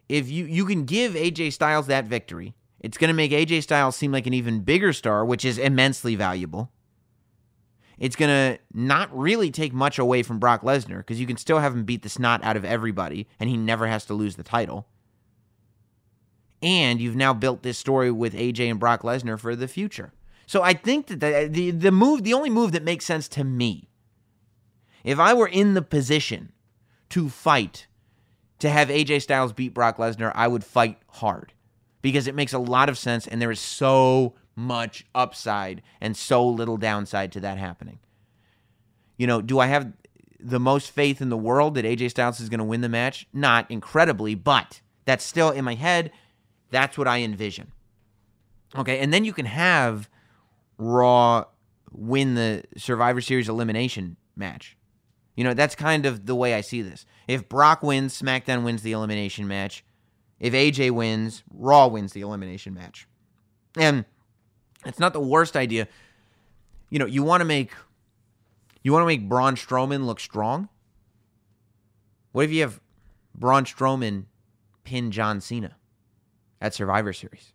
if 0.07 0.29
you 0.29 0.45
you 0.45 0.63
can 0.63 0.85
give 0.85 1.13
AJ 1.13 1.53
Styles 1.53 1.87
that 1.87 2.05
victory, 2.05 2.53
it's 2.79 2.99
going 2.99 3.07
to 3.07 3.15
make 3.15 3.31
AJ 3.31 3.63
Styles 3.63 3.95
seem 3.95 4.11
like 4.11 4.27
an 4.27 4.35
even 4.35 4.59
bigger 4.59 4.93
star, 4.93 5.25
which 5.25 5.43
is 5.43 5.57
immensely 5.57 6.15
valuable. 6.15 6.69
It's 7.97 8.15
going 8.15 8.29
to 8.29 8.59
not 8.75 9.09
really 9.17 9.49
take 9.49 9.73
much 9.73 9.97
away 9.97 10.21
from 10.21 10.37
Brock 10.37 10.61
Lesnar 10.61 10.99
because 10.99 11.19
you 11.19 11.25
can 11.25 11.37
still 11.37 11.57
have 11.57 11.73
him 11.73 11.83
beat 11.83 12.03
the 12.03 12.09
snot 12.09 12.43
out 12.43 12.57
of 12.57 12.63
everybody 12.63 13.27
and 13.39 13.49
he 13.49 13.57
never 13.57 13.87
has 13.87 14.05
to 14.05 14.13
lose 14.13 14.35
the 14.35 14.43
title. 14.43 14.85
And 16.65 16.99
you've 16.99 17.15
now 17.15 17.31
built 17.31 17.61
this 17.61 17.77
story 17.77 18.09
with 18.09 18.33
AJ 18.33 18.71
and 18.71 18.79
Brock 18.79 19.03
Lesnar 19.03 19.39
for 19.39 19.55
the 19.55 19.67
future. 19.67 20.13
So 20.47 20.63
I 20.63 20.73
think 20.73 21.05
that 21.07 21.19
the, 21.19 21.47
the, 21.47 21.69
the 21.69 21.91
move, 21.91 22.23
the 22.23 22.33
only 22.33 22.49
move 22.49 22.71
that 22.71 22.83
makes 22.83 23.05
sense 23.05 23.27
to 23.29 23.43
me, 23.43 23.87
if 25.03 25.19
I 25.19 25.35
were 25.35 25.47
in 25.47 25.75
the 25.75 25.83
position 25.83 26.51
to 27.09 27.29
fight 27.29 27.85
to 28.57 28.71
have 28.71 28.87
AJ 28.87 29.21
Styles 29.21 29.53
beat 29.53 29.75
Brock 29.75 29.97
Lesnar, 29.97 30.31
I 30.33 30.47
would 30.47 30.63
fight 30.63 30.97
hard 31.07 31.53
because 32.01 32.25
it 32.25 32.33
makes 32.33 32.51
a 32.53 32.59
lot 32.59 32.89
of 32.89 32.97
sense 32.97 33.27
and 33.27 33.39
there 33.39 33.51
is 33.51 33.59
so 33.59 34.33
much 34.55 35.05
upside 35.13 35.83
and 36.01 36.17
so 36.17 36.47
little 36.47 36.77
downside 36.77 37.31
to 37.33 37.39
that 37.41 37.59
happening. 37.59 37.99
You 39.17 39.27
know, 39.27 39.39
do 39.39 39.59
I 39.59 39.67
have 39.67 39.93
the 40.39 40.59
most 40.59 40.89
faith 40.89 41.21
in 41.21 41.29
the 41.29 41.37
world 41.37 41.75
that 41.75 41.85
AJ 41.85 42.09
Styles 42.09 42.39
is 42.39 42.49
going 42.49 42.57
to 42.57 42.63
win 42.63 42.81
the 42.81 42.89
match? 42.89 43.27
Not 43.31 43.69
incredibly, 43.69 44.33
but 44.33 44.81
that's 45.05 45.23
still 45.23 45.51
in 45.51 45.63
my 45.63 45.75
head. 45.75 46.11
That's 46.71 46.97
what 46.97 47.07
I 47.07 47.21
envision. 47.21 47.71
Okay, 48.77 48.99
and 48.99 49.13
then 49.13 49.23
you 49.23 49.33
can 49.33 49.45
have 49.45 50.09
Raw 50.77 51.45
win 51.91 52.35
the 52.35 52.63
Survivor 52.77 53.21
Series 53.21 53.47
elimination 53.47 54.17
match. 54.35 54.77
You 55.35 55.43
know, 55.43 55.53
that's 55.53 55.75
kind 55.75 56.05
of 56.05 56.25
the 56.25 56.35
way 56.35 56.53
I 56.53 56.61
see 56.61 56.81
this. 56.81 57.05
If 57.27 57.47
Brock 57.49 57.83
wins, 57.83 58.19
SmackDown 58.19 58.63
wins 58.63 58.81
the 58.81 58.93
elimination 58.93 59.47
match. 59.47 59.83
If 60.39 60.53
AJ 60.53 60.91
wins, 60.91 61.43
Raw 61.53 61.87
wins 61.87 62.13
the 62.13 62.21
elimination 62.21 62.73
match. 62.73 63.07
And 63.77 64.05
it's 64.85 64.99
not 64.99 65.13
the 65.13 65.19
worst 65.19 65.55
idea. 65.55 65.87
You 66.89 66.99
know, 66.99 67.05
you 67.05 67.23
want 67.23 67.41
to 67.41 67.45
make 67.45 67.71
you 68.83 68.93
want 68.93 69.01
to 69.01 69.07
make 69.07 69.27
Braun 69.27 69.55
Strowman 69.55 70.05
look 70.05 70.19
strong. 70.19 70.69
What 72.31 72.45
if 72.45 72.51
you 72.51 72.61
have 72.61 72.79
Braun 73.33 73.65
Strowman 73.65 74.25
pin 74.83 75.11
John 75.11 75.41
Cena 75.41 75.75
at 76.61 76.73
Survivor 76.73 77.13
Series? 77.13 77.53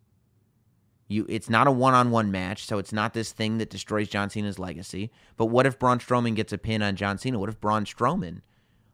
You, 1.09 1.27
it's 1.29 1.51
not 1.51 1.67
a 1.67 1.73
one-on-one 1.73 2.31
match, 2.31 2.65
so 2.65 2.79
it's 2.79 2.93
not 2.93 3.15
this 3.15 3.33
thing 3.33 3.59
that 3.59 3.69
destroys 3.69 4.09
John 4.09 4.31
Cena's 4.31 4.61
legacy. 4.61 5.11
But 5.37 5.47
what 5.47 5.67
if 5.67 5.77
Braun 5.77 5.99
Strowman 5.99 6.37
gets 6.37 6.53
a 6.53 6.59
pin 6.59 6.83
on 6.83 6.95
John 6.95 7.19
Cena? 7.19 7.39
What 7.39 7.49
if 7.49 7.61
Braun 7.61 7.85
Strowman 7.85 8.43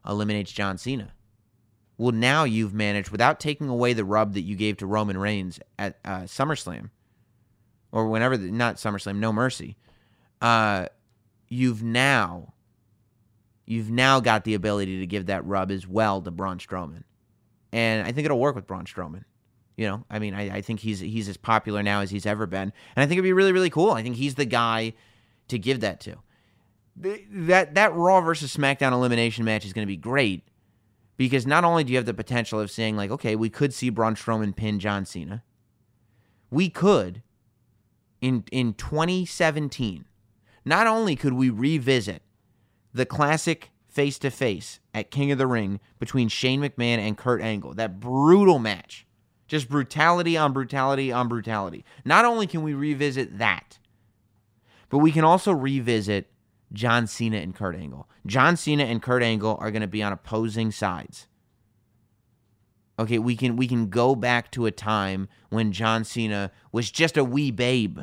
eliminates 0.07 0.51
John 0.51 0.79
Cena? 0.79 1.13
Well, 1.99 2.11
now 2.11 2.43
you've 2.43 2.73
managed, 2.73 3.09
without 3.09 3.39
taking 3.39 3.69
away 3.69 3.93
the 3.93 4.05
rub 4.05 4.33
that 4.33 4.41
you 4.41 4.55
gave 4.55 4.77
to 4.77 4.87
Roman 4.87 5.17
Reigns 5.17 5.59
at 5.77 5.99
uh, 6.03 6.21
SummerSlam, 6.21 6.89
or 7.91 8.07
whenever, 8.07 8.35
the, 8.35 8.51
not 8.51 8.75
SummerSlam, 8.77 9.17
No 9.17 9.31
Mercy. 9.31 9.77
Uh, 10.41 10.87
you've 11.49 11.83
now, 11.83 12.53
you've 13.65 13.91
now 13.91 14.19
got 14.19 14.43
the 14.43 14.55
ability 14.55 14.99
to 14.99 15.07
give 15.07 15.27
that 15.27 15.45
rub 15.45 15.71
as 15.71 15.87
well 15.87 16.21
to 16.21 16.31
Braun 16.31 16.57
Strowman, 16.57 17.03
and 17.71 18.07
I 18.07 18.11
think 18.11 18.25
it'll 18.25 18.39
work 18.39 18.55
with 18.55 18.67
Braun 18.67 18.85
Strowman. 18.85 19.23
You 19.77 19.87
know, 19.87 20.05
I 20.09 20.17
mean, 20.17 20.33
I, 20.33 20.57
I 20.57 20.61
think 20.61 20.79
he's 20.79 20.99
he's 20.99 21.29
as 21.29 21.37
popular 21.37 21.83
now 21.83 22.01
as 22.01 22.09
he's 22.09 22.25
ever 22.25 22.47
been, 22.47 22.63
and 22.63 22.73
I 22.95 23.03
think 23.03 23.13
it'd 23.13 23.23
be 23.23 23.33
really 23.33 23.53
really 23.53 23.69
cool. 23.69 23.91
I 23.91 24.01
think 24.01 24.15
he's 24.15 24.35
the 24.35 24.45
guy 24.45 24.93
to 25.49 25.59
give 25.59 25.81
that 25.81 25.99
to. 26.01 26.15
That 26.95 27.75
that 27.75 27.93
Raw 27.93 28.21
versus 28.21 28.55
SmackDown 28.55 28.91
elimination 28.91 29.45
match 29.45 29.65
is 29.65 29.73
going 29.73 29.85
to 29.85 29.91
be 29.91 29.95
great 29.95 30.47
because 31.15 31.45
not 31.45 31.63
only 31.63 31.83
do 31.83 31.93
you 31.93 31.97
have 31.97 32.07
the 32.07 32.13
potential 32.13 32.59
of 32.59 32.71
saying 32.71 32.97
like, 32.97 33.11
okay, 33.11 33.35
we 33.35 33.49
could 33.49 33.71
see 33.71 33.89
Braun 33.91 34.15
Strowman 34.15 34.55
pin 34.55 34.79
John 34.79 35.05
Cena, 35.05 35.43
we 36.49 36.69
could 36.69 37.21
in 38.19 38.45
in 38.51 38.73
2017. 38.73 40.05
Not 40.65 40.87
only 40.87 41.15
could 41.15 41.33
we 41.33 41.49
revisit 41.49 42.23
the 42.93 43.05
classic 43.05 43.71
face 43.87 44.19
to 44.19 44.31
face 44.31 44.79
at 44.93 45.11
King 45.11 45.31
of 45.31 45.37
the 45.37 45.47
Ring 45.47 45.79
between 45.99 46.27
Shane 46.27 46.61
McMahon 46.61 46.97
and 46.97 47.17
Kurt 47.17 47.41
Angle, 47.41 47.75
that 47.75 47.99
brutal 47.99 48.59
match 48.59 49.06
just 49.47 49.69
brutality 49.69 50.37
on 50.37 50.53
brutality 50.53 51.11
on 51.11 51.27
brutality. 51.27 51.85
Not 52.05 52.25
only 52.25 52.47
can 52.47 52.63
we 52.63 52.73
revisit 52.73 53.37
that, 53.37 53.79
but 54.89 54.99
we 54.99 55.11
can 55.11 55.23
also 55.23 55.51
revisit 55.51 56.29
John 56.73 57.07
Cena 57.07 57.37
and 57.37 57.55
Kurt 57.55 57.75
Angle. 57.75 58.09
John 58.25 58.57
Cena 58.57 58.83
and 58.83 59.01
Kurt 59.01 59.23
Angle 59.23 59.57
are 59.59 59.71
going 59.71 59.81
to 59.81 59.87
be 59.87 60.03
on 60.03 60.11
opposing 60.11 60.71
sides. 60.71 61.27
Okay, 62.99 63.19
we 63.19 63.35
can 63.35 63.55
we 63.55 63.67
can 63.67 63.89
go 63.89 64.15
back 64.15 64.51
to 64.51 64.65
a 64.65 64.71
time 64.71 65.29
when 65.49 65.71
John 65.71 66.03
Cena 66.03 66.51
was 66.71 66.89
just 66.89 67.15
a 67.15 67.23
wee 67.23 67.51
babe 67.51 67.99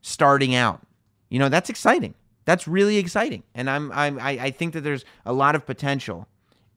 starting 0.00 0.54
out. 0.54 0.86
You 1.28 1.38
know, 1.40 1.48
that's 1.48 1.68
exciting. 1.68 2.14
That's 2.44 2.68
really 2.68 2.98
exciting. 2.98 3.42
And 3.54 3.68
I'm, 3.68 3.90
I'm 3.92 4.18
I, 4.20 4.30
I 4.32 4.50
think 4.52 4.74
that 4.74 4.82
there's 4.82 5.04
a 5.26 5.32
lot 5.32 5.54
of 5.56 5.66
potential 5.66 6.28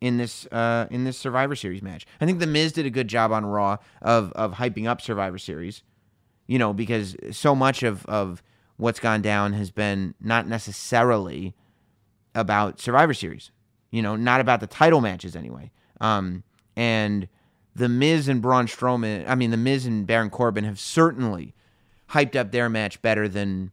in 0.02 0.18
this 0.18 0.46
uh, 0.48 0.88
in 0.92 1.04
this 1.04 1.18
Survivor 1.18 1.56
Series 1.56 1.82
match. 1.82 2.06
I 2.22 2.26
think 2.26 2.40
the 2.40 2.48
Miz 2.48 2.72
did 2.72 2.86
a 2.86 2.90
good 2.90 3.08
job 3.08 3.32
on 3.32 3.46
Raw 3.46 3.78
of 4.02 4.32
of 4.34 4.54
hyping 4.54 4.88
up 4.88 5.02
Survivor 5.02 5.38
Series. 5.38 5.84
You 6.48 6.60
know, 6.60 6.74
because 6.74 7.16
so 7.32 7.56
much 7.56 7.84
of 7.84 8.06
of 8.06 8.42
what's 8.78 9.00
gone 9.00 9.22
down 9.22 9.54
has 9.54 9.72
been 9.72 10.14
not 10.22 10.48
necessarily 10.48 11.56
about 12.36 12.80
Survivor 12.80 13.14
Series. 13.14 13.52
You 13.92 14.02
know, 14.02 14.16
not 14.16 14.42
about 14.42 14.60
the 14.60 14.68
title 14.68 15.02
matches 15.02 15.36
anyway. 15.36 15.72
Um, 16.00 16.44
and 16.76 17.28
the 17.76 17.90
Miz 17.90 18.28
and 18.28 18.42
Braun 18.42 18.68
Strowman, 18.68 19.28
I 19.28 19.36
mean, 19.36 19.52
the 19.52 19.58
Miz 19.58 19.86
and 19.86 20.06
Baron 20.06 20.30
Corbin 20.30 20.64
have 20.64 20.80
certainly 20.80 21.56
hyped 22.12 22.36
up 22.36 22.52
their 22.52 22.70
match 22.70 23.02
better 23.02 23.28
than 23.28 23.72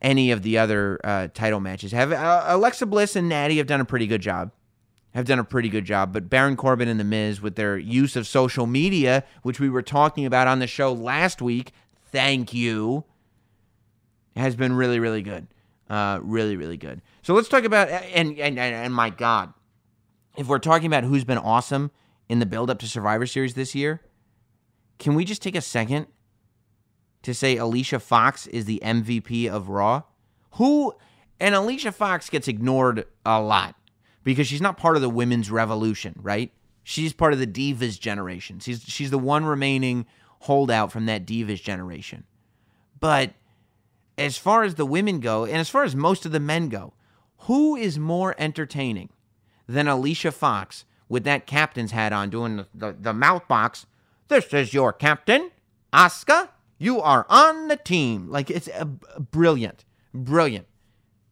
any 0.00 0.30
of 0.30 0.42
the 0.42 0.56
other 0.56 0.98
uh, 1.04 1.28
title 1.34 1.60
matches. 1.60 1.92
Have 1.92 2.12
uh, 2.12 2.44
Alexa 2.46 2.86
Bliss 2.86 3.16
and 3.16 3.28
Natty 3.28 3.58
have 3.58 3.66
done 3.66 3.80
a 3.80 3.84
pretty 3.84 4.06
good 4.06 4.22
job 4.22 4.50
have 5.14 5.26
done 5.26 5.38
a 5.38 5.44
pretty 5.44 5.68
good 5.68 5.84
job. 5.84 6.12
But 6.12 6.30
Baron 6.30 6.56
Corbin 6.56 6.88
and 6.88 7.00
The 7.00 7.04
Miz, 7.04 7.40
with 7.40 7.56
their 7.56 7.76
use 7.76 8.16
of 8.16 8.26
social 8.26 8.66
media, 8.66 9.24
which 9.42 9.60
we 9.60 9.68
were 9.68 9.82
talking 9.82 10.24
about 10.24 10.46
on 10.46 10.58
the 10.58 10.66
show 10.66 10.92
last 10.92 11.42
week, 11.42 11.72
thank 12.12 12.54
you, 12.54 13.04
has 14.36 14.54
been 14.54 14.72
really, 14.72 15.00
really 15.00 15.22
good. 15.22 15.48
Uh, 15.88 16.20
really, 16.22 16.56
really 16.56 16.76
good. 16.76 17.02
So 17.22 17.34
let's 17.34 17.48
talk 17.48 17.64
about 17.64 17.88
and, 17.88 18.38
and 18.38 18.58
and 18.60 18.94
my 18.94 19.10
God, 19.10 19.52
if 20.36 20.46
we're 20.46 20.60
talking 20.60 20.86
about 20.86 21.02
who's 21.02 21.24
been 21.24 21.38
awesome 21.38 21.90
in 22.28 22.38
the 22.38 22.46
build 22.46 22.70
up 22.70 22.78
to 22.78 22.86
Survivor 22.86 23.26
Series 23.26 23.54
this 23.54 23.74
year, 23.74 24.00
can 25.00 25.16
we 25.16 25.24
just 25.24 25.42
take 25.42 25.56
a 25.56 25.60
second 25.60 26.06
to 27.22 27.34
say 27.34 27.56
Alicia 27.56 27.98
Fox 27.98 28.46
is 28.46 28.66
the 28.66 28.80
MVP 28.84 29.48
of 29.48 29.68
Raw? 29.68 30.04
Who 30.52 30.94
and 31.40 31.56
Alicia 31.56 31.90
Fox 31.90 32.30
gets 32.30 32.46
ignored 32.46 33.06
a 33.26 33.40
lot 33.42 33.74
because 34.24 34.46
she's 34.46 34.60
not 34.60 34.76
part 34.76 34.96
of 34.96 35.02
the 35.02 35.10
women's 35.10 35.50
revolution, 35.50 36.14
right? 36.20 36.52
She's 36.82 37.12
part 37.12 37.32
of 37.32 37.38
the 37.38 37.46
divas 37.46 37.98
generation. 37.98 38.58
She's 38.58 38.82
she's 38.84 39.10
the 39.10 39.18
one 39.18 39.44
remaining 39.44 40.06
holdout 40.40 40.90
from 40.90 41.06
that 41.06 41.26
divas 41.26 41.62
generation. 41.62 42.24
But 42.98 43.32
as 44.18 44.36
far 44.36 44.62
as 44.62 44.74
the 44.74 44.86
women 44.86 45.20
go, 45.20 45.44
and 45.44 45.56
as 45.56 45.70
far 45.70 45.84
as 45.84 45.96
most 45.96 46.26
of 46.26 46.32
the 46.32 46.40
men 46.40 46.68
go, 46.68 46.92
who 47.44 47.76
is 47.76 47.98
more 47.98 48.34
entertaining 48.38 49.10
than 49.66 49.88
Alicia 49.88 50.32
Fox 50.32 50.84
with 51.08 51.24
that 51.24 51.46
captain's 51.46 51.92
hat 51.92 52.12
on 52.12 52.30
doing 52.30 52.56
the, 52.56 52.66
the, 52.74 52.96
the 52.98 53.14
mouth 53.14 53.48
box? 53.48 53.86
This 54.28 54.52
is 54.52 54.74
your 54.74 54.92
captain, 54.92 55.50
Asuka. 55.92 56.50
You 56.78 57.00
are 57.00 57.26
on 57.28 57.68
the 57.68 57.76
team. 57.76 58.30
Like 58.30 58.50
it's 58.50 58.68
a, 58.68 58.88
a 59.16 59.20
brilliant, 59.20 59.84
brilliant. 60.14 60.66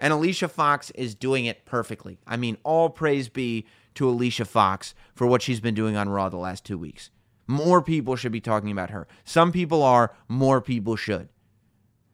And 0.01 0.13
Alicia 0.13 0.49
Fox 0.49 0.91
is 0.91 1.15
doing 1.15 1.45
it 1.45 1.65
perfectly. 1.65 2.19
I 2.27 2.37
mean, 2.37 2.57
all 2.63 2.91
praise 2.91 3.29
be 3.29 3.67
to 3.95 4.09
Alicia 4.09 4.45
Fox 4.45 4.95
for 5.15 5.27
what 5.27 5.43
she's 5.43 5.61
been 5.61 5.75
doing 5.75 5.97
on 5.97 6.09
Raw 6.09 6.29
the 6.29 6.37
last 6.37 6.65
two 6.65 6.79
weeks. 6.79 7.11
More 7.47 7.83
people 7.83 8.15
should 8.15 8.31
be 8.31 8.41
talking 8.41 8.71
about 8.71 8.91
her. 8.91 9.09
Some 9.25 9.53
people 9.53 9.83
are, 9.83 10.15
more 10.29 10.61
people 10.61 10.97
should. 10.97 11.31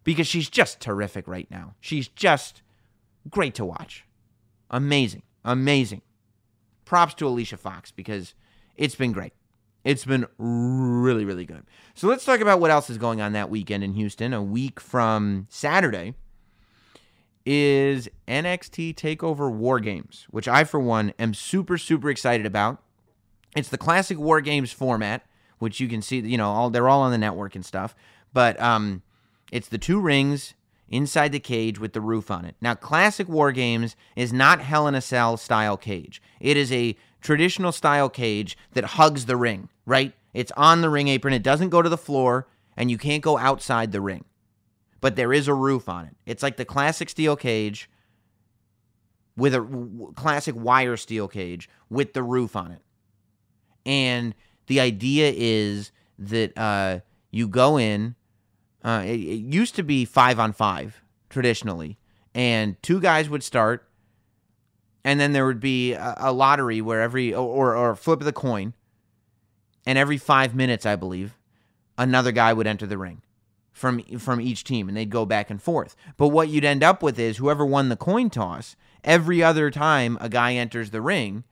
Because 0.04 0.26
she's 0.26 0.48
just 0.48 0.80
terrific 0.80 1.26
right 1.26 1.50
now. 1.50 1.74
She's 1.80 2.08
just 2.08 2.62
great 3.28 3.54
to 3.56 3.64
watch. 3.64 4.06
Amazing. 4.70 5.22
Amazing. 5.44 6.02
Props 6.84 7.14
to 7.14 7.26
Alicia 7.26 7.56
Fox 7.56 7.90
because 7.90 8.34
it's 8.76 8.94
been 8.94 9.12
great. 9.12 9.32
It's 9.84 10.04
been 10.04 10.26
really, 10.38 11.24
really 11.24 11.44
good. 11.44 11.64
So 11.94 12.08
let's 12.08 12.24
talk 12.24 12.40
about 12.40 12.60
what 12.60 12.70
else 12.70 12.88
is 12.88 12.96
going 12.96 13.20
on 13.20 13.32
that 13.32 13.50
weekend 13.50 13.84
in 13.84 13.92
Houston. 13.92 14.32
A 14.32 14.42
week 14.42 14.80
from 14.80 15.46
Saturday, 15.50 16.14
is 17.46 18.08
NXT 18.26 18.94
TakeOver 18.94 19.52
War 19.52 19.80
Games, 19.80 20.26
which 20.30 20.48
I, 20.48 20.64
for 20.64 20.80
one, 20.80 21.12
am 21.18 21.34
super, 21.34 21.76
super 21.76 22.10
excited 22.10 22.46
about. 22.46 22.82
It's 23.54 23.68
the 23.68 23.78
classic 23.78 24.18
War 24.18 24.40
Games 24.40 24.72
format, 24.72 25.26
which 25.58 25.80
you 25.80 25.88
can 25.88 26.02
see, 26.02 26.20
you 26.20 26.38
know, 26.38 26.50
all 26.50 26.70
they're 26.70 26.88
all 26.88 27.02
on 27.02 27.12
the 27.12 27.18
network 27.18 27.54
and 27.54 27.64
stuff. 27.64 27.94
But 28.32 28.60
um, 28.60 29.02
it's 29.52 29.68
the 29.68 29.78
two 29.78 30.00
rings 30.00 30.54
inside 30.88 31.32
the 31.32 31.40
cage 31.40 31.78
with 31.78 31.92
the 31.92 32.00
roof 32.00 32.30
on 32.30 32.44
it. 32.44 32.56
Now, 32.60 32.74
classic 32.74 33.28
War 33.28 33.52
Games 33.52 33.96
is 34.16 34.32
not 34.32 34.60
Hell 34.60 34.86
in 34.86 34.94
a 34.94 35.00
Cell 35.00 35.36
style 35.36 35.76
cage. 35.76 36.20
It 36.40 36.56
is 36.56 36.72
a 36.72 36.96
traditional 37.20 37.72
style 37.72 38.08
cage 38.08 38.56
that 38.72 38.84
hugs 38.84 39.26
the 39.26 39.36
ring, 39.36 39.68
right? 39.86 40.12
It's 40.32 40.52
on 40.56 40.80
the 40.80 40.90
ring 40.90 41.08
apron. 41.08 41.34
It 41.34 41.42
doesn't 41.42 41.70
go 41.70 41.82
to 41.82 41.88
the 41.88 41.96
floor, 41.96 42.48
and 42.76 42.90
you 42.90 42.98
can't 42.98 43.22
go 43.22 43.38
outside 43.38 43.92
the 43.92 44.00
ring. 44.00 44.24
But 45.04 45.16
there 45.16 45.34
is 45.34 45.48
a 45.48 45.54
roof 45.54 45.86
on 45.86 46.06
it. 46.06 46.16
It's 46.24 46.42
like 46.42 46.56
the 46.56 46.64
classic 46.64 47.10
steel 47.10 47.36
cage 47.36 47.90
with 49.36 49.54
a 49.54 49.58
w- 49.58 50.14
classic 50.14 50.54
wire 50.56 50.96
steel 50.96 51.28
cage 51.28 51.68
with 51.90 52.14
the 52.14 52.22
roof 52.22 52.56
on 52.56 52.70
it. 52.70 52.80
And 53.84 54.34
the 54.66 54.80
idea 54.80 55.30
is 55.36 55.92
that 56.18 56.56
uh, 56.56 57.00
you 57.30 57.48
go 57.48 57.76
in. 57.78 58.14
Uh, 58.82 59.02
it, 59.04 59.20
it 59.20 59.44
used 59.44 59.74
to 59.74 59.82
be 59.82 60.06
five 60.06 60.40
on 60.40 60.54
five 60.54 61.02
traditionally, 61.28 61.98
and 62.34 62.82
two 62.82 62.98
guys 62.98 63.28
would 63.28 63.42
start, 63.42 63.86
and 65.04 65.20
then 65.20 65.34
there 65.34 65.44
would 65.44 65.60
be 65.60 65.92
a, 65.92 66.32
lottery 66.32 66.80
where 66.80 67.02
every 67.02 67.34
or, 67.34 67.76
or 67.76 67.90
a 67.90 67.96
flip 67.96 68.20
of 68.20 68.24
the 68.24 68.32
coin, 68.32 68.72
and 69.84 69.98
every 69.98 70.16
five 70.16 70.54
minutes, 70.54 70.86
I 70.86 70.96
believe, 70.96 71.36
another 71.98 72.32
guy 72.32 72.54
would 72.54 72.66
enter 72.66 72.86
the 72.86 72.96
ring 72.96 73.20
from 73.74 74.00
from 74.18 74.40
each 74.40 74.64
team, 74.64 74.88
and 74.88 74.96
they'd 74.96 75.10
go 75.10 75.26
back 75.26 75.50
and 75.50 75.60
forth. 75.60 75.96
But 76.16 76.28
what 76.28 76.48
you'd 76.48 76.64
end 76.64 76.82
up 76.82 77.02
with 77.02 77.18
is 77.18 77.36
whoever 77.36 77.66
won 77.66 77.90
the 77.90 77.96
coin 77.96 78.30
toss. 78.30 78.76
Every 79.02 79.42
other 79.42 79.70
time 79.70 80.16
a 80.20 80.30
guy 80.30 80.54
enters 80.54 80.90
the 80.90 81.02
ring, 81.02 81.44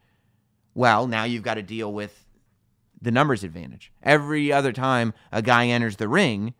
well, 0.73 1.07
now 1.07 1.25
you've 1.25 1.43
got 1.43 1.55
to 1.55 1.63
deal 1.63 1.93
with 1.93 2.25
the 3.03 3.11
numbers 3.11 3.45
advantage. 3.45 3.93
Every 4.03 4.53
other 4.53 4.73
time 4.73 5.13
a 5.31 5.43
guy 5.43 5.67
enters 5.67 5.97
the 5.97 6.09
ring, 6.09 6.55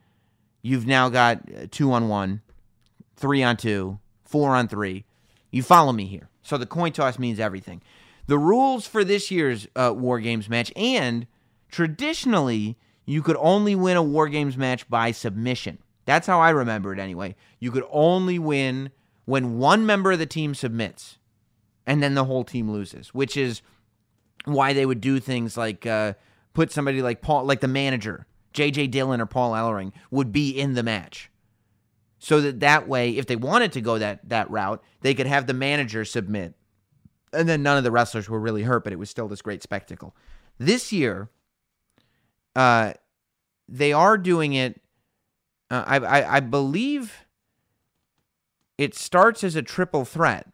you've 0.61 0.87
now 0.87 1.09
got 1.09 1.39
uh, 1.49 1.67
two 1.71 1.93
on 1.93 2.09
one, 2.09 2.43
three 3.17 3.43
on 3.43 3.57
two, 3.57 4.01
four 4.25 4.55
on 4.57 4.67
three. 4.69 5.05
You 5.51 5.63
follow 5.63 5.93
me 5.93 6.07
here. 6.07 6.29
So 6.43 6.59
the 6.59 6.67
coin 6.67 6.93
toss 6.93 7.19
means 7.19 7.39
everything. 7.39 7.81
The 8.27 8.39
rules 8.39 8.87
for 8.87 9.05
this 9.05 9.31
year's 9.31 9.69
uh, 9.77 9.95
War 9.97 10.19
Games 10.19 10.49
match, 10.49 10.73
and 10.75 11.27
traditionally, 11.71 12.77
you 13.05 13.23
could 13.23 13.37
only 13.39 13.75
win 13.75 13.97
a 13.97 14.03
War 14.03 14.29
Games 14.29 14.57
match 14.57 14.89
by 14.89 15.11
submission. 15.11 15.79
That's 16.05 16.27
how 16.27 16.41
I 16.41 16.51
remember 16.51 16.93
it 16.93 16.99
anyway. 16.99 17.37
You 17.61 17.71
could 17.71 17.85
only 17.91 18.39
win 18.39 18.91
when 19.25 19.59
one 19.59 19.87
member 19.87 20.13
of 20.13 20.19
the 20.19 20.27
team 20.27 20.55
submits 20.55 21.19
and 21.87 22.03
then 22.03 22.15
the 22.15 22.25
whole 22.25 22.45
team 22.45 22.71
loses, 22.71 23.15
which 23.15 23.37
is 23.37 23.63
why 24.45 24.73
they 24.73 24.87
would 24.87 25.01
do 25.01 25.21
things 25.21 25.57
like 25.57 25.87
uh, 25.87 26.15
put 26.55 26.73
somebody 26.73 27.03
like 27.03 27.23
Paul, 27.23 27.45
like 27.45 27.61
the 27.61 27.69
manager, 27.69 28.27
J.J. 28.53 28.89
Dillon 28.89 29.21
or 29.21 29.27
Paul 29.27 29.53
Ellering, 29.53 29.93
would 30.11 30.33
be 30.33 30.51
in 30.51 30.75
the 30.75 30.83
match. 30.83 31.31
So 32.19 32.41
that 32.41 32.61
that 32.61 32.89
way, 32.89 33.17
if 33.17 33.27
they 33.27 33.37
wanted 33.37 33.73
to 33.73 33.81
go 33.81 33.99
that 33.99 34.29
that 34.29 34.51
route, 34.51 34.83
they 35.01 35.15
could 35.15 35.27
have 35.27 35.47
the 35.47 35.55
manager 35.55 36.05
submit, 36.05 36.55
and 37.33 37.49
then 37.49 37.63
none 37.63 37.79
of 37.79 37.85
the 37.85 37.91
wrestlers 37.91 38.29
were 38.29 38.39
really 38.39 38.63
hurt, 38.63 38.85
but 38.85 38.93
it 38.93 38.99
was 38.99 39.11
still 39.11 39.27
this 39.27 39.43
great 39.43 39.63
spectacle. 39.63 40.15
This 40.59 40.93
year, 40.93 41.31
uh, 42.55 42.93
they 43.69 43.93
are 43.93 44.19
doing 44.19 44.55
it. 44.55 44.81
Uh, 45.71 45.85
I, 45.87 45.97
I 45.99 46.37
I 46.37 46.41
believe 46.41 47.25
it 48.79 48.95
starts 48.95 49.45
as 49.45 49.57
a 49.57 49.63
triple 49.63 50.05
threat, 50.05 50.49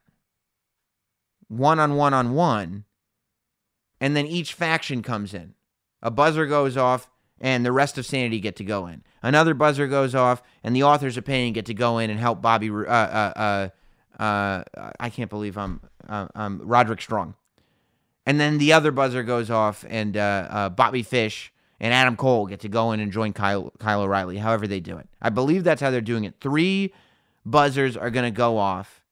one 1.48 1.78
on 1.78 1.96
one 1.96 2.14
on 2.14 2.34
one, 2.34 2.84
and 4.00 4.16
then 4.16 4.26
each 4.26 4.54
faction 4.54 5.02
comes 5.02 5.34
in. 5.34 5.54
A 6.02 6.10
buzzer 6.10 6.46
goes 6.46 6.76
off, 6.76 7.10
and 7.40 7.64
the 7.64 7.72
rest 7.72 7.98
of 7.98 8.06
Sanity 8.06 8.40
get 8.40 8.56
to 8.56 8.64
go 8.64 8.86
in. 8.86 9.02
Another 9.22 9.54
buzzer 9.54 9.88
goes 9.88 10.14
off, 10.14 10.42
and 10.62 10.74
the 10.76 10.84
authors 10.84 11.16
of 11.16 11.24
pain 11.24 11.52
get 11.52 11.66
to 11.66 11.74
go 11.74 11.98
in 11.98 12.10
and 12.10 12.20
help 12.20 12.40
Bobby. 12.40 12.70
Uh, 12.70 12.84
uh, 12.84 13.68
uh, 14.18 14.22
uh, 14.22 14.62
I 15.00 15.10
can't 15.10 15.30
believe 15.30 15.56
I'm 15.56 15.80
uh, 16.08 16.28
um, 16.34 16.60
Roderick 16.62 17.00
Strong. 17.00 17.34
And 18.26 18.38
then 18.38 18.58
the 18.58 18.72
other 18.72 18.92
buzzer 18.92 19.22
goes 19.22 19.50
off, 19.50 19.84
and 19.88 20.16
uh, 20.16 20.46
uh, 20.50 20.68
Bobby 20.68 21.02
Fish 21.02 21.52
and 21.80 21.94
Adam 21.94 22.16
Cole 22.16 22.46
get 22.46 22.60
to 22.60 22.68
go 22.68 22.92
in 22.92 23.00
and 23.00 23.12
join 23.12 23.32
Kyle, 23.32 23.72
Kyle 23.78 24.02
O'Reilly, 24.02 24.38
however 24.38 24.66
they 24.66 24.80
do 24.80 24.98
it. 24.98 25.08
I 25.22 25.30
believe 25.30 25.64
that's 25.64 25.80
how 25.80 25.90
they're 25.90 26.00
doing 26.00 26.24
it. 26.24 26.34
Three 26.40 26.92
buzzers 27.44 27.96
are 27.96 28.10
going 28.10 28.24
to 28.24 28.36
go 28.36 28.58
off. 28.58 29.04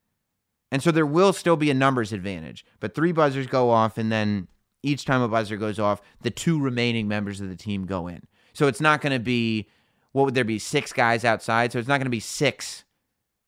And 0.72 0.82
so 0.82 0.90
there 0.90 1.06
will 1.06 1.32
still 1.32 1.56
be 1.56 1.70
a 1.70 1.74
numbers 1.74 2.12
advantage, 2.12 2.64
but 2.80 2.94
three 2.94 3.12
buzzers 3.12 3.46
go 3.46 3.70
off, 3.70 3.98
and 3.98 4.10
then 4.10 4.48
each 4.82 5.04
time 5.04 5.22
a 5.22 5.28
buzzer 5.28 5.56
goes 5.56 5.78
off, 5.78 6.02
the 6.22 6.30
two 6.30 6.60
remaining 6.60 7.06
members 7.06 7.40
of 7.40 7.48
the 7.48 7.56
team 7.56 7.86
go 7.86 8.08
in. 8.08 8.22
So 8.52 8.66
it's 8.66 8.80
not 8.80 9.00
going 9.00 9.12
to 9.12 9.20
be, 9.20 9.68
what 10.12 10.24
would 10.24 10.34
there 10.34 10.44
be, 10.44 10.58
six 10.58 10.92
guys 10.92 11.24
outside? 11.24 11.72
So 11.72 11.78
it's 11.78 11.88
not 11.88 11.98
going 11.98 12.06
to 12.06 12.10
be 12.10 12.20
six 12.20 12.84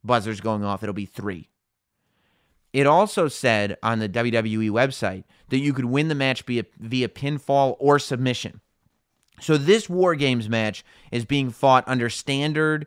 buzzers 0.04 0.40
going 0.40 0.64
off, 0.64 0.82
it'll 0.82 0.94
be 0.94 1.06
three. 1.06 1.48
It 2.72 2.86
also 2.86 3.28
said 3.28 3.76
on 3.82 3.98
the 3.98 4.08
WWE 4.08 4.70
website 4.70 5.24
that 5.48 5.58
you 5.58 5.72
could 5.72 5.86
win 5.86 6.08
the 6.08 6.14
match 6.14 6.42
via, 6.42 6.64
via 6.78 7.08
pinfall 7.08 7.76
or 7.80 7.98
submission. 7.98 8.60
So 9.40 9.56
this 9.56 9.88
War 9.88 10.14
Games 10.14 10.48
match 10.48 10.84
is 11.10 11.24
being 11.24 11.50
fought 11.50 11.84
under 11.86 12.08
standard 12.08 12.86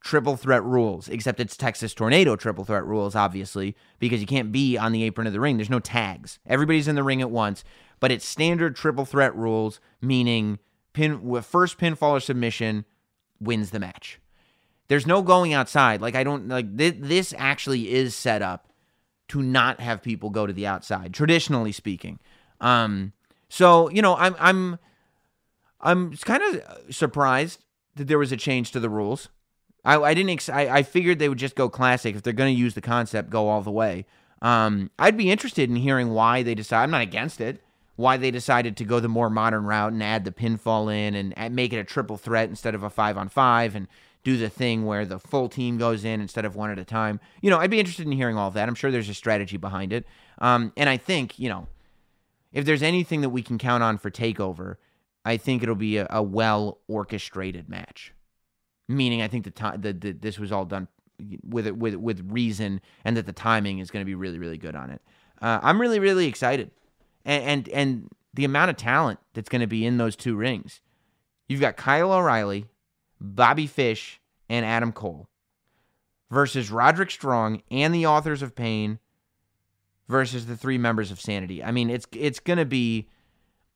triple 0.00 0.36
threat 0.36 0.62
rules, 0.62 1.08
except 1.08 1.40
it's 1.40 1.56
Texas 1.56 1.94
Tornado 1.94 2.36
triple 2.36 2.64
threat 2.64 2.84
rules, 2.84 3.14
obviously, 3.14 3.76
because 3.98 4.20
you 4.20 4.26
can't 4.26 4.52
be 4.52 4.76
on 4.76 4.92
the 4.92 5.02
apron 5.04 5.26
of 5.26 5.32
the 5.32 5.40
ring. 5.40 5.56
There's 5.56 5.70
no 5.70 5.80
tags. 5.80 6.38
Everybody's 6.46 6.88
in 6.88 6.94
the 6.94 7.02
ring 7.02 7.20
at 7.20 7.30
once, 7.30 7.64
but 8.00 8.10
it's 8.10 8.24
standard 8.24 8.76
triple 8.76 9.04
threat 9.04 9.34
rules, 9.34 9.80
meaning 10.00 10.58
pin 10.92 11.42
first 11.42 11.78
pinfall 11.78 12.12
or 12.12 12.20
submission 12.20 12.84
wins 13.40 13.70
the 13.70 13.80
match. 13.80 14.20
There's 14.88 15.06
no 15.06 15.22
going 15.22 15.52
outside. 15.52 16.00
Like 16.00 16.14
I 16.14 16.24
don't 16.24 16.48
like 16.48 16.76
th- 16.76 16.96
this 16.98 17.34
actually 17.36 17.92
is 17.92 18.14
set 18.14 18.40
up 18.40 18.72
to 19.28 19.42
not 19.42 19.80
have 19.80 20.02
people 20.02 20.30
go 20.30 20.46
to 20.46 20.52
the 20.52 20.66
outside, 20.66 21.12
traditionally 21.12 21.72
speaking. 21.72 22.18
Um, 22.60 23.12
so 23.48 23.90
you 23.90 24.00
know, 24.00 24.16
I'm 24.16 24.34
I'm 24.38 24.78
I'm 25.80 26.16
kind 26.16 26.42
of 26.42 26.94
surprised 26.94 27.60
that 27.96 28.08
there 28.08 28.18
was 28.18 28.32
a 28.32 28.36
change 28.36 28.72
to 28.72 28.80
the 28.80 28.90
rules. 28.90 29.28
I, 29.84 29.96
I 29.96 30.14
didn't. 30.14 30.30
Ex- 30.30 30.48
I, 30.48 30.62
I 30.68 30.82
figured 30.82 31.18
they 31.18 31.28
would 31.28 31.38
just 31.38 31.54
go 31.54 31.68
classic 31.68 32.16
if 32.16 32.22
they're 32.22 32.32
going 32.32 32.54
to 32.54 32.60
use 32.60 32.74
the 32.74 32.80
concept, 32.80 33.30
go 33.30 33.48
all 33.48 33.62
the 33.62 33.70
way. 33.70 34.06
Um, 34.42 34.90
I'd 34.98 35.16
be 35.16 35.30
interested 35.30 35.68
in 35.68 35.76
hearing 35.76 36.10
why 36.10 36.42
they 36.42 36.54
decide. 36.54 36.82
I'm 36.82 36.90
not 36.90 37.02
against 37.02 37.40
it. 37.40 37.62
Why 37.96 38.16
they 38.16 38.30
decided 38.30 38.76
to 38.76 38.84
go 38.84 39.00
the 39.00 39.08
more 39.08 39.28
modern 39.28 39.64
route 39.64 39.92
and 39.92 40.02
add 40.02 40.24
the 40.24 40.30
pinfall 40.30 40.94
in 40.94 41.32
and, 41.36 41.54
make 41.54 41.72
it 41.72 41.78
a 41.78 41.84
triple 41.84 42.16
threat 42.16 42.48
instead 42.48 42.76
of 42.76 42.84
a 42.84 42.90
five 42.90 43.18
on 43.18 43.28
five 43.28 43.74
and 43.74 43.88
do 44.22 44.36
the 44.36 44.48
thing 44.48 44.86
where 44.86 45.04
the 45.04 45.18
full 45.18 45.48
team 45.48 45.78
goes 45.78 46.04
in 46.04 46.20
instead 46.20 46.44
of 46.44 46.54
one 46.54 46.70
at 46.70 46.78
a 46.78 46.84
time. 46.84 47.18
You 47.40 47.50
know, 47.50 47.58
I'd 47.58 47.70
be 47.70 47.80
interested 47.80 48.06
in 48.06 48.12
hearing 48.12 48.36
all 48.36 48.52
that. 48.52 48.68
I'm 48.68 48.76
sure 48.76 48.92
there's 48.92 49.08
a 49.08 49.14
strategy 49.14 49.56
behind 49.56 49.92
it. 49.92 50.06
Um, 50.38 50.72
and 50.76 50.88
I 50.88 50.96
think 50.96 51.38
you 51.38 51.48
know, 51.48 51.66
if 52.52 52.64
there's 52.64 52.82
anything 52.82 53.22
that 53.22 53.30
we 53.30 53.42
can 53.42 53.58
count 53.58 53.82
on 53.82 53.98
for 53.98 54.10
Takeover, 54.10 54.76
I 55.28 55.36
think 55.36 55.62
it'll 55.62 55.74
be 55.74 55.98
a, 55.98 56.06
a 56.10 56.22
well 56.22 56.78
orchestrated 56.88 57.68
match 57.68 58.12
meaning 58.88 59.20
I 59.22 59.28
think 59.28 59.44
the 59.44 59.50
time 59.50 59.82
that 59.82 60.22
this 60.22 60.38
was 60.38 60.50
all 60.50 60.64
done 60.64 60.88
with 61.46 61.66
it 61.66 61.76
with 61.76 61.94
with 61.96 62.26
reason, 62.30 62.80
and 63.04 63.16
that 63.16 63.26
the 63.26 63.32
timing 63.32 63.78
is 63.78 63.90
going 63.90 64.00
to 64.00 64.06
be 64.06 64.14
really 64.14 64.38
really 64.38 64.58
good 64.58 64.74
on 64.74 64.90
it. 64.90 65.02
Uh, 65.40 65.60
I'm 65.62 65.80
really 65.80 66.00
really 66.00 66.26
excited, 66.26 66.70
and, 67.24 67.44
and 67.44 67.68
and 67.68 68.08
the 68.34 68.44
amount 68.44 68.70
of 68.70 68.76
talent 68.76 69.20
that's 69.34 69.48
going 69.48 69.60
to 69.60 69.66
be 69.66 69.84
in 69.84 69.98
those 69.98 70.16
two 70.16 70.34
rings. 70.34 70.80
You've 71.48 71.60
got 71.60 71.76
Kyle 71.76 72.12
O'Reilly, 72.12 72.66
Bobby 73.20 73.66
Fish, 73.66 74.20
and 74.48 74.64
Adam 74.64 74.92
Cole 74.92 75.28
versus 76.30 76.70
Roderick 76.70 77.10
Strong 77.10 77.62
and 77.70 77.94
the 77.94 78.06
authors 78.06 78.42
of 78.42 78.54
Pain 78.54 78.98
versus 80.08 80.46
the 80.46 80.56
three 80.56 80.78
members 80.78 81.10
of 81.10 81.20
Sanity. 81.20 81.62
I 81.62 81.72
mean, 81.72 81.90
it's 81.90 82.06
it's 82.12 82.40
going 82.40 82.58
to 82.58 82.64
be 82.64 83.08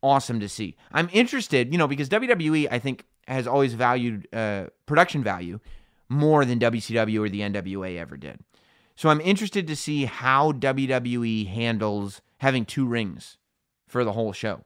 awesome 0.02 0.40
to 0.40 0.48
see. 0.48 0.76
I'm 0.92 1.08
interested, 1.12 1.72
you 1.72 1.78
know, 1.78 1.88
because 1.88 2.08
WWE 2.08 2.68
I 2.70 2.78
think 2.78 3.04
has 3.28 3.46
always 3.46 3.74
valued 3.74 4.28
uh, 4.32 4.66
production 4.86 5.22
value 5.22 5.60
more 6.08 6.44
than 6.44 6.58
WCW 6.58 7.24
or 7.24 7.28
the 7.28 7.40
NWA 7.40 7.98
ever 7.98 8.16
did. 8.16 8.40
So 8.94 9.08
I'm 9.08 9.20
interested 9.20 9.66
to 9.66 9.76
see 9.76 10.04
how 10.04 10.52
WWE 10.52 11.48
handles 11.48 12.20
having 12.38 12.64
two 12.64 12.86
rings 12.86 13.38
for 13.86 14.04
the 14.04 14.12
whole 14.12 14.32
show. 14.32 14.62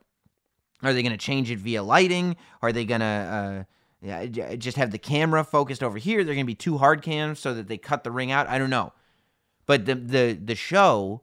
Are 0.83 0.93
they 0.93 1.01
going 1.01 1.11
to 1.11 1.17
change 1.17 1.49
it 1.49 1.59
via 1.59 1.81
lighting? 1.81 2.35
Are 2.61 2.71
they 2.71 2.85
going 2.85 3.01
to 3.01 3.65
uh, 4.03 4.25
just 4.57 4.77
have 4.77 4.91
the 4.91 4.99
camera 4.99 5.43
focused 5.43 5.81
over 5.81 5.97
here? 5.97 6.23
They're 6.23 6.35
going 6.35 6.45
to 6.45 6.51
be 6.51 6.55
two 6.55 6.77
hard 6.77 7.01
cams 7.01 7.39
so 7.39 7.53
that 7.53 7.67
they 7.67 7.77
cut 7.77 8.03
the 8.03 8.11
ring 8.11 8.31
out. 8.31 8.47
I 8.47 8.57
don't 8.57 8.69
know, 8.69 8.93
but 9.65 9.85
the 9.85 9.95
the 9.95 10.39
the 10.43 10.55
show 10.55 11.21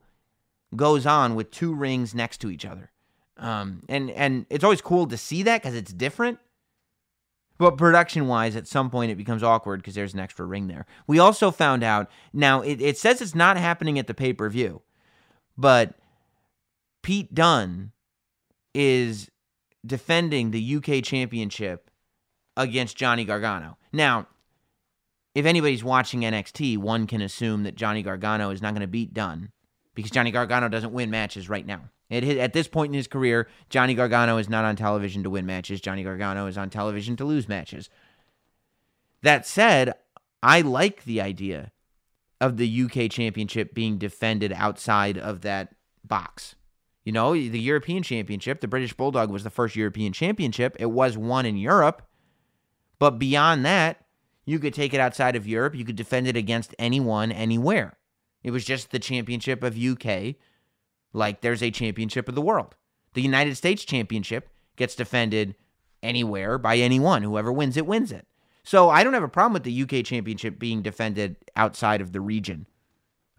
goes 0.75 1.05
on 1.05 1.35
with 1.35 1.51
two 1.51 1.73
rings 1.73 2.13
next 2.13 2.39
to 2.39 2.49
each 2.49 2.65
other, 2.65 2.91
um, 3.37 3.83
and 3.89 4.09
and 4.11 4.45
it's 4.49 4.63
always 4.63 4.81
cool 4.81 5.07
to 5.07 5.17
see 5.17 5.43
that 5.43 5.61
because 5.61 5.75
it's 5.75 5.93
different. 5.93 6.39
But 7.57 7.77
production 7.77 8.27
wise, 8.27 8.55
at 8.55 8.67
some 8.67 8.89
point 8.89 9.11
it 9.11 9.15
becomes 9.15 9.41
awkward 9.41 9.81
because 9.81 9.95
there's 9.95 10.13
an 10.13 10.19
extra 10.19 10.45
ring 10.45 10.67
there. 10.67 10.85
We 11.07 11.19
also 11.19 11.51
found 11.51 11.83
out 11.83 12.09
now 12.33 12.61
it, 12.61 12.81
it 12.81 12.97
says 12.97 13.21
it's 13.21 13.35
not 13.35 13.57
happening 13.57 13.97
at 13.97 14.07
the 14.07 14.13
pay 14.13 14.33
per 14.33 14.49
view, 14.49 14.81
but 15.57 15.95
Pete 17.01 17.33
Dunne 17.33 17.91
is 18.73 19.29
defending 19.85 20.51
the 20.51 20.75
UK 20.75 21.03
championship 21.03 21.89
against 22.57 22.97
Johnny 22.97 23.23
Gargano. 23.23 23.77
Now, 23.93 24.27
if 25.33 25.45
anybody's 25.45 25.83
watching 25.83 26.21
NXT, 26.21 26.77
one 26.77 27.07
can 27.07 27.21
assume 27.21 27.63
that 27.63 27.75
Johnny 27.75 28.01
Gargano 28.01 28.49
is 28.49 28.61
not 28.61 28.73
going 28.73 28.81
to 28.81 28.87
beat 28.87 29.13
Dunne 29.13 29.51
because 29.95 30.11
Johnny 30.11 30.31
Gargano 30.31 30.69
doesn't 30.69 30.93
win 30.93 31.09
matches 31.09 31.49
right 31.49 31.65
now. 31.65 31.89
At, 32.11 32.23
at 32.23 32.53
this 32.53 32.67
point 32.67 32.91
in 32.91 32.93
his 32.93 33.07
career, 33.07 33.47
Johnny 33.69 33.95
Gargano 33.95 34.37
is 34.37 34.49
not 34.49 34.65
on 34.65 34.75
television 34.75 35.23
to 35.23 35.29
win 35.29 35.45
matches. 35.45 35.81
Johnny 35.81 36.03
Gargano 36.03 36.45
is 36.45 36.57
on 36.57 36.69
television 36.69 37.15
to 37.15 37.25
lose 37.25 37.47
matches. 37.47 37.89
That 39.23 39.47
said, 39.47 39.93
I 40.43 40.61
like 40.61 41.05
the 41.05 41.21
idea 41.21 41.71
of 42.39 42.57
the 42.57 42.83
UK 42.83 43.09
championship 43.09 43.73
being 43.73 43.97
defended 43.97 44.53
outside 44.53 45.17
of 45.17 45.41
that 45.41 45.73
box. 46.03 46.55
You 47.03 47.11
know, 47.11 47.33
the 47.33 47.59
European 47.59 48.03
championship, 48.03 48.61
the 48.61 48.67
British 48.67 48.93
Bulldog 48.93 49.31
was 49.31 49.43
the 49.43 49.49
first 49.49 49.75
European 49.75 50.11
championship. 50.11 50.75
It 50.79 50.91
was 50.91 51.17
won 51.17 51.45
in 51.45 51.57
Europe. 51.57 52.01
But 52.99 53.19
beyond 53.19 53.65
that, 53.65 54.05
you 54.45 54.59
could 54.59 54.73
take 54.73 54.93
it 54.93 54.99
outside 54.99 55.35
of 55.35 55.47
Europe. 55.47 55.75
You 55.75 55.85
could 55.85 55.95
defend 55.95 56.27
it 56.27 56.35
against 56.35 56.75
anyone, 56.77 57.31
anywhere. 57.31 57.97
It 58.45 58.51
was 58.51 58.63
just 58.63 58.91
the 58.91 58.99
championship 58.99 59.63
of 59.63 59.75
UK, 59.75 60.35
like 61.13 61.41
there's 61.41 61.63
a 61.63 61.71
championship 61.71 62.29
of 62.29 62.35
the 62.35 62.41
world. 62.41 62.75
The 63.15 63.23
United 63.23 63.55
States 63.55 63.83
championship 63.83 64.49
gets 64.75 64.93
defended 64.93 65.55
anywhere 66.03 66.59
by 66.59 66.77
anyone. 66.77 67.23
Whoever 67.23 67.51
wins 67.51 67.75
it, 67.75 67.87
wins 67.87 68.11
it. 68.11 68.27
So 68.63 68.91
I 68.91 69.03
don't 69.03 69.15
have 69.15 69.23
a 69.23 69.27
problem 69.27 69.53
with 69.53 69.63
the 69.63 69.81
UK 69.81 70.05
championship 70.05 70.59
being 70.59 70.83
defended 70.83 71.37
outside 71.55 72.01
of 72.01 72.11
the 72.11 72.21
region. 72.21 72.67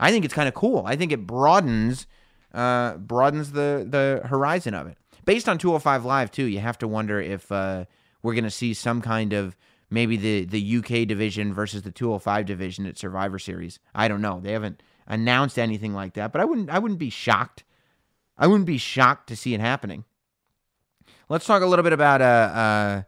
I 0.01 0.11
think 0.11 0.24
it's 0.24 0.35
kind 0.35 0.49
of 0.49 0.55
cool. 0.55 0.83
I 0.85 0.97
think 0.97 1.12
it 1.12 1.24
broadens 1.24 2.09
uh, 2.53 2.97
broadens 2.97 3.53
the 3.53 3.87
the 3.89 4.27
horizon 4.27 4.74
of 4.74 4.89
it. 4.89 4.99
Based 5.24 5.49
on 5.49 5.57
205 5.57 6.05
Live 6.05 6.33
too, 6.33 6.47
you 6.47 6.59
have 6.59 6.78
to 6.78 6.89
wonder 6.89 7.20
if 7.20 7.53
uh, 7.53 7.85
we're 8.24 8.35
going 8.35 8.43
to 8.43 8.51
see 8.51 8.74
some 8.74 9.01
kind 9.01 9.33
of 9.33 9.57
maybe 9.89 10.16
the 10.16 10.47
the 10.47 10.78
UK 10.78 11.07
division 11.07 11.55
versus 11.55 11.83
the 11.83 11.93
205 11.93 12.45
division 12.45 12.87
at 12.87 12.99
Survivor 12.99 13.39
Series. 13.39 13.78
I 13.95 14.09
don't 14.09 14.20
know. 14.20 14.41
They 14.41 14.51
haven't 14.51 14.83
announced 15.07 15.59
anything 15.59 15.95
like 15.95 16.15
that, 16.15 16.33
but 16.33 16.41
I 16.41 16.45
wouldn't 16.45 16.70
I 16.70 16.78
wouldn't 16.78 17.01
be 17.01 17.11
shocked. 17.11 17.65
I 18.39 18.47
wouldn't 18.47 18.66
be 18.66 18.78
shocked 18.78 19.28
to 19.28 19.37
see 19.37 19.55
it 19.55 19.61
happening. 19.61 20.05
Let's 21.28 21.47
talk 21.47 21.62
a 21.62 21.66
little 21.66 21.83
bit 21.83 21.93
about 21.93 22.23
uh, 22.23 22.24
uh 22.24 23.03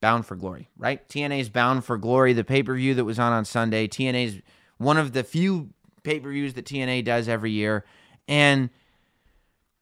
Bound 0.00 0.26
for 0.26 0.36
Glory, 0.36 0.68
right? 0.76 1.06
TNA's 1.08 1.48
Bound 1.48 1.84
for 1.84 1.96
Glory, 1.96 2.32
the 2.32 2.44
pay-per-view 2.44 2.94
that 2.94 3.04
was 3.04 3.18
on 3.18 3.32
on 3.32 3.44
Sunday. 3.44 3.86
TNA's 3.86 4.42
one 4.78 4.96
of 4.96 5.12
the 5.12 5.22
few 5.22 5.70
pay-per-views 6.02 6.54
that 6.54 6.64
TNA 6.64 7.04
does 7.04 7.28
every 7.28 7.52
year 7.52 7.84
and 8.28 8.70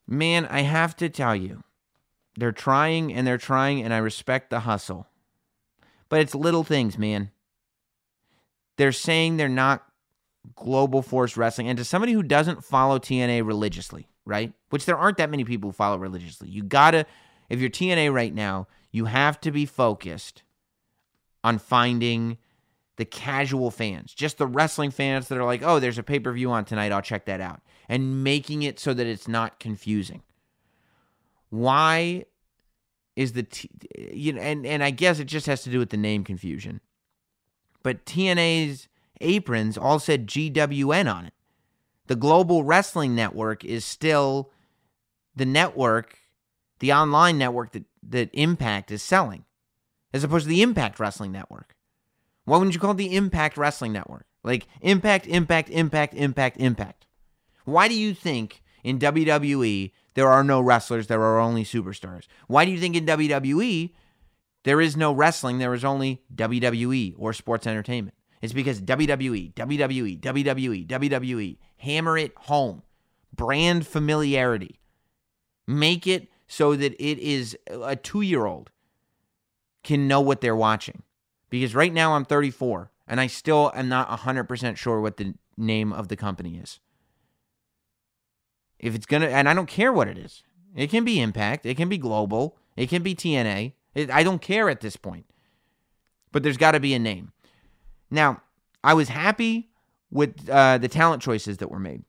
man, 0.06 0.46
I 0.46 0.62
have 0.62 0.96
to 0.96 1.08
tell 1.08 1.36
you, 1.36 1.62
they're 2.36 2.52
trying 2.52 3.12
and 3.12 3.26
they're 3.26 3.38
trying 3.38 3.82
and 3.82 3.94
I 3.94 3.98
respect 3.98 4.50
the 4.50 4.60
hustle. 4.60 5.06
But 6.08 6.20
it's 6.20 6.34
little 6.34 6.64
things, 6.64 6.98
man. 6.98 7.30
They're 8.76 8.92
saying 8.92 9.36
they're 9.36 9.48
not 9.48 9.84
global 10.56 11.02
force 11.02 11.36
wrestling. 11.36 11.68
And 11.68 11.78
to 11.78 11.84
somebody 11.84 12.12
who 12.12 12.22
doesn't 12.22 12.64
follow 12.64 12.98
TNA 12.98 13.46
religiously, 13.46 14.08
right? 14.24 14.52
Which 14.70 14.86
there 14.86 14.96
aren't 14.96 15.18
that 15.18 15.30
many 15.30 15.44
people 15.44 15.70
who 15.70 15.72
follow 15.72 15.98
religiously. 15.98 16.48
You 16.48 16.62
gotta, 16.62 17.06
if 17.48 17.60
you're 17.60 17.70
TNA 17.70 18.12
right 18.12 18.34
now, 18.34 18.66
you 18.90 19.06
have 19.06 19.40
to 19.42 19.50
be 19.50 19.66
focused 19.66 20.42
on 21.42 21.58
finding 21.58 22.38
the 22.96 23.04
casual 23.04 23.70
fans, 23.70 24.12
just 24.12 24.36
the 24.36 24.46
wrestling 24.46 24.90
fans 24.90 25.28
that 25.28 25.38
are 25.38 25.44
like, 25.44 25.62
oh, 25.62 25.80
there's 25.80 25.96
a 25.96 26.02
pay 26.02 26.18
per 26.18 26.32
view 26.32 26.50
on 26.50 26.64
tonight, 26.64 26.92
I'll 26.92 27.00
check 27.00 27.24
that 27.24 27.40
out, 27.40 27.62
and 27.88 28.22
making 28.22 28.62
it 28.62 28.78
so 28.78 28.92
that 28.92 29.06
it's 29.06 29.26
not 29.26 29.58
confusing. 29.58 30.22
Why 31.48 32.26
is 33.16 33.32
the 33.32 33.42
T, 33.42 33.70
you 34.12 34.32
know, 34.32 34.40
and 34.40 34.66
and 34.66 34.84
I 34.84 34.90
guess 34.90 35.18
it 35.18 35.24
just 35.24 35.46
has 35.46 35.62
to 35.62 35.70
do 35.70 35.78
with 35.78 35.90
the 35.90 35.96
name 35.96 36.24
confusion. 36.24 36.80
But 37.82 38.04
TNA's 38.04 38.88
aprons 39.20 39.78
all 39.78 39.98
said 39.98 40.26
GWN 40.26 41.12
on 41.12 41.26
it. 41.26 41.34
The 42.06 42.16
Global 42.16 42.64
Wrestling 42.64 43.14
Network 43.14 43.64
is 43.64 43.84
still 43.84 44.50
the 45.36 45.46
network, 45.46 46.18
the 46.80 46.92
online 46.92 47.38
network 47.38 47.72
that 47.72 47.84
that 48.02 48.30
Impact 48.32 48.90
is 48.90 49.02
selling, 49.02 49.44
as 50.12 50.24
opposed 50.24 50.44
to 50.44 50.48
the 50.48 50.62
Impact 50.62 50.98
Wrestling 50.98 51.32
Network. 51.32 51.76
Why 52.44 52.56
wouldn't 52.56 52.74
you 52.74 52.80
call 52.80 52.92
it 52.92 52.96
the 52.96 53.14
Impact 53.14 53.56
Wrestling 53.56 53.92
Network? 53.92 54.26
Like 54.42 54.66
Impact, 54.80 55.26
Impact, 55.26 55.68
Impact, 55.70 56.14
Impact, 56.14 56.56
Impact. 56.56 57.06
Why 57.64 57.88
do 57.88 57.94
you 57.94 58.14
think 58.14 58.62
in 58.82 58.98
WWE 58.98 59.92
there 60.14 60.28
are 60.28 60.44
no 60.44 60.60
wrestlers, 60.60 61.06
there 61.06 61.22
are 61.22 61.38
only 61.38 61.64
superstars. 61.64 62.26
Why 62.46 62.64
do 62.64 62.70
you 62.70 62.80
think 62.80 62.96
in 62.96 63.06
WWE 63.06 63.92
there 64.64 64.80
is 64.80 64.96
no 64.96 65.12
wrestling, 65.12 65.58
there 65.58 65.74
is 65.74 65.84
only 65.84 66.22
WWE 66.34 67.14
or 67.16 67.32
sports 67.32 67.66
entertainment? 67.66 68.16
It's 68.40 68.52
because 68.52 68.80
WWE, 68.80 69.52
WWE, 69.54 70.20
WWE, 70.20 70.86
WWE, 70.86 71.56
hammer 71.78 72.16
it 72.16 72.32
home. 72.36 72.82
Brand 73.34 73.86
familiarity. 73.86 74.80
Make 75.66 76.06
it 76.06 76.28
so 76.46 76.74
that 76.74 76.94
it 76.94 77.18
is 77.18 77.56
uh, 77.70 77.82
a 77.82 77.96
two 77.96 78.22
year 78.22 78.46
old 78.46 78.70
can 79.84 80.08
know 80.08 80.20
what 80.20 80.40
they're 80.40 80.56
watching. 80.56 81.02
Because 81.48 81.74
right 81.74 81.92
now 81.92 82.14
I'm 82.14 82.24
34 82.24 82.90
and 83.06 83.20
I 83.20 83.26
still 83.26 83.72
am 83.74 83.88
not 83.88 84.08
100% 84.08 84.76
sure 84.76 85.00
what 85.00 85.16
the 85.16 85.34
name 85.56 85.92
of 85.92 86.08
the 86.08 86.16
company 86.16 86.58
is. 86.58 86.80
If 88.78 88.94
it's 88.94 89.06
going 89.06 89.22
to, 89.22 89.30
and 89.30 89.48
I 89.48 89.54
don't 89.54 89.68
care 89.68 89.92
what 89.92 90.08
it 90.08 90.16
is, 90.16 90.42
it 90.74 90.90
can 90.90 91.04
be 91.04 91.20
Impact, 91.20 91.66
it 91.66 91.76
can 91.76 91.88
be 91.88 91.98
Global, 91.98 92.56
it 92.76 92.88
can 92.88 93.02
be 93.02 93.14
TNA. 93.14 93.72
It, 93.94 94.10
I 94.10 94.22
don't 94.22 94.40
care 94.40 94.70
at 94.70 94.80
this 94.80 94.96
point. 94.96 95.26
But 96.32 96.42
there's 96.42 96.56
got 96.56 96.72
to 96.72 96.80
be 96.80 96.94
a 96.94 96.98
name. 96.98 97.32
Now, 98.10 98.42
I 98.82 98.94
was 98.94 99.08
happy 99.08 99.70
with 100.10 100.48
uh, 100.48 100.78
the 100.78 100.88
talent 100.88 101.22
choices 101.22 101.58
that 101.58 101.70
were 101.70 101.78
made. 101.78 102.02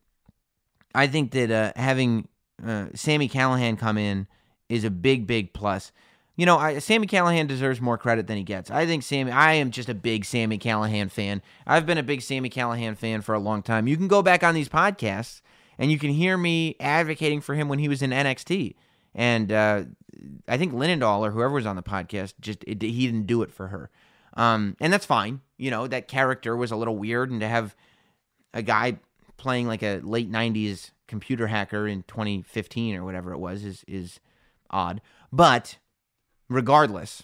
I 0.93 1.07
think 1.07 1.31
that 1.31 1.51
uh, 1.51 1.79
having 1.79 2.27
uh, 2.65 2.87
Sami 2.95 3.29
Callihan 3.29 3.77
come 3.77 3.97
in 3.97 4.27
is 4.69 4.83
a 4.83 4.89
big, 4.89 5.27
big 5.27 5.53
plus. 5.53 5.91
You 6.35 6.45
know, 6.45 6.57
I, 6.57 6.79
Sami 6.79 7.07
Callihan 7.07 7.47
deserves 7.47 7.79
more 7.79 7.97
credit 7.97 8.27
than 8.27 8.37
he 8.37 8.43
gets. 8.43 8.71
I 8.71 8.85
think 8.85 9.03
Sami, 9.03 9.31
I 9.31 9.53
am 9.53 9.71
just 9.71 9.89
a 9.89 9.93
big 9.93 10.25
Sami 10.25 10.57
Callihan 10.57 11.11
fan. 11.11 11.41
I've 11.67 11.85
been 11.85 11.97
a 11.97 12.03
big 12.03 12.21
Sami 12.21 12.49
Callihan 12.49 12.97
fan 12.97 13.21
for 13.21 13.35
a 13.35 13.39
long 13.39 13.61
time. 13.61 13.87
You 13.87 13.97
can 13.97 14.07
go 14.07 14.21
back 14.21 14.43
on 14.43 14.55
these 14.55 14.69
podcasts 14.69 15.41
and 15.77 15.91
you 15.91 15.99
can 15.99 16.09
hear 16.11 16.37
me 16.37 16.75
advocating 16.79 17.41
for 17.41 17.55
him 17.55 17.67
when 17.67 17.79
he 17.79 17.87
was 17.87 18.01
in 18.01 18.11
NXT. 18.11 18.75
And 19.13 19.51
uh, 19.51 19.83
I 20.47 20.57
think 20.57 20.73
Linendoll 20.73 21.19
or 21.19 21.31
whoever 21.31 21.53
was 21.53 21.65
on 21.65 21.75
the 21.75 21.83
podcast 21.83 22.33
just 22.39 22.63
it, 22.65 22.81
he 22.81 23.05
didn't 23.05 23.27
do 23.27 23.41
it 23.41 23.51
for 23.51 23.67
her, 23.67 23.89
um, 24.35 24.75
and 24.79 24.91
that's 24.91 25.05
fine. 25.05 25.41
You 25.61 25.69
know 25.69 25.85
that 25.85 26.07
character 26.07 26.57
was 26.57 26.71
a 26.71 26.75
little 26.75 26.97
weird, 26.97 27.29
and 27.29 27.39
to 27.41 27.47
have 27.47 27.75
a 28.51 28.63
guy 28.63 28.97
playing 29.37 29.67
like 29.67 29.83
a 29.83 29.99
late 29.99 30.31
'90s 30.31 30.89
computer 31.07 31.45
hacker 31.45 31.87
in 31.87 32.01
2015 32.07 32.95
or 32.95 33.03
whatever 33.03 33.31
it 33.31 33.37
was 33.37 33.63
is 33.63 33.85
is 33.87 34.19
odd. 34.71 35.01
But 35.31 35.77
regardless, 36.49 37.21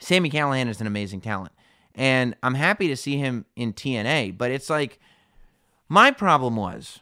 Sami 0.00 0.30
Callihan 0.30 0.66
is 0.66 0.80
an 0.80 0.86
amazing 0.86 1.20
talent, 1.20 1.52
and 1.94 2.34
I'm 2.42 2.54
happy 2.54 2.88
to 2.88 2.96
see 2.96 3.18
him 3.18 3.44
in 3.54 3.74
TNA. 3.74 4.38
But 4.38 4.50
it's 4.50 4.70
like 4.70 4.98
my 5.90 6.10
problem 6.10 6.56
was 6.56 7.00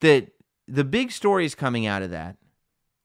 that 0.00 0.32
the 0.66 0.82
big 0.82 1.12
stories 1.12 1.54
coming 1.54 1.86
out 1.86 2.02
of 2.02 2.10
that 2.10 2.36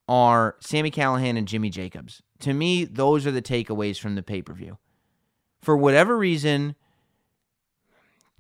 are 0.08 0.56
Sami 0.60 0.90
Callihan 0.90 1.38
and 1.38 1.48
Jimmy 1.48 1.70
Jacobs. 1.70 2.24
To 2.40 2.52
me, 2.52 2.84
those 2.84 3.28
are 3.28 3.32
the 3.32 3.44
takeaways 3.44 4.00
from 4.00 4.16
the 4.16 4.24
pay 4.24 4.42
per 4.42 4.54
view. 4.54 4.80
For 5.62 5.78
whatever 5.78 6.18
reason, 6.18 6.76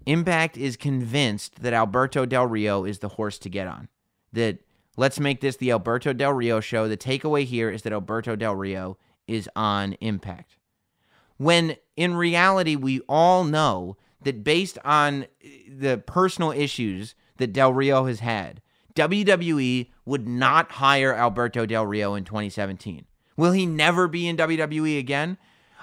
Impact 0.05 0.57
is 0.57 0.75
convinced 0.77 1.61
that 1.61 1.73
Alberto 1.73 2.25
Del 2.25 2.47
Rio 2.47 2.85
is 2.85 2.99
the 2.99 3.09
horse 3.09 3.37
to 3.39 3.49
get 3.49 3.67
on. 3.67 3.87
That 4.33 4.59
let's 4.97 5.19
make 5.19 5.41
this 5.41 5.57
the 5.57 5.71
Alberto 5.71 6.13
Del 6.13 6.33
Rio 6.33 6.59
show. 6.59 6.87
The 6.87 6.97
takeaway 6.97 7.45
here 7.45 7.69
is 7.69 7.83
that 7.83 7.93
Alberto 7.93 8.35
Del 8.35 8.55
Rio 8.55 8.97
is 9.27 9.47
on 9.55 9.93
Impact. 9.93 10.57
When 11.37 11.75
in 11.95 12.15
reality, 12.15 12.75
we 12.75 13.01
all 13.07 13.43
know 13.43 13.97
that 14.23 14.43
based 14.43 14.77
on 14.83 15.25
the 15.67 16.01
personal 16.05 16.51
issues 16.51 17.15
that 17.37 17.53
Del 17.53 17.73
Rio 17.73 18.05
has 18.05 18.19
had, 18.19 18.61
WWE 18.95 19.89
would 20.05 20.27
not 20.27 20.73
hire 20.73 21.13
Alberto 21.13 21.65
Del 21.65 21.85
Rio 21.85 22.15
in 22.15 22.23
2017. 22.23 23.05
Will 23.37 23.51
he 23.51 23.65
never 23.65 24.07
be 24.07 24.27
in 24.27 24.37
WWE 24.37 24.99
again? 24.99 25.37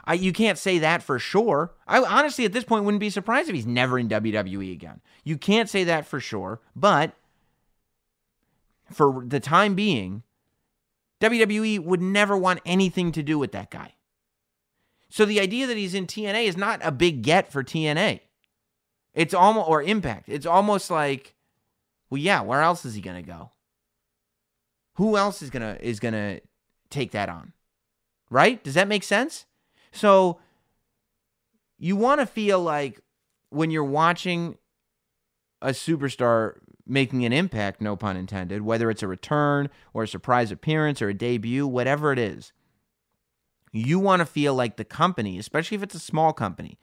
I, 0.09 0.15
you 0.15 0.33
can't 0.33 0.57
say 0.57 0.79
that 0.79 1.03
for 1.03 1.19
sure. 1.19 1.75
I 1.87 2.03
honestly, 2.03 2.47
at 2.47 2.55
this 2.55 2.65
point, 2.65 2.85
wouldn't 2.85 2.99
be 2.99 3.11
surprised 3.11 3.51
if 3.51 3.55
he's 3.55 3.67
never 3.67 3.99
in 3.99 4.09
WWE 4.09 4.73
again. 4.73 5.03
You 5.23 5.37
can't 5.37 5.69
say 5.69 5.85
that 5.85 6.07
for 6.07 6.19
sure, 6.19 6.61
but 6.75 7.13
for 8.91 9.23
the 9.27 9.39
time 9.39 9.75
being, 9.75 10.23
WWE 11.21 11.81
would 11.85 12.01
never 12.01 12.39
want 12.39 12.61
anything 12.65 13.13
to 13.13 13.23
do 13.23 13.39
with 13.39 13.53
that 13.53 13.71
guy. 13.71 13.97
So 15.11 15.27
the 15.27 15.41
idea 15.41 15.67
that 15.67 15.77
he's 15.77 15.93
in 15.93 16.07
TNA 16.07 16.45
is 16.45 16.57
not 16.57 16.81
a 16.83 16.91
big 16.91 17.21
get 17.21 17.53
for 17.53 17.63
TNA. 17.63 18.21
It's 19.13 19.35
almost 19.35 19.69
or 19.69 19.83
Impact. 19.83 20.31
It's 20.31 20.47
almost 20.47 20.91
like 20.91 21.35
well, 22.09 22.19
yeah, 22.19 22.41
where 22.41 22.63
else 22.63 22.87
is 22.87 22.95
he 22.95 23.03
to 23.03 23.23
go? 23.23 23.51
Who 24.95 25.19
else 25.19 25.43
is 25.43 25.51
gonna 25.51 25.77
is 25.83 26.01
gonna 26.01 26.41
take 26.89 27.11
that 27.11 27.29
on? 27.29 27.53
Right? 28.31 28.65
Does 28.65 28.75
that 28.75 28.89
make 28.89 29.05
sense? 29.05 29.45
So 29.93 30.41
you 31.79 31.97
want 31.97 32.21
to 32.21 32.27
feel 32.27 32.61
like 32.61 33.01
when 33.51 33.71
you're 33.71 33.85
watching 33.85 34.59
a 35.63 35.69
superstar 35.69 36.59
making 36.87 37.25
an 37.25 37.33
impact, 37.33 37.81
no 37.81 37.97
pun 37.97 38.17
intended, 38.17 38.63
whether 38.63 38.91
it's 38.91 39.03
a 39.03 39.09
return 39.09 39.69
or 39.93 40.05
a 40.05 40.09
surprise 40.09 40.51
appearance 40.51 41.03
or 41.03 41.09
a 41.09 41.15
debut, 41.15 41.67
whatever 41.67 42.13
it 42.13 42.19
is, 42.19 42.53
you 43.73 43.99
want 43.99 44.21
to 44.21 44.27
feel 44.27 44.55
like 44.55 44.77
the 44.77 44.85
company, 44.85 45.39
especially 45.39 45.77
if 45.77 45.83
it's 45.83 45.95
a 45.95 46.01
small 46.01 46.33
company, 46.33 46.79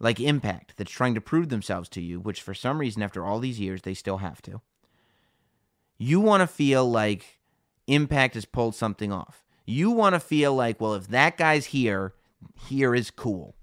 like 0.00 0.20
Impact, 0.20 0.74
that's 0.76 0.90
trying 0.90 1.14
to 1.14 1.20
prove 1.20 1.48
themselves 1.48 1.88
to 1.90 2.00
you, 2.00 2.20
which 2.20 2.42
for 2.42 2.54
some 2.54 2.78
reason, 2.78 3.02
after 3.02 3.24
all 3.24 3.38
these 3.38 3.60
years, 3.60 3.82
they 3.82 3.94
still 3.94 4.18
have 4.18 4.42
to. 4.42 4.60
You 5.96 6.20
want 6.20 6.40
to 6.42 6.46
feel 6.46 6.88
like 6.88 7.40
Impact 7.86 8.34
has 8.34 8.44
pulled 8.44 8.74
something 8.74 9.12
off. 9.12 9.44
You 9.66 9.90
want 9.90 10.14
to 10.14 10.20
feel 10.20 10.54
like, 10.54 10.80
well, 10.80 10.94
if 10.94 11.08
that 11.08 11.36
guy's 11.36 11.66
here, 11.66 12.14
here 12.68 12.94
is 12.94 13.10
cool. 13.10 13.54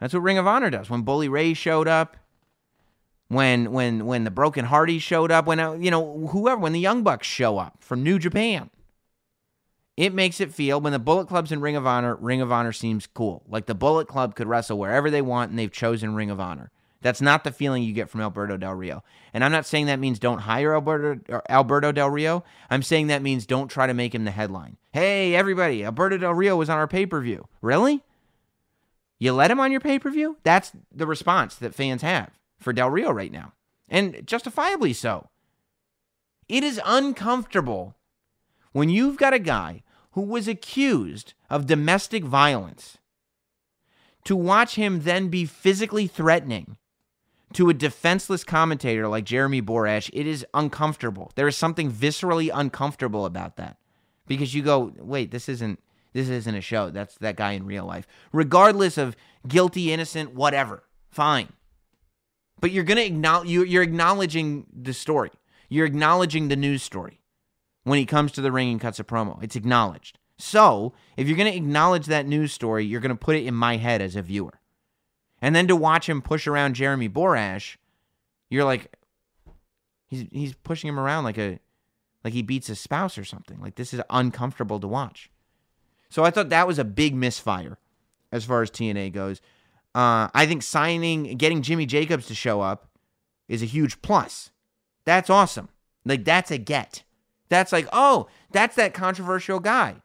That's 0.00 0.14
what 0.14 0.22
Ring 0.22 0.38
of 0.38 0.46
Honor 0.46 0.70
does. 0.70 0.90
When 0.90 1.02
Bully 1.02 1.28
Ray 1.28 1.54
showed 1.54 1.88
up, 1.88 2.16
when 3.28 3.72
when 3.72 4.06
when 4.06 4.24
the 4.24 4.30
Broken 4.30 4.66
Hardy 4.66 4.98
showed 4.98 5.30
up, 5.30 5.46
when 5.46 5.60
uh, 5.60 5.72
you 5.72 5.90
know 5.90 6.26
whoever, 6.28 6.60
when 6.60 6.72
the 6.72 6.80
Young 6.80 7.02
Bucks 7.02 7.26
show 7.26 7.58
up 7.58 7.76
from 7.80 8.02
New 8.02 8.18
Japan, 8.18 8.70
it 9.96 10.12
makes 10.12 10.40
it 10.40 10.52
feel 10.52 10.80
when 10.80 10.92
the 10.92 10.98
Bullet 10.98 11.28
Club's 11.28 11.52
in 11.52 11.60
Ring 11.60 11.76
of 11.76 11.86
Honor, 11.86 12.16
Ring 12.16 12.40
of 12.40 12.52
Honor 12.52 12.72
seems 12.72 13.06
cool. 13.06 13.42
Like 13.48 13.66
the 13.66 13.74
Bullet 13.74 14.08
Club 14.08 14.34
could 14.34 14.48
wrestle 14.48 14.78
wherever 14.78 15.10
they 15.10 15.22
want, 15.22 15.50
and 15.50 15.58
they've 15.58 15.72
chosen 15.72 16.14
Ring 16.14 16.30
of 16.30 16.40
Honor. 16.40 16.70
That's 17.04 17.20
not 17.20 17.44
the 17.44 17.52
feeling 17.52 17.82
you 17.82 17.92
get 17.92 18.08
from 18.08 18.22
Alberto 18.22 18.56
Del 18.56 18.72
Rio. 18.72 19.04
And 19.34 19.44
I'm 19.44 19.52
not 19.52 19.66
saying 19.66 19.86
that 19.86 20.00
means 20.00 20.18
don't 20.18 20.38
hire 20.38 20.72
Alberto, 20.72 21.42
Alberto 21.50 21.92
Del 21.92 22.08
Rio. 22.08 22.44
I'm 22.70 22.82
saying 22.82 23.08
that 23.08 23.20
means 23.20 23.44
don't 23.44 23.68
try 23.68 23.86
to 23.86 23.92
make 23.92 24.14
him 24.14 24.24
the 24.24 24.30
headline. 24.30 24.78
Hey, 24.90 25.34
everybody, 25.34 25.84
Alberto 25.84 26.16
Del 26.16 26.32
Rio 26.32 26.56
was 26.56 26.70
on 26.70 26.78
our 26.78 26.88
pay 26.88 27.04
per 27.04 27.20
view. 27.20 27.46
Really? 27.60 28.02
You 29.18 29.34
let 29.34 29.50
him 29.50 29.60
on 29.60 29.70
your 29.70 29.82
pay 29.82 29.98
per 29.98 30.10
view? 30.10 30.38
That's 30.44 30.72
the 30.90 31.06
response 31.06 31.56
that 31.56 31.74
fans 31.74 32.00
have 32.00 32.30
for 32.58 32.72
Del 32.72 32.88
Rio 32.88 33.10
right 33.10 33.30
now. 33.30 33.52
And 33.86 34.26
justifiably 34.26 34.94
so. 34.94 35.28
It 36.48 36.64
is 36.64 36.80
uncomfortable 36.86 37.96
when 38.72 38.88
you've 38.88 39.18
got 39.18 39.34
a 39.34 39.38
guy 39.38 39.82
who 40.12 40.22
was 40.22 40.48
accused 40.48 41.34
of 41.50 41.66
domestic 41.66 42.24
violence 42.24 42.96
to 44.24 44.34
watch 44.34 44.76
him 44.76 45.02
then 45.02 45.28
be 45.28 45.44
physically 45.44 46.06
threatening 46.06 46.78
to 47.54 47.68
a 47.68 47.74
defenseless 47.74 48.44
commentator 48.44 49.08
like 49.08 49.24
Jeremy 49.24 49.62
Borash, 49.62 50.10
it 50.12 50.26
is 50.26 50.44
uncomfortable. 50.54 51.32
There 51.34 51.48
is 51.48 51.56
something 51.56 51.90
viscerally 51.90 52.50
uncomfortable 52.52 53.26
about 53.26 53.56
that. 53.56 53.78
Because 54.26 54.54
you 54.54 54.62
go, 54.62 54.92
wait, 54.98 55.30
this 55.30 55.48
isn't 55.48 55.80
this 56.12 56.28
isn't 56.28 56.54
a 56.54 56.60
show. 56.60 56.90
That's 56.90 57.16
that 57.18 57.36
guy 57.36 57.52
in 57.52 57.66
real 57.66 57.84
life. 57.84 58.06
Regardless 58.32 58.96
of 58.96 59.16
guilty, 59.46 59.92
innocent, 59.92 60.32
whatever. 60.32 60.84
Fine. 61.10 61.48
But 62.60 62.70
you're 62.70 62.84
gonna 62.84 63.02
acknowledge 63.02 63.48
you're 63.48 63.82
acknowledging 63.82 64.66
the 64.72 64.94
story. 64.94 65.30
You're 65.68 65.86
acknowledging 65.86 66.48
the 66.48 66.56
news 66.56 66.82
story 66.82 67.20
when 67.82 67.98
he 67.98 68.06
comes 68.06 68.32
to 68.32 68.40
the 68.40 68.52
ring 68.52 68.70
and 68.70 68.80
cuts 68.80 69.00
a 69.00 69.04
promo. 69.04 69.42
It's 69.42 69.56
acknowledged. 69.56 70.18
So 70.38 70.92
if 71.16 71.28
you're 71.28 71.36
gonna 71.36 71.50
acknowledge 71.50 72.06
that 72.06 72.26
news 72.26 72.52
story, 72.52 72.84
you're 72.84 73.00
gonna 73.00 73.16
put 73.16 73.36
it 73.36 73.44
in 73.44 73.54
my 73.54 73.76
head 73.76 74.00
as 74.00 74.16
a 74.16 74.22
viewer. 74.22 74.60
And 75.44 75.54
then 75.54 75.68
to 75.68 75.76
watch 75.76 76.08
him 76.08 76.22
push 76.22 76.46
around 76.46 76.72
Jeremy 76.72 77.06
Borash, 77.06 77.76
you're 78.48 78.64
like, 78.64 78.96
he's 80.06 80.24
he's 80.32 80.54
pushing 80.54 80.88
him 80.88 80.98
around 80.98 81.24
like 81.24 81.36
a 81.36 81.58
like 82.24 82.32
he 82.32 82.40
beats 82.40 82.68
his 82.68 82.80
spouse 82.80 83.18
or 83.18 83.26
something. 83.26 83.60
Like 83.60 83.74
this 83.74 83.92
is 83.92 84.00
uncomfortable 84.08 84.80
to 84.80 84.88
watch. 84.88 85.30
So 86.08 86.24
I 86.24 86.30
thought 86.30 86.48
that 86.48 86.66
was 86.66 86.78
a 86.78 86.84
big 86.84 87.14
misfire 87.14 87.76
as 88.32 88.46
far 88.46 88.62
as 88.62 88.70
TNA 88.70 89.12
goes. 89.12 89.42
Uh, 89.94 90.28
I 90.32 90.46
think 90.46 90.62
signing, 90.62 91.36
getting 91.36 91.60
Jimmy 91.60 91.84
Jacobs 91.84 92.24
to 92.28 92.34
show 92.34 92.62
up 92.62 92.88
is 93.46 93.62
a 93.62 93.66
huge 93.66 94.00
plus. 94.00 94.50
That's 95.04 95.28
awesome. 95.28 95.68
Like 96.06 96.24
that's 96.24 96.50
a 96.50 96.56
get. 96.56 97.02
That's 97.50 97.70
like, 97.70 97.86
oh, 97.92 98.28
that's 98.50 98.76
that 98.76 98.94
controversial 98.94 99.60
guy. 99.60 99.96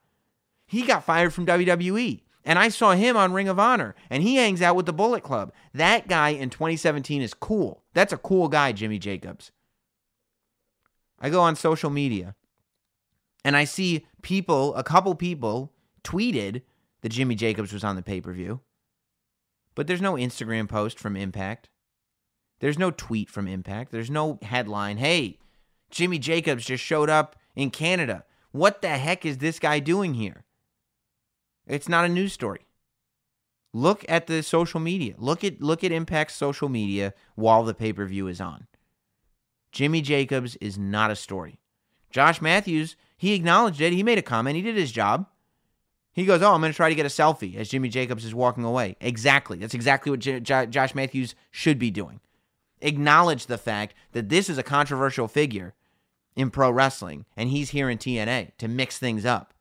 He 0.68 0.82
got 0.82 1.06
fired 1.06 1.34
from 1.34 1.46
WWE. 1.46 2.24
And 2.46 2.58
I 2.58 2.70
saw 2.70 2.94
him 2.94 3.18
on 3.18 3.34
Ring 3.34 3.50
of 3.50 3.60
Honor, 3.60 3.96
and 4.10 4.24
he 4.24 4.36
hangs 4.36 4.62
out 4.62 4.76
with 4.76 4.86
the 4.86 4.94
Bullet 4.94 5.24
Club. 5.24 5.54
That 5.74 6.08
guy 6.08 6.30
in 6.30 6.50
2017 6.50 7.22
is 7.22 7.34
cool. 7.34 7.84
That's 7.94 8.14
a 8.14 8.18
cool 8.18 8.48
guy, 8.48 8.72
Jimmy 8.72 8.98
Jacobs. 8.98 9.52
I 11.20 11.30
go 11.30 11.42
on 11.42 11.56
social 11.56 11.90
media, 11.90 12.36
and 13.44 13.58
I 13.58 13.66
see 13.66 14.06
people, 14.22 14.74
a 14.76 14.84
couple 14.84 15.14
people, 15.16 15.74
tweeted 16.04 16.62
that 17.02 17.10
Jimmy 17.10 17.36
Jacobs 17.36 17.74
was 17.74 17.84
on 17.84 17.96
the 17.96 18.02
pay 18.02 18.22
per 18.22 18.32
view. 18.32 18.62
But 19.76 19.88
there's 19.88 20.02
no 20.02 20.14
Instagram 20.14 20.68
post 20.68 20.98
from 20.98 21.16
Impact. 21.16 21.70
There's 22.60 22.80
no 22.80 22.92
tweet 22.92 23.30
from 23.30 23.48
Impact. 23.48 23.92
There's 23.92 24.10
no 24.10 24.40
headline, 24.42 24.98
hey, 24.98 25.40
Jimmy 25.90 26.20
Jacobs 26.20 26.66
just 26.66 26.84
showed 26.84 27.10
up 27.10 27.36
in 27.56 27.70
Canada. 27.72 28.26
What 28.52 28.82
the 28.82 28.90
heck 28.90 29.26
is 29.26 29.38
this 29.38 29.60
guy 29.60 29.80
doing 29.80 30.14
here? 30.14 30.46
It's 31.70 31.88
not 31.88 32.06
a 32.06 32.10
news 32.10 32.34
story. 32.34 32.66
Look 33.72 34.04
at 34.10 34.28
the 34.28 34.42
social 34.42 34.80
media. 34.80 35.14
Look 35.18 35.44
at 35.44 35.62
look 35.62 35.84
at 35.84 35.92
Impact's 35.92 36.34
social 36.34 36.70
media 36.70 37.14
while 37.36 37.64
the 37.64 37.76
pay-per-view 37.76 38.28
is 38.28 38.42
on. 38.42 38.66
Jimmy 39.72 40.02
Jacobs 40.02 40.56
is 40.56 40.78
not 40.80 41.12
a 41.12 41.16
story. 41.16 41.60
Josh 42.10 42.42
Matthews, 42.42 42.96
he 43.16 43.36
acknowledged 43.36 43.80
it. 43.80 43.94
He 43.94 44.02
made 44.02 44.18
a 44.18 44.24
comment. 44.24 44.56
He 44.56 44.64
did 44.64 44.76
his 44.76 44.92
job. 44.92 45.28
He 46.12 46.26
goes, 46.26 46.42
"Oh, 46.42 46.54
I'm 46.54 46.62
going 46.62 46.72
to 46.72 46.76
try 46.76 46.90
to 46.90 46.96
get 46.96 47.06
a 47.06 47.10
selfie 47.10 47.56
as 47.56 47.70
Jimmy 47.70 47.90
Jacobs 47.90 48.26
is 48.26 48.34
walking 48.34 48.64
away." 48.64 48.96
Exactly. 49.00 49.60
That's 49.60 49.76
exactly 49.76 50.10
what 50.10 50.20
J- 50.20 50.40
J- 50.40 50.66
Josh 50.66 50.96
Matthews 50.96 51.36
should 51.52 51.78
be 51.78 51.92
doing. 51.92 52.20
Acknowledge 52.82 53.46
the 53.46 53.58
fact 53.60 53.94
that 54.14 54.30
this 54.30 54.50
is 54.50 54.58
a 54.58 54.64
controversial 54.64 55.28
figure 55.28 55.76
in 56.36 56.50
pro 56.50 56.72
wrestling, 56.72 57.26
and 57.38 57.50
he's 57.50 57.70
here 57.70 57.90
in 57.90 58.00
TNA 58.00 58.54
to 58.58 58.68
mix 58.68 58.98
things 58.98 59.26
up. 59.26 59.54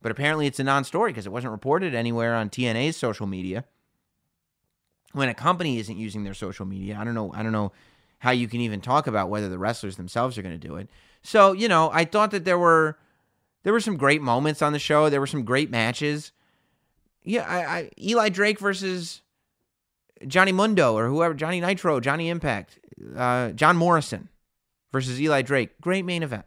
But 0.00 0.12
apparently 0.12 0.46
it's 0.46 0.60
a 0.60 0.64
non 0.64 0.84
story 0.84 1.10
because 1.10 1.26
it 1.26 1.32
wasn't 1.32 1.52
reported 1.52 1.94
anywhere 1.94 2.34
on 2.34 2.50
TNA's 2.50 2.96
social 2.96 3.26
media. 3.26 3.64
When 5.12 5.28
a 5.28 5.34
company 5.34 5.78
isn't 5.78 5.96
using 5.96 6.24
their 6.24 6.34
social 6.34 6.66
media, 6.66 6.98
I 7.00 7.04
don't 7.04 7.14
know, 7.14 7.32
I 7.34 7.42
don't 7.42 7.52
know 7.52 7.72
how 8.18 8.30
you 8.30 8.46
can 8.46 8.60
even 8.60 8.80
talk 8.80 9.06
about 9.06 9.30
whether 9.30 9.48
the 9.48 9.58
wrestlers 9.58 9.96
themselves 9.96 10.36
are 10.36 10.42
going 10.42 10.58
to 10.58 10.68
do 10.68 10.76
it. 10.76 10.88
So, 11.22 11.52
you 11.52 11.68
know, 11.68 11.90
I 11.92 12.04
thought 12.04 12.30
that 12.32 12.44
there 12.44 12.58
were 12.58 12.98
there 13.62 13.72
were 13.72 13.80
some 13.80 13.96
great 13.96 14.22
moments 14.22 14.62
on 14.62 14.72
the 14.72 14.78
show. 14.78 15.10
There 15.10 15.20
were 15.20 15.26
some 15.26 15.44
great 15.44 15.70
matches. 15.70 16.32
Yeah, 17.24 17.44
I, 17.46 17.78
I 17.78 17.90
Eli 18.00 18.28
Drake 18.28 18.60
versus 18.60 19.22
Johnny 20.26 20.52
Mundo 20.52 20.96
or 20.96 21.08
whoever, 21.08 21.34
Johnny 21.34 21.60
Nitro, 21.60 22.00
Johnny 22.00 22.28
Impact, 22.28 22.78
uh, 23.16 23.50
John 23.50 23.76
Morrison 23.76 24.28
versus 24.92 25.20
Eli 25.20 25.42
Drake. 25.42 25.80
Great 25.80 26.04
main 26.04 26.22
event. 26.22 26.44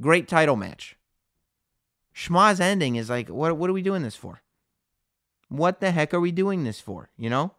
Great 0.00 0.28
title 0.28 0.56
match. 0.56 0.96
Schma's 2.14 2.60
ending 2.60 2.96
is 2.96 3.10
like, 3.10 3.28
what, 3.28 3.56
what 3.56 3.68
are 3.68 3.74
we 3.74 3.82
doing 3.82 4.02
this 4.02 4.16
for? 4.16 4.42
What 5.48 5.80
the 5.80 5.90
heck 5.90 6.14
are 6.14 6.20
we 6.20 6.32
doing 6.32 6.64
this 6.64 6.80
for? 6.80 7.10
You 7.16 7.30
know? 7.30 7.54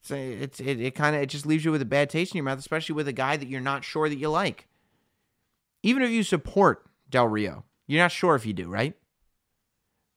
So 0.00 0.14
it's 0.14 0.60
it, 0.60 0.80
it 0.80 0.94
kind 0.94 1.14
of 1.16 1.22
it 1.22 1.26
just 1.26 1.46
leaves 1.46 1.64
you 1.64 1.72
with 1.72 1.82
a 1.82 1.86
bad 1.86 2.08
taste 2.08 2.32
in 2.32 2.38
your 2.38 2.44
mouth, 2.44 2.58
especially 2.58 2.94
with 2.94 3.08
a 3.08 3.12
guy 3.12 3.36
that 3.36 3.48
you're 3.48 3.60
not 3.60 3.84
sure 3.84 4.08
that 4.08 4.18
you 4.18 4.30
like. 4.30 4.66
Even 5.82 6.02
if 6.02 6.10
you 6.10 6.22
support 6.22 6.86
Del 7.10 7.26
Rio, 7.26 7.64
you're 7.86 8.02
not 8.02 8.12
sure 8.12 8.34
if 8.34 8.46
you 8.46 8.52
do, 8.52 8.68
right? 8.68 8.94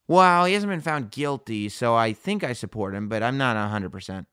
Well, 0.07 0.45
he 0.45 0.53
hasn't 0.53 0.72
been 0.72 0.81
found 0.81 1.11
guilty, 1.11 1.69
so 1.69 1.95
I 1.95 2.14
think 2.14 2.43
I 2.43 2.53
support 2.53 2.93
him, 2.95 3.07
but 3.07 3.23
I'm 3.23 3.38
not 3.38 3.56
100%. 3.56 4.26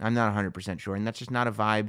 I'm 0.00 0.14
not 0.14 0.34
100% 0.34 0.78
sure, 0.78 0.94
and 0.94 1.06
that's 1.06 1.18
just 1.18 1.30
not 1.30 1.46
a 1.46 1.52
vibe 1.52 1.88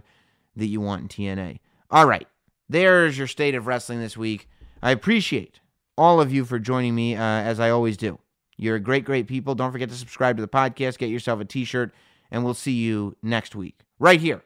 that 0.56 0.68
you 0.68 0.80
want 0.82 1.02
in 1.02 1.08
TNA. 1.08 1.60
All 1.92 2.06
right, 2.06 2.28
there's 2.70 3.18
your 3.18 3.28
state 3.28 3.56
of 3.56 3.68
wrestling 3.68 4.00
this 4.00 4.16
week. 4.16 4.48
I 4.82 4.92
appreciate 4.92 5.60
all 6.00 6.22
of 6.22 6.32
you 6.34 6.46
for 6.46 6.58
joining 6.58 6.96
me 6.96 7.16
uh, 7.16 7.22
as 7.22 7.60
I 7.60 7.70
always 7.70 7.98
do. 7.98 8.18
You're 8.58 8.80
great, 8.80 9.04
great 9.04 9.28
people. 9.28 9.54
Don't 9.54 9.72
forget 9.72 9.90
to 9.90 9.96
subscribe 9.96 10.38
to 10.38 10.42
the 10.42 10.48
podcast, 10.48 10.98
get 10.98 11.10
yourself 11.10 11.42
a 11.42 11.46
t 11.46 11.66
shirt, 11.66 11.94
and 12.32 12.44
we'll 12.44 12.54
see 12.54 12.72
you 12.72 13.16
next 13.22 13.54
week 13.54 13.82
right 14.00 14.20
here 14.20 14.42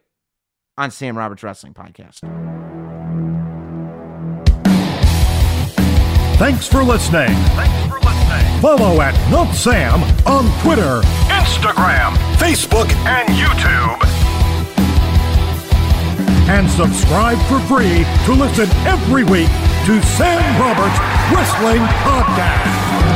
on 0.78 0.90
Sam 0.92 1.18
Roberts 1.18 1.44
Wrestling 1.44 1.74
Podcast. 1.74 2.20
Thanks 6.38 6.68
for 6.68 6.84
listening. 6.84 7.30
Thanks 7.30 7.90
for 7.90 8.00
listening. 8.00 8.62
Follow 8.62 9.00
at 9.02 9.14
Not 9.30 9.54
Sam 9.54 10.02
on 10.28 10.46
Twitter. 10.64 11.02
Instagram, 11.30 12.16
Facebook, 12.38 12.92
and 13.06 13.30
YouTube. 13.30 14.04
And 16.50 16.70
subscribe 16.70 17.38
for 17.48 17.60
free 17.68 18.04
to 18.26 18.34
listen 18.34 18.70
every 18.86 19.24
week 19.24 19.50
to 19.86 20.02
Sam 20.02 20.62
Roberts 20.62 20.98
Wrestling 21.34 21.84
Podcast. 22.06 23.13